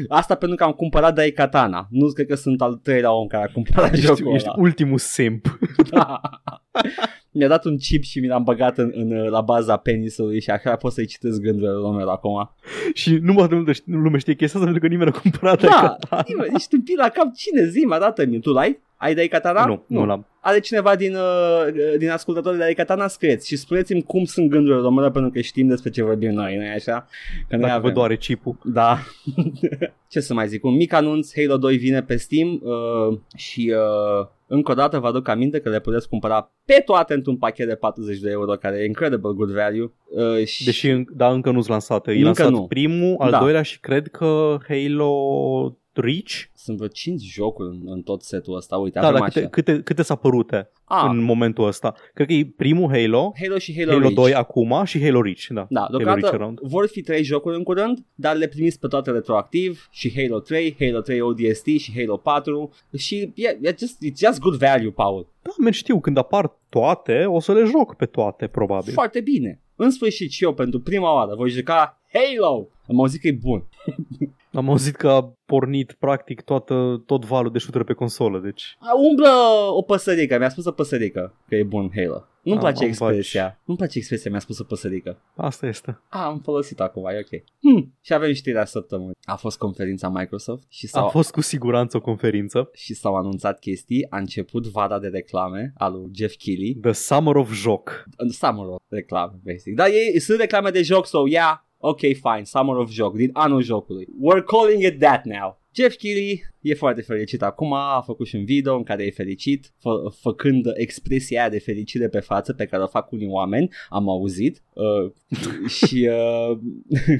Asta 0.07 0.35
pentru 0.35 0.57
că 0.57 0.63
am 0.63 0.71
cumpărat 0.71 1.15
de 1.15 1.31
Katana. 1.31 1.87
Nu 1.89 2.07
cred 2.07 2.27
că 2.27 2.35
sunt 2.35 2.61
al 2.61 2.73
treilea 2.75 3.11
om 3.13 3.27
care 3.27 3.43
a 3.43 3.51
cumpărat 3.53 3.91
Ești, 3.93 4.05
jocul 4.05 4.33
ești 4.33 4.47
ăla. 4.47 4.57
ultimul 4.61 4.97
simp. 4.97 5.59
Da. 5.89 6.19
Mi-a 7.33 7.47
dat 7.47 7.65
un 7.65 7.77
chip 7.77 8.03
și 8.03 8.19
mi 8.19 8.27
l-am 8.27 8.43
băgat 8.43 8.77
în, 8.77 8.91
în, 8.93 9.09
la 9.29 9.41
baza 9.41 9.77
penisului 9.77 10.41
și 10.41 10.49
așa 10.49 10.75
pot 10.75 10.91
să-i 10.91 11.05
citesc 11.05 11.41
gândurile 11.41 11.71
lui 11.71 11.81
Romero 11.81 12.11
acum. 12.11 12.55
și 12.93 13.13
nu 13.21 13.33
mă 13.33 13.47
multă 13.51 13.71
lume 13.85 14.17
știe 14.17 14.33
chestia 14.33 14.59
asta 14.59 14.71
pentru 14.71 14.87
că 14.87 14.93
nimeni 14.93 15.09
nu 15.09 15.15
a 15.17 15.21
cumpărat 15.21 15.61
Da, 15.61 15.97
Katana. 15.99 16.23
nimeni, 16.27 16.51
ești 16.55 16.69
tâmpit 16.69 16.97
la 16.97 17.09
cap. 17.09 17.33
Cine 17.35 17.65
zi, 17.67 17.79
mă 17.79 17.93
arată-mi. 17.93 18.39
Tu 18.39 18.51
l-ai? 18.51 18.79
Ai 18.97 19.13
de 19.15 19.27
Katana? 19.27 19.65
Nu, 19.65 19.83
nu 19.87 20.05
l-am. 20.05 20.25
Are 20.41 20.59
cineva 20.59 20.95
din, 20.95 21.15
uh, 21.15 21.97
din 21.97 22.09
ascultătorii 22.09 22.59
de 22.59 22.73
Katana? 22.73 23.07
Scrieți 23.07 23.47
și 23.47 23.55
spuneți-mi 23.55 24.01
cum 24.03 24.23
sunt 24.25 24.49
gândurile 24.49 24.73
lui 24.75 24.83
Romero 24.83 25.09
pentru 25.09 25.31
că 25.31 25.41
știm 25.41 25.67
despre 25.67 25.89
ce 25.89 26.03
vorbim 26.03 26.31
noi, 26.31 26.55
nu 26.57 26.63
așa? 26.75 27.07
Că 27.47 27.55
noi 27.55 27.59
Dacă 27.65 27.71
vă 27.71 27.77
avem. 27.79 27.93
doare 27.93 28.17
chipul. 28.17 28.57
Da. 28.63 28.97
Ce 30.11 30.19
să 30.19 30.33
mai 30.33 30.47
zic? 30.47 30.63
Un 30.63 30.75
mic 30.75 30.93
anunț, 30.93 31.31
Halo 31.35 31.57
2 31.57 31.77
vine 31.77 32.01
pe 32.03 32.15
Steam 32.15 32.61
uh, 32.63 33.17
și 33.35 33.73
uh, 33.75 34.27
încă 34.53 34.71
o 34.71 34.73
dată 34.73 34.99
vă 34.99 35.07
aduc 35.07 35.27
aminte 35.27 35.59
că 35.59 35.69
le 35.69 35.79
puteți 35.79 36.09
cumpăra 36.09 36.53
pe 36.65 36.81
toate 36.85 37.13
într-un 37.13 37.37
pachet 37.37 37.67
de 37.67 37.75
40 37.75 38.19
de 38.19 38.29
euro 38.29 38.51
care 38.55 38.77
e 38.77 38.85
incredible 38.85 39.31
good 39.35 39.51
value. 39.51 39.91
Uh, 40.37 40.45
și 40.45 40.65
Deși, 40.65 40.89
în- 40.89 41.05
da, 41.13 41.31
încă 41.31 41.51
nu-s 41.51 41.67
lansată. 41.67 42.11
E 42.11 42.13
Încă 42.13 42.25
lansat 42.25 42.49
nu. 42.49 42.65
primul, 42.67 43.15
al 43.19 43.31
Da. 43.31 43.39
doilea 43.39 43.61
și 43.61 43.79
cred 43.79 44.07
că 44.07 44.57
Halo 44.67 45.77
Reach. 45.93 46.31
sunt 46.55 46.77
vreo 46.77 46.87
5 46.89 47.21
jocuri 47.21 47.69
în, 47.69 47.81
în 47.85 48.01
tot 48.01 48.21
setul 48.23 48.55
ăsta. 48.55 48.77
Uite, 48.77 48.99
Da, 48.99 49.07
avem 49.07 49.19
dar 49.19 49.27
câte, 49.27 49.39
așa. 49.39 49.49
câte, 49.49 49.81
câte 49.83 50.01
s-a 50.03 50.15
părute 50.15 50.69
Ah, 50.83 51.03
în 51.09 51.17
momentul 51.23 51.67
ăsta? 51.67 51.93
Cred 52.13 52.27
că 52.27 52.33
e 52.33 52.53
primul 52.57 52.89
Halo, 52.89 53.33
Halo 53.41 53.57
și 53.57 53.73
Halo, 53.75 53.89
Halo 53.91 54.01
Reach. 54.01 54.13
2 54.15 54.33
acum 54.33 54.83
și 54.85 55.01
Halo 55.03 55.21
Reach. 55.21 55.45
Da, 55.49 55.67
Da, 55.69 55.79
Halo 55.79 55.97
Reach 55.97 56.03
deocamdată 56.03 56.35
around. 56.35 56.59
vor 56.61 56.87
fi 56.87 57.01
trei 57.01 57.23
jocuri 57.23 57.55
în 57.55 57.63
curând, 57.63 57.99
dar 58.15 58.35
le 58.35 58.47
primiți 58.47 58.79
pe 58.79 58.87
toate 58.87 59.11
retroactiv 59.11 59.87
și 59.91 60.11
Halo 60.15 60.39
3, 60.39 60.75
Halo 60.79 61.01
3 61.01 61.21
ODST 61.21 61.65
și 61.65 61.91
Halo 61.95 62.17
4 62.17 62.71
și 62.97 63.31
yeah, 63.35 63.55
yeah, 63.61 63.75
just, 63.77 63.97
it's 64.05 64.17
just 64.27 64.39
good 64.39 64.55
value, 64.55 64.89
Paul. 64.91 65.27
Da, 65.41 65.51
men, 65.57 65.71
știu, 65.71 65.99
când 65.99 66.17
apar 66.17 66.57
toate, 66.69 67.23
o 67.27 67.39
să 67.39 67.53
le 67.53 67.63
joc 67.63 67.95
pe 67.95 68.05
toate, 68.05 68.47
probabil. 68.47 68.93
Foarte 68.93 69.19
bine. 69.21 69.61
În 69.75 69.89
sfârșit 69.91 70.31
și 70.31 70.43
eu 70.43 70.53
pentru 70.53 70.79
prima 70.79 71.13
oară 71.13 71.35
voi 71.35 71.49
juca 71.49 72.00
Halo. 72.13 72.67
Am 72.87 72.99
auzit 72.99 73.21
că 73.21 73.27
e 73.27 73.31
bun. 73.31 73.63
Am 74.53 74.69
auzit 74.69 74.95
că 74.95 75.09
a 75.09 75.33
pornit 75.45 75.95
practic 75.99 76.41
toată, 76.41 77.03
tot 77.05 77.25
valul 77.25 77.51
de 77.51 77.59
shooter 77.59 77.83
pe 77.83 77.93
consolă, 77.93 78.39
deci... 78.39 78.77
A, 78.79 78.95
Umblă 79.09 79.29
o 79.73 79.81
păsărică, 79.81 80.37
mi-a 80.37 80.49
spus 80.49 80.65
o 80.65 80.71
păsărică 80.71 81.35
că 81.47 81.55
e 81.55 81.63
bun 81.63 81.91
Halo. 81.95 82.25
Nu-mi 82.41 82.57
Am- 82.57 82.63
place 82.63 82.83
am 82.83 82.89
expresia. 82.89 83.59
Nu-mi 83.65 83.77
place 83.77 83.97
expresia, 83.97 84.31
mi-a 84.31 84.39
spus 84.39 84.59
o 84.59 84.63
păsărică. 84.63 85.21
Asta 85.35 85.67
este. 85.67 85.99
A, 86.09 86.25
am 86.25 86.39
folosit 86.39 86.79
acum, 86.79 87.05
e 87.05 87.17
ok. 87.19 87.43
Hmm. 87.61 87.93
Și 88.01 88.13
avem 88.13 88.33
știrea 88.33 88.65
săptămânii. 88.65 89.15
A 89.23 89.35
fost 89.35 89.57
conferința 89.57 90.09
Microsoft 90.09 90.63
și 90.69 90.85
A 90.85 90.97
s-au, 90.97 91.07
fost 91.09 91.31
cu 91.31 91.41
siguranță 91.41 91.97
o 91.97 92.01
conferință. 92.01 92.69
și 92.73 92.93
s-au 92.93 93.15
anunțat 93.15 93.59
chestii. 93.59 94.07
A 94.09 94.17
început 94.17 94.67
vara 94.67 94.99
de 94.99 95.07
reclame 95.07 95.73
al 95.77 95.91
lui 95.93 96.11
Jeff 96.15 96.35
Keighley. 96.35 96.77
The 96.81 96.91
Summer 96.91 97.35
of 97.35 97.51
Joc. 97.53 98.03
Summer 98.29 98.65
of 98.65 98.81
reclame, 98.87 99.33
basic. 99.45 99.75
Dar 99.75 99.87
ei 99.87 100.19
sunt 100.19 100.39
reclame 100.39 100.69
de 100.69 100.81
joc, 100.81 101.05
so 101.05 101.27
yeah, 101.27 101.57
ok, 101.81 101.99
fine, 101.99 102.43
Summer 102.43 102.75
of 102.75 102.91
Joc, 102.91 103.15
din 103.15 103.29
anul 103.33 103.61
jocului. 103.61 104.07
We're 104.19 104.43
calling 104.43 104.83
it 104.83 104.99
that 104.99 105.25
now. 105.25 105.60
Jeff 105.73 105.95
Keighley 105.95 106.43
e 106.61 106.73
foarte 106.73 107.01
fericit 107.01 107.41
acum, 107.41 107.73
a 107.73 108.01
făcut 108.05 108.27
și 108.27 108.35
un 108.35 108.45
video 108.45 108.75
în 108.75 108.83
care 108.83 109.05
e 109.05 109.11
fericit, 109.11 109.73
fă, 109.77 109.89
făcând 110.19 110.65
expresia 110.73 111.39
aia 111.39 111.49
de 111.49 111.59
fericire 111.59 112.07
pe 112.07 112.19
față 112.19 112.53
pe 112.53 112.65
care 112.65 112.83
o 112.83 112.87
fac 112.87 113.11
unii 113.11 113.27
oameni, 113.27 113.69
am 113.89 114.09
auzit, 114.09 114.61
uh, 114.73 115.11
și 115.77 116.09
uh, 116.11 116.57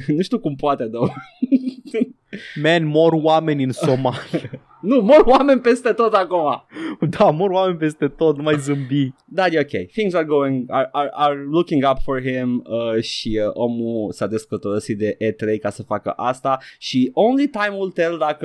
nu 0.16 0.22
știu 0.22 0.40
cum 0.40 0.56
poate, 0.56 0.86
dar 0.86 1.02
Man, 2.62 2.86
mor 2.86 3.14
oameni 3.14 3.64
în 3.64 3.72
Somalia. 3.72 4.20
nu, 4.82 5.02
mor 5.02 5.24
oameni 5.26 5.62
peste 5.62 5.92
tot 5.92 6.14
acum. 6.14 6.66
da, 7.10 7.30
mor 7.30 7.50
oameni 7.50 7.78
peste 7.78 8.08
tot, 8.08 8.38
numai 8.38 8.56
zâmbi. 8.58 9.14
Dar 9.26 9.54
e 9.54 9.60
ok. 9.60 9.92
Things 9.92 10.14
are 10.14 10.26
going, 10.26 10.66
are, 10.68 10.90
are, 10.92 11.10
are 11.14 11.46
looking 11.50 11.84
up 11.92 11.98
for 12.04 12.22
him 12.22 12.66
uh, 12.66 13.02
și 13.02 13.40
uh, 13.46 13.52
omul 13.54 14.12
s-a 14.12 14.28
descătorosit 14.28 14.98
de 14.98 15.18
E3 15.18 15.60
ca 15.62 15.70
să 15.70 15.84
facă 15.84 16.10
asta 16.10 16.60
și 16.78 17.12
only 17.14 17.48
time 17.48 17.76
will 17.78 17.92
tell 17.92 18.18
dacă 18.18 18.41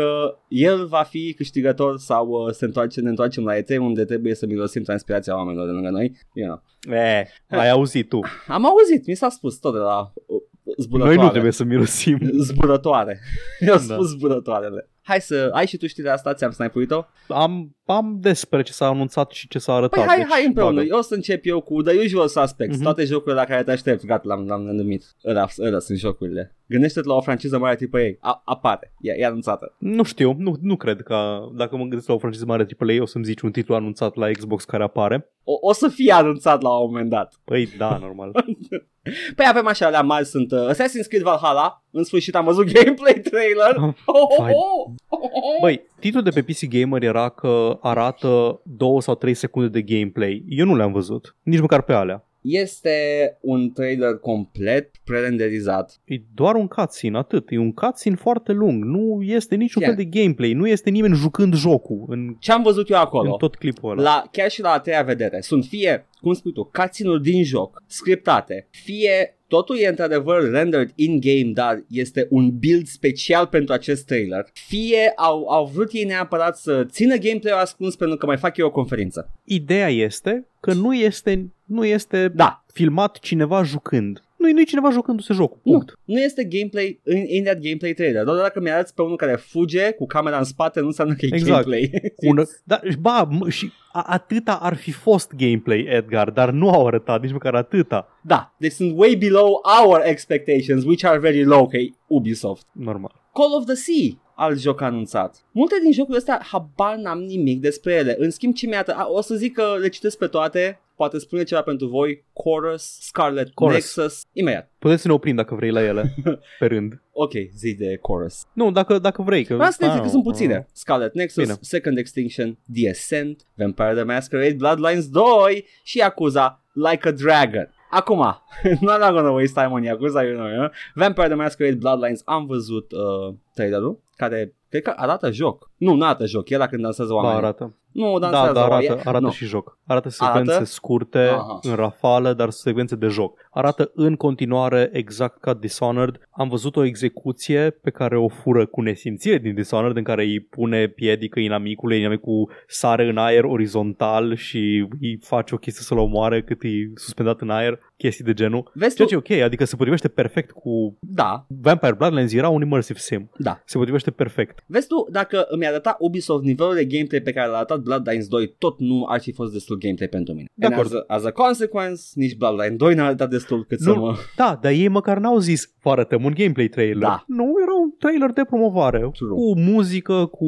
el 0.49 0.87
va 0.87 1.03
fi 1.03 1.35
câștigător 1.37 1.99
sau 1.99 2.29
uh, 2.29 2.53
se 2.53 2.65
întoarce, 2.65 3.01
ne 3.01 3.09
întoarcem 3.09 3.45
la 3.45 3.57
E3 3.57 3.79
unde 3.79 4.05
trebuie 4.05 4.35
să 4.35 4.47
mirosim 4.47 4.83
transpirația 4.83 5.37
oamenilor 5.37 5.67
de 5.67 5.73
lângă 5.73 5.91
noi. 5.91 6.17
You 6.33 6.47
know. 6.47 6.63
Eh, 6.99 7.23
ai 7.49 7.71
auzit 7.71 8.09
tu. 8.09 8.21
Am 8.49 8.67
auzit, 8.67 9.07
mi 9.07 9.15
s-a 9.15 9.29
spus 9.29 9.59
tot 9.59 9.73
de 9.73 9.79
la 9.79 10.13
uh, 10.27 10.41
zburătoare. 10.79 11.15
Noi 11.17 11.25
nu 11.25 11.31
trebuie 11.31 11.53
să 11.53 11.65
mirosim. 11.65 12.19
Zburătoare. 12.39 13.21
Eu 13.61 13.75
Da. 13.75 13.79
spus 13.81 14.09
zburătoarele. 14.09 14.91
Hai 15.07 15.21
să, 15.21 15.51
ai 15.53 15.67
și 15.67 15.77
tu 15.77 15.87
știrea 15.87 16.13
asta, 16.13 16.35
ți-am 16.35 16.51
snipuit-o? 16.51 17.05
Am, 17.29 17.77
am 17.85 18.17
despre 18.21 18.63
ce 18.63 18.73
s-a 18.73 18.87
anunțat 18.87 19.31
și 19.31 19.49
ce 19.49 19.59
s-a 19.59 19.73
arătat. 19.75 19.99
Păi 19.99 20.09
hai, 20.09 20.17
deci, 20.17 20.27
hai 20.31 20.47
împreună. 20.47 20.75
bagă. 20.75 20.87
Eu 20.91 20.99
o 20.99 21.03
să 21.03 21.15
încep 21.15 21.41
eu 21.47 21.61
cu 21.61 21.83
The 21.83 22.05
Usual 22.05 22.29
Suspects. 22.29 22.75
Mhm. 22.75 22.83
Toate 22.85 23.05
jocurile 23.05 23.41
la 23.41 23.47
care 23.47 23.63
te 23.63 23.71
aștepți. 23.71 24.07
Gata, 24.07 24.23
l-am, 24.25 24.47
l-am 24.47 24.63
numit. 24.63 25.05
Ăla, 25.25 25.47
ăla 25.59 25.79
sunt 25.79 25.99
jocurile. 25.99 26.57
Gândește-te 26.69 27.09
la 27.09 27.15
o 27.15 27.21
franciză 27.21 27.59
mare 27.59 27.77
tipă 27.77 28.01
ei. 28.01 28.19
A, 28.21 28.43
apare. 28.45 28.93
E, 29.01 29.13
e 29.17 29.27
anunțată. 29.27 29.75
Nu 29.79 30.03
știu, 30.03 30.35
nu, 30.39 30.57
nu 30.61 30.77
cred 30.77 31.03
că 31.03 31.39
dacă 31.55 31.77
mă 31.77 31.83
gândesc 31.83 32.09
la 32.09 32.15
o 32.15 32.19
franciză 32.19 32.45
mare 32.47 32.67
AAA, 32.79 33.03
o 33.03 33.07
să-mi 33.07 33.25
zici 33.25 33.41
un 33.41 33.51
titlu 33.51 33.75
anunțat 33.75 34.15
la 34.17 34.31
Xbox 34.31 34.65
care 34.65 34.83
apare. 34.83 35.31
O, 35.45 35.53
o 35.61 35.73
să 35.73 35.89
fie 35.89 36.13
anunțat 36.13 36.63
la 36.63 36.79
un 36.79 36.91
moment 36.91 37.11
dat. 37.11 37.35
Păi 37.45 37.69
da, 37.79 37.99
normal. 38.01 38.31
Păi 39.37 39.47
avem 39.49 39.67
așa, 39.67 39.87
alea 39.87 40.03
mari 40.03 40.27
sunt 40.27 40.53
uh, 40.53 40.69
Assassin's 40.73 41.09
Creed 41.09 41.23
Valhalla. 41.23 41.85
În 41.91 42.05
sfârșit 42.05 42.35
am 42.35 42.45
văzut 42.45 42.73
gameplay 42.73 43.13
trailer. 43.13 43.75
Oh, 44.07 44.21
oh, 44.21 44.35
Fine. 44.37 44.51
oh, 44.51 44.63
oh, 44.63 44.87
oh. 44.87 44.95
Băi, 45.61 45.87
titlul 46.01 46.23
de 46.23 46.31
pe 46.31 46.43
PC 46.43 46.69
Gamer 46.69 47.03
era 47.03 47.29
că 47.29 47.79
arată 47.81 48.61
2 48.65 49.03
sau 49.03 49.15
3 49.15 49.35
secunde 49.35 49.69
de 49.69 49.83
gameplay. 49.97 50.45
Eu 50.49 50.67
nu 50.67 50.77
le-am 50.77 50.93
văzut, 50.93 51.37
nici 51.43 51.61
măcar 51.61 51.83
pe 51.83 51.93
alea. 51.93 52.27
Este 52.41 53.37
un 53.41 53.73
trailer 53.73 54.19
complet 54.19 54.91
prerenderizat. 55.05 56.01
E 56.05 56.21
doar 56.35 56.55
un 56.55 56.67
cutscene, 56.67 57.19
atât. 57.19 57.51
E 57.51 57.59
un 57.59 57.73
cutscene 57.73 58.17
foarte 58.17 58.53
lung. 58.53 58.85
Nu 58.85 59.23
este 59.23 59.55
niciun 59.55 59.83
Chiar. 59.83 59.95
fel 59.95 60.05
de 60.05 60.21
gameplay. 60.21 60.53
Nu 60.53 60.69
este 60.69 60.91
nimeni 60.91 61.15
jucând 61.15 61.55
jocul 61.55 62.05
în, 62.09 62.37
Ce 62.39 62.53
am 62.53 62.63
văzut 62.63 62.91
eu 62.91 62.99
acolo? 62.99 63.31
în 63.31 63.37
tot 63.39 63.55
clipul 63.55 63.91
ăla. 63.91 64.03
La, 64.03 64.25
chiar 64.33 64.51
și 64.51 64.61
la 64.61 64.71
a 64.71 64.81
treia 64.81 65.03
vedere 65.03 65.41
sunt 65.41 65.65
fie, 65.65 66.07
cum 66.21 66.33
spui 66.33 66.53
tu, 66.53 66.71
cutscene 66.73 67.19
din 67.23 67.45
joc, 67.45 67.83
scriptate, 67.87 68.67
fie 68.71 69.36
totul 69.49 69.79
e 69.79 69.87
într-adevăr 69.87 70.51
rendered 70.51 70.91
in-game, 70.95 71.51
dar 71.53 71.85
este 71.89 72.27
un 72.31 72.59
build 72.59 72.87
special 72.87 73.47
pentru 73.47 73.73
acest 73.75 74.07
trailer. 74.07 74.47
Fie 74.53 75.13
au, 75.17 75.49
au 75.49 75.71
vrut 75.75 75.93
ei 75.93 76.05
neapărat 76.05 76.57
să 76.57 76.85
țină 76.85 77.17
gameplay-ul 77.17 77.59
ascuns 77.59 77.97
pentru 77.97 78.17
că 78.17 78.27
mai 78.27 78.37
fac 78.37 78.57
eu 78.57 78.67
o 78.67 78.71
conferință. 78.71 79.31
Ideea 79.45 79.89
este 79.89 80.47
că 80.61 80.73
nu 80.73 80.95
este, 80.95 81.53
nu 81.65 81.85
este 81.85 82.29
Da, 82.29 82.65
filmat 82.77 83.19
cineva 83.19 83.63
jucând. 83.63 84.21
Nu, 84.37 84.53
nu 84.53 84.61
e 84.61 84.65
cineva 84.65 84.91
jucându-se 84.91 85.33
jocul. 85.33 85.59
Punct. 85.63 85.99
nu 86.05 86.21
este 86.21 86.45
gameplay 86.45 87.01
în 87.03 87.17
in 87.17 87.45
that 87.45 87.59
gameplay 87.59 87.93
trailer. 87.93 88.25
Doar 88.25 88.37
dacă 88.37 88.61
mi-arăți 88.61 88.95
pe 88.95 89.03
unul 89.03 89.17
care 89.17 89.37
fuge 89.37 89.91
cu 89.91 90.07
camera 90.07 90.39
în 90.39 90.45
spate, 90.45 90.81
nu 90.81 90.87
înseamnă 90.87 91.15
că 91.15 91.25
e 91.25 91.29
Exact. 91.33 91.49
gameplay. 91.51 91.91
Ună, 92.31 92.43
da, 92.65 92.81
ba, 93.01 93.29
m- 93.29 93.49
și 93.49 93.73
a, 93.93 94.03
atâta 94.07 94.53
ar 94.63 94.75
fi 94.77 94.93
fost 94.93 95.33
gameplay, 95.37 95.87
Edgar, 95.89 96.31
dar 96.31 96.51
nu 96.51 96.71
au 96.71 96.87
arătat 96.87 97.23
nici 97.23 97.33
măcar 97.33 97.55
atâta. 97.55 98.09
da, 98.23 98.55
deci 98.59 98.73
sunt 98.73 98.99
way 98.99 99.15
below 99.15 99.61
our 99.83 100.01
expectations, 100.05 100.85
which 100.85 101.05
are 101.05 101.19
very 101.19 101.45
low, 101.45 101.69
că 101.69 101.77
e 101.77 101.91
Ubisoft. 102.07 102.67
Normal. 102.73 103.13
Call 103.33 103.55
of 103.59 103.65
the 103.65 103.75
Sea, 103.75 104.19
alt 104.35 104.61
joc 104.61 104.81
anunțat. 104.81 105.45
Multe 105.53 105.75
din 105.83 105.93
jocurile 105.93 106.19
astea 106.19 106.41
habar 106.51 106.97
n-am 106.97 107.19
nimic 107.19 107.61
despre 107.61 107.93
ele. 107.95 108.15
În 108.19 108.31
schimb, 108.31 108.55
ce 108.55 108.67
mi-a 108.67 108.85
a, 108.95 109.07
o 109.09 109.21
să 109.21 109.35
zic 109.35 109.55
că 109.55 109.77
le 109.81 109.89
citesc 109.89 110.19
pe 110.19 110.27
toate, 110.27 110.81
poate 110.97 111.19
spune 111.19 111.43
ceva 111.43 111.63
pentru 111.63 111.87
voi, 111.87 112.25
Chorus, 112.33 112.99
Scarlet 113.01 113.51
Chorus. 113.55 113.75
Nexus, 113.75 114.23
imediat. 114.33 114.71
Puteți 114.79 115.03
să 115.03 115.09
ne 115.09 115.15
oprim 115.15 115.37
dacă 115.37 115.55
vrei 115.55 115.71
la 115.71 115.83
ele, 115.83 116.15
pe 116.59 116.67
rând. 116.67 117.03
Ok, 117.13 117.33
zi 117.55 117.75
de 117.75 117.97
Chorus. 117.97 118.47
Nu, 118.53 118.71
dacă, 118.71 118.99
dacă 118.99 119.23
vrei. 119.23 119.45
Că, 119.45 119.55
Vreau 119.55 119.71
să 119.71 119.77
ne 119.81 119.87
zic 119.87 119.99
că 119.99 120.05
Ah, 120.05 120.11
sunt 120.11 120.27
ah. 120.27 120.33
puține. 120.33 120.67
Scarlet 120.73 121.15
Nexus, 121.15 121.43
Bine. 121.43 121.57
Second 121.61 121.99
Extinction, 121.99 122.59
The 122.75 122.91
Ascent, 122.91 123.47
Vampire 123.55 123.95
the 123.95 124.03
Masquerade, 124.03 124.55
Bloodlines 124.55 125.09
2 125.09 125.67
și 125.83 125.99
Yakuza 125.99 126.63
Like 126.73 127.09
a 127.09 127.13
Dragon. 127.13 127.71
Acum, 127.91 128.23
I'm 128.65 128.79
not 128.81 128.99
gonna 128.99 129.31
waste 129.31 129.61
time 129.63 129.73
on 129.73 129.83
Yakuza, 129.83 130.23
you 130.23 130.35
know, 130.37 130.47
yeah? 130.49 130.71
Vampire 130.95 131.27
the 131.27 131.37
Masquerade, 131.37 131.77
Bloodlines, 131.77 132.23
am 132.25 132.47
văzut 132.47 132.93
uh, 132.93 133.35
trailerul, 133.55 134.01
care 134.17 134.55
cred 134.69 134.83
că 134.83 134.93
arată 134.97 135.31
joc. 135.31 135.71
Nu, 135.77 135.95
nu 135.95 136.05
arată 136.05 136.27
joc, 136.27 136.51
e 136.51 136.57
la 136.57 136.67
când 136.67 136.83
dansează 136.83 137.11
Ba, 137.13 137.17
oamenii. 137.19 137.39
arată. 137.39 137.75
Nu, 137.93 138.13
Da, 138.19 138.19
dansează 138.19 138.53
da, 138.53 138.61
arată, 138.61 138.73
oamenii. 138.73 139.03
arată 139.05 139.25
Nu. 139.25 139.31
și 139.31 139.45
joc. 139.45 139.79
Arată 139.87 140.09
Arată? 140.19 140.39
secvențe 140.39 140.65
scurte, 140.73 141.19
Aha. 141.19 141.59
în 141.63 141.75
rafală, 141.75 142.33
dar 142.33 142.51
secvențe 142.51 142.97
de 142.97 143.07
joc. 143.07 143.39
Arată 143.51 143.91
în 143.95 144.15
continuare 144.17 144.89
exact 144.93 145.41
ca 145.41 145.55
Dishonored. 145.55 146.21
Am 146.31 146.49
văzut 146.49 146.77
o 146.77 146.85
execuție 146.85 147.71
pe 147.71 147.91
care 147.91 148.19
o 148.19 148.29
fură 148.29 148.67
cu 148.67 148.81
nesimțire 148.81 149.39
din 149.39 149.55
Dishonored, 149.55 149.97
în 149.97 150.03
care 150.03 150.23
îi 150.25 150.41
pune 150.41 150.87
piedică 150.87 151.41
inamicului, 151.41 151.99
inamicul 152.01 152.51
sare 152.67 153.09
în 153.09 153.17
aer 153.19 153.45
orizontal 153.45 154.35
și 154.37 154.87
îi 155.01 155.19
face 155.23 155.55
o 155.55 155.59
chestie 155.59 155.83
să-l 155.85 155.99
omoare 155.99 156.43
cât 156.43 156.63
e 156.63 156.69
suspendat 156.95 157.41
în 157.41 157.51
aer, 157.51 157.79
chestii 157.97 158.25
de 158.25 158.33
genul. 158.33 158.71
Vezi 158.75 158.95
Ceea 158.97 159.09
tu? 159.09 159.15
ce 159.23 159.33
e 159.33 159.37
ok, 159.37 159.43
adică 159.45 159.65
se 159.65 159.77
potrivește 159.77 160.09
perfect 160.09 160.51
cu 160.51 160.97
Da, 161.01 161.47
Vampire 161.63 161.95
Bloodlines 161.95 162.33
era 162.33 162.49
un 162.49 162.63
immersive 162.63 162.99
sim. 162.99 163.31
da. 163.39 163.61
Se 163.65 163.77
potrivește 163.79 164.11
perfect. 164.11 164.65
Vezi 164.67 164.87
tu, 164.87 165.07
dacă 165.11 165.47
îmi 165.49 165.66
arăta 165.67 165.97
Ubisoft 165.99 166.45
nivelul 166.45 166.75
de 166.75 166.85
gameplay 166.85 167.21
pe 167.21 167.33
care 167.33 167.49
l-a 167.49 167.57
arătat 167.57 167.79
Bloodlines 167.81 168.29
2, 168.29 168.55
tot 168.59 168.79
nu 168.79 169.05
ar 169.09 169.21
fi 169.21 169.33
fost 169.33 169.53
destul 169.53 169.79
gameplay 169.79 170.09
pentru 170.09 170.35
mine. 170.35 170.47
De 170.55 170.67
And 170.67 170.75
acord. 170.75 170.93
As 170.93 171.01
a, 171.07 171.15
as 171.15 171.25
a 171.25 171.31
consequence, 171.31 172.03
nici 172.15 172.37
Bloodline 172.37 172.77
2 172.77 172.95
n-a 172.95 173.05
arătat 173.05 173.31
destul 173.31 173.65
cât 173.65 173.81
să 173.81 173.91
Nu. 173.91 174.01
mă... 174.01 174.15
Da, 174.37 174.59
dar 174.63 174.73
ei 174.73 174.89
măcar 174.89 175.19
n-au 175.19 175.39
zis 175.39 175.75
vă 175.83 175.91
arătăm 175.91 176.25
un 176.25 176.33
gameplay 176.37 176.69
trailer. 176.69 176.97
Da. 177.09 177.25
Nu, 177.27 177.53
era 177.63 177.75
un 177.83 177.91
trailer 177.99 178.31
de 178.31 178.45
promovare. 178.45 178.99
True. 179.13 179.29
Cu 179.29 179.59
muzică, 179.59 180.27
cu 180.27 180.47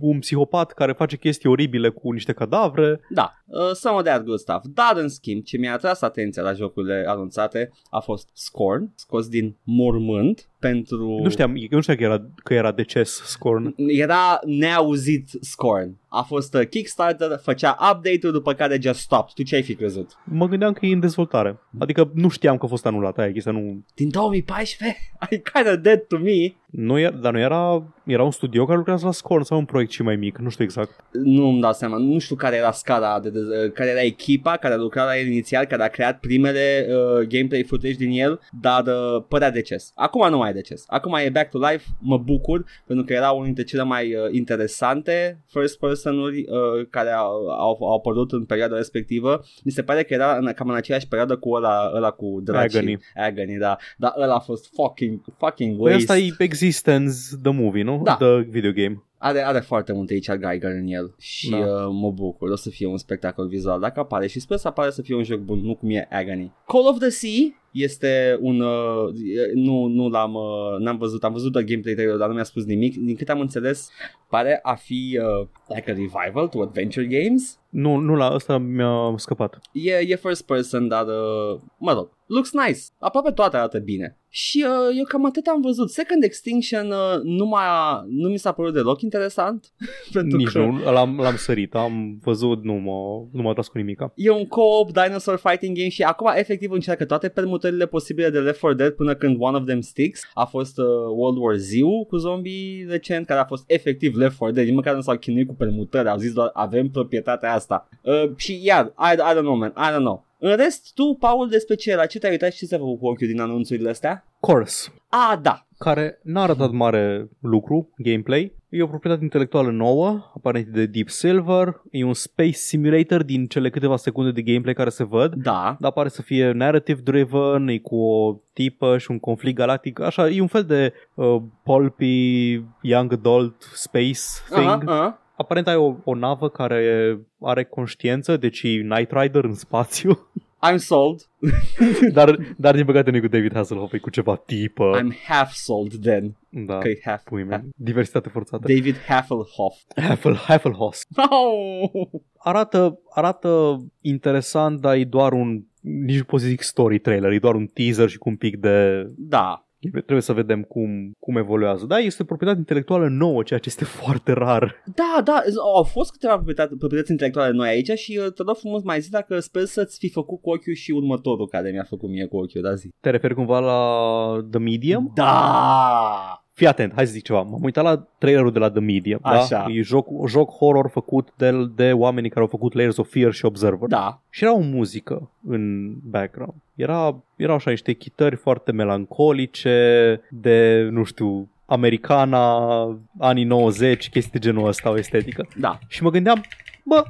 un 0.00 0.18
psihopat 0.18 0.72
care 0.72 0.92
face 0.92 1.16
chestii 1.16 1.48
oribile 1.48 1.88
cu 1.88 2.12
niște 2.12 2.32
cadavre. 2.32 3.00
Da, 3.08 3.32
uh, 3.46 3.70
some 3.72 3.96
of 3.96 4.02
that 4.02 4.24
good 4.24 4.38
stuff. 4.38 4.64
Dar, 4.74 4.96
în 4.96 5.08
schimb, 5.08 5.42
ce 5.42 5.56
mi-a 5.56 5.72
atras 5.72 6.00
atenția 6.02 6.42
la 6.42 6.52
jocurile 6.52 7.04
anunțate 7.06 7.70
a 7.90 8.00
fost 8.00 8.28
Scorn, 8.32 8.92
scos 8.94 9.28
din 9.28 9.56
mormânt 9.62 10.49
pentru... 10.60 11.20
Nu 11.22 11.30
știam, 11.30 11.54
eu 11.56 11.68
nu 11.70 11.80
știam 11.80 11.96
că 11.96 12.02
era, 12.02 12.26
că 12.42 12.54
era 12.54 12.72
deces 12.72 13.22
Scorn. 13.24 13.74
Era 13.76 14.38
neauzit 14.44 15.28
Scorn. 15.40 15.96
A 16.12 16.22
fost 16.22 16.54
uh, 16.54 16.68
Kickstarter, 16.68 17.38
făcea 17.42 17.70
update-ul, 17.70 18.32
după 18.32 18.52
care 18.52 18.78
just 18.82 19.00
stopped. 19.00 19.32
Tu 19.34 19.42
ce 19.42 19.54
ai 19.54 19.62
fi 19.62 19.74
crezut? 19.74 20.18
Mă 20.24 20.46
gândeam 20.48 20.72
că 20.72 20.86
e 20.86 20.92
în 20.92 21.00
dezvoltare. 21.00 21.58
Adică 21.78 22.10
nu 22.14 22.28
știam 22.28 22.56
că 22.58 22.64
a 22.64 22.68
fost 22.68 22.86
anulat 22.86 23.18
aia 23.18 23.32
chestia, 23.32 23.52
nu... 23.52 23.84
Din 23.94 24.08
2014? 24.10 24.98
I 25.30 25.38
kind 25.52 25.68
of 25.68 25.74
dead 25.74 26.06
to 26.08 26.18
me. 26.18 26.54
nu 26.70 26.98
era, 26.98 27.16
dar 27.16 27.32
nu 27.32 27.38
era, 27.38 27.92
era 28.04 28.22
un 28.22 28.30
studio 28.30 28.64
care 28.64 28.76
lucrează 28.76 29.04
la 29.06 29.12
Scorn 29.12 29.42
sau 29.42 29.58
un 29.58 29.64
proiect 29.64 29.90
și 29.90 30.02
mai 30.02 30.16
mic, 30.16 30.38
nu 30.38 30.48
știu 30.48 30.64
exact. 30.64 31.04
Nu 31.12 31.48
îmi 31.48 31.60
dau 31.60 31.72
seama, 31.72 31.96
nu 31.96 32.18
știu 32.18 32.36
care 32.36 32.56
era 32.56 32.72
scara, 32.72 33.20
de, 33.20 33.30
de, 33.30 33.70
care 33.74 33.90
era 33.90 34.00
echipa 34.00 34.56
care 34.56 34.74
a 34.74 34.76
lucrat 34.76 35.06
la 35.06 35.18
el 35.18 35.26
inițial, 35.26 35.64
care 35.64 35.82
a 35.82 35.88
creat 35.88 36.20
primele 36.20 36.86
uh, 36.88 37.26
gameplay 37.26 37.62
footage 37.62 37.94
din 37.94 38.10
el, 38.10 38.40
dar 38.60 38.86
uh, 38.86 39.24
părea 39.28 39.50
deces. 39.50 39.92
Acum 39.94 40.28
nu 40.30 40.36
mai 40.36 40.50
e 40.50 40.52
deces. 40.52 40.84
Acum 40.86 41.14
e 41.14 41.30
back 41.30 41.50
to 41.50 41.58
life, 41.58 41.84
mă 41.98 42.18
bucur, 42.18 42.64
pentru 42.86 43.04
că 43.04 43.12
era 43.12 43.30
unul 43.30 43.44
dintre 43.44 43.64
cele 43.64 43.82
mai 43.82 44.14
uh, 44.14 44.20
interesante 44.32 45.40
first 45.46 45.78
person-uri 46.00 46.44
uh, 46.48 46.86
care 46.90 47.10
au, 47.10 47.48
au, 47.48 47.78
au 47.80 47.96
apărut 47.96 48.32
în 48.32 48.44
perioada 48.44 48.76
respectivă. 48.76 49.44
Mi 49.64 49.72
se 49.72 49.82
pare 49.82 50.02
că 50.02 50.14
era 50.14 50.36
în, 50.36 50.52
cam 50.54 50.68
în 50.68 50.74
aceeași 50.74 51.08
perioadă 51.08 51.36
cu 51.36 51.50
ăla, 51.50 51.92
ăla 51.94 52.10
cu 52.10 52.40
Dracii. 52.44 52.78
Agony. 52.78 52.98
Agony, 53.14 53.56
da. 53.58 53.76
Dar 53.96 54.14
ăla 54.20 54.34
a 54.34 54.38
fost 54.38 54.70
fucking, 54.74 55.20
fucking 55.38 55.76
Păi 55.76 55.92
waste. 55.92 56.12
asta 56.12 56.18
e 56.18 56.34
Existence, 56.38 57.14
the 57.42 57.52
movie, 57.52 57.82
nu? 57.82 58.00
Da. 58.04 58.16
The 58.16 58.38
video 58.40 58.72
game. 58.72 59.02
Are, 59.22 59.44
are 59.46 59.60
foarte 59.60 59.92
mult 59.92 60.10
H.R. 60.10 60.36
Geiger 60.36 60.70
în 60.70 60.86
el 60.86 61.14
și 61.18 61.50
Da. 61.50 61.56
uh, 61.56 61.88
mă 61.92 62.10
bucur, 62.10 62.50
o 62.50 62.56
să 62.56 62.70
fie 62.70 62.86
un 62.86 62.96
spectacol 62.96 63.46
vizual 63.48 63.80
dacă 63.80 64.00
apare 64.00 64.26
și 64.26 64.40
sper 64.40 64.56
să 64.56 64.68
apare 64.68 64.90
să 64.90 65.02
fie 65.02 65.14
un 65.16 65.22
joc 65.22 65.38
bun, 65.38 65.58
nu 65.58 65.74
cum 65.74 65.90
e 65.90 66.08
Agony. 66.10 66.52
Call 66.66 66.86
of 66.86 66.98
the 66.98 67.08
Sea 67.08 67.59
este 67.70 68.38
un, 68.40 68.60
uh, 68.60 69.14
nu, 69.54 69.86
nu 69.86 70.08
l-am, 70.08 70.34
uh, 70.34 70.78
n-am 70.78 70.96
văzut, 70.98 71.24
am 71.24 71.32
văzut 71.32 71.52
doar 71.52 71.64
gameplay 71.64 71.94
trailer, 71.94 72.16
dar 72.16 72.28
nu 72.28 72.34
mi-a 72.34 72.44
spus 72.44 72.64
nimic, 72.64 72.96
din 72.96 73.16
câte 73.16 73.32
am 73.32 73.40
înțeles 73.40 73.90
pare 74.28 74.58
a 74.62 74.74
fi 74.74 75.18
uh, 75.20 75.46
like 75.68 75.90
a 75.90 75.94
revival 75.94 76.48
to 76.48 76.60
adventure 76.60 77.06
games. 77.06 77.59
Nu, 77.70 77.96
nu 77.96 78.14
la 78.14 78.30
ăsta 78.34 78.58
mi-a 78.58 79.14
scăpat. 79.16 79.60
E, 79.72 79.92
e 79.92 80.16
first 80.16 80.46
person, 80.46 80.88
dar 80.88 81.06
uh, 81.06 81.60
mă 81.78 81.92
rog, 81.92 82.10
looks 82.26 82.50
nice, 82.52 82.80
aproape 82.98 83.30
toate 83.30 83.56
arată 83.56 83.78
bine. 83.78 84.20
Și 84.32 84.64
uh, 84.66 84.96
eu 84.98 85.04
cam 85.04 85.24
atât 85.24 85.46
am 85.46 85.60
văzut. 85.60 85.90
Second 85.90 86.22
Extinction 86.22 86.90
uh, 86.90 87.20
nu, 87.22 87.46
mai, 87.46 87.64
nu 88.08 88.28
mi 88.28 88.38
s-a 88.38 88.52
părut 88.52 88.72
deloc 88.72 89.02
interesant. 89.02 89.72
pentru 90.12 90.36
Nici 90.36 90.52
că... 90.52 90.58
nu, 90.58 90.92
l-am, 90.92 91.18
l-am 91.20 91.36
sărit, 91.36 91.74
am 91.74 92.18
văzut, 92.22 92.64
nu 92.64 92.72
mă, 92.72 93.26
nu 93.32 93.42
m-a 93.42 93.52
tras 93.52 93.68
cu 93.68 93.78
nimica. 93.78 94.12
E 94.16 94.30
un 94.30 94.46
co-op 94.46 94.92
dinosaur 94.92 95.38
fighting 95.38 95.76
game 95.76 95.88
și 95.88 96.02
acum 96.02 96.30
efectiv 96.34 96.70
încearcă 96.70 97.04
toate 97.04 97.28
permutările 97.28 97.86
posibile 97.86 98.30
de 98.30 98.38
Left 98.38 98.60
4 98.60 98.76
Dead 98.76 98.92
până 98.92 99.14
când 99.14 99.36
one 99.38 99.56
of 99.56 99.64
them 99.64 99.80
sticks. 99.80 100.22
A 100.34 100.44
fost 100.44 100.78
uh, 100.78 100.84
World 101.14 101.38
War 101.38 101.56
Z 101.56 101.70
cu 102.08 102.16
zombie 102.16 102.86
recent 102.88 103.26
care 103.26 103.40
a 103.40 103.44
fost 103.44 103.64
efectiv 103.66 104.16
Left 104.16 104.38
4 104.38 104.54
Dead. 104.54 104.66
Nici 104.66 104.76
măcar 104.76 104.94
nu 104.94 105.00
s-au 105.00 105.16
chinuit 105.16 105.46
cu 105.46 105.54
permutări, 105.54 106.08
au 106.08 106.18
zis 106.18 106.32
doar 106.32 106.50
avem 106.52 106.88
proprietatea 106.88 107.52
asta. 107.60 107.88
Uh, 108.02 108.30
și 108.36 108.60
iar, 108.64 108.84
I, 108.84 109.12
I 109.12 109.34
don't 109.36 109.40
know 109.40 109.56
man, 109.56 109.74
I 109.76 109.90
don't 109.94 109.98
know. 109.98 110.24
În 110.38 110.56
rest, 110.56 110.94
tu, 110.94 111.16
Paul, 111.20 111.48
despre 111.48 111.74
ce 111.74 111.96
la 111.96 112.06
ce 112.06 112.18
te-ai 112.18 112.32
uitat 112.32 112.52
și 112.52 112.58
ce 112.58 112.66
s-a 112.66 112.78
făcut 112.78 112.98
cu 112.98 113.06
ochiul 113.06 113.26
din 113.26 113.40
anunțurile 113.40 113.90
astea? 113.90 114.24
Course, 114.40 114.92
A, 115.08 115.38
da. 115.42 115.66
care 115.78 116.18
n-a 116.22 116.42
arătat 116.42 116.70
mare 116.70 117.28
lucru, 117.40 117.94
gameplay. 117.96 118.52
E 118.68 118.82
o 118.82 118.86
proprietate 118.86 119.24
intelectuală 119.24 119.70
nouă, 119.70 120.30
aparent 120.36 120.66
de 120.66 120.86
Deep 120.86 121.08
Silver. 121.08 121.80
E 121.90 122.04
un 122.04 122.14
space 122.14 122.50
simulator 122.50 123.22
din 123.22 123.46
cele 123.46 123.70
câteva 123.70 123.96
secunde 123.96 124.30
de 124.30 124.42
gameplay 124.42 124.74
care 124.74 124.88
se 124.88 125.04
văd. 125.04 125.34
Da. 125.34 125.76
Dar 125.80 125.92
pare 125.92 126.08
să 126.08 126.22
fie 126.22 126.50
narrative 126.50 127.00
driven, 127.00 127.68
e 127.68 127.78
cu 127.78 127.96
o 127.96 128.40
tipă 128.52 128.98
și 128.98 129.10
un 129.10 129.18
conflict 129.18 129.56
galactic, 129.56 130.00
așa, 130.00 130.28
e 130.28 130.40
un 130.40 130.46
fel 130.46 130.64
de 130.64 130.92
uh, 131.14 131.36
pulpy 131.64 132.52
young 132.80 133.12
adult 133.12 133.62
space 133.74 134.20
thing. 134.50 134.66
Aha, 134.66 134.82
aha. 134.86 135.19
Aparent 135.40 135.66
ai 135.66 135.76
o, 135.76 135.94
o 136.04 136.14
navă 136.14 136.48
care 136.48 137.18
are 137.40 137.64
conștiință, 137.64 138.36
deci 138.36 138.62
e 138.62 138.68
Knight 138.68 139.10
Rider 139.12 139.44
în 139.44 139.54
spațiu, 139.54 140.30
I'm 140.70 140.76
sold. 140.76 141.20
dar, 142.12 142.38
dar 142.56 142.74
din 142.74 142.84
păcate 142.84 143.10
nu 143.10 143.16
e 143.16 143.20
cu 143.20 143.28
David 143.28 143.52
Hasselhoff, 143.52 143.92
e 143.92 143.98
cu 143.98 144.10
ceva 144.10 144.36
tipă. 144.36 144.98
I'm 144.98 145.28
half 145.28 145.52
sold 145.52 145.94
then. 146.02 146.36
Da, 146.48 146.78
Că 146.78 146.88
e 146.88 147.00
half. 147.04 147.22
pui 147.22 147.44
mei. 147.44 147.60
Diversitate 147.76 148.28
forțată. 148.28 148.72
David 148.74 148.96
Hasselhoff. 148.98 149.82
Haffel, 149.96 150.34
Hasselhoff. 150.34 151.02
Oh! 151.30 152.20
Arată, 152.38 153.00
arată 153.10 153.78
interesant, 154.00 154.80
dar 154.80 154.96
e 154.96 155.04
doar 155.04 155.32
un 155.32 155.64
nici 155.80 156.16
nu 156.16 156.24
pot 156.24 156.40
să 156.40 156.46
zic 156.46 156.62
story 156.62 156.98
trailer, 156.98 157.32
e 157.32 157.38
doar 157.38 157.54
un 157.54 157.66
teaser 157.66 158.08
și 158.08 158.18
cu 158.18 158.28
un 158.28 158.36
pic 158.36 158.56
de 158.56 159.06
Da, 159.16 159.68
Trebuie 159.88 160.20
să 160.20 160.32
vedem 160.32 160.62
cum, 160.62 161.12
cum 161.18 161.36
evoluează. 161.36 161.86
Da, 161.86 161.98
este 161.98 162.22
o 162.22 162.24
proprietate 162.24 162.60
intelectuală 162.60 163.08
nouă, 163.08 163.42
ceea 163.42 163.58
ce 163.58 163.68
este 163.68 163.84
foarte 163.84 164.32
rar. 164.32 164.82
Da, 164.94 165.20
da, 165.24 165.42
au 165.74 165.82
fost 165.82 166.10
câteva 166.10 166.34
proprietăți, 166.34 166.76
proprietăți 166.76 167.10
intelectuale 167.10 167.52
noi 167.52 167.68
aici 167.68 167.90
și 167.90 168.20
uh, 168.24 168.32
te 168.32 168.42
rog 168.46 168.56
frumos 168.56 168.82
mai 168.82 169.00
zi 169.00 169.10
dacă 169.10 169.38
sper 169.38 169.64
să-ți 169.64 169.98
fi 169.98 170.08
făcut 170.08 170.40
cu 170.40 170.50
ochiul 170.50 170.74
și 170.74 170.90
următorul 170.90 171.48
care 171.48 171.70
mi-a 171.70 171.86
făcut 171.88 172.10
mie 172.10 172.26
cu 172.26 172.36
ochiul, 172.36 172.62
da 172.62 172.74
zi. 172.74 172.88
Te 173.00 173.10
referi 173.10 173.34
cumva 173.34 173.58
la 173.58 174.48
The 174.50 174.58
Medium? 174.58 175.12
Da! 175.14 176.44
Fii 176.60 176.68
atent, 176.68 176.92
hai 176.94 177.06
să 177.06 177.12
zic 177.12 177.22
ceva. 177.22 177.42
M-am 177.42 177.62
uitat 177.62 177.84
la 177.84 178.06
trailerul 178.18 178.52
de 178.52 178.58
la 178.58 178.70
The 178.70 178.80
Media. 178.80 179.18
Așa. 179.22 179.46
Da? 179.48 179.72
E 179.72 179.82
joc, 179.82 180.06
joc 180.26 180.50
horror 180.50 180.88
făcut 180.88 181.28
de, 181.36 181.70
de 181.74 181.92
oamenii 181.92 182.30
care 182.30 182.40
au 182.40 182.46
făcut 182.46 182.72
Layers 182.72 182.96
of 182.96 183.10
Fear 183.10 183.32
și 183.32 183.44
Observer. 183.44 183.88
Da. 183.88 184.20
Și 184.30 184.44
era 184.44 184.54
o 184.54 184.58
muzică 184.58 185.30
în 185.46 185.92
background. 186.10 186.54
Era, 186.74 187.16
erau 187.36 187.54
așa 187.54 187.70
niște 187.70 187.92
chitări 187.92 188.36
foarte 188.36 188.72
melancolice, 188.72 190.20
de, 190.28 190.88
nu 190.90 191.04
știu, 191.04 191.48
americana, 191.66 192.82
anii 193.18 193.44
90, 193.44 194.08
chestii 194.08 194.32
de 194.32 194.38
genul 194.38 194.66
ăsta, 194.66 194.90
o 194.90 194.98
estetică. 194.98 195.46
Da. 195.56 195.78
Și 195.88 196.02
mă 196.02 196.10
gândeam, 196.10 196.44
bă, 196.84 197.04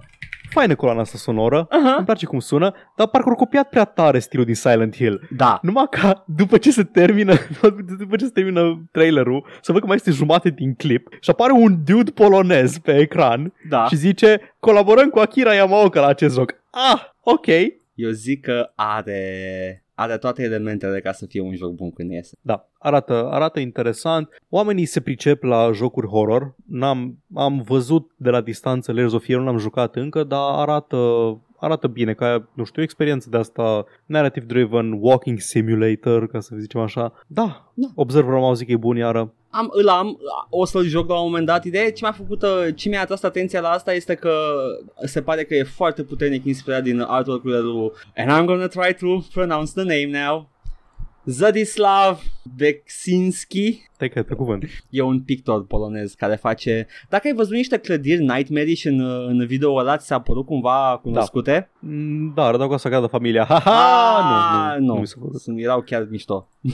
faină 0.50 0.74
coloana 0.74 1.00
asta 1.00 1.18
sonoră, 1.18 1.66
Aha. 1.70 1.94
îmi 1.96 2.04
place 2.04 2.26
cum 2.26 2.38
sună, 2.38 2.74
dar 2.96 3.06
parcă 3.06 3.28
au 3.28 3.34
copiat 3.34 3.68
prea 3.68 3.84
tare 3.84 4.18
stilul 4.18 4.44
din 4.44 4.54
Silent 4.54 4.96
Hill. 4.96 5.20
Da. 5.36 5.58
Numai 5.62 5.86
ca 5.90 6.24
după 6.26 6.58
ce 6.58 6.70
se 6.70 6.82
termină 6.84 7.34
după 7.98 8.16
ce 8.16 8.24
se 8.24 8.30
termină 8.30 8.82
trailerul, 8.92 9.46
să 9.60 9.72
văd 9.72 9.80
că 9.80 9.86
mai 9.86 9.96
este 9.96 10.10
jumate 10.10 10.50
din 10.50 10.74
clip 10.74 11.08
și 11.20 11.30
apare 11.30 11.52
un 11.52 11.76
dude 11.84 12.10
polonez 12.10 12.78
pe 12.78 12.98
ecran 12.98 13.52
Da. 13.68 13.84
și 13.86 13.96
zice 13.96 14.54
colaborăm 14.60 15.08
cu 15.08 15.18
Akira 15.18 15.54
Yamaoka 15.54 16.00
la 16.00 16.06
acest 16.06 16.34
joc. 16.34 16.54
Ah, 16.92 17.00
ok. 17.22 17.46
Eu 17.94 18.10
zic 18.10 18.40
că 18.44 18.70
are, 18.74 19.84
are 20.00 20.18
toate 20.18 20.42
elementele 20.42 21.00
ca 21.00 21.12
să 21.12 21.26
fie 21.26 21.40
un 21.40 21.54
joc 21.54 21.72
bun 21.72 21.90
când 21.90 22.10
iese. 22.10 22.36
Da, 22.40 22.68
arată, 22.78 23.28
arată 23.30 23.60
interesant. 23.60 24.28
Oamenii 24.48 24.84
se 24.84 25.00
pricep 25.00 25.42
la 25.42 25.70
jocuri 25.72 26.06
horror. 26.06 26.54
N-am, 26.66 27.18
am 27.34 27.60
văzut 27.60 28.10
de 28.16 28.30
la 28.30 28.40
distanță 28.40 28.92
Layers 28.92 29.12
of 29.12 29.24
Fear, 29.24 29.38
nu 29.38 29.46
l-am 29.46 29.58
jucat 29.58 29.96
încă, 29.96 30.24
dar 30.24 30.40
arată, 30.40 30.96
arată 31.60 31.86
bine, 31.86 32.14
ca, 32.14 32.48
nu 32.54 32.64
știu, 32.64 32.80
o 32.80 32.84
experiență 32.84 33.28
de 33.30 33.36
asta 33.36 33.84
narrative 34.06 34.44
driven, 34.46 34.96
walking 35.00 35.38
simulator, 35.38 36.26
ca 36.26 36.40
să 36.40 36.54
zicem 36.58 36.80
așa. 36.80 37.12
Da, 37.26 37.72
Da. 37.74 37.86
Observer 37.94 38.34
am 38.34 38.42
auzit 38.42 38.66
că 38.66 38.72
e 38.72 38.76
bun 38.76 38.96
iară. 38.96 39.32
Am, 39.50 39.68
îl 39.72 39.88
am, 39.88 40.18
o 40.50 40.64
să-l 40.64 40.84
joc 40.84 41.08
la 41.08 41.18
un 41.18 41.24
moment 41.26 41.46
dat. 41.46 41.64
Ideea 41.64 41.92
ce 41.92 41.98
mi-a 42.00 42.12
făcut, 42.12 42.42
uh, 42.42 42.68
ce 42.74 42.88
mi-a 42.88 43.00
atras 43.00 43.22
atenția 43.22 43.60
la 43.60 43.68
asta 43.68 43.92
este 43.92 44.14
că 44.14 44.32
se 45.04 45.22
pare 45.22 45.44
că 45.44 45.54
e 45.54 45.62
foarte 45.62 46.02
puternic 46.02 46.44
inspirat 46.44 46.82
din 46.82 47.00
artwork-urile 47.00 47.58
lui 47.58 47.90
And 48.16 48.30
I'm 48.30 48.46
gonna 48.46 48.66
try 48.66 48.94
to 48.94 49.18
pronounce 49.32 49.72
the 49.74 49.82
name 49.82 50.24
now. 50.24 50.48
Zadislav 51.24 52.22
Beksinski 52.56 53.82
Te 53.96 54.08
pe 54.08 54.34
cuvânt. 54.34 54.64
e 54.90 55.00
un 55.02 55.20
pictor 55.22 55.66
polonez 55.66 56.12
care 56.14 56.34
face... 56.36 56.86
Dacă 57.08 57.26
ai 57.26 57.32
văzut 57.34 57.52
niște 57.54 57.78
clădiri 57.78 58.22
Nightmare-ish 58.24 58.84
în, 58.84 59.00
în 59.26 59.46
video 59.46 59.74
ăla, 59.74 59.96
ți 59.96 60.06
s-a 60.06 60.20
părut 60.20 60.46
cumva 60.46 60.98
cunoscute? 61.02 61.70
Mm, 61.78 62.32
Da, 62.34 62.44
arătau 62.44 62.68
ca 62.68 62.76
Sagrada 62.76 63.06
Familia. 63.06 63.44
Ha, 63.44 63.58
ha, 63.58 64.70
Ah, 64.72 64.78
nu, 64.78 64.84
nu, 64.84 64.86
nu, 64.86 64.94
nu 64.94 65.00
mi 65.00 65.06
s-a 65.06 65.16
părut. 65.20 65.40
Sunt, 65.40 65.58
erau 65.60 65.80
chiar 65.82 66.06
mișto. 66.10 66.48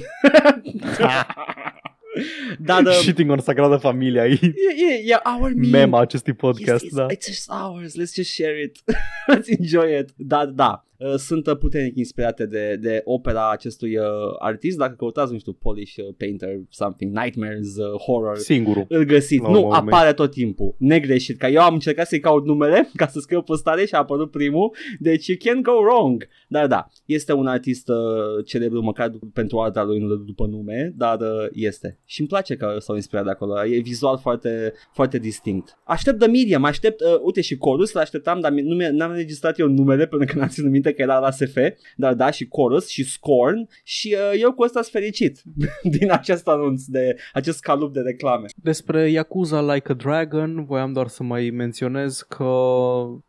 da, 2.59 2.83
da, 2.83 2.91
Shitting 2.91 3.31
on 3.31 3.39
Sagrada 3.41 3.79
Familia 3.79 4.27
e 4.27 4.39
e, 4.43 4.85
e, 4.93 5.13
e 5.13 5.21
our 5.39 5.53
meme. 5.55 5.69
mema 5.79 6.01
acestui 6.01 6.33
podcast, 6.33 6.83
Yes, 6.85 6.93
it's, 6.93 6.97
da. 6.97 7.07
it's 7.11 7.27
just 7.27 7.51
ours, 7.51 7.95
let's 7.97 8.15
just 8.15 8.31
share 8.35 8.63
it. 8.63 8.79
let's 9.33 9.49
enjoy 9.59 9.99
it. 9.99 10.11
Da, 10.17 10.47
da. 10.47 10.86
Uh, 10.99 11.15
Sunt 11.17 11.47
uh, 11.47 11.57
puternic 11.57 11.97
inspirate 11.97 12.47
de, 12.47 12.77
de 12.81 13.01
opera 13.05 13.51
acestui 13.51 13.97
uh, 13.97 14.05
artist. 14.39 14.79
Dacă 14.79 14.95
căutați, 14.99 15.33
nu 15.33 15.39
știu, 15.39 15.53
Polish 15.53 15.97
uh, 15.97 16.05
Painter, 16.17 16.49
something, 16.69 17.17
Nightmares, 17.19 17.77
uh, 17.77 18.01
Horror, 18.01 18.37
Singurul. 18.37 18.85
îl 18.89 19.05
găsiți. 19.05 19.43
La 19.43 19.51
nu, 19.51 19.59
urma 19.61 19.77
urmei. 19.79 19.93
apare 19.93 20.13
tot 20.13 20.31
timpul. 20.31 20.75
Negreșit. 20.79 21.39
Ca 21.39 21.49
eu 21.49 21.61
am 21.63 21.73
încercat 21.75 22.07
să-i 22.07 22.21
caut 22.21 22.45
numele 22.45 22.89
ca 22.97 23.07
să 23.07 23.19
scriu 23.21 23.43
postare 23.43 23.85
și 23.87 23.95
a 23.95 23.99
apărut 23.99 24.31
primul. 24.31 24.75
Deci 24.99 25.27
you 25.27 25.37
can't 25.39 25.63
go 25.63 25.73
wrong. 25.73 26.27
Dar 26.49 26.67
da, 26.67 26.87
este 27.05 27.33
un 27.33 27.47
artist 27.47 27.89
uh, 27.89 27.97
celebru 28.45 28.83
măcar 28.83 29.09
dup- 29.11 29.33
pentru 29.33 29.59
arta 29.61 29.85
lui, 29.85 29.99
nu 29.99 30.15
după 30.15 30.47
nume, 30.47 30.93
dar 30.97 31.21
uh, 31.21 31.27
este. 31.53 31.99
Și 32.05 32.21
îmi 32.21 32.29
place 32.29 32.57
că 32.57 32.77
s-au 32.79 32.95
inspirat 32.95 33.25
de 33.25 33.31
acolo. 33.31 33.65
E 33.67 33.79
vizual 33.81 34.19
foarte, 34.19 34.73
foarte 34.93 35.19
distinct. 35.19 35.79
Aștept 35.85 36.19
The 36.19 36.29
Medium, 36.29 36.65
aștept, 36.65 37.01
uh, 37.01 37.07
uite 37.23 37.41
și 37.41 37.57
Chorus, 37.57 37.93
l-așteptam, 37.93 38.41
dar 38.41 38.53
mi- 38.53 38.61
nu 38.63 38.75
mi- 38.75 38.89
n-am 38.93 39.13
registrat 39.13 39.59
eu 39.59 39.69
numele 39.69 40.07
pentru 40.07 40.33
că 40.33 40.39
n-am 40.39 40.49
ținut 40.49 40.71
minte 40.87 41.03
că 41.03 41.11
era 41.11 41.19
la 41.19 41.31
SF, 41.31 41.57
dar 41.97 42.15
da, 42.15 42.31
și 42.31 42.47
Chorus 42.49 42.89
și 42.89 43.05
Scorn 43.05 43.69
și 43.83 44.17
uh, 44.33 44.41
eu 44.41 44.53
cu 44.53 44.63
ăsta 44.63 44.83
sunt 44.83 44.93
fericit 45.03 45.43
din 45.99 46.13
acest 46.13 46.49
anunț, 46.49 46.85
de 46.85 47.17
acest 47.33 47.61
calup 47.61 47.93
de 47.93 48.01
reclame. 48.01 48.47
Despre 48.57 49.11
Yakuza 49.11 49.73
Like 49.73 49.93
a 49.93 49.95
Dragon 49.95 50.65
voiam 50.65 50.93
doar 50.93 51.09
să 51.09 51.23
mai 51.23 51.51
menționez 51.51 52.27
că 52.29 52.45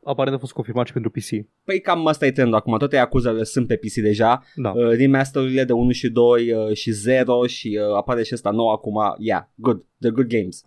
aparent 0.04 0.36
a 0.36 0.40
fost 0.40 0.54
confirmat 0.54 0.86
și 0.86 0.94
pentru 0.94 1.12
PC. 1.12 1.48
Păi 1.64 1.82
cam 1.82 2.08
asta 2.08 2.26
e 2.26 2.32
trendul 2.32 2.56
acum, 2.56 2.78
toate 2.78 2.98
acuzele 2.98 3.44
sunt 3.44 3.68
pe 3.68 3.76
PC 3.76 3.94
deja, 3.94 4.44
Da. 4.56 4.70
uh, 4.70 4.90
remasterurile 4.98 5.64
de 5.64 5.74
1 5.74 5.92
și 5.92 6.10
2 6.10 6.52
uh, 6.52 6.74
și 6.76 6.92
0 6.92 7.46
și 7.46 7.80
uh, 7.82 7.96
apare 7.96 8.24
și 8.24 8.34
ăsta 8.34 8.52
nou 8.52 8.72
acum, 8.72 9.16
yeah, 9.18 9.44
good, 9.56 9.86
the 10.00 10.10
good 10.10 10.28
games. 10.28 10.66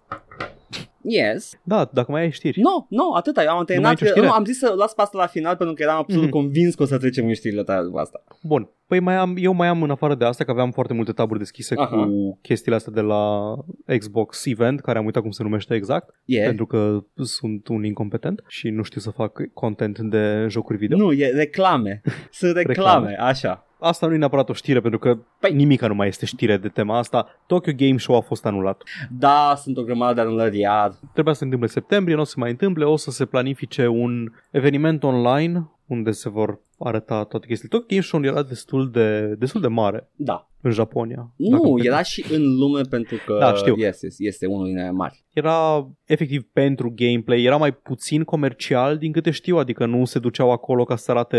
Yes. 1.02 1.60
Da, 1.62 1.90
dacă 1.92 2.10
mai 2.12 2.20
ai 2.22 2.30
știri. 2.30 2.60
Nu, 2.60 2.86
no, 2.88 3.02
nu, 3.02 3.12
atâta, 3.12 3.42
eu 3.42 3.50
am 3.50 3.64
terminat, 3.64 3.90
nicio 3.90 4.06
știre? 4.06 4.26
nu, 4.26 4.32
am 4.32 4.44
zis 4.44 4.58
să 4.58 4.74
las 4.76 4.94
pe 4.94 5.02
asta 5.02 5.18
la 5.18 5.26
final 5.26 5.56
pentru 5.56 5.74
că 5.74 5.82
eram 5.82 5.96
absolut 5.96 6.24
Mhm. 6.24 6.32
convins 6.32 6.74
că 6.74 6.82
o 6.82 6.86
să 6.86 6.98
trecem 6.98 7.26
în 7.26 7.34
știrile 7.34 7.62
tale 7.62 7.84
după 7.84 7.98
asta. 8.00 8.22
Bun. 8.42 8.68
Păi 8.86 9.00
mai 9.00 9.14
am, 9.16 9.34
eu 9.38 9.52
mai 9.52 9.68
am 9.68 9.82
în 9.82 9.90
afară 9.90 10.14
de 10.14 10.24
asta, 10.24 10.44
că 10.44 10.50
aveam 10.50 10.70
foarte 10.70 10.92
multe 10.94 11.12
taburi 11.12 11.38
deschise 11.38 11.74
Aha. 11.78 11.96
cu 11.96 12.38
chestiile 12.42 12.76
astea 12.76 12.92
de 12.92 13.00
la 13.00 13.54
Xbox 13.98 14.46
Event, 14.46 14.80
care 14.80 14.98
am 14.98 15.04
uitat 15.04 15.22
cum 15.22 15.30
se 15.30 15.42
numește 15.42 15.74
exact, 15.74 16.14
Yeah. 16.24 16.46
pentru 16.46 16.66
că 16.66 16.98
sunt 17.22 17.68
un 17.68 17.84
incompetent 17.84 18.42
și 18.46 18.68
nu 18.68 18.82
știu 18.82 19.00
să 19.00 19.10
fac 19.10 19.40
content 19.54 19.98
de 19.98 20.46
jocuri 20.48 20.78
video. 20.78 20.98
Nu, 20.98 21.12
e 21.12 21.26
reclame. 21.30 22.00
Sunt 22.30 22.56
reclame, 22.56 23.08
Reclame. 23.08 23.16
așa. 23.30 23.64
Asta 23.80 24.06
nu 24.06 24.14
e 24.14 24.16
neapărat 24.16 24.48
o 24.48 24.52
știre, 24.52 24.80
pentru 24.80 24.98
că 24.98 25.14
Păi- 25.16 25.52
nimica 25.54 25.86
nu 25.86 25.94
mai 25.94 26.08
este 26.08 26.26
știre 26.26 26.56
de 26.56 26.68
tema 26.68 26.98
asta. 26.98 27.26
Tokyo 27.46 27.72
Game 27.76 27.98
Show 27.98 28.16
a 28.16 28.20
fost 28.20 28.46
anulat. 28.46 28.82
Da, 29.10 29.54
sunt 29.56 29.76
o 29.76 29.82
grămadă 29.82 30.14
de 30.14 30.20
anulări 30.20 30.58
iar. 30.58 30.92
Trebuia 31.12 31.32
să 31.32 31.38
se 31.38 31.44
întâmple 31.44 31.68
în 31.68 31.80
septembrie, 31.80 32.14
nu 32.14 32.20
o 32.20 32.24
să 32.24 32.30
se 32.34 32.40
mai 32.40 32.50
întâmple, 32.50 32.84
o 32.84 32.96
să 32.96 33.10
se 33.10 33.24
planifice 33.24 33.86
un 33.86 34.32
eveniment 34.50 35.02
online 35.02 35.70
unde 35.90 36.10
se 36.10 36.28
vor 36.28 36.60
arăta 36.78 37.24
toate 37.24 37.46
chestiile. 37.46 37.70
Tokyo 37.78 37.86
Game 37.88 38.02
Show 38.02 38.22
era 38.22 38.42
destul 38.42 38.90
de, 38.90 39.34
destul 39.38 39.60
de 39.60 39.66
mare 39.68 40.08
Da. 40.16 40.48
în 40.60 40.70
Japonia. 40.70 41.32
dacă 41.36 41.62
Nu, 41.62 41.72
îmi 41.72 41.86
era 41.86 42.02
și 42.02 42.24
în 42.32 42.56
lume 42.56 42.80
pentru 42.90 43.16
că 43.26 43.36
Da, 43.40 43.54
știu. 43.54 43.74
Yes, 43.76 44.00
yes, 44.02 44.18
este 44.18 44.46
unul 44.46 44.66
din 44.66 44.78
aia 44.78 44.90
mari. 44.92 45.24
era 45.32 45.88
efectiv 46.04 46.42
pentru 46.52 46.92
gameplay, 46.96 47.42
era 47.42 47.56
mai 47.56 47.72
puțin 47.72 48.24
comercial 48.24 48.98
din 48.98 49.12
câte 49.12 49.30
știu, 49.30 49.56
adică 49.56 49.86
nu 49.86 50.04
se 50.04 50.18
duceau 50.18 50.50
acolo 50.50 50.84
ca 50.84 50.96
să 50.96 51.10
arate, 51.10 51.38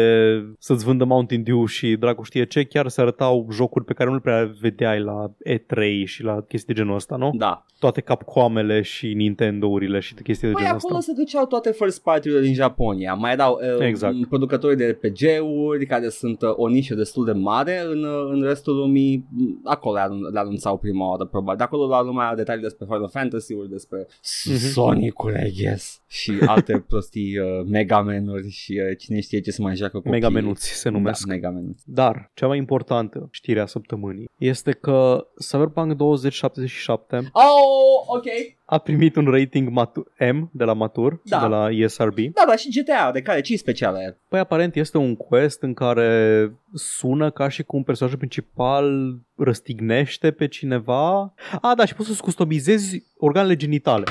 să-ți 0.60 0.86
vândă 0.86 1.04
Mountain 1.06 1.44
Dew 1.44 1.66
și 1.66 1.96
dracu 1.96 2.24
știe 2.24 2.46
ce, 2.46 2.64
chiar 2.64 2.88
se 2.88 3.02
arătau 3.02 3.48
jocuri 3.52 3.86
pe 3.86 3.94
care 3.94 4.10
nu 4.10 4.16
le 4.16 4.22
prea 4.22 4.52
vedeai 4.62 5.00
la 5.00 5.32
E3 5.50 6.04
și 6.06 6.24
la 6.24 6.42
chestii 6.48 6.74
de 6.74 6.80
genul 6.82 6.96
ăsta, 6.96 7.16
nu? 7.16 7.32
Da. 7.34 7.66
Toate 7.80 8.02
Capcoamele 8.02 8.82
și 8.82 9.14
Nintendo-urile 9.14 10.00
și 10.00 10.14
chestii 10.14 10.48
de 10.48 10.54
Păi 10.54 10.64
genul 10.64 10.78
acolo 10.78 10.98
ăsta. 10.98 11.12
se 11.14 11.20
duceau 11.22 11.46
toate 11.46 11.72
first 11.72 12.02
party-urile 12.04 12.42
din 12.46 12.54
Japonia. 12.54 13.14
Mai 13.14 13.32
erau 13.32 13.60
uh, 13.80 13.86
Exact. 13.86 14.14
Producători 14.46 14.78
de 14.78 14.88
RPG-uri 15.02 15.86
care 15.86 16.10
sunt 16.10 16.42
uh, 16.42 16.50
o 16.56 16.68
nișă 16.68 16.96
destul 16.96 17.26
de 17.26 17.32
mare 17.32 17.84
în, 17.86 18.04
uh, 18.04 18.30
în 18.32 18.44
restul 18.44 18.76
lumii. 18.76 19.26
Mm, 19.30 19.62
Acolo 19.64 19.96
le, 19.96 20.02
anun- 20.02 20.34
le 20.34 20.40
anunțau 20.40 20.78
prima 20.78 21.10
oară, 21.10 21.26
probabil. 21.26 21.58
De 21.58 21.64
acolo 21.64 21.88
la 21.88 22.02
lumea 22.02 22.36
detalii 22.36 22.62
despre 22.62 22.86
Final 22.86 23.10
Fantasy-uri, 23.10 23.70
despre 23.70 24.08
Mhm. 24.46 24.56
Sonic-uri, 24.58 25.48
I 25.48 25.62
guess. 25.64 26.02
Și 26.08 26.32
alte 26.56 26.86
prostii 26.88 27.38
uh, 27.38 27.46
Mega 27.66 28.02
Man-uri 28.02 28.50
și 28.50 28.82
uh, 28.90 28.98
cine 28.98 29.20
știe 29.20 29.40
ce 29.42 29.52
se 29.52 29.62
mai 29.62 29.76
joacă 29.76 30.00
cu 30.00 30.10
Mega 30.10 30.30
menuți 30.30 30.68
se 30.74 30.90
numesc. 30.90 31.26
Da, 31.28 31.34
Mega 31.34 31.50
Man. 31.50 31.76
Dar, 31.86 32.32
cea 32.34 32.48
mai 32.48 32.58
importantă 32.58 33.28
știre 33.32 33.60
a 33.60 33.66
săptămânii 33.66 34.30
este 34.38 34.72
că 34.72 35.28
Cyberpunk 35.50 35.94
2077 35.94 37.16
Oh, 37.34 38.16
ok. 38.18 38.26
A 38.74 38.78
primit 38.78 39.16
un 39.16 39.26
rating 39.26 39.70
matu- 39.70 40.08
M 40.34 40.50
de 40.54 40.64
la 40.64 40.74
Matur, 40.74 41.22
Da. 41.24 41.40
de 41.40 41.46
la 41.48 41.70
ESRB. 41.72 42.16
Da, 42.34 42.44
da, 42.48 42.56
și 42.56 42.70
GTA, 42.82 43.12
de 43.12 43.22
care? 43.22 43.42
ce 43.42 43.58
special 43.58 43.96
e? 43.96 44.18
Păi 44.28 44.40
aparent 44.40 44.76
este 44.76 44.98
un 44.98 45.16
quest 45.16 45.62
în 45.62 45.74
care 45.74 46.52
sună 46.74 47.32
ca 47.32 47.48
și 47.50 47.64
cum 47.64 47.84
personajul 47.84 48.18
principal 48.20 49.16
răstignește 49.36 50.32
pe 50.32 50.48
cineva. 50.48 51.34
A, 51.62 51.76
da, 51.76 51.86
și 51.86 51.96
poți 51.96 52.08
să-ți 52.10 52.22
customizezi 52.22 53.04
organele 53.18 53.56
genitale. 53.56 54.04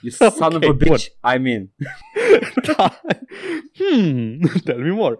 You 0.00 0.30
son 0.30 0.46
Ok, 0.54 0.62
of 0.62 0.62
a 0.62 0.72
bun. 0.72 0.76
bitch, 0.76 1.04
I 1.34 1.38
mean. 1.38 1.70
da. 2.76 3.00
Hmm, 3.78 4.38
tell 4.64 4.78
me 4.82 4.90
more. 4.90 5.16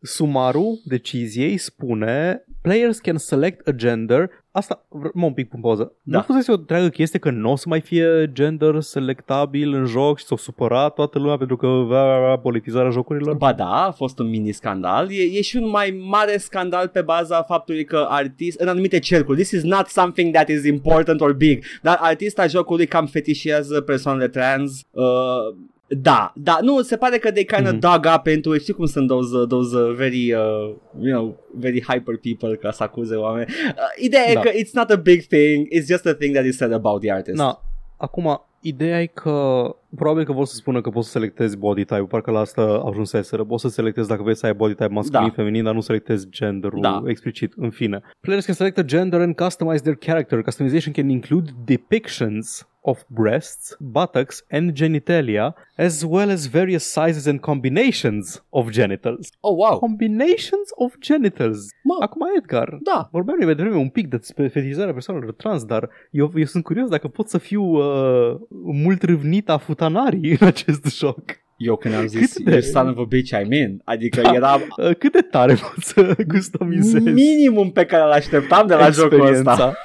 Sumarul 0.00 0.80
deciziei 0.84 1.56
spune 1.56 2.44
Players 2.62 2.98
can 2.98 3.18
select 3.18 3.66
a 3.68 3.70
gender 3.72 4.30
Asta, 4.52 4.86
vr- 4.88 5.12
mă 5.12 5.26
un 5.26 5.32
pic 5.32 5.48
pe 5.48 5.56
pauză 5.60 5.92
Da. 6.02 6.16
Nu 6.16 6.22
fusese 6.22 6.50
o 6.50 6.54
întreagă 6.54 6.88
chestie 6.88 7.18
că 7.18 7.30
nu 7.30 7.50
o 7.50 7.56
să 7.56 7.64
mai 7.68 7.80
fie 7.80 8.30
gender 8.32 8.80
selectabil 8.80 9.72
în 9.72 9.84
joc 9.84 10.18
și 10.18 10.24
s-o 10.24 10.36
supărat 10.36 10.94
toată 10.94 11.18
lumea 11.18 11.36
pentru 11.36 11.56
că 11.56 11.66
va 11.66 12.36
politizarea 12.36 12.90
jocurilor? 12.90 13.34
Ba 13.34 13.52
da, 13.52 13.84
a 13.86 13.90
fost 13.90 14.18
un 14.18 14.28
mini 14.28 14.52
scandal. 14.52 15.12
E, 15.12 15.22
e 15.22 15.40
și 15.40 15.56
un 15.56 15.68
mai 15.68 16.02
mare 16.08 16.36
scandal 16.36 16.88
pe 16.88 17.02
baza 17.02 17.42
faptului 17.42 17.84
că 17.84 18.06
artist, 18.08 18.60
în 18.60 18.68
anumite 18.68 18.98
cercuri, 18.98 19.36
this 19.36 19.50
is 19.50 19.62
not 19.62 19.86
something 19.86 20.34
that 20.34 20.48
is 20.48 20.64
important 20.64 21.20
or 21.20 21.32
big, 21.32 21.64
dar 21.82 21.98
artista 22.00 22.46
jocului 22.46 22.86
cam 22.86 23.06
fetișează 23.06 23.80
persoanele 23.80 24.28
trans, 24.28 24.80
uh, 24.90 25.56
Da, 25.98 26.32
da, 26.36 26.58
nu, 26.62 26.82
se 26.82 26.96
pare 26.96 27.18
că 27.18 27.30
they 27.32 27.44
kind 27.44 27.66
of 27.66 27.72
Mhm. 27.72 27.80
dug 27.80 28.12
up 28.16 28.26
into 28.26 28.54
it. 28.54 28.60
Știi 28.62 28.74
cum 28.74 28.86
sunt 28.86 29.08
those, 29.08 29.36
uh, 29.36 29.46
those 29.48 29.76
uh, 29.76 29.94
very, 29.96 30.32
uh, 30.32 30.74
you 31.00 31.12
know, 31.12 31.36
very 31.54 31.82
hyper 31.82 32.16
people 32.18 32.56
ca 32.56 32.70
să 32.70 32.82
acuze 32.82 33.14
oameni. 33.14 33.46
Uh, 33.50 34.04
ideea 34.04 34.30
e 34.30 34.34
Da. 34.34 34.40
că 34.40 34.48
it's 34.50 34.70
not 34.72 34.90
a 34.90 34.96
big 34.96 35.22
thing, 35.22 35.66
it's 35.74 35.86
just 35.86 36.06
a 36.06 36.14
thing 36.14 36.34
that 36.34 36.44
is 36.44 36.56
said 36.56 36.72
about 36.72 37.00
the 37.00 37.12
artist. 37.12 37.36
Na, 37.36 37.62
acum, 37.96 38.42
ideea 38.60 39.00
e 39.02 39.06
că 39.06 39.64
probabil 39.96 40.24
că 40.24 40.32
vor 40.32 40.46
să 40.46 40.54
spună 40.54 40.80
că 40.80 40.90
poți 40.90 41.06
să 41.06 41.12
selectezi 41.12 41.56
body 41.56 41.84
type, 41.84 42.00
parcă 42.08 42.30
la 42.30 42.38
asta 42.38 42.62
ajunseseră. 42.90 43.44
Poți 43.44 43.62
să 43.62 43.68
selectezi 43.68 44.08
dacă 44.08 44.22
vrei 44.22 44.36
să 44.36 44.46
ai 44.46 44.54
body 44.54 44.74
type 44.74 44.92
masculin, 44.92 45.26
Da. 45.26 45.32
feminin, 45.34 45.64
dar 45.64 45.74
nu 45.74 45.80
selectezi 45.80 46.28
genderul 46.30 46.80
Da. 46.80 47.02
explicit. 47.06 47.52
În 47.56 47.70
fine. 47.70 48.00
Players 48.20 48.44
can 48.44 48.54
select 48.54 48.78
a 48.78 48.82
gender 48.82 49.20
and 49.20 49.34
customize 49.36 49.82
their 49.82 49.96
character. 49.96 50.42
Customization 50.42 50.92
can 50.92 51.08
include 51.08 51.50
depictions 51.64 52.66
of 52.84 53.02
breasts, 53.06 53.76
buttocks, 53.80 54.44
and 54.50 54.72
genitalia, 54.72 55.54
as 55.76 56.02
well 56.08 56.30
as 56.30 56.46
various 56.50 56.82
sizes 56.84 57.26
and 57.26 57.40
combinations 57.40 58.44
of 58.50 58.70
genitals. 58.70 59.30
Oh, 59.40 59.54
wow. 59.56 59.78
Combinations 59.78 60.68
of 60.74 60.94
genitals. 60.98 61.68
Mă. 61.82 61.96
Acum, 62.00 62.20
Edgar, 62.36 62.78
Da. 62.82 63.08
Vorbeam 63.12 63.36
noi 63.36 63.46
mai 63.46 63.54
devreme 63.54 63.76
un 63.78 63.88
pic 63.88 64.08
despre 64.08 64.48
fetizarea 64.48 64.92
persoanelor 64.92 65.32
trans, 65.32 65.64
dar 65.64 65.88
eu, 66.10 66.32
eu 66.34 66.44
sunt 66.44 66.64
curios 66.64 66.88
dacă 66.88 67.08
pot 67.08 67.28
să 67.28 67.38
fiu 67.38 67.62
uh, 67.62 68.36
mult 68.62 69.02
râvnita 69.02 69.56
futanarii 69.86 70.36
în 70.40 70.46
acest 70.46 70.96
joc. 70.98 71.20
Eu 71.56 71.76
când 71.76 71.94
am 71.94 72.06
zis, 72.06 72.32
Cât 72.32 72.44
de- 72.44 72.50
you 72.50 72.60
son 72.60 72.88
of 72.88 72.98
a 72.98 73.04
bitch, 73.04 73.32
I'm 73.38 73.50
in. 73.52 73.80
Adică 73.84 74.20
Da. 74.20 74.32
era 74.34 74.54
Uh, 74.76 74.94
cât 74.98 75.12
de 75.12 75.20
tare 75.20 75.54
pot 75.54 75.84
să 75.84 76.16
customizez 76.28 77.02
minimum 77.02 77.70
pe 77.72 77.84
care 77.84 78.04
l-așteptam 78.04 78.66
de 78.66 78.74
la 78.74 78.90
jocul 78.90 79.26
ăsta. 79.26 79.74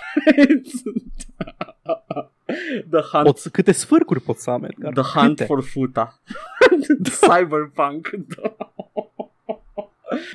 The 2.92 3.02
Hunt, 3.12 3.24
Pot, 3.24 3.38
să- 3.38 3.50
câte 3.50 3.72
sfârcuri 3.72 4.22
pot 4.22 4.38
să 4.38 4.50
am, 4.50 4.64
Edgar? 4.64 4.94
the 4.94 5.20
hunt 5.20 5.28
Câte? 5.38 5.44
for 5.44 5.64
Futa. 5.64 6.22
Cyberpunk. 7.22 8.10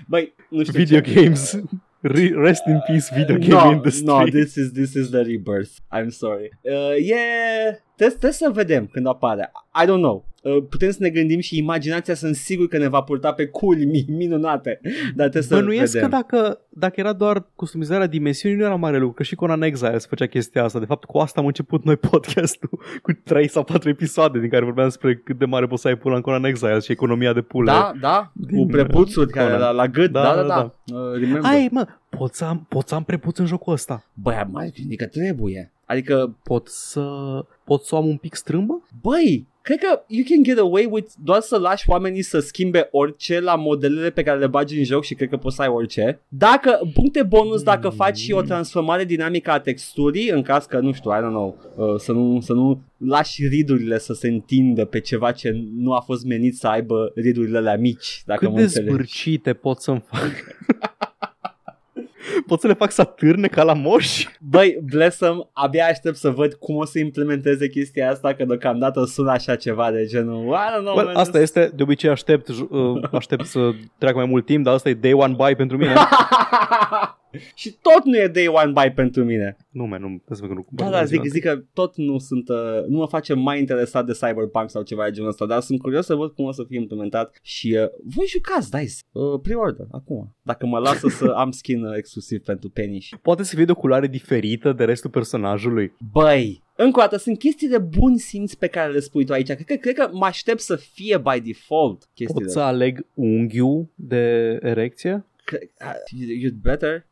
Băi, 0.06 0.34
nu 0.48 0.62
știu 0.64 0.78
Video 0.78 1.00
ce- 1.00 1.12
games. 1.14 1.58
Re- 2.00 2.32
Rest 2.36 2.62
in 2.66 2.80
peace 2.86 3.06
video 3.16 3.36
game 3.38 3.64
no, 3.64 3.70
industry. 3.72 4.04
No, 4.04 4.24
this 4.24 4.54
is, 4.54 4.72
this 4.72 4.94
is 4.94 5.08
the 5.10 5.20
rebirth. 5.20 5.70
I'm 5.96 6.08
sorry. 6.08 6.50
Uh, 6.62 6.96
yeah, 7.04 7.74
trebuie, 7.96 8.18
trebuie 8.18 8.32
să 8.32 8.50
vedem 8.54 8.86
când 8.86 9.06
apare. 9.06 9.52
I 9.82 9.86
don't 9.86 9.86
know. 10.02 10.30
Uh, 10.42 10.64
putem 10.70 10.90
să 10.90 10.96
ne 11.00 11.08
gândim 11.08 11.40
și 11.40 11.58
imaginația 11.58 12.14
sunt 12.14 12.34
sigur 12.34 12.68
că 12.68 12.78
ne 12.78 12.88
va 12.88 13.00
purta 13.00 13.32
pe 13.32 13.46
culmi 13.46 14.04
minunate. 14.08 14.80
Dar 15.14 15.28
trebuie 15.28 15.42
să 15.42 15.54
Bănuiesc 15.54 15.92
că 15.92 15.98
vedem. 16.04 16.10
dacă, 16.10 16.60
dacă 16.68 16.94
era 16.96 17.12
doar 17.12 17.46
customizarea 17.54 18.06
dimensiunii, 18.06 18.58
nu 18.58 18.64
era 18.64 18.74
mare 18.74 18.98
lucru, 18.98 19.14
că 19.14 19.22
și 19.22 19.34
Conan 19.34 19.62
Exiles 19.62 20.06
făcea 20.06 20.26
chestia 20.26 20.64
asta. 20.64 20.78
De 20.78 20.84
fapt, 20.84 21.04
cu 21.04 21.18
asta 21.18 21.40
am 21.40 21.46
început 21.46 21.84
noi 21.84 21.96
podcastul, 21.96 22.68
cu 23.02 23.12
3 23.24 23.48
sau 23.48 23.64
4 23.64 23.88
episoade 23.88 24.38
din 24.40 24.48
care 24.48 24.64
vorbeam 24.64 24.86
despre 24.86 25.16
cât 25.16 25.38
de 25.38 25.44
mare 25.44 25.66
poți 25.66 25.82
să 25.82 25.88
ai 25.88 25.96
pula 25.96 26.14
în 26.16 26.20
Conan 26.20 26.44
Exiles 26.44 26.84
și 26.84 26.92
economia 26.92 27.32
de 27.32 27.40
pule. 27.40 27.70
Da, 27.70 27.92
da, 28.00 28.32
Din, 28.34 28.58
cu 28.58 28.66
prepuțuri 28.66 29.26
uh, 29.26 29.32
care 29.32 29.52
Conan. 29.52 29.60
la, 29.60 29.70
la 29.70 29.86
gât, 29.88 30.10
da, 30.10 30.22
Da, 30.22 30.34
da, 30.34 30.42
da, 30.42 30.46
da. 30.48 30.72
da. 30.84 30.96
Uh, 30.98 31.12
remember. 31.12 31.50
Ai, 31.50 31.68
mă, 31.70 31.86
pot 32.18 32.34
să, 32.34 32.44
am, 32.44 32.66
pot 32.68 32.88
să 32.88 32.94
am 32.94 33.04
prepuț 33.04 33.38
în 33.38 33.46
jocul 33.46 33.72
ăsta. 33.72 34.04
Băi, 34.14 34.46
mai 34.50 34.72
gândi 34.76 34.96
că 34.96 35.06
trebuie. 35.06 35.72
Adică, 35.86 36.36
Pot 36.42 36.68
să, 36.68 37.04
pot 37.64 37.82
să 37.84 37.94
o 37.94 37.98
am 37.98 38.06
un 38.06 38.16
pic 38.16 38.34
strâmbă? 38.34 38.82
băi, 39.02 39.46
cred 39.62 39.78
că 39.78 40.02
you 40.06 40.24
can 40.28 40.42
get 40.42 40.58
away 40.58 40.88
with 40.90 41.12
doar 41.24 41.40
să 41.40 41.58
lași 41.58 41.88
oamenii 41.90 42.22
să 42.22 42.38
schimbe 42.38 42.88
orice 42.90 43.40
la 43.40 43.54
modelele 43.56 44.10
pe 44.10 44.22
care 44.22 44.38
le 44.38 44.46
bagi 44.46 44.78
în 44.78 44.84
joc 44.84 45.04
și 45.04 45.14
cred 45.14 45.28
că 45.28 45.36
poți 45.36 45.56
să 45.56 45.62
ai 45.62 45.68
orice. 45.68 46.20
Dacă, 46.28 46.90
puncte 46.94 47.22
bonus 47.22 47.62
dacă 47.62 47.88
faci 47.88 48.16
și 48.18 48.32
o 48.32 48.42
transformare 48.42 49.04
dinamică 49.04 49.50
a 49.50 49.60
texturii, 49.60 50.28
în 50.30 50.42
caz 50.42 50.64
că, 50.64 50.78
nu 50.78 50.92
știu, 50.92 51.10
I 51.10 51.14
don't 51.14 51.28
know, 51.28 51.58
uh, 51.76 51.94
să, 52.00 52.12
nu, 52.12 52.40
să 52.40 52.52
nu 52.52 52.80
lași 52.96 53.46
ridurile 53.46 53.98
să 53.98 54.12
se 54.12 54.28
întindă 54.28 54.84
pe 54.84 55.00
ceva 55.00 55.32
ce 55.32 55.50
nu 55.76 55.92
a 55.92 56.00
fost 56.00 56.24
menit 56.24 56.56
să 56.56 56.66
aibă 56.68 57.12
ridurile 57.14 57.58
alea 57.58 57.76
mici, 57.76 58.22
dacă 58.26 58.40
Cât 58.40 58.50
mă 58.50 58.56
de 58.56 58.62
înțelegi. 58.62 58.90
zbârcite 58.92 59.52
pot 59.52 59.80
să-mi 59.80 60.04
fac? 60.10 60.30
pot 62.46 62.60
să 62.60 62.66
le 62.66 62.72
fac 62.74 62.90
să 62.90 63.00
atârne 63.00 63.46
ca 63.48 63.62
la 63.62 63.72
moși? 63.72 64.28
Băi, 64.40 64.78
blessem, 64.90 65.50
abia 65.52 65.86
aștept 65.86 66.16
să 66.16 66.30
văd 66.30 66.52
cum 66.54 66.76
o 66.76 66.84
să 66.84 66.98
implementeze 66.98 67.68
chestia 67.68 68.10
asta, 68.10 68.34
că 68.34 68.44
deocamdată 68.44 69.04
sună 69.04 69.30
așa 69.30 69.56
ceva 69.56 69.90
de 69.90 70.04
genul, 70.04 70.44
I 70.44 70.78
don't 70.78 70.82
know, 70.82 70.94
Bă, 70.94 71.02
man, 71.02 71.14
asta 71.14 71.38
este, 71.40 71.72
de 71.74 71.82
obicei 71.82 72.10
aștept, 72.10 72.50
j- 72.52 72.68
uh, 72.70 73.02
aștept 73.12 73.44
să 73.44 73.70
treacă 73.98 74.16
mai 74.16 74.26
mult 74.26 74.46
timp, 74.46 74.64
dar 74.64 74.74
asta 74.74 74.88
e 74.88 74.94
day 74.94 75.12
one 75.12 75.34
buy 75.34 75.54
pentru 75.56 75.76
mine. 75.76 75.94
și 77.54 77.76
tot 77.82 78.04
nu 78.04 78.16
e 78.16 78.26
day 78.26 78.46
one 78.46 78.72
buy 78.72 78.92
pentru 78.94 79.24
mine. 79.24 79.56
nu, 79.70 79.86
man, 79.86 80.00
nu, 80.00 80.06
trebuie 80.06 80.38
să 80.38 80.46
văd 80.46 80.48
că 80.48 80.54
nu 80.54 80.66
Da, 80.70 80.90
da, 80.90 81.04
zic, 81.04 81.24
zic 81.24 81.42
că 81.42 81.62
tot 81.72 81.96
nu 81.96 82.18
sunt, 82.18 82.48
uh, 82.48 82.86
nu 82.88 82.98
mă 82.98 83.06
face 83.06 83.34
mai 83.34 83.58
interesat 83.58 84.06
de 84.06 84.12
Cyberpunk 84.12 84.70
sau 84.70 84.82
ceva 84.82 85.04
de 85.04 85.10
genul 85.10 85.28
ăsta, 85.28 85.46
dar 85.46 85.60
sunt 85.60 85.80
curios 85.80 86.06
să 86.06 86.14
văd 86.14 86.32
cum 86.32 86.44
o 86.44 86.52
să 86.52 86.64
fie 86.68 86.78
implementat 86.78 87.38
și 87.42 87.78
uh, 87.80 87.88
voi 88.14 88.26
jucați 88.26 88.70
DICE, 88.70 88.94
uh, 89.12 89.40
pre-order, 89.42 89.86
acum, 89.90 90.36
dacă 90.42 90.66
mă 90.66 90.78
lasă 90.78 91.08
să 91.08 91.32
am 91.42 91.50
skin 91.50 91.84
uh, 91.84 91.96
exclusiv 91.96 92.40
pentru 92.42 92.68
Penny. 92.68 93.08
Poate 93.22 93.42
să 93.42 93.54
fie 93.54 93.64
de 93.64 93.70
o 93.70 93.74
culoare 93.74 94.06
diferită 94.06 94.72
de 94.72 94.84
restul 94.84 95.10
personajului. 95.10 95.92
Băi, 96.12 96.62
încă 96.76 96.98
o 96.98 97.02
dată, 97.02 97.16
sunt 97.16 97.38
chestii 97.38 97.68
de 97.68 97.78
bun 97.78 98.16
simț 98.16 98.54
pe 98.54 98.66
care 98.66 98.92
le 98.92 99.00
spui 99.00 99.24
tu 99.24 99.32
aici. 99.32 99.46
Cred 99.46 99.64
că, 99.64 99.74
cred 99.74 99.94
că 99.94 100.08
mă 100.12 100.24
aștept 100.24 100.60
să 100.60 100.76
fie 100.76 101.18
by 101.18 101.40
default 101.40 102.08
chestiile. 102.14 102.44
Pot 102.44 102.50
să 102.52 102.60
aleg 102.60 103.06
unghiul 103.14 103.88
de 103.94 104.58
erecție? 104.62 105.24
Cre- 105.44 105.70
uh, 105.80 106.44
You'd 106.44 106.60
better. 106.62 107.06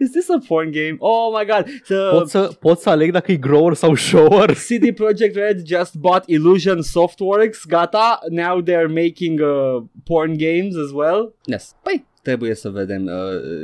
Is 0.00 0.12
this 0.12 0.28
a 0.28 0.38
porn 0.48 0.70
game? 0.72 0.96
Oh 0.98 1.30
my 1.38 1.44
god. 1.44 1.66
So, 1.84 2.10
Pot 2.10 2.28
să, 2.28 2.50
pot 2.60 2.78
să 2.78 2.90
aleg 2.90 3.12
dacă 3.12 3.32
e 3.32 3.36
grower 3.36 3.74
sau 3.74 3.94
shower? 3.94 4.54
CD 4.66 4.94
Projekt 4.94 5.34
Red 5.34 5.66
just 5.66 5.94
bought 5.94 6.22
Illusion 6.26 6.82
Softworks. 6.82 7.64
Gata. 7.68 8.18
Now 8.30 8.62
they're 8.62 8.88
making 8.88 9.40
uh, 9.40 9.82
porn 10.04 10.36
games 10.36 10.76
as 10.76 10.90
well. 10.92 11.34
Yes. 11.44 11.76
Păi, 11.82 12.06
trebuie 12.22 12.54
să 12.54 12.68
vedem. 12.68 13.04
Uh, 13.06 13.12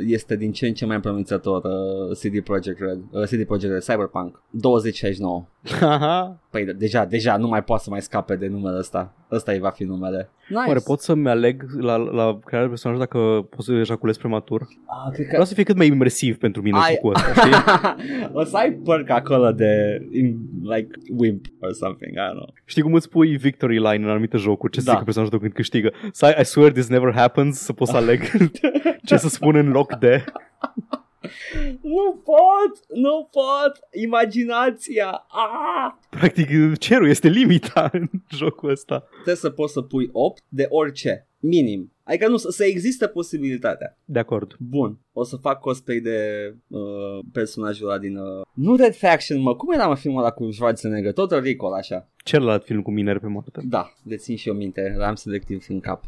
este 0.05 0.35
din 0.35 0.51
ce 0.51 0.67
în 0.67 0.73
ce 0.73 0.85
mai 0.85 0.99
promițător 0.99 1.63
uh, 1.63 2.17
CD 2.17 2.43
Projekt 2.43 2.79
Red. 2.79 2.99
Uh, 3.11 3.23
CD 3.23 3.45
Projekt 3.45 3.71
Red 3.73 3.83
Cyberpunk 3.83 4.41
2069. 4.49 5.47
Haha. 5.79 6.39
Păi 6.57 6.65
de- 6.65 6.71
deja, 6.71 7.05
deja 7.05 7.37
nu 7.37 7.47
mai 7.47 7.63
poate 7.63 7.83
să 7.83 7.89
mai 7.89 8.01
scape 8.01 8.35
de 8.35 8.47
numele 8.47 8.77
ăsta. 8.77 9.13
Ăsta 9.31 9.51
îi 9.51 9.59
va 9.59 9.69
fi 9.69 9.83
numele. 9.83 10.29
Nice. 10.49 10.61
Oare 10.67 10.79
pot 10.85 10.99
să-mi 10.99 11.29
aleg 11.29 11.63
la, 11.79 11.95
la 11.95 12.39
crearea 12.45 12.67
personajului 12.67 13.07
dacă 13.09 13.41
pot 13.49 13.65
să 13.65 13.73
ejaculez 13.73 14.17
prematur? 14.17 14.61
Ah, 14.61 15.11
cred 15.13 15.23
că... 15.25 15.29
Vreau 15.29 15.45
să 15.45 15.53
fie 15.53 15.63
cât 15.63 15.75
mai 15.75 15.87
imersiv 15.87 16.37
pentru 16.37 16.61
mine 16.61 16.77
Ai- 16.77 16.93
jocul 16.93 17.13
ăsta, 17.15 17.33
știi? 17.41 17.53
o 18.33 18.43
să 18.43 18.57
ai 18.57 18.71
părc 18.71 19.09
acolo 19.09 19.51
de 19.51 20.01
in, 20.11 20.37
like 20.61 20.87
wimp 21.17 21.45
or 21.59 21.71
something, 21.71 22.11
I 22.11 22.19
don't 22.29 22.31
know. 22.31 22.53
Știi 22.65 22.81
cum 22.81 22.93
îți 22.93 23.09
pui 23.09 23.37
victory 23.37 23.77
line 23.77 24.03
în 24.03 24.09
anumite 24.09 24.37
jocuri? 24.37 24.71
Ce 24.71 24.79
să 24.79 24.85
Da. 24.85 24.91
zică 24.91 25.03
personajul 25.03 25.33
tău 25.37 25.41
când 25.41 25.53
câștigă? 25.57 25.91
Să 26.11 26.25
ai, 26.25 26.35
I 26.41 26.43
swear 26.45 26.71
this 26.71 26.87
never 26.87 27.13
happens, 27.13 27.57
să 27.59 27.73
pot 27.73 27.87
să 27.87 27.95
aleg 27.95 28.21
ce 29.07 29.17
să 29.17 29.27
spun 29.29 29.55
în 29.55 29.69
loc 29.69 29.95
de... 29.95 30.23
Nu 31.81 32.23
pot, 32.23 32.97
nu 32.97 33.29
pot, 33.31 34.01
imaginația. 34.03 35.25
Ah! 35.27 35.93
Practic, 36.09 36.77
cerul 36.77 37.09
este 37.09 37.27
limita 37.27 37.89
în 37.93 38.09
jocul 38.29 38.69
ăsta. 38.69 39.07
Trebuie 39.13 39.35
să 39.35 39.49
poți 39.49 39.73
să 39.73 39.81
pui 39.81 40.09
8 40.11 40.43
de 40.49 40.65
orice, 40.69 41.27
minim. 41.39 41.91
Adică 42.03 42.27
nu, 42.27 42.37
să, 42.37 42.49
să 42.49 42.63
existe 42.63 43.07
posibilitatea. 43.07 43.97
De 44.05 44.19
acord. 44.19 44.55
Bun, 44.59 44.99
o 45.13 45.23
să 45.23 45.35
fac 45.35 45.59
cosplay 45.59 45.97
de 45.99 46.19
uh, 46.67 46.79
personajul 47.31 47.89
ăla 47.89 47.97
din... 47.97 48.17
Uh, 48.17 48.45
nu 48.53 48.75
Red 48.75 48.95
Faction, 48.95 49.41
mă, 49.41 49.55
cum 49.55 49.73
era 49.73 49.87
mă 49.87 49.95
filmul 49.95 50.19
ăla 50.19 50.31
cu 50.31 50.51
Schwarzenegger? 50.51 51.13
Tot 51.13 51.31
Recall, 51.31 51.73
așa. 51.73 52.07
Celălalt 52.23 52.63
film 52.63 52.81
cu 52.81 52.91
mineri 52.91 53.19
pe 53.19 53.27
moarte. 53.27 53.61
Da, 53.63 53.93
le 54.03 54.15
țin 54.15 54.35
și 54.35 54.47
eu 54.47 54.53
minte, 54.55 54.93
l-am 54.97 55.15
selectiv 55.15 55.65
în 55.69 55.79
cap. 55.79 56.03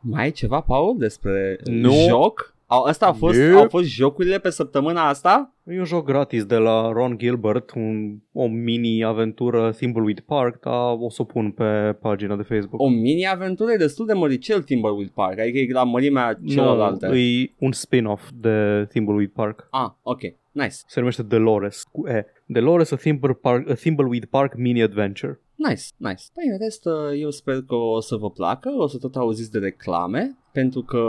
Mai 0.00 0.22
ai 0.22 0.30
ceva, 0.30 0.60
Paul, 0.60 0.98
despre 0.98 1.58
Nu. 1.64 1.92
joc? 2.08 2.54
Au, 2.72 2.82
asta 2.82 3.06
au 3.06 3.12
fost, 3.12 3.38
Nu. 3.38 3.58
au 3.58 3.68
fost 3.68 3.88
jocurile 3.88 4.38
pe 4.38 4.50
săptămâna 4.50 5.08
asta? 5.08 5.54
E 5.64 5.78
un 5.78 5.84
joc 5.84 6.04
gratis 6.06 6.44
de 6.44 6.56
la 6.56 6.92
Ron 6.92 7.18
Gilbert, 7.18 7.70
un, 7.74 8.18
o 8.32 8.46
mini-aventură 8.46 9.70
Thimbleweed 9.70 10.20
Park, 10.20 10.60
dar 10.60 10.96
o 10.98 11.10
să 11.10 11.22
o 11.22 11.24
pun 11.24 11.50
pe 11.50 11.96
pagina 12.00 12.36
de 12.36 12.42
Facebook. 12.42 12.80
O 12.80 12.88
mini-aventură 12.88 13.72
e 13.72 13.76
destul 13.76 14.06
de 14.06 14.12
măricel 14.12 14.62
Timberwolf 14.62 15.08
Park, 15.14 15.38
adică 15.38 15.58
e 15.58 15.72
la 15.72 15.84
mărimea 15.84 16.38
celorlalte. 16.48 17.06
Nu, 17.06 17.14
e 17.14 17.52
un 17.58 17.72
spin-off 17.72 18.28
de 18.34 18.86
Thimbleweed 18.88 19.30
Park. 19.30 19.68
Ah, 19.70 19.90
ok, 20.02 20.20
nice, 20.52 20.76
Se 20.86 20.98
numește 20.98 21.22
Dolores, 21.22 21.82
cu 21.82 22.08
E. 22.08 22.26
Dolores, 22.46 22.90
a, 22.90 22.96
Thimble 22.96 23.32
Park, 23.32 23.70
a 23.70 23.74
Thimbleweed 23.74 24.24
Park 24.24 24.56
mini-adventure. 24.56 25.40
Nice, 25.68 25.84
nice. 25.96 26.24
Păi, 26.34 26.44
în 26.52 26.58
rest, 26.58 26.84
uh, 26.84 27.20
eu 27.20 27.30
sper 27.30 27.62
că 27.62 27.74
o 27.74 28.00
să 28.00 28.16
vă 28.16 28.30
placă, 28.30 28.70
o 28.78 28.86
să 28.86 28.98
tot 28.98 29.16
auziți 29.16 29.50
de 29.50 29.58
reclame, 29.58 30.38
pentru 30.52 30.82
că 30.82 31.02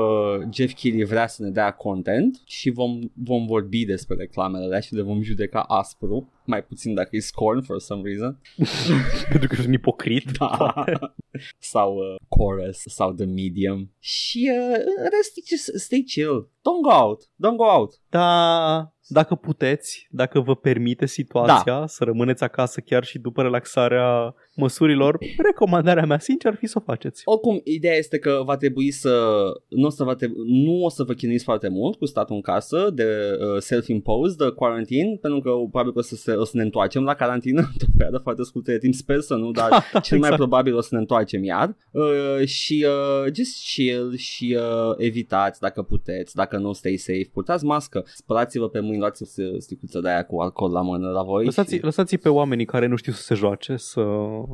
Jeff 0.53 0.73
Keighley 0.73 1.05
vrea 1.05 1.27
să 1.27 1.43
ne 1.43 1.49
dea 1.49 1.71
content 1.71 2.41
și 2.45 2.69
vom, 2.69 2.99
vom 3.13 3.45
vorbi 3.45 3.85
despre 3.85 4.15
reclamele 4.15 4.63
alea 4.63 4.79
și 4.79 4.93
le 4.93 5.01
vom 5.01 5.21
judeca 5.21 5.59
aspru, 5.59 6.31
mai 6.45 6.63
puțin 6.63 6.93
dacă 6.93 7.09
e 7.11 7.19
scorn 7.19 7.61
for 7.61 7.79
some 7.79 8.01
reason. 8.05 8.41
Pentru 9.31 9.47
că 9.47 9.55
sunt 9.55 9.73
ipocrit. 9.73 10.31
Da. 10.37 10.73
sau 11.73 11.95
uh, 11.95 12.15
Chorus 12.27 12.77
sau 12.77 13.13
The 13.13 13.25
Medium. 13.25 13.91
Și 13.99 14.51
uh, 14.51 14.77
în 14.97 15.09
rest, 15.17 15.47
just 15.47 15.83
stay 15.83 16.03
chill. 16.07 16.49
Don't 16.49 16.81
go 16.81 17.03
out. 17.03 17.23
Don't 17.23 17.55
go 17.55 17.65
out. 17.65 18.01
Da, 18.09 18.93
dacă 19.07 19.35
puteți, 19.35 20.07
dacă 20.09 20.39
vă 20.39 20.55
permite 20.55 21.05
situația 21.05 21.85
să 21.87 22.03
rămâneți 22.03 22.43
acasă 22.43 22.79
chiar 22.79 23.03
și 23.03 23.19
după 23.19 23.41
relaxarea 23.41 24.35
măsurilor, 24.55 25.17
recomandarea 25.37 26.05
mea 26.05 26.19
sincer 26.19 26.51
ar 26.51 26.57
fi 26.57 26.65
să 26.65 26.77
o 26.77 26.83
faceți. 26.85 27.21
Oricum, 27.25 27.61
ideea 27.63 27.95
este 27.95 28.19
că 28.19 28.41
va 28.45 28.57
trebui 28.57 28.91
să 28.91 29.33
nu 29.67 29.85
o 29.85 29.89
să, 29.89 30.03
va 30.03 30.15
trebui, 30.15 30.63
nu 30.63 30.83
o 30.83 30.89
să 30.89 31.03
vă 31.03 31.13
chinuiți 31.13 31.43
foarte 31.43 31.69
mult 31.69 31.97
cu 31.97 32.05
statul 32.05 32.35
în 32.35 32.41
casă 32.41 32.89
de 32.93 33.37
uh, 33.39 33.61
self-imposed 33.61 34.37
de 34.37 34.53
quarantine, 34.55 35.17
pentru 35.21 35.39
că 35.39 35.49
probabil 35.49 35.91
că 35.91 35.99
o 35.99 36.01
să, 36.01 36.15
se, 36.15 36.31
o 36.31 36.43
să 36.43 36.57
ne 36.57 36.63
întoarcem 36.63 37.03
la 37.03 37.13
carantină 37.13 37.59
într-o 37.71 37.87
perioadă 37.97 38.17
foarte 38.17 38.43
scurtă 38.43 38.71
de 38.71 38.77
timp, 38.77 38.93
sper 38.93 39.19
să 39.19 39.35
nu, 39.35 39.51
dar 39.51 39.69
cel 40.07 40.17
mai 40.17 40.29
exact. 40.29 40.35
probabil 40.35 40.75
o 40.75 40.81
să 40.81 40.89
ne 40.91 40.99
întoarcem 40.99 41.43
iar 41.43 41.75
uh, 41.91 42.45
și 42.45 42.85
uh, 42.87 43.33
just 43.33 43.73
chill 43.73 44.15
și 44.15 44.57
uh, 44.59 44.93
evitați 44.97 45.59
dacă 45.59 45.81
puteți, 45.81 46.35
dacă 46.35 46.57
nu 46.57 46.73
stay 46.73 46.95
safe, 46.95 47.29
purtați 47.33 47.65
mască, 47.65 48.03
spălați-vă 48.05 48.69
pe 48.69 48.79
mâini, 48.79 48.99
luați 48.99 49.23
sticluță 49.57 49.99
de 49.99 50.09
aia 50.09 50.23
cu 50.23 50.39
alcool 50.39 50.71
la 50.71 50.81
mână 50.81 51.09
la 51.09 51.23
voi. 51.23 51.45
Lăsați, 51.45 51.75
și... 51.75 51.83
lăsați 51.83 52.17
pe 52.17 52.29
oamenii 52.29 52.65
care 52.65 52.85
nu 52.87 52.95
știu 52.95 53.11
să 53.11 53.21
se 53.21 53.35
joace 53.35 53.75
să, 53.75 54.01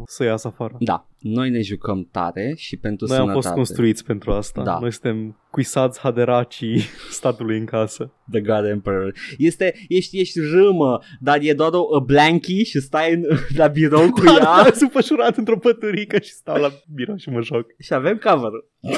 să 0.05 0.23
iasă 0.23 0.47
afară. 0.47 0.75
Da, 0.79 1.07
noi 1.19 1.49
ne 1.49 1.61
jucăm 1.61 2.07
tare 2.11 2.53
și 2.57 2.77
pentru 2.77 3.05
Noi 3.07 3.17
am 3.17 3.21
sănătate. 3.21 3.45
fost 3.47 3.55
construiți 3.55 4.03
pentru 4.05 4.31
asta. 4.31 4.63
Da. 4.63 4.77
Noi 4.79 4.91
suntem 4.91 5.39
cuisați 5.51 5.99
haderacii 5.99 6.81
statului 7.11 7.57
în 7.57 7.65
casă. 7.65 8.13
The 8.31 8.41
God 8.41 8.65
Emperor. 8.65 9.13
Este, 9.37 9.73
ești, 9.87 10.19
ești 10.19 10.39
râmă, 10.39 10.99
dar 11.19 11.37
e 11.41 11.53
doar 11.53 11.69
o 11.73 11.95
a 11.95 11.99
blankie 11.99 12.63
și 12.63 12.79
stai 12.79 13.13
în, 13.13 13.23
la 13.55 13.67
birou 13.67 14.09
cu 14.15 14.23
Da, 14.23 14.31
ea 14.31 14.63
da, 14.63 14.71
sunt 14.73 14.91
pășurat 14.91 15.37
într-o 15.37 15.57
păturică 15.57 16.19
și 16.19 16.31
stau 16.31 16.61
la 16.61 16.69
birou 16.93 17.15
și 17.15 17.29
mă 17.29 17.41
joc. 17.41 17.65
și 17.79 17.93
avem 17.93 18.17
cover 18.17 18.51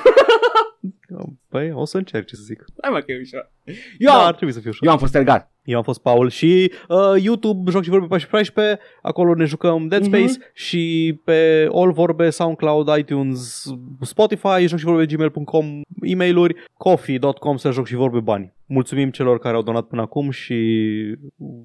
Păi, 1.49 1.71
o 1.71 1.85
să 1.85 1.97
încerc 1.97 2.25
ce 2.25 2.35
să 2.35 2.41
zic. 2.45 2.65
Hai 2.81 2.91
mă 2.93 2.99
că 2.99 3.11
e 3.11 3.19
ușor. 3.21 3.51
Eu, 3.97 4.11
Da, 4.11 4.19
am, 4.19 4.25
ar 4.25 4.35
trebui 4.35 4.53
să 4.53 4.59
fie 4.59 4.69
ușor. 4.69 4.87
eu 4.87 4.93
am 4.93 4.99
fost 4.99 5.15
Elgar. 5.15 5.51
Eu 5.63 5.77
am 5.77 5.83
fost 5.83 6.01
Paul 6.01 6.29
și 6.29 6.71
uh, 6.89 7.23
YouTube, 7.23 7.71
Joc 7.71 7.83
și 7.83 7.89
Vorbe 7.89 8.07
14, 8.07 8.79
acolo 9.01 9.33
ne 9.35 9.45
jucăm 9.45 9.87
Dead 9.87 10.03
Space 10.03 10.23
Mhm. 10.23 10.41
și 10.53 11.19
pe 11.23 11.67
All 11.73 11.91
Vorbe, 11.91 12.29
SoundCloud, 12.29 12.97
iTunes, 12.97 13.65
Spotify, 14.01 14.65
joc 14.67 14.79
și 14.79 14.85
vorbe 14.85 15.05
gmail.com, 15.05 15.81
e-mailuri, 16.01 16.55
coffee.com 16.77 17.57
să 17.57 17.71
joc 17.71 17.85
și 17.87 17.95
vorbe 17.95 18.19
bani. 18.19 18.53
Mulțumim 18.65 19.09
celor 19.09 19.39
care 19.39 19.55
au 19.55 19.61
donat 19.61 19.87
până 19.87 20.01
acum 20.01 20.29
și 20.29 20.55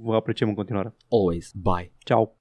vă 0.03 0.15
apreciem 0.15 0.49
în 0.49 0.55
continuare. 0.55 0.95
Always. 1.11 1.53
Bye. 1.55 1.93
Ciao! 1.99 2.36